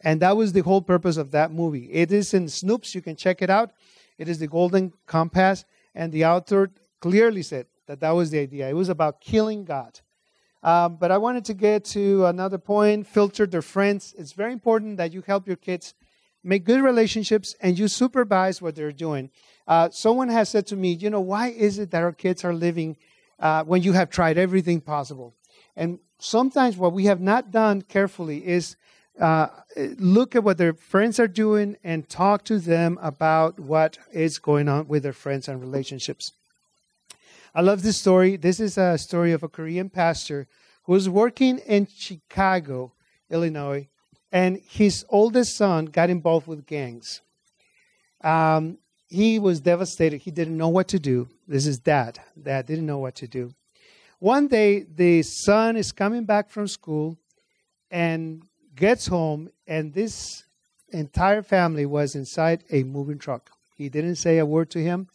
And 0.02 0.20
that 0.20 0.36
was 0.36 0.52
the 0.52 0.60
whole 0.60 0.82
purpose 0.82 1.16
of 1.16 1.30
that 1.30 1.50
movie. 1.50 1.90
It 1.90 2.12
is 2.12 2.34
in 2.34 2.44
Snopes. 2.44 2.94
you 2.94 3.00
can 3.00 3.16
check 3.16 3.40
it 3.40 3.48
out. 3.48 3.72
It 4.18 4.28
is 4.28 4.38
the 4.38 4.48
Golden 4.48 4.92
Compass, 5.06 5.64
and 5.94 6.12
the 6.12 6.26
author 6.26 6.70
clearly 7.00 7.42
said 7.42 7.66
that 7.86 8.00
that 8.00 8.10
was 8.10 8.28
the 8.28 8.40
idea. 8.40 8.68
It 8.68 8.76
was 8.76 8.90
about 8.90 9.22
killing 9.22 9.64
God. 9.64 9.98
Um, 10.62 10.96
but 10.96 11.10
I 11.10 11.18
wanted 11.18 11.44
to 11.46 11.54
get 11.54 11.84
to 11.86 12.26
another 12.26 12.58
point 12.58 13.06
filter 13.06 13.46
their 13.46 13.62
friends. 13.62 14.14
It's 14.18 14.32
very 14.32 14.52
important 14.52 14.98
that 14.98 15.12
you 15.12 15.22
help 15.22 15.46
your 15.46 15.56
kids 15.56 15.94
make 16.42 16.64
good 16.64 16.82
relationships 16.82 17.54
and 17.60 17.78
you 17.78 17.88
supervise 17.88 18.60
what 18.60 18.74
they're 18.74 18.92
doing. 18.92 19.30
Uh, 19.66 19.88
someone 19.90 20.28
has 20.28 20.48
said 20.48 20.66
to 20.66 20.76
me, 20.76 20.92
you 20.92 21.10
know, 21.10 21.20
why 21.20 21.48
is 21.48 21.78
it 21.78 21.90
that 21.90 22.02
our 22.02 22.12
kids 22.12 22.44
are 22.44 22.54
living 22.54 22.96
uh, 23.38 23.64
when 23.64 23.82
you 23.82 23.92
have 23.92 24.10
tried 24.10 24.36
everything 24.36 24.80
possible? 24.80 25.34
And 25.76 25.98
sometimes 26.18 26.76
what 26.76 26.92
we 26.92 27.06
have 27.06 27.20
not 27.20 27.50
done 27.50 27.82
carefully 27.82 28.46
is 28.46 28.76
uh, 29.18 29.48
look 29.98 30.34
at 30.34 30.44
what 30.44 30.58
their 30.58 30.72
friends 30.72 31.20
are 31.20 31.28
doing 31.28 31.76
and 31.84 32.08
talk 32.08 32.44
to 32.44 32.58
them 32.58 32.98
about 33.02 33.60
what 33.60 33.98
is 34.12 34.38
going 34.38 34.68
on 34.68 34.88
with 34.88 35.02
their 35.02 35.12
friends 35.12 35.48
and 35.48 35.60
relationships. 35.60 36.32
I 37.52 37.62
love 37.62 37.82
this 37.82 37.96
story. 37.96 38.36
This 38.36 38.60
is 38.60 38.78
a 38.78 38.96
story 38.96 39.32
of 39.32 39.42
a 39.42 39.48
Korean 39.48 39.90
pastor 39.90 40.46
who 40.84 40.92
was 40.92 41.08
working 41.08 41.58
in 41.58 41.88
Chicago, 41.92 42.92
Illinois, 43.28 43.88
and 44.30 44.60
his 44.68 45.04
oldest 45.08 45.56
son 45.56 45.86
got 45.86 46.10
involved 46.10 46.46
with 46.46 46.64
gangs. 46.64 47.22
Um, 48.22 48.78
he 49.08 49.40
was 49.40 49.60
devastated. 49.60 50.18
He 50.18 50.30
didn't 50.30 50.56
know 50.56 50.68
what 50.68 50.86
to 50.88 51.00
do. 51.00 51.28
This 51.48 51.66
is 51.66 51.80
dad. 51.80 52.20
Dad 52.40 52.66
didn't 52.66 52.86
know 52.86 52.98
what 52.98 53.16
to 53.16 53.26
do. 53.26 53.52
One 54.20 54.46
day, 54.46 54.84
the 54.84 55.22
son 55.22 55.76
is 55.76 55.90
coming 55.90 56.24
back 56.24 56.50
from 56.50 56.68
school 56.68 57.18
and 57.90 58.44
gets 58.76 59.08
home, 59.08 59.50
and 59.66 59.92
this 59.92 60.44
entire 60.90 61.42
family 61.42 61.86
was 61.86 62.14
inside 62.14 62.62
a 62.70 62.84
moving 62.84 63.18
truck. 63.18 63.50
He 63.74 63.88
didn't 63.88 64.16
say 64.16 64.38
a 64.38 64.46
word 64.46 64.70
to 64.70 64.78
him. 64.78 65.08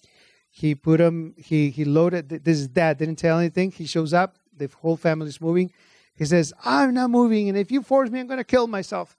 He 0.58 0.74
put 0.74 1.02
him, 1.02 1.34
he, 1.36 1.70
he 1.70 1.84
loaded, 1.84 2.30
this 2.30 2.60
is 2.60 2.70
dad, 2.70 2.98
didn't 2.98 3.18
tell 3.18 3.40
anything. 3.40 3.72
He 3.72 3.86
shows 3.86 4.14
up, 4.14 4.38
the 4.56 4.70
whole 4.80 4.96
family's 4.96 5.42
moving. 5.42 5.70
He 6.16 6.24
says, 6.24 6.54
I'm 6.64 6.94
not 6.94 7.10
moving, 7.10 7.50
and 7.50 7.58
if 7.58 7.74
you 7.74 7.82
force 7.84 8.10
me, 8.10 8.22
I'm 8.22 8.28
going 8.28 8.38
to 8.38 8.46
kill 8.46 8.66
myself. 8.66 9.18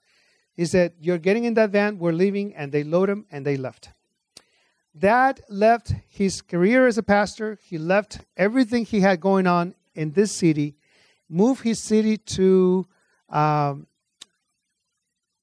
He 0.55 0.65
said, 0.65 0.93
You're 0.99 1.19
getting 1.19 1.43
in 1.43 1.53
that 1.53 1.69
van, 1.69 1.99
we're 1.99 2.11
leaving, 2.11 2.55
and 2.55 2.71
they 2.71 2.83
load 2.83 3.07
him, 3.07 3.27
and 3.29 3.45
they 3.45 3.55
left. 3.55 3.91
Dad 4.97 5.41
left 5.47 5.93
his 6.09 6.41
career 6.41 6.87
as 6.87 6.97
a 6.97 7.03
pastor, 7.03 7.59
he 7.61 7.77
left 7.77 8.21
everything 8.35 8.83
he 8.83 9.01
had 9.01 9.21
going 9.21 9.45
on 9.45 9.75
in 9.93 10.13
this 10.13 10.31
city, 10.31 10.75
moved 11.29 11.61
his 11.61 11.79
city 11.79 12.17
to 12.17 12.87
um, 13.29 13.85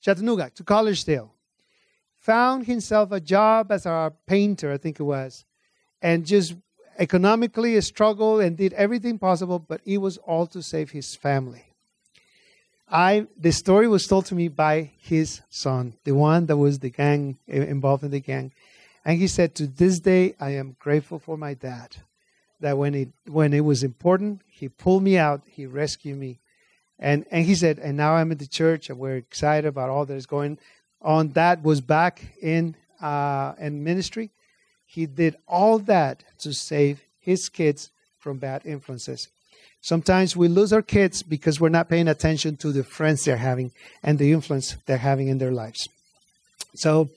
Chattanooga, 0.01 0.51
to 0.57 0.65
Collegedale, 0.65 1.31
found 2.19 2.67
himself 2.67 3.13
a 3.13 3.21
job 3.21 3.71
as 3.71 3.87
a 3.87 4.13
painter, 4.27 4.73
I 4.73 4.79
think 4.79 4.99
it 4.99 5.05
was, 5.05 5.45
and 6.05 6.27
just 6.27 6.55
economically 6.99 7.81
struggled 7.81 8.43
and 8.43 8.59
did 8.59 8.75
everything 8.75 9.19
possible, 9.19 9.59
but 9.59 9.81
it 9.87 9.99
was 9.99 10.19
all 10.19 10.47
to 10.47 10.63
save 10.63 10.91
his 10.91 11.17
family. 11.17 11.65
I 12.87 13.27
the 13.41 13.53
story 13.53 13.89
was 13.89 14.07
told 14.07 14.27
to 14.27 14.35
me 14.35 14.49
by 14.49 14.91
his 14.99 15.41
son, 15.49 15.95
the 16.05 16.13
one 16.13 16.45
that 16.47 16.59
was 16.59 16.79
the 16.79 16.91
gang 16.91 17.39
involved 17.47 18.05
in 18.05 18.11
the 18.11 18.21
gang, 18.21 18.53
and 19.05 19.19
he 19.19 19.27
said, 19.27 19.55
"To 19.55 19.67
this 19.67 19.99
day, 19.99 20.35
I 20.39 20.51
am 20.51 20.77
grateful 20.79 21.19
for 21.19 21.39
my 21.39 21.55
dad. 21.55 21.97
That 22.61 22.77
when 22.77 22.95
it 22.95 23.09
when 23.27 23.55
it 23.55 23.65
was 23.65 23.83
important, 23.83 24.43
he 24.47 24.69
pulled 24.69 25.03
me 25.03 25.17
out, 25.17 25.41
he 25.47 25.65
rescued 25.65 26.19
me, 26.19 26.39
and 26.99 27.25
and 27.31 27.47
he 27.47 27.55
said, 27.55 27.79
and 27.79 27.97
now 27.97 28.15
I'm 28.15 28.31
in 28.31 28.39
the 28.39 28.47
church, 28.47 28.91
and 28.91 28.99
we're 28.99 29.17
excited 29.17 29.67
about 29.67 29.89
all 29.89 30.05
that 30.07 30.15
is 30.15 30.27
going 30.27 30.59
on. 31.01 31.33
That 31.33 31.63
was 31.63 31.81
back 31.81 32.23
in 32.43 32.77
uh, 33.01 33.55
in 33.59 33.83
ministry, 33.83 34.31
he 34.95 35.07
did 35.07 35.37
all 35.49 35.81
that 35.81 36.23
to 36.39 36.55
save 36.55 37.03
his 37.19 37.49
kids 37.49 37.91
from 38.21 38.39
bad 38.39 38.63
influences. 38.65 39.27
Sometimes 39.81 40.37
we 40.37 40.47
lose 40.47 40.73
our 40.73 40.83
kids 40.83 41.25
because 41.25 41.61
we're 41.61 41.69
not 41.69 41.89
paying 41.89 42.07
attention 42.07 42.57
to 42.59 42.71
the 42.71 42.85
friends 42.85 43.25
they're 43.25 43.37
having 43.37 43.73
and 44.05 44.19
the 44.19 44.31
influence 44.31 44.77
they're 44.87 44.99
having 44.99 45.27
in 45.27 45.39
their 45.39 45.51
lives. 45.51 45.89
So, 46.77 47.11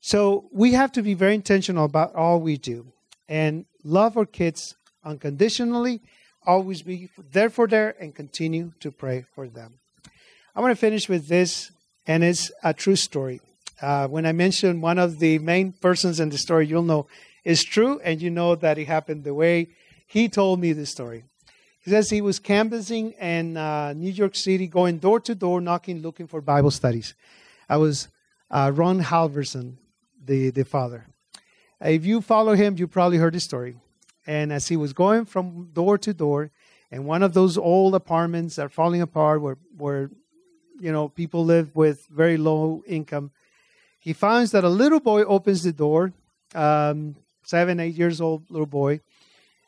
so 0.00 0.44
we 0.52 0.72
have 0.72 0.92
to 0.92 1.02
be 1.02 1.14
very 1.14 1.34
intentional 1.34 1.84
about 1.84 2.14
all 2.14 2.40
we 2.40 2.56
do 2.56 2.86
and 3.28 3.64
love 3.82 4.16
our 4.16 4.24
kids 4.24 4.76
unconditionally, 5.04 6.00
always 6.46 6.82
be 6.82 7.10
there 7.32 7.50
for 7.50 7.66
them, 7.66 7.94
and 7.98 8.14
continue 8.14 8.72
to 8.78 8.92
pray 8.92 9.26
for 9.34 9.48
them. 9.48 9.74
I 10.54 10.60
want 10.60 10.70
to 10.70 10.80
finish 10.80 11.08
with 11.08 11.26
this, 11.26 11.72
and 12.06 12.22
it's 12.22 12.52
a 12.62 12.72
true 12.72 12.96
story. 12.96 13.40
Uh, 13.80 14.08
when 14.08 14.26
I 14.26 14.32
mention 14.32 14.80
one 14.80 14.98
of 14.98 15.18
the 15.18 15.38
main 15.38 15.72
persons 15.72 16.18
in 16.18 16.30
the 16.30 16.38
story, 16.38 16.66
you'll 16.66 16.82
know 16.82 17.06
it's 17.44 17.62
true, 17.62 18.00
and 18.02 18.20
you 18.20 18.30
know 18.30 18.54
that 18.56 18.78
it 18.78 18.86
happened 18.86 19.24
the 19.24 19.34
way 19.34 19.68
he 20.06 20.28
told 20.28 20.60
me 20.60 20.72
the 20.72 20.86
story. 20.86 21.24
He 21.80 21.90
says 21.90 22.10
he 22.10 22.20
was 22.20 22.38
canvassing 22.38 23.12
in 23.12 23.56
uh, 23.56 23.92
New 23.92 24.10
York 24.10 24.34
City, 24.34 24.66
going 24.66 24.98
door 24.98 25.20
to 25.20 25.34
door, 25.34 25.60
knocking, 25.60 26.02
looking 26.02 26.26
for 26.26 26.40
Bible 26.40 26.70
studies. 26.70 27.14
I 27.68 27.76
was 27.76 28.08
uh, 28.50 28.72
Ron 28.74 29.00
Halverson, 29.00 29.76
the, 30.24 30.50
the 30.50 30.64
father. 30.64 31.06
If 31.80 32.04
you 32.04 32.20
follow 32.20 32.54
him, 32.54 32.76
you 32.76 32.88
probably 32.88 33.18
heard 33.18 33.34
the 33.34 33.40
story. 33.40 33.76
And 34.26 34.52
as 34.52 34.68
he 34.68 34.76
was 34.76 34.92
going 34.92 35.24
from 35.24 35.70
door 35.72 35.96
to 35.98 36.12
door, 36.12 36.50
and 36.90 37.06
one 37.06 37.22
of 37.22 37.34
those 37.34 37.56
old 37.56 37.94
apartments 37.94 38.56
that 38.56 38.66
are 38.66 38.68
falling 38.70 39.00
apart, 39.00 39.40
where, 39.40 39.58
where 39.76 40.10
you 40.80 40.90
know 40.90 41.08
people 41.08 41.44
live 41.44 41.74
with 41.76 42.06
very 42.06 42.36
low 42.36 42.82
income, 42.86 43.30
he 44.08 44.14
finds 44.14 44.52
that 44.52 44.64
a 44.64 44.70
little 44.70 45.00
boy 45.00 45.22
opens 45.24 45.62
the 45.64 45.70
door, 45.70 46.14
um, 46.54 47.14
seven, 47.44 47.78
eight 47.78 47.94
years 47.94 48.22
old 48.22 48.50
little 48.50 48.64
boy, 48.80 49.02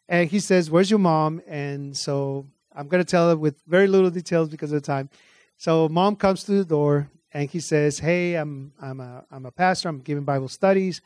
and 0.08 0.30
he 0.30 0.40
says, 0.40 0.70
"Where's 0.70 0.88
your 0.88 0.98
mom?" 0.98 1.42
And 1.46 1.94
so 1.94 2.46
I'm 2.74 2.88
going 2.88 3.04
to 3.04 3.10
tell 3.10 3.30
it 3.30 3.38
with 3.38 3.60
very 3.66 3.86
little 3.86 4.08
details 4.08 4.48
because 4.48 4.72
of 4.72 4.80
the 4.80 4.86
time. 4.86 5.10
So 5.58 5.90
mom 5.90 6.16
comes 6.16 6.44
to 6.44 6.52
the 6.52 6.64
door 6.64 7.10
and 7.34 7.50
he 7.50 7.60
says, 7.60 7.98
"Hey, 7.98 8.36
I'm 8.36 8.72
I'm 8.80 9.00
a 9.00 9.26
I'm 9.30 9.44
a 9.44 9.50
pastor. 9.50 9.90
I'm 9.90 10.00
giving 10.00 10.24
Bible 10.24 10.48
studies." 10.48 11.02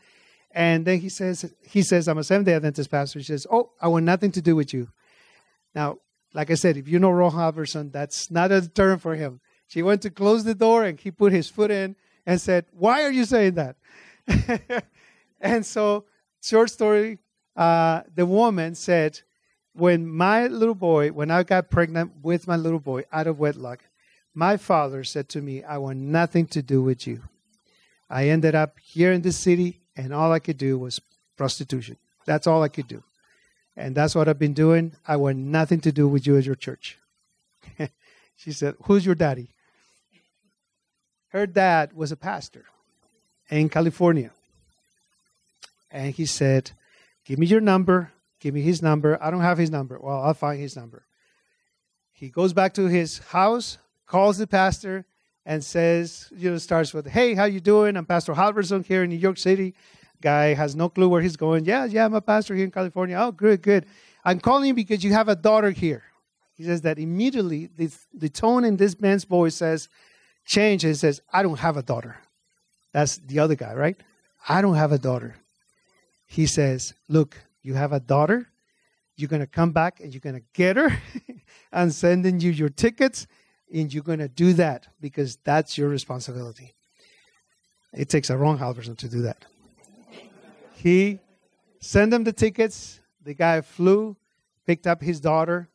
And 0.52 0.86
then 0.86 1.00
he 1.00 1.08
says 1.08 1.52
he 1.62 1.82
says, 1.82 2.06
"I'm 2.06 2.18
a 2.18 2.22
Seventh 2.22 2.46
Day 2.46 2.54
Adventist 2.54 2.88
pastor." 2.88 3.18
He 3.18 3.24
says, 3.24 3.48
"Oh, 3.50 3.72
I 3.82 3.88
want 3.88 4.04
nothing 4.04 4.30
to 4.30 4.42
do 4.42 4.54
with 4.54 4.72
you." 4.72 4.90
Now, 5.74 5.98
like 6.34 6.52
I 6.52 6.54
said, 6.54 6.76
if 6.76 6.86
you 6.86 7.00
know 7.00 7.10
Ron 7.10 7.32
Halverson, 7.32 7.90
that's 7.90 8.30
not 8.30 8.52
a 8.52 8.60
term 8.68 9.00
for 9.00 9.16
him. 9.16 9.40
She 9.66 9.82
went 9.82 10.02
to 10.02 10.10
close 10.10 10.44
the 10.44 10.54
door 10.54 10.84
and 10.84 11.00
he 11.00 11.10
put 11.10 11.32
his 11.32 11.48
foot 11.48 11.72
in 11.72 11.96
and 12.26 12.40
said, 12.40 12.66
Why 12.72 13.02
are 13.02 13.10
you 13.10 13.24
saying 13.24 13.54
that? 13.54 13.76
and 15.40 15.64
so, 15.64 16.04
short 16.42 16.70
story, 16.70 17.18
uh, 17.56 18.02
the 18.14 18.26
woman 18.26 18.74
said, 18.74 19.20
When 19.72 20.06
my 20.06 20.46
little 20.46 20.74
boy, 20.74 21.10
when 21.10 21.30
I 21.30 21.42
got 21.42 21.70
pregnant 21.70 22.12
with 22.22 22.46
my 22.46 22.56
little 22.56 22.80
boy 22.80 23.04
out 23.12 23.26
of 23.26 23.38
wedlock, 23.38 23.84
my 24.34 24.56
father 24.56 25.04
said 25.04 25.28
to 25.30 25.42
me, 25.42 25.62
I 25.62 25.78
want 25.78 25.98
nothing 25.98 26.46
to 26.48 26.62
do 26.62 26.82
with 26.82 27.06
you. 27.06 27.22
I 28.10 28.28
ended 28.28 28.54
up 28.54 28.78
here 28.82 29.12
in 29.12 29.22
the 29.22 29.32
city, 29.32 29.80
and 29.96 30.12
all 30.12 30.32
I 30.32 30.40
could 30.40 30.58
do 30.58 30.76
was 30.78 31.00
prostitution. 31.36 31.96
That's 32.26 32.46
all 32.46 32.62
I 32.62 32.68
could 32.68 32.88
do. 32.88 33.02
And 33.76 33.94
that's 33.94 34.14
what 34.14 34.28
I've 34.28 34.38
been 34.38 34.52
doing. 34.52 34.94
I 35.06 35.16
want 35.16 35.38
nothing 35.38 35.80
to 35.80 35.92
do 35.92 36.08
with 36.08 36.26
you 36.26 36.36
as 36.36 36.46
your 36.46 36.54
church. 36.54 36.98
she 38.36 38.52
said, 38.52 38.74
Who's 38.84 39.06
your 39.06 39.14
daddy? 39.14 39.53
Her 41.34 41.48
dad 41.48 41.92
was 41.94 42.12
a 42.12 42.16
pastor 42.16 42.64
in 43.50 43.68
California. 43.68 44.30
And 45.90 46.14
he 46.14 46.26
said, 46.26 46.70
Give 47.24 47.40
me 47.40 47.46
your 47.46 47.60
number. 47.60 48.12
Give 48.38 48.54
me 48.54 48.62
his 48.62 48.80
number. 48.82 49.18
I 49.20 49.30
don't 49.32 49.40
have 49.40 49.58
his 49.58 49.70
number. 49.70 49.98
Well, 50.00 50.22
I'll 50.22 50.34
find 50.34 50.60
his 50.60 50.76
number. 50.76 51.04
He 52.12 52.28
goes 52.28 52.52
back 52.52 52.74
to 52.74 52.86
his 52.86 53.18
house, 53.18 53.78
calls 54.06 54.38
the 54.38 54.46
pastor, 54.46 55.06
and 55.44 55.64
says, 55.64 56.30
you 56.36 56.50
know, 56.50 56.58
starts 56.58 56.94
with, 56.94 57.08
Hey, 57.08 57.34
how 57.34 57.46
you 57.46 57.60
doing? 57.60 57.96
I'm 57.96 58.06
Pastor 58.06 58.34
Halverson 58.34 58.84
here 58.84 59.02
in 59.02 59.10
New 59.10 59.16
York 59.16 59.38
City. 59.38 59.74
Guy 60.20 60.54
has 60.54 60.76
no 60.76 60.88
clue 60.88 61.08
where 61.08 61.20
he's 61.20 61.36
going. 61.36 61.64
Yeah, 61.64 61.84
yeah, 61.84 62.04
I'm 62.04 62.14
a 62.14 62.20
pastor 62.20 62.54
here 62.54 62.64
in 62.64 62.70
California. 62.70 63.16
Oh, 63.18 63.32
good, 63.32 63.60
good. 63.60 63.86
I'm 64.24 64.38
calling 64.38 64.68
you 64.68 64.74
because 64.74 65.02
you 65.02 65.12
have 65.12 65.28
a 65.28 65.36
daughter 65.36 65.70
here. 65.70 66.04
He 66.54 66.62
says 66.62 66.82
that 66.82 66.98
immediately 66.98 67.70
the, 67.76 67.90
the 68.12 68.28
tone 68.28 68.64
in 68.64 68.76
this 68.76 69.00
man's 69.00 69.24
voice 69.24 69.56
says, 69.56 69.88
change 70.44 70.84
and 70.84 70.96
says, 70.96 71.20
I 71.32 71.42
don't 71.42 71.58
have 71.58 71.76
a 71.76 71.82
daughter. 71.82 72.18
That's 72.92 73.18
the 73.18 73.40
other 73.40 73.54
guy, 73.54 73.74
right? 73.74 73.96
I 74.48 74.60
don't 74.62 74.76
have 74.76 74.92
a 74.92 74.98
daughter. 74.98 75.36
He 76.26 76.46
says, 76.46 76.94
Look, 77.08 77.36
you 77.62 77.74
have 77.74 77.92
a 77.92 78.00
daughter. 78.00 78.48
You're 79.16 79.28
going 79.28 79.40
to 79.40 79.46
come 79.46 79.70
back 79.70 80.00
and 80.00 80.12
you're 80.12 80.20
going 80.20 80.34
to 80.36 80.46
get 80.52 80.76
her. 80.76 80.90
I'm 81.72 81.90
sending 81.90 82.40
you 82.40 82.50
your 82.50 82.68
tickets 82.68 83.26
and 83.72 83.92
you're 83.92 84.02
going 84.02 84.18
to 84.18 84.28
do 84.28 84.52
that 84.54 84.88
because 85.00 85.36
that's 85.44 85.78
your 85.78 85.88
responsibility. 85.88 86.74
It 87.92 88.08
takes 88.08 88.30
a 88.30 88.36
Ron 88.36 88.58
Halverson 88.58 88.96
to 88.98 89.08
do 89.08 89.22
that. 89.22 89.44
He 90.74 91.20
sent 91.80 92.10
them 92.10 92.24
the 92.24 92.32
tickets. 92.32 93.00
The 93.22 93.34
guy 93.34 93.60
flew, 93.60 94.16
picked 94.66 94.86
up 94.86 95.00
his 95.00 95.20
daughter. 95.20 95.68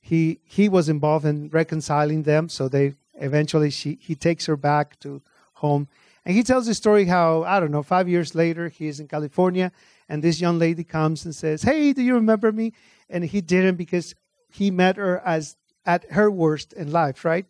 He 0.00 0.40
he 0.44 0.68
was 0.68 0.88
involved 0.88 1.26
in 1.26 1.48
reconciling 1.50 2.22
them, 2.22 2.48
so 2.48 2.68
they 2.68 2.94
eventually 3.20 3.70
she 3.70 3.98
he 4.00 4.14
takes 4.14 4.46
her 4.46 4.56
back 4.56 4.98
to 5.00 5.22
home. 5.54 5.88
And 6.24 6.34
he 6.34 6.42
tells 6.42 6.66
the 6.66 6.74
story 6.74 7.06
how 7.06 7.44
I 7.44 7.60
don't 7.60 7.70
know. 7.70 7.82
Five 7.82 8.08
years 8.08 8.34
later, 8.34 8.68
he 8.68 8.88
is 8.88 9.00
in 9.00 9.08
California, 9.08 9.72
and 10.08 10.22
this 10.22 10.40
young 10.40 10.58
lady 10.58 10.84
comes 10.84 11.24
and 11.24 11.34
says, 11.34 11.62
"Hey, 11.62 11.92
do 11.92 12.02
you 12.02 12.14
remember 12.14 12.50
me?" 12.52 12.72
And 13.08 13.24
he 13.24 13.40
didn't 13.40 13.76
because 13.76 14.14
he 14.48 14.70
met 14.70 14.96
her 14.96 15.20
as 15.24 15.56
at 15.86 16.10
her 16.10 16.30
worst 16.30 16.72
in 16.72 16.90
life, 16.90 17.24
right? 17.24 17.46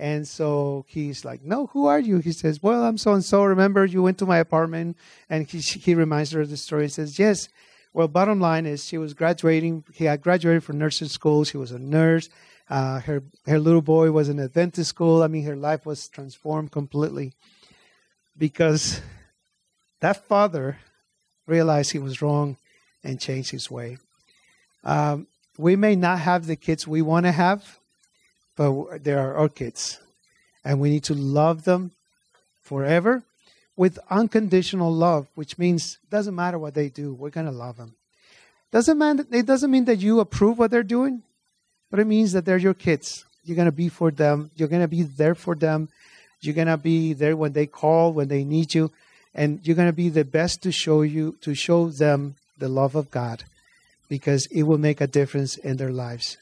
And 0.00 0.26
so 0.26 0.86
he's 0.88 1.26
like, 1.26 1.42
No, 1.42 1.66
who 1.66 1.86
are 1.86 2.00
you? 2.00 2.18
He 2.18 2.32
says, 2.32 2.62
Well, 2.62 2.84
I'm 2.84 2.96
so 2.96 3.12
and 3.12 3.24
so. 3.24 3.44
Remember, 3.44 3.84
you 3.84 4.02
went 4.02 4.16
to 4.18 4.26
my 4.26 4.38
apartment. 4.38 4.96
And 5.28 5.46
he, 5.46 5.58
he 5.58 5.94
reminds 5.94 6.32
her 6.32 6.40
of 6.40 6.48
the 6.48 6.56
story. 6.56 6.84
He 6.84 6.88
says, 6.88 7.18
Yes. 7.18 7.48
Well, 7.92 8.08
bottom 8.08 8.40
line 8.40 8.64
is 8.64 8.84
she 8.84 8.96
was 8.96 9.12
graduating. 9.12 9.84
He 9.92 10.04
had 10.04 10.22
graduated 10.22 10.64
from 10.64 10.78
nursing 10.78 11.08
school. 11.08 11.44
She 11.44 11.58
was 11.58 11.70
a 11.70 11.78
nurse. 11.78 12.30
Uh, 12.70 13.00
her, 13.00 13.24
her 13.46 13.58
little 13.58 13.82
boy 13.82 14.12
was 14.12 14.28
in 14.28 14.38
Adventist 14.38 14.88
school. 14.88 15.24
I 15.24 15.26
mean, 15.26 15.44
her 15.44 15.56
life 15.56 15.84
was 15.84 16.06
transformed 16.06 16.70
completely 16.70 17.32
because 18.38 19.02
that 19.98 20.24
father 20.28 20.78
realized 21.46 21.90
he 21.90 21.98
was 21.98 22.22
wrong 22.22 22.56
and 23.02 23.20
changed 23.20 23.50
his 23.50 23.68
way. 23.70 23.98
Um, 24.84 25.26
we 25.58 25.74
may 25.74 25.96
not 25.96 26.20
have 26.20 26.46
the 26.46 26.54
kids 26.54 26.86
we 26.86 27.02
want 27.02 27.26
to 27.26 27.32
have, 27.32 27.80
but 28.56 29.02
they 29.02 29.14
are 29.14 29.34
our 29.34 29.48
kids. 29.48 29.98
And 30.64 30.78
we 30.78 30.90
need 30.90 31.04
to 31.04 31.14
love 31.14 31.64
them 31.64 31.90
forever 32.60 33.24
with 33.76 33.98
unconditional 34.10 34.92
love, 34.92 35.26
which 35.34 35.58
means 35.58 35.98
doesn't 36.08 36.34
matter 36.34 36.58
what 36.58 36.74
they 36.74 36.88
do, 36.88 37.14
we're 37.14 37.30
to 37.30 37.50
love 37.50 37.78
them. 37.78 37.94
Doesn't 38.70 38.98
man, 38.98 39.26
it 39.32 39.46
doesn't 39.46 39.70
mean 39.70 39.86
that 39.86 39.98
you 39.98 40.20
approve 40.20 40.58
what 40.58 40.70
they're 40.70 40.82
doing, 40.82 41.22
but 41.90 42.00
it 42.00 42.06
means 42.06 42.32
that 42.32 42.44
they're 42.44 42.56
your 42.56 42.74
kids. 42.74 43.24
You're 43.44 43.56
going 43.56 43.66
to 43.66 43.72
be 43.72 43.88
for 43.88 44.10
them. 44.10 44.50
You're 44.56 44.68
going 44.68 44.82
to 44.82 44.88
be 44.88 45.02
there 45.02 45.34
for 45.34 45.54
them. 45.54 45.88
You're 46.40 46.54
going 46.54 46.68
to 46.68 46.76
be 46.76 47.12
there 47.12 47.36
when 47.36 47.52
they 47.52 47.66
call, 47.66 48.12
when 48.12 48.28
they 48.28 48.44
need 48.44 48.74
you, 48.74 48.90
and 49.34 49.60
you're 49.62 49.76
going 49.76 49.88
to 49.88 49.92
be 49.92 50.08
the 50.08 50.24
best 50.24 50.62
to 50.62 50.72
show 50.72 51.02
you 51.02 51.36
to 51.42 51.54
show 51.54 51.88
them 51.88 52.36
the 52.58 52.68
love 52.68 52.94
of 52.94 53.10
God 53.10 53.44
because 54.08 54.46
it 54.46 54.64
will 54.64 54.78
make 54.78 55.00
a 55.00 55.06
difference 55.06 55.56
in 55.56 55.76
their 55.76 55.92
lives. 55.92 56.36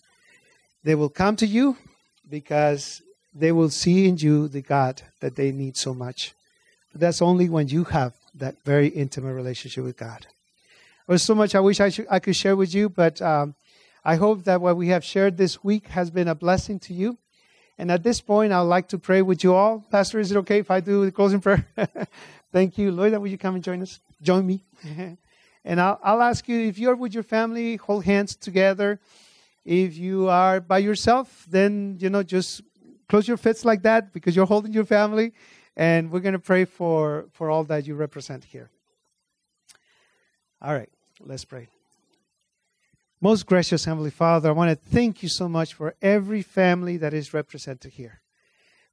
They 0.84 0.94
will 0.94 1.08
come 1.08 1.36
to 1.36 1.46
you 1.46 1.76
because 2.28 3.02
they 3.34 3.52
will 3.52 3.70
see 3.70 4.08
in 4.08 4.16
you 4.18 4.48
the 4.48 4.62
God 4.62 5.02
that 5.20 5.36
they 5.36 5.52
need 5.52 5.76
so 5.76 5.94
much. 5.94 6.34
But 6.92 7.00
that's 7.00 7.22
only 7.22 7.48
when 7.48 7.68
you 7.68 7.84
have 7.84 8.14
that 8.34 8.56
very 8.64 8.88
intimate 8.88 9.34
relationship 9.34 9.84
with 9.84 9.96
God. 9.96 10.26
There's 11.06 11.22
so 11.22 11.34
much 11.34 11.54
I 11.54 11.60
wish 11.60 11.80
I, 11.80 11.90
I 12.10 12.18
could 12.18 12.36
share 12.36 12.56
with 12.56 12.74
you, 12.74 12.88
but 12.88 13.20
um, 13.22 13.54
I 14.08 14.14
hope 14.14 14.44
that 14.44 14.62
what 14.62 14.78
we 14.78 14.88
have 14.88 15.04
shared 15.04 15.36
this 15.36 15.62
week 15.62 15.88
has 15.88 16.10
been 16.10 16.28
a 16.28 16.34
blessing 16.34 16.78
to 16.78 16.94
you. 16.94 17.18
And 17.76 17.90
at 17.90 18.02
this 18.02 18.22
point, 18.22 18.54
I 18.54 18.62
would 18.62 18.68
like 18.68 18.88
to 18.88 18.98
pray 18.98 19.20
with 19.20 19.44
you 19.44 19.54
all. 19.54 19.84
Pastor, 19.90 20.18
is 20.18 20.32
it 20.32 20.38
okay 20.38 20.60
if 20.60 20.70
I 20.70 20.80
do 20.80 21.04
the 21.04 21.12
closing 21.12 21.42
prayer? 21.42 21.66
Thank 22.50 22.78
you. 22.78 22.90
Loida, 22.90 23.20
will 23.20 23.28
you 23.28 23.36
come 23.36 23.56
and 23.56 23.62
join 23.62 23.82
us? 23.82 24.00
Join 24.22 24.46
me. 24.46 24.64
and 25.62 25.78
I'll, 25.78 26.00
I'll 26.02 26.22
ask 26.22 26.48
you 26.48 26.58
if 26.58 26.78
you're 26.78 26.96
with 26.96 27.12
your 27.12 27.22
family, 27.22 27.76
hold 27.76 28.06
hands 28.06 28.34
together. 28.34 28.98
If 29.66 29.98
you 29.98 30.30
are 30.30 30.58
by 30.62 30.78
yourself, 30.78 31.44
then, 31.46 31.98
you 32.00 32.08
know, 32.08 32.22
just 32.22 32.62
close 33.10 33.28
your 33.28 33.36
fists 33.36 33.66
like 33.66 33.82
that 33.82 34.14
because 34.14 34.34
you're 34.34 34.46
holding 34.46 34.72
your 34.72 34.86
family. 34.86 35.34
And 35.76 36.10
we're 36.10 36.20
going 36.20 36.32
to 36.32 36.38
pray 36.38 36.64
for, 36.64 37.26
for 37.34 37.50
all 37.50 37.64
that 37.64 37.86
you 37.86 37.94
represent 37.94 38.44
here. 38.44 38.70
All 40.62 40.72
right, 40.72 40.88
let's 41.20 41.44
pray. 41.44 41.68
Most 43.20 43.46
gracious 43.46 43.84
Heavenly 43.84 44.12
Father, 44.12 44.48
I 44.48 44.52
want 44.52 44.70
to 44.70 44.76
thank 44.76 45.24
you 45.24 45.28
so 45.28 45.48
much 45.48 45.74
for 45.74 45.96
every 46.00 46.40
family 46.40 46.96
that 46.98 47.12
is 47.12 47.34
represented 47.34 47.94
here. 47.94 48.20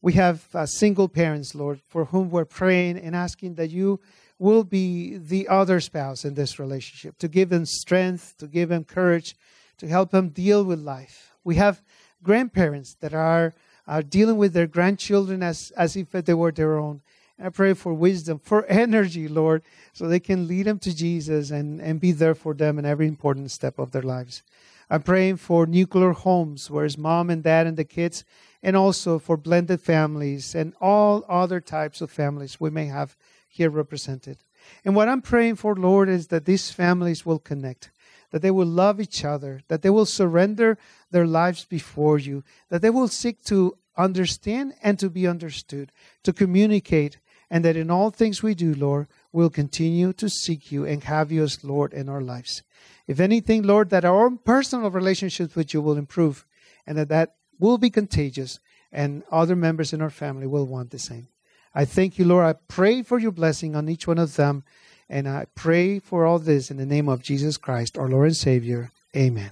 We 0.02 0.14
have 0.14 0.48
uh, 0.56 0.66
single 0.66 1.08
parents, 1.08 1.54
Lord, 1.54 1.80
for 1.80 2.06
whom 2.06 2.32
we're 2.32 2.44
praying 2.44 2.98
and 2.98 3.16
asking 3.16 3.54
that 3.56 3.70
you 3.70 4.00
will 4.40 4.64
be 4.64 5.16
the 5.16 5.48
other 5.48 5.80
spouse 5.80 6.26
in 6.26 6.34
this 6.34 6.58
relationship, 6.58 7.20
to 7.20 7.28
give 7.28 7.50
them 7.50 7.68
strength, 7.68 8.34
to 8.40 8.48
give 8.48 8.70
them 8.70 8.84
courage, 8.84 9.36
to 9.78 9.88
help 9.88 10.10
them 10.10 10.30
deal 10.30 10.64
with 10.64 10.80
life. 10.80 11.36
We 11.44 11.58
have 11.58 11.84
grandparents 12.24 12.96
that 13.02 13.14
are, 13.14 13.54
are 13.86 14.02
dealing 14.02 14.38
with 14.38 14.54
their 14.54 14.66
grandchildren 14.66 15.44
as, 15.44 15.72
as 15.78 15.96
if 15.96 16.10
they 16.10 16.34
were 16.34 16.52
their 16.52 16.80
own. 16.80 17.02
I 17.42 17.50
pray 17.50 17.74
for 17.74 17.94
wisdom, 17.94 18.40
for 18.40 18.66
energy, 18.68 19.28
Lord, 19.28 19.64
so 19.94 20.08
they 20.08 20.20
can 20.20 20.48
lead 20.48 20.68
them 20.68 20.80
to 20.80 20.96
Jesus 20.96 21.52
and, 21.52 21.82
and 21.82 22.00
be 22.00 22.12
there 22.12 22.36
for 22.36 22.54
them 22.54 22.80
in 22.80 22.86
every 22.86 23.08
important 23.08 23.52
step 23.52 23.78
of 23.78 23.92
their 23.92 24.02
lives. 24.02 24.44
I'm 24.90 25.02
praying 25.02 25.38
for 25.38 25.66
nuclear 25.66 26.12
homes, 26.12 26.70
where 26.70 26.86
it's 26.86 26.98
mom 26.98 27.30
and 27.30 27.44
dad 27.44 27.66
and 27.68 27.76
the 27.76 27.84
kids, 27.84 28.24
and 28.62 28.76
also 28.76 29.20
for 29.20 29.36
blended 29.36 29.82
families 29.82 30.56
and 30.56 30.74
all 30.80 31.26
other 31.28 31.60
types 31.60 32.02
of 32.02 32.12
families 32.12 32.60
we 32.60 32.70
may 32.70 32.86
have 32.86 33.16
here 33.48 33.70
represented. 33.70 34.38
And 34.84 34.96
what 34.96 35.08
I'm 35.08 35.22
praying 35.22 35.56
for, 35.56 35.76
Lord, 35.76 36.10
is 36.10 36.28
that 36.28 36.46
these 36.46 36.72
families 36.72 37.26
will 37.26 37.40
connect 37.40 37.92
that 38.32 38.42
they 38.42 38.52
will 38.52 38.68
love 38.68 39.00
each 39.00 39.24
other, 39.24 39.62
that 39.70 39.82
they 39.82 39.90
will 39.90 40.06
surrender 40.06 40.78
their 41.10 41.26
lives 41.26 41.64
before 41.64 42.20
you, 42.20 42.44
that 42.68 42.82
they 42.82 42.90
will 42.90 43.08
seek 43.08 43.42
to 43.46 43.78
understand 43.96 44.74
and 44.84 45.00
to 45.00 45.10
be 45.10 45.26
understood, 45.26 45.90
to 46.22 46.34
communicate, 46.34 47.18
and 47.50 47.64
that 47.64 47.76
in 47.76 47.92
all 47.92 48.10
things 48.10 48.42
we 48.42 48.56
do, 48.56 48.74
Lord, 48.74 49.08
we'll 49.32 49.50
continue 49.50 50.14
to 50.14 50.30
seek 50.30 50.72
you 50.72 50.86
and 50.86 51.04
have 51.04 51.32
you 51.32 51.44
as 51.44 51.64
Lord 51.64 51.94
in 51.94 52.10
our 52.10 52.22
lives. 52.22 52.64
If 53.08 53.20
anything, 53.20 53.64
Lord, 53.64 53.90
that 53.92 54.06
our 54.06 54.26
own 54.26 54.40
personal 54.40 54.90
relationships 54.90 55.56
with 55.56 55.74
you 55.74 55.82
will 55.82 55.98
improve 55.98 56.46
and 56.88 56.98
that 56.98 57.10
that 57.10 57.36
will 57.60 57.78
be 57.78 57.90
contagious 57.90 58.60
and 58.92 59.24
other 59.32 59.56
members 59.56 59.94
in 59.94 60.02
our 60.02 60.10
family 60.10 60.48
will 60.48 60.66
want 60.66 60.92
the 60.92 61.00
same. 61.00 61.28
I 61.74 61.86
thank 61.86 62.18
you, 62.18 62.26
Lord. 62.26 62.46
I 62.46 62.54
pray 62.68 63.04
for 63.04 63.20
your 63.20 63.32
blessing 63.32 63.76
on 63.76 63.90
each 63.90 64.08
one 64.08 64.18
of 64.18 64.36
them 64.36 64.64
and 65.10 65.28
I 65.28 65.46
pray 65.54 66.00
for 66.00 66.26
all 66.26 66.40
this 66.40 66.72
in 66.72 66.78
the 66.78 66.86
name 66.86 67.10
of 67.10 67.22
Jesus 67.22 67.58
Christ, 67.58 67.98
our 67.98 68.10
Lord 68.10 68.28
and 68.28 68.38
Savior. 68.38 68.92
Amen. 69.16 69.52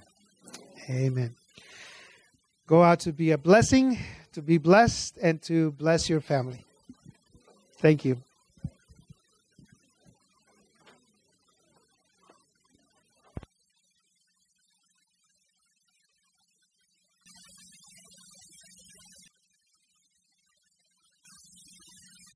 Amen. 0.90 1.36
Go 2.66 2.82
out 2.82 3.02
to 3.02 3.14
be 3.14 3.32
a 3.32 3.38
blessing, 3.38 4.00
to 4.32 4.42
be 4.42 4.58
blessed, 4.58 5.18
and 5.22 5.42
to 5.44 5.72
bless 5.72 6.10
your 6.10 6.22
family. 6.22 6.66
Thank 7.84 8.06
you. 8.06 8.24